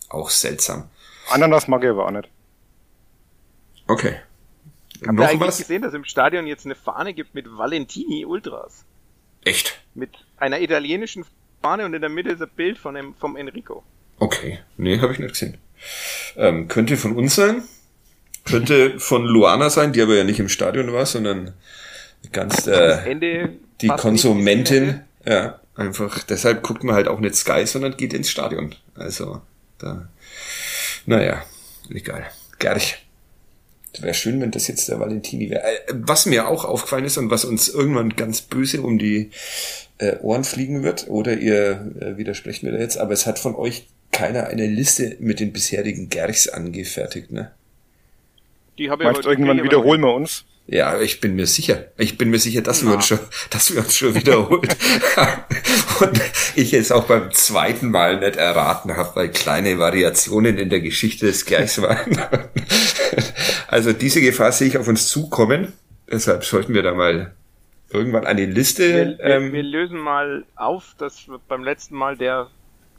auch 0.08 0.30
seltsam. 0.30 0.88
Ananas 1.30 1.68
mag 1.68 1.82
ich 1.84 1.90
aber 1.90 2.06
auch 2.06 2.10
nicht. 2.10 2.28
Okay. 3.86 4.16
Habt 5.06 5.12
Noch 5.16 5.24
ihr 5.24 5.28
eigentlich 5.30 5.48
was? 5.48 5.58
gesehen, 5.58 5.82
dass 5.82 5.94
im 5.94 6.04
Stadion 6.04 6.46
jetzt 6.46 6.64
eine 6.64 6.74
Fahne 6.74 7.14
gibt 7.14 7.34
mit 7.34 7.46
Valentini 7.48 8.24
Ultras? 8.24 8.84
Echt? 9.44 9.80
Mit 9.94 10.10
einer 10.36 10.60
italienischen 10.60 11.24
Fahne 11.62 11.84
und 11.86 11.94
in 11.94 12.00
der 12.00 12.10
Mitte 12.10 12.30
ist 12.30 12.42
ein 12.42 12.50
Bild 12.54 12.78
von 12.78 12.94
dem, 12.94 13.14
vom 13.14 13.36
Enrico. 13.36 13.82
Okay. 14.18 14.58
Nee, 14.76 15.00
habe 15.00 15.12
ich 15.12 15.18
nicht 15.18 15.32
gesehen. 15.32 15.58
Ähm, 16.36 16.68
könnte 16.68 16.96
von 16.96 17.16
uns 17.16 17.36
sein. 17.36 17.62
Könnte 18.44 18.98
von 18.98 19.24
Luana 19.24 19.70
sein, 19.70 19.92
die 19.92 20.02
aber 20.02 20.14
ja 20.16 20.24
nicht 20.24 20.40
im 20.40 20.48
Stadion 20.48 20.92
war, 20.92 21.06
sondern 21.06 21.54
ganz 22.32 22.66
äh, 22.66 23.48
die 23.80 23.88
Konsumentin. 23.88 25.02
Ja, 25.28 25.60
einfach. 25.74 26.22
Deshalb 26.24 26.62
guckt 26.62 26.84
man 26.84 26.94
halt 26.94 27.06
auch 27.06 27.20
nicht 27.20 27.36
Sky, 27.36 27.66
sondern 27.66 27.98
geht 27.98 28.14
ins 28.14 28.30
Stadion. 28.30 28.74
Also, 28.94 29.42
da. 29.76 30.08
Naja, 31.04 31.44
egal. 31.90 32.26
Gerch. 32.58 33.04
Wäre 34.00 34.14
schön, 34.14 34.40
wenn 34.40 34.52
das 34.52 34.68
jetzt 34.68 34.88
der 34.88 35.00
Valentini 35.00 35.50
wäre. 35.50 35.62
Äh, 35.64 35.78
was 35.92 36.24
mir 36.24 36.48
auch 36.48 36.64
aufgefallen 36.64 37.04
ist 37.04 37.18
und 37.18 37.30
was 37.30 37.44
uns 37.44 37.68
irgendwann 37.68 38.16
ganz 38.16 38.40
böse 38.40 38.80
um 38.80 38.98
die 38.98 39.30
äh, 39.98 40.16
Ohren 40.20 40.44
fliegen 40.44 40.82
wird, 40.82 41.08
oder 41.08 41.36
ihr 41.36 41.92
äh, 42.00 42.16
widersprecht 42.16 42.62
mir 42.62 42.72
da 42.72 42.78
jetzt, 42.78 42.96
aber 42.96 43.12
es 43.12 43.26
hat 43.26 43.38
von 43.38 43.54
euch 43.54 43.86
keiner 44.12 44.46
eine 44.46 44.66
Liste 44.66 45.16
mit 45.20 45.40
den 45.40 45.52
bisherigen 45.52 46.08
Gerchs 46.08 46.48
angefertigt, 46.48 47.32
ne? 47.32 47.50
Die 48.78 48.90
habe 48.90 49.02
ich 49.02 49.10
Meinst 49.10 49.26
irgendwann 49.26 49.62
wiederholen 49.62 50.00
wir 50.00 50.14
uns? 50.14 50.44
Ja, 50.70 51.00
ich 51.00 51.20
bin 51.22 51.34
mir 51.34 51.46
sicher. 51.46 51.86
Ich 51.96 52.18
bin 52.18 52.28
mir 52.28 52.38
sicher, 52.38 52.60
dass 52.60 52.82
ja. 52.82 52.88
wir 52.88 52.96
uns 52.96 53.06
schon, 53.06 53.18
dass 53.50 53.72
wir 53.72 53.80
uns 53.80 53.96
schon 53.96 54.14
wiederholt 54.14 54.76
und 56.00 56.20
ich 56.56 56.74
es 56.74 56.92
auch 56.92 57.04
beim 57.04 57.32
zweiten 57.32 57.90
Mal 57.90 58.20
nicht 58.20 58.36
erraten 58.36 58.94
habe, 58.94 59.16
weil 59.16 59.28
kleine 59.30 59.78
Variationen 59.78 60.58
in 60.58 60.68
der 60.68 60.82
Geschichte 60.82 61.24
des 61.24 61.46
Gerchs 61.46 61.80
waren. 61.80 62.20
also 63.68 63.94
diese 63.94 64.20
Gefahr 64.20 64.52
sehe 64.52 64.68
ich 64.68 64.76
auf 64.76 64.86
uns 64.88 65.08
zukommen. 65.08 65.72
Deshalb 66.10 66.44
sollten 66.44 66.74
wir 66.74 66.82
da 66.82 66.92
mal 66.92 67.32
irgendwann 67.90 68.26
eine 68.26 68.44
Liste. 68.44 69.16
Wir, 69.18 69.20
ähm, 69.20 69.52
wir 69.54 69.62
lösen 69.62 69.98
mal 69.98 70.44
auf, 70.54 70.94
dass 70.98 71.26
beim 71.48 71.64
letzten 71.64 71.96
Mal 71.96 72.18
der, 72.18 72.48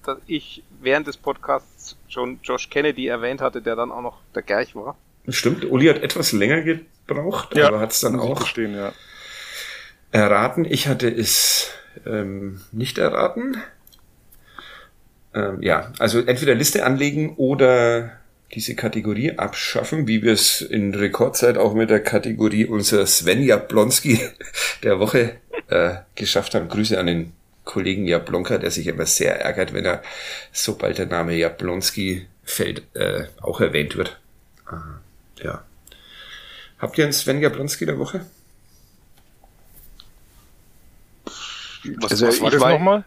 dass 0.03 0.17
ich 0.26 0.63
während 0.82 1.05
des 1.05 1.17
Podcasts 1.17 1.95
schon 2.07 2.39
Josh 2.41 2.72
Kennedy 2.72 3.05
erwähnt 3.05 3.41
hatte, 3.41 3.61
der 3.61 3.76
dann 3.76 3.91
auch 3.91 4.01
noch 4.01 4.17
der 4.34 4.41
Gerch 4.41 4.76
war. 4.76 4.97
Stimmt, 5.28 5.65
Uli 5.65 5.86
hat 5.86 6.01
etwas 6.01 6.32
länger 6.32 6.63
gebraucht, 7.10 7.55
ja, 7.55 7.68
aber 7.68 7.80
hat 7.80 7.91
es 7.91 7.99
dann 7.99 8.20
auch 8.20 8.38
verstehen, 8.38 8.76
ja. 8.76 8.93
erraten. 10.12 10.66
Ich 10.66 10.88
hatte 10.88 11.10
es 11.10 11.72
ähm, 12.05 12.62
nicht 12.72 12.97
erraten. 12.97 13.57
Ähm, 15.34 15.62
ja, 15.62 15.91
also 15.99 16.20
entweder 16.22 16.55
Liste 16.55 16.86
anlegen 16.86 17.36
oder 17.36 18.14
diese 18.53 18.76
Kategorie 18.76 19.38
abschaffen, 19.38 20.07
wie 20.07 20.24
wir 20.24 20.34
es 20.34 20.62
in 20.62 20.95
Rekordzeit 20.95 21.57
auch 21.57 21.74
mit 21.74 21.89
der 21.89 22.01
Kategorie 22.01 22.66
unser 22.66 23.05
Sven 23.05 23.43
Jablonski 23.43 24.20
der 24.84 24.99
Woche 24.99 25.36
äh, 25.68 25.95
geschafft 26.16 26.55
haben. 26.55 26.70
Grüße 26.70 26.99
an 26.99 27.07
den 27.07 27.34
Kollegen 27.64 28.07
Jablonka, 28.07 28.57
der 28.57 28.72
sich 28.72 28.88
immer 28.88 29.05
sehr 29.05 29.41
ärgert, 29.41 29.74
wenn 29.74 29.86
er, 29.86 30.01
sobald 30.51 30.97
der 30.97 31.05
Name 31.05 31.36
Jablonski 31.36 32.26
fällt, 32.43 32.84
äh, 32.95 33.26
auch 33.41 33.62
erwähnt 33.62 33.95
wird. 33.95 34.20
Aha 34.66 34.99
ja. 35.43 35.64
Habt 36.80 36.97
ihr 36.97 37.03
einen 37.03 37.13
Sven 37.13 37.41
Jablonski 37.41 37.86
der 37.86 37.99
Woche? 37.99 38.25
Was, 41.84 42.11
also, 42.11 42.27
was 42.27 42.41
war 42.41 42.51
das 42.51 42.61
nochmal? 42.61 43.03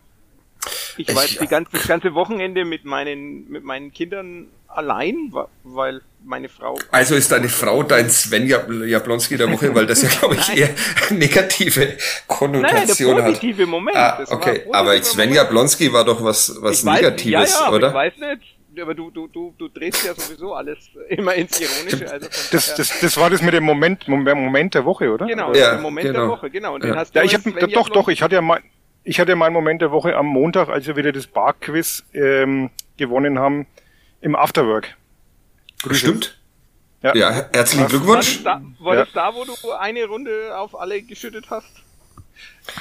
Ich 0.96 1.14
war 1.14 1.24
jetzt 1.24 1.40
die 1.40 1.46
ganze, 1.46 1.72
das 1.72 1.88
ganze 1.88 2.14
Wochenende 2.14 2.64
mit 2.64 2.84
meinen, 2.84 3.50
mit 3.50 3.64
meinen 3.64 3.92
Kindern 3.92 4.48
allein, 4.68 5.32
weil 5.64 6.02
meine 6.24 6.48
Frau. 6.48 6.78
Also 6.90 7.14
ist 7.14 7.32
deine 7.32 7.48
Frau 7.48 7.82
dein 7.82 8.10
Sven 8.10 8.46
Jablonski 8.46 9.36
der 9.36 9.50
Woche, 9.50 9.74
weil 9.74 9.86
das 9.86 10.02
ja, 10.02 10.08
glaube 10.08 10.36
ich, 10.36 10.56
eher 10.56 10.70
negative 11.10 11.96
Konnotation 12.26 13.16
Nein, 13.16 13.24
der 13.24 13.32
positive 13.32 13.62
hat. 13.62 13.68
Moment. 13.68 13.96
Ah, 13.96 14.24
okay, 14.28 14.66
aber 14.70 15.02
Sven 15.02 15.32
Jablonski 15.32 15.92
war 15.92 16.04
doch 16.04 16.22
was, 16.22 16.56
was 16.60 16.84
Negatives, 16.84 17.54
ja, 17.54 17.66
ja, 17.66 17.72
oder? 17.72 17.88
Ich 17.88 17.94
weiß 17.94 18.12
nicht 18.18 18.51
aber 18.80 18.94
du, 18.94 19.10
du, 19.10 19.28
du, 19.28 19.54
du 19.58 19.68
drehst 19.68 20.06
ja 20.06 20.14
sowieso 20.14 20.54
alles 20.54 20.90
immer 21.08 21.34
ins 21.34 21.60
Ironische. 21.60 22.10
Also 22.10 22.28
das, 22.52 22.74
das, 22.74 23.00
das 23.00 23.16
war 23.16 23.30
das 23.30 23.42
mit 23.42 23.54
dem 23.54 23.64
Moment, 23.64 24.08
Moment 24.08 24.74
der 24.74 24.84
Woche, 24.84 25.10
oder? 25.10 25.26
Genau, 25.26 25.52
ja, 25.54 25.72
der 25.72 25.80
Moment 25.80 26.06
genau. 26.06 26.20
der 26.20 26.28
Woche, 26.28 26.50
genau. 26.50 26.74
Und 26.74 26.84
ja. 26.84 26.90
den 26.90 26.98
hast 26.98 27.14
du 27.14 27.18
ja, 27.18 27.24
ich 27.24 27.34
hab, 27.34 27.42
doch, 27.72 27.88
doch, 27.88 28.08
ich 28.08 28.22
hatte 28.22 28.36
ja 28.36 28.40
mein, 28.40 28.62
ich 29.04 29.18
hatte 29.20 29.32
ja 29.32 29.36
meinen 29.36 29.52
Moment 29.52 29.82
der 29.82 29.90
Woche 29.90 30.16
am 30.16 30.26
Montag, 30.26 30.68
als 30.68 30.86
wir 30.86 30.96
wieder 30.96 31.12
das 31.12 31.26
Bar-Quiz 31.26 32.04
ähm, 32.14 32.70
gewonnen 32.96 33.38
haben, 33.38 33.66
im 34.20 34.36
Afterwork. 34.36 34.96
Grüße. 35.82 35.98
Stimmt. 35.98 36.38
Ja, 37.02 37.14
ja 37.16 37.48
herzlichen 37.52 37.88
Glückwunsch. 37.88 38.44
War 38.44 38.60
das, 38.60 38.64
da, 38.78 38.84
war 38.84 38.94
ja. 38.94 39.04
das 39.04 39.12
da, 39.12 39.34
wo 39.34 39.44
du 39.44 39.72
eine 39.72 40.04
Runde 40.06 40.56
auf 40.56 40.78
alle 40.78 41.02
geschüttet 41.02 41.50
hast? 41.50 41.81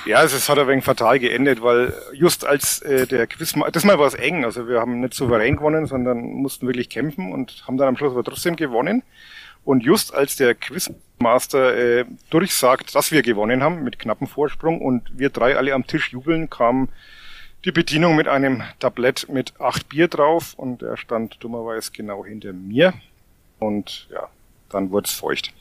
Ja, 0.05 0.17
also 0.17 0.38
es 0.38 0.47
hat 0.47 0.59
ein 0.59 0.67
wenig 0.67 0.84
fatal 0.84 1.19
geendet, 1.19 1.61
weil 1.61 1.93
just 2.13 2.45
als 2.45 2.82
äh, 2.82 3.07
der 3.07 3.27
Quiz, 3.27 3.53
das 3.71 3.84
Mal 3.84 3.97
war 3.97 4.07
es 4.07 4.13
eng, 4.13 4.45
also 4.45 4.67
wir 4.67 4.79
haben 4.79 4.99
nicht 4.99 5.13
souverän 5.13 5.57
gewonnen, 5.57 5.86
sondern 5.86 6.21
mussten 6.21 6.67
wirklich 6.67 6.89
kämpfen 6.89 7.32
und 7.32 7.63
haben 7.67 7.77
dann 7.77 7.88
am 7.88 7.97
Schluss 7.97 8.11
aber 8.11 8.23
trotzdem 8.23 8.55
gewonnen. 8.55 9.03
Und 9.63 9.84
just 9.84 10.13
als 10.13 10.36
der 10.36 10.55
Quizmaster 10.55 11.75
äh, 11.77 12.05
durchsagt, 12.29 12.95
dass 12.95 13.11
wir 13.11 13.21
gewonnen 13.21 13.61
haben, 13.61 13.84
mit 13.84 13.99
knappem 13.99 14.27
Vorsprung 14.27 14.82
und 14.82 15.17
wir 15.17 15.29
drei 15.29 15.55
alle 15.55 15.73
am 15.73 15.86
Tisch 15.86 16.11
jubeln, 16.11 16.49
kam 16.49 16.89
die 17.65 17.71
Bedienung 17.71 18.15
mit 18.15 18.27
einem 18.27 18.63
Tablett 18.79 19.29
mit 19.29 19.59
acht 19.59 19.89
Bier 19.89 20.07
drauf 20.07 20.55
und 20.57 20.82
er 20.82 20.97
stand 20.97 21.43
dummerweise 21.43 21.91
genau 21.91 22.25
hinter 22.25 22.53
mir. 22.53 22.93
Und 23.59 24.07
ja, 24.11 24.30
dann 24.69 24.89
wurde 24.89 25.06
es 25.06 25.14
feucht. 25.14 25.53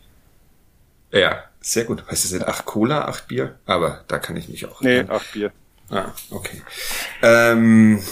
Ja, 1.13 1.45
sehr 1.61 1.85
gut. 1.85 2.05
Heißt 2.11 2.25
es 2.25 2.33
nicht 2.33 2.47
acht 2.47 2.65
Cola, 2.65 3.07
acht 3.07 3.29
Bier? 3.29 3.59
Aber 3.67 4.05
da 4.09 4.19
kann 4.19 4.37
ich 4.37 4.49
mich 4.49 4.67
auch. 4.67 4.81
Nee, 4.81 4.99
nennen. 4.99 5.11
acht 5.11 5.33
Bier. 5.33 5.53
Ah, 5.91 6.13
okay. 6.31 6.63
Ähm, 7.23 8.03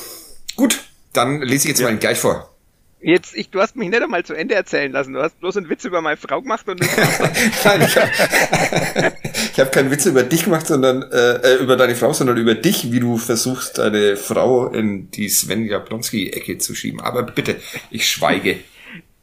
gut, 0.57 0.81
dann 1.13 1.41
lese 1.41 1.65
ich 1.65 1.71
jetzt 1.71 1.81
ja. 1.81 1.89
mal 1.89 1.97
gleich 1.97 2.19
vor. 2.19 2.55
Jetzt, 3.01 3.37
ich, 3.37 3.51
du 3.51 3.61
hast 3.61 3.77
mich 3.77 3.89
nicht 3.89 4.03
einmal 4.03 4.25
zu 4.25 4.35
Ende 4.35 4.57
erzählen 4.57 4.91
lassen. 4.91 5.13
Du 5.13 5.23
hast 5.23 5.39
bloß 5.39 5.57
einen 5.57 5.71
Witz 5.71 5.85
über 5.85 6.01
meine 6.01 6.17
Frau 6.17 6.43
gemacht 6.43 6.69
und 6.69 6.81
Nein, 7.65 7.83
ich 7.83 7.97
habe 7.97 8.11
hab 9.57 9.73
keinen 9.73 9.93
Witz 9.93 10.05
über 10.07 10.25
dich 10.25 10.45
gemacht, 10.45 10.67
sondern 10.67 11.03
äh, 11.13 11.35
äh, 11.35 11.55
über 11.63 11.77
deine 11.77 11.95
Frau, 11.95 12.13
sondern 12.13 12.37
über 12.39 12.57
dich, 12.57 12.91
wie 12.91 12.99
du 12.99 13.17
versuchst, 13.17 13.79
deine 13.79 14.17
Frau 14.17 14.67
in 14.67 15.13
die 15.13 15.29
Sven 15.29 15.65
Jablonski-Ecke 15.65 16.59
zu 16.59 16.75
schieben. 16.75 17.01
Aber 17.01 17.23
bitte, 17.23 17.57
ich 17.93 18.09
schweige. 18.09 18.59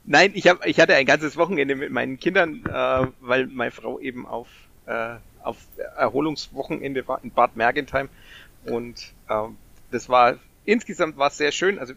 Nein, 0.07 0.31
ich 0.35 0.47
hab, 0.47 0.65
ich 0.65 0.79
hatte 0.79 0.95
ein 0.95 1.05
ganzes 1.05 1.35
Wochenende 1.35 1.75
mit 1.75 1.91
meinen 1.91 2.19
Kindern, 2.19 2.63
äh, 2.65 3.07
weil 3.21 3.47
meine 3.47 3.71
Frau 3.71 3.99
eben 3.99 4.27
auf, 4.27 4.47
äh, 4.85 5.15
auf 5.43 5.57
Erholungswochenende 5.97 7.07
war 7.07 7.23
in 7.23 7.31
Bad 7.31 7.55
Mergentheim 7.55 8.09
und 8.65 9.13
äh, 9.29 9.35
das 9.91 10.09
war 10.09 10.37
insgesamt 10.65 11.17
war 11.17 11.29
es 11.29 11.37
sehr 11.37 11.51
schön. 11.51 11.79
Also 11.79 11.93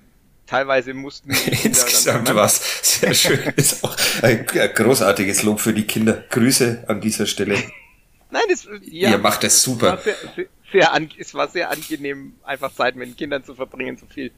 teilweise 0.46 0.94
mussten 0.94 1.30
insgesamt 1.62 2.34
war 2.34 2.46
es 2.46 3.00
sehr 3.00 3.14
schön. 3.14 3.40
Ist 3.56 3.84
auch 3.84 3.96
ein 4.22 4.46
großartiges 4.46 5.42
Lob 5.42 5.60
für 5.60 5.74
die 5.74 5.84
Kinder. 5.84 6.24
Grüße 6.30 6.84
an 6.86 7.00
dieser 7.00 7.26
Stelle. 7.26 7.54
Nein, 8.30 8.42
das, 8.48 8.68
ja, 8.82 9.10
ihr 9.10 9.18
macht 9.18 9.44
es 9.44 9.62
super. 9.62 9.98
Es 9.98 10.06
war 10.06 10.14
sehr, 10.14 10.16
sehr, 10.34 10.46
sehr 10.72 10.92
an, 10.92 11.10
es 11.16 11.34
war 11.34 11.48
sehr 11.48 11.70
angenehm, 11.70 12.34
einfach 12.44 12.72
Zeit 12.74 12.94
mit 12.96 13.08
den 13.08 13.16
Kindern 13.16 13.44
zu 13.44 13.54
verbringen, 13.54 13.96
so 13.96 14.06
viel 14.06 14.32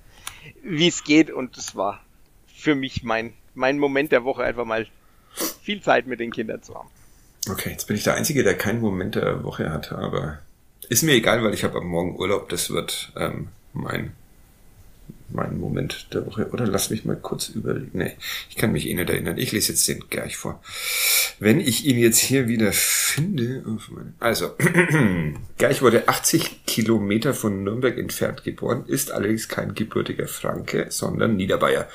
wie 0.63 0.89
es 0.89 1.03
geht 1.03 1.31
und 1.31 1.57
es 1.57 1.75
war 1.75 2.01
für 2.47 2.77
mich 2.77 3.03
mein 3.03 3.35
mein 3.55 3.79
Moment 3.79 4.13
der 4.13 4.25
Woche 4.25 4.43
einfach 4.43 4.65
mal 4.65 4.87
viel 5.63 5.83
Zeit 5.83 6.07
mit 6.07 6.21
den 6.21 6.33
Kindern 6.33 6.63
zu 6.63 6.75
haben. 6.75 6.89
Okay, 7.49 7.71
jetzt 7.71 7.87
bin 7.87 7.97
ich 7.97 8.05
der 8.05 8.15
Einzige, 8.15 8.43
der 8.43 8.57
keinen 8.57 8.81
Moment 8.81 9.15
der 9.15 9.43
Woche 9.45 9.71
hat, 9.71 9.93
aber 9.93 10.41
ist 10.89 11.03
mir 11.03 11.13
egal, 11.13 11.43
weil 11.43 11.55
ich 11.55 11.65
habe 11.65 11.79
am 11.79 11.87
Morgen 11.87 12.17
Urlaub. 12.17 12.49
Das 12.49 12.71
wird 12.71 13.13
ähm, 13.17 13.49
mein 13.73 14.13
mein 15.33 15.59
Moment 15.59 16.09
der 16.13 16.27
Woche. 16.27 16.49
Oder 16.51 16.67
lass 16.67 16.91
mich 16.91 17.05
mal 17.05 17.17
kurz 17.17 17.49
überlegen. 17.49 17.91
Nee, 17.93 18.17
ich 18.49 18.57
kann 18.57 18.73
mich 18.73 18.89
eh 18.89 18.95
nicht 18.95 19.09
erinnern. 19.09 19.39
Ich 19.39 19.53
lese 19.53 19.73
jetzt 19.73 19.87
den 19.89 20.05
gleich 20.11 20.37
vor. 20.37 20.61
Wenn 21.39 21.61
ich 21.61 21.87
ihn 21.87 21.99
jetzt 21.99 22.19
hier 22.19 22.49
wieder 22.49 22.73
finde. 22.73 23.63
Also, 24.19 24.57
Gerch 25.59 25.83
wurde 25.83 26.09
80 26.09 26.67
Kilometer 26.67 27.35
von 27.35 27.65
Nürnberg 27.65 27.97
entfernt 27.99 28.45
geboren, 28.45 28.85
ist 28.87 29.13
allerdings 29.13 29.49
kein 29.49 29.75
gebürtiger 29.75 30.27
Franke, 30.27 30.87
sondern 30.91 31.37
Niederbayer. 31.37 31.89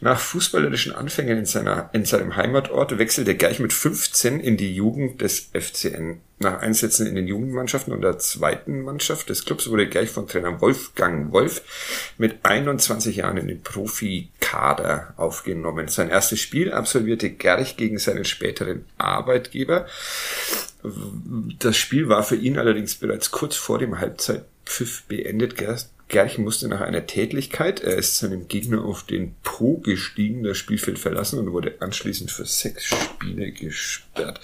Nach 0.00 0.18
fußballerischen 0.18 0.92
Anfängen 0.92 1.38
in, 1.38 1.46
seiner, 1.46 1.90
in 1.92 2.04
seinem 2.04 2.36
Heimatort 2.36 2.98
wechselte 2.98 3.34
Gerch 3.34 3.58
mit 3.58 3.72
15 3.72 4.40
in 4.40 4.56
die 4.56 4.74
Jugend 4.74 5.22
des 5.22 5.50
FCN. 5.52 6.20
Nach 6.38 6.60
Einsätzen 6.60 7.06
in 7.06 7.14
den 7.14 7.26
Jugendmannschaften 7.26 7.94
und 7.94 8.02
der 8.02 8.18
zweiten 8.18 8.82
Mannschaft 8.82 9.30
des 9.30 9.46
Clubs 9.46 9.70
wurde 9.70 9.88
Gerch 9.88 10.10
von 10.10 10.28
Trainer 10.28 10.60
Wolfgang 10.60 11.32
Wolf 11.32 11.62
mit 12.18 12.44
21 12.44 13.16
Jahren 13.16 13.38
in 13.38 13.48
den 13.48 13.62
Profikader 13.62 15.14
aufgenommen. 15.16 15.88
Sein 15.88 16.10
erstes 16.10 16.40
Spiel 16.40 16.72
absolvierte 16.72 17.30
Gerch 17.30 17.78
gegen 17.78 17.98
seinen 17.98 18.26
späteren 18.26 18.84
Arbeitgeber. 18.98 19.86
Das 21.58 21.76
Spiel 21.76 22.08
war 22.10 22.22
für 22.22 22.36
ihn 22.36 22.58
allerdings 22.58 22.96
bereits 22.96 23.30
kurz 23.30 23.56
vor 23.56 23.78
dem 23.78 23.98
Halbzeitpfiff 23.98 25.04
beendet. 25.08 25.56
Gerch 26.08 26.38
musste 26.38 26.68
nach 26.68 26.80
einer 26.80 27.06
Tätlichkeit, 27.06 27.80
er 27.80 27.96
ist 27.96 28.18
seinem 28.18 28.46
Gegner 28.46 28.84
auf 28.84 29.02
den 29.02 29.34
Po 29.42 29.78
gestiegen, 29.78 30.44
das 30.44 30.56
Spielfeld 30.56 31.00
verlassen 31.00 31.40
und 31.40 31.52
wurde 31.52 31.74
anschließend 31.80 32.30
für 32.30 32.44
sechs 32.44 32.84
Spiele 32.84 33.50
gesperrt. 33.50 34.40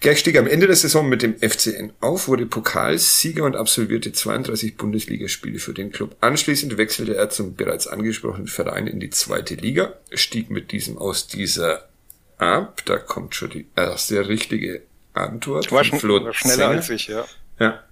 Gerch 0.00 0.18
stieg 0.18 0.36
am 0.36 0.46
Ende 0.46 0.66
der 0.66 0.76
Saison 0.76 1.08
mit 1.08 1.22
dem 1.22 1.38
FCN 1.38 1.94
auf, 2.00 2.28
wurde 2.28 2.44
Pokalsieger 2.44 3.44
und 3.44 3.56
absolvierte 3.56 4.12
32 4.12 4.76
Bundesligaspiele 4.76 5.58
für 5.58 5.72
den 5.72 5.92
Club. 5.92 6.14
Anschließend 6.20 6.76
wechselte 6.76 7.16
er 7.16 7.30
zum 7.30 7.54
bereits 7.54 7.86
angesprochenen 7.86 8.46
Verein 8.46 8.86
in 8.86 9.00
die 9.00 9.10
zweite 9.10 9.54
Liga, 9.54 9.94
stieg 10.12 10.50
mit 10.50 10.72
diesem 10.72 10.98
aus 10.98 11.26
dieser 11.26 11.88
ab. 12.36 12.82
Da 12.84 12.98
kommt 12.98 13.34
schon 13.34 13.50
die 13.50 13.66
erste 13.74 14.28
richtige 14.28 14.82
Antwort. 15.14 15.64
Ich 15.64 15.72
war 15.72 15.84
schon 15.84 15.98
schneller 15.98 16.32
Sänger. 16.34 16.68
als 16.68 16.90
ich, 16.90 17.06
ja. 17.06 17.24
Ja, 17.58 17.82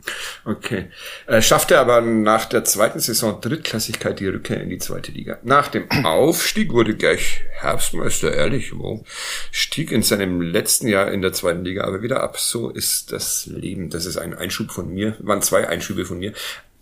okay. 0.45 0.91
Er 1.27 1.41
schaffte 1.41 1.79
aber 1.79 2.03
nach 2.03 2.45
der 2.45 2.65
zweiten 2.65 3.01
Saison 3.01 3.41
Drittklassigkeit 3.41 4.21
die 4.21 4.27
Rückkehr 4.27 4.61
in 4.61 4.69
die 4.69 4.79
zweite 4.79 5.11
Liga. 5.11 5.39
Nach 5.43 5.69
dem 5.69 5.91
Aufstieg 6.05 6.73
wurde 6.73 6.95
gleich 6.95 7.41
Herbstmeister, 7.53 8.35
ehrlich, 8.35 8.77
wo 8.77 9.05
stieg 9.51 9.91
in 9.91 10.03
seinem 10.03 10.43
letzten 10.43 10.87
Jahr 10.87 11.11
in 11.11 11.23
der 11.23 11.33
zweiten 11.33 11.65
Liga 11.65 11.85
aber 11.85 12.03
wieder 12.03 12.23
ab. 12.23 12.39
So 12.39 12.69
ist 12.69 13.11
das 13.13 13.47
Leben. 13.47 13.89
Das 13.89 14.05
ist 14.05 14.19
ein 14.19 14.35
Einschub 14.35 14.71
von 14.71 14.93
mir, 14.93 15.17
waren 15.21 15.41
zwei 15.41 15.67
Einschübe 15.67 16.05
von 16.05 16.19
mir. 16.19 16.35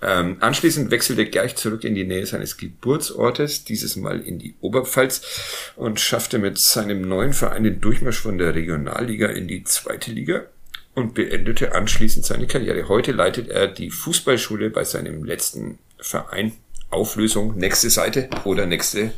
Ähm, 0.05 0.39
anschließend 0.41 0.91
wechselte 0.91 1.27
gleich 1.27 1.55
zurück 1.55 1.85
in 1.85 1.95
die 1.95 2.03
Nähe 2.03 2.27
seines 2.27 2.57
Geburtsortes, 2.57 3.63
dieses 3.63 3.95
Mal 3.95 4.19
in 4.19 4.41
die 4.41 4.57
Oberpfalz 4.61 5.73
und 5.77 6.01
schaffte 6.01 6.41
mit 6.41 6.59
seinem 6.59 7.03
neuen 7.03 7.33
Verein 7.33 7.63
den 7.63 7.81
Durchmarsch 7.81 8.19
von 8.19 8.39
der 8.39 8.57
Regionalliga 8.57 9.29
in 9.29 9.47
die 9.47 9.63
zweite 9.63 10.11
Liga 10.11 10.47
und 10.95 11.15
beendete 11.15 11.75
anschließend 11.75 12.25
seine 12.25 12.47
Karriere. 12.47 12.89
Heute 12.89 13.13
leitet 13.13 13.49
er 13.49 13.69
die 13.69 13.91
Fußballschule 13.91 14.71
bei 14.71 14.85
seinem 14.85 15.25
letzten 15.25 15.79
Verein. 15.99 16.53
Auflösung, 16.91 17.57
nächste 17.57 17.89
Seite 17.89 18.29
oder 18.45 18.67
nächste 18.67 19.13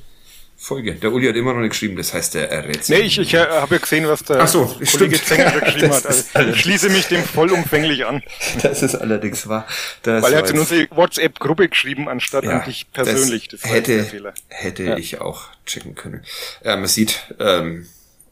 Folge. 0.57 0.95
Der 0.95 1.13
Uli 1.13 1.27
hat 1.27 1.35
immer 1.37 1.53
noch 1.53 1.61
nicht 1.61 1.71
geschrieben, 1.71 1.97
das 1.97 2.15
heißt, 2.15 2.37
er 2.37 2.51
errät 2.51 2.89
Nee, 2.89 3.01
ich, 3.01 3.19
ich 3.19 3.35
äh, 3.35 3.39
habe 3.39 3.75
ja 3.75 3.81
gesehen, 3.81 4.07
was 4.07 4.23
der 4.23 4.41
Ach 4.41 4.49
so, 4.49 4.65
Kollege 4.93 5.21
Zenger 5.21 5.61
geschrieben 5.61 5.93
hat. 5.93 6.05
Also, 6.35 6.51
ich 6.51 6.61
schließe 6.61 6.89
mich 6.89 7.07
dem 7.09 7.23
vollumfänglich 7.23 8.07
an. 8.07 8.23
Das 8.63 8.83
ist 8.83 8.95
allerdings 8.95 9.49
wahr. 9.49 9.67
Das 10.03 10.23
Weil 10.23 10.33
er 10.33 10.39
hat 10.39 10.51
in 10.51 10.59
unsere 10.59 10.89
WhatsApp-Gruppe 10.91 11.69
geschrieben, 11.69 12.09
anstatt 12.09 12.45
ja, 12.45 12.61
an 12.61 12.65
dich 12.65 12.91
persönlich. 12.93 13.49
Das, 13.49 13.61
das 13.63 13.71
hätte, 13.71 14.33
hätte 14.49 14.85
ja. 14.85 14.97
ich 14.97 15.21
auch 15.21 15.49
checken 15.67 15.97
können. 15.97 16.25
Ja, 16.65 16.77
man 16.77 16.87
sieht, 16.87 17.35
ähm, 17.41 17.87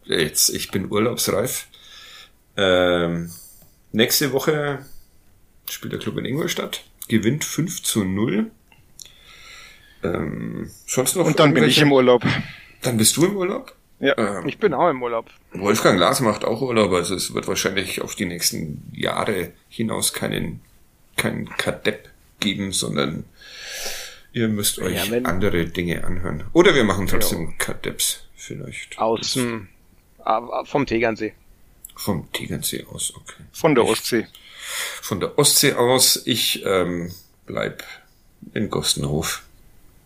jetzt, 0.04 0.50
ich 0.50 0.70
bin 0.70 0.90
urlaubsreif. 0.90 1.66
Ähm, 2.56 3.30
nächste 3.92 4.32
Woche 4.32 4.84
spielt 5.68 5.92
der 5.92 6.00
Club 6.00 6.18
in 6.18 6.24
Ingolstadt, 6.24 6.84
gewinnt 7.08 7.44
5 7.44 7.82
zu 7.82 8.04
0. 8.04 8.50
Ähm, 10.02 10.70
sonst 10.86 11.16
noch 11.16 11.26
Und 11.26 11.38
dann 11.38 11.54
bin 11.54 11.64
ich 11.64 11.78
im 11.78 11.92
Urlaub. 11.92 12.24
Dann 12.82 12.96
bist 12.96 13.16
du 13.16 13.26
im 13.26 13.36
Urlaub? 13.36 13.74
Ja, 14.00 14.18
ähm, 14.18 14.48
ich 14.48 14.58
bin 14.58 14.74
auch 14.74 14.90
im 14.90 15.00
Urlaub. 15.00 15.26
Wolfgang 15.52 15.98
Lars 15.98 16.20
macht 16.20 16.44
auch 16.44 16.60
Urlaub, 16.60 16.90
also 16.92 17.14
es 17.14 17.34
wird 17.34 17.46
wahrscheinlich 17.46 18.02
auf 18.02 18.16
die 18.16 18.24
nächsten 18.24 18.90
Jahre 18.92 19.52
hinaus 19.68 20.12
keinen, 20.12 20.60
keinen 21.16 21.48
Kadepp 21.50 22.10
geben, 22.40 22.72
sondern 22.72 23.24
ihr 24.32 24.48
müsst 24.48 24.80
euch 24.80 25.08
ja, 25.08 25.18
andere 25.22 25.66
Dinge 25.66 26.02
anhören. 26.02 26.44
Oder 26.52 26.74
wir 26.74 26.82
machen 26.82 27.06
trotzdem 27.06 27.44
ja. 27.44 27.52
Kadepps 27.58 28.24
vielleicht. 28.34 28.98
Aus 28.98 29.34
dem, 29.34 29.68
äh, 30.24 30.64
vom 30.64 30.84
Tegernsee. 30.84 31.32
Vom 31.94 32.30
Tegernsee 32.32 32.84
aus, 32.90 33.12
okay. 33.14 33.42
Von 33.52 33.74
der 33.74 33.84
Ostsee. 33.84 34.26
Von 35.00 35.20
der 35.20 35.38
Ostsee 35.38 35.74
aus. 35.74 36.22
Ich 36.24 36.64
ähm, 36.64 37.12
bleib 37.46 37.84
in 38.54 38.70
Gostenhof. 38.70 39.42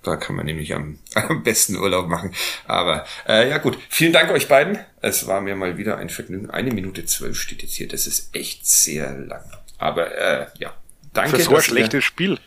Da 0.02 0.16
kann 0.16 0.36
man 0.36 0.46
nämlich 0.46 0.72
am, 0.74 0.98
am 1.14 1.42
besten 1.42 1.76
Urlaub 1.76 2.08
machen. 2.08 2.32
Aber 2.66 3.04
äh, 3.26 3.48
ja 3.48 3.58
gut, 3.58 3.78
vielen 3.88 4.12
Dank 4.12 4.30
euch 4.30 4.48
beiden. 4.48 4.78
Es 5.00 5.26
war 5.26 5.40
mir 5.40 5.56
mal 5.56 5.78
wieder 5.78 5.98
ein 5.98 6.10
Vergnügen. 6.10 6.50
Eine 6.50 6.72
Minute 6.72 7.04
zwölf 7.06 7.40
steht 7.40 7.62
jetzt 7.62 7.74
hier. 7.74 7.88
Das 7.88 8.06
ist 8.06 8.34
echt 8.34 8.66
sehr 8.66 9.16
lang. 9.16 9.44
Aber 9.78 10.16
äh, 10.16 10.46
ja, 10.58 10.74
danke. 11.12 11.36
Für 11.36 11.42
so 11.42 11.56
ein 11.56 11.62
schlechtes 11.62 12.04
Spiel. 12.04 12.38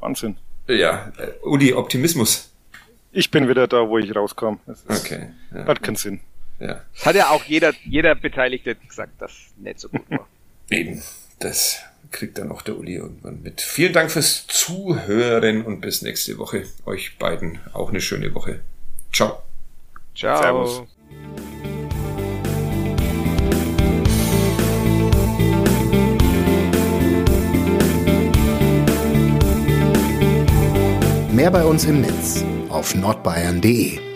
Wahnsinn. 0.00 0.36
Ja, 0.68 1.12
äh, 1.18 1.32
Uli, 1.42 1.74
Optimismus. 1.74 2.48
Ich 3.12 3.30
bin 3.30 3.46
wieder 3.48 3.68
da, 3.68 3.88
wo 3.88 3.98
ich 3.98 4.14
rauskam. 4.16 4.54
Okay. 4.88 5.28
Ja. 5.54 5.66
Hat 5.66 5.82
keinen 5.82 5.96
Sinn. 5.96 6.20
Ja. 6.62 6.80
Hat 7.04 7.16
ja 7.16 7.30
auch 7.30 7.44
jeder, 7.44 7.72
jeder 7.84 8.14
Beteiligte 8.14 8.76
gesagt, 8.76 9.20
dass 9.20 9.32
nicht 9.56 9.80
so 9.80 9.88
gut 9.88 10.08
war. 10.10 10.28
Eben, 10.70 11.02
das 11.40 11.80
kriegt 12.12 12.38
dann 12.38 12.52
auch 12.52 12.62
der 12.62 12.78
Uli 12.78 12.94
irgendwann 12.94 13.42
mit. 13.42 13.60
Vielen 13.60 13.92
Dank 13.92 14.12
fürs 14.12 14.46
Zuhören 14.46 15.62
und 15.64 15.80
bis 15.80 16.02
nächste 16.02 16.38
Woche. 16.38 16.64
Euch 16.86 17.18
beiden 17.18 17.58
auch 17.72 17.90
eine 17.90 18.00
schöne 18.00 18.32
Woche. 18.34 18.60
Ciao. 19.12 19.42
Ciao. 20.14 20.40
Servus. 20.40 20.82
Mehr 31.32 31.50
bei 31.50 31.64
uns 31.64 31.86
im 31.86 32.02
Netz 32.02 32.44
auf 32.68 32.94
nordbayern.de 32.94 34.11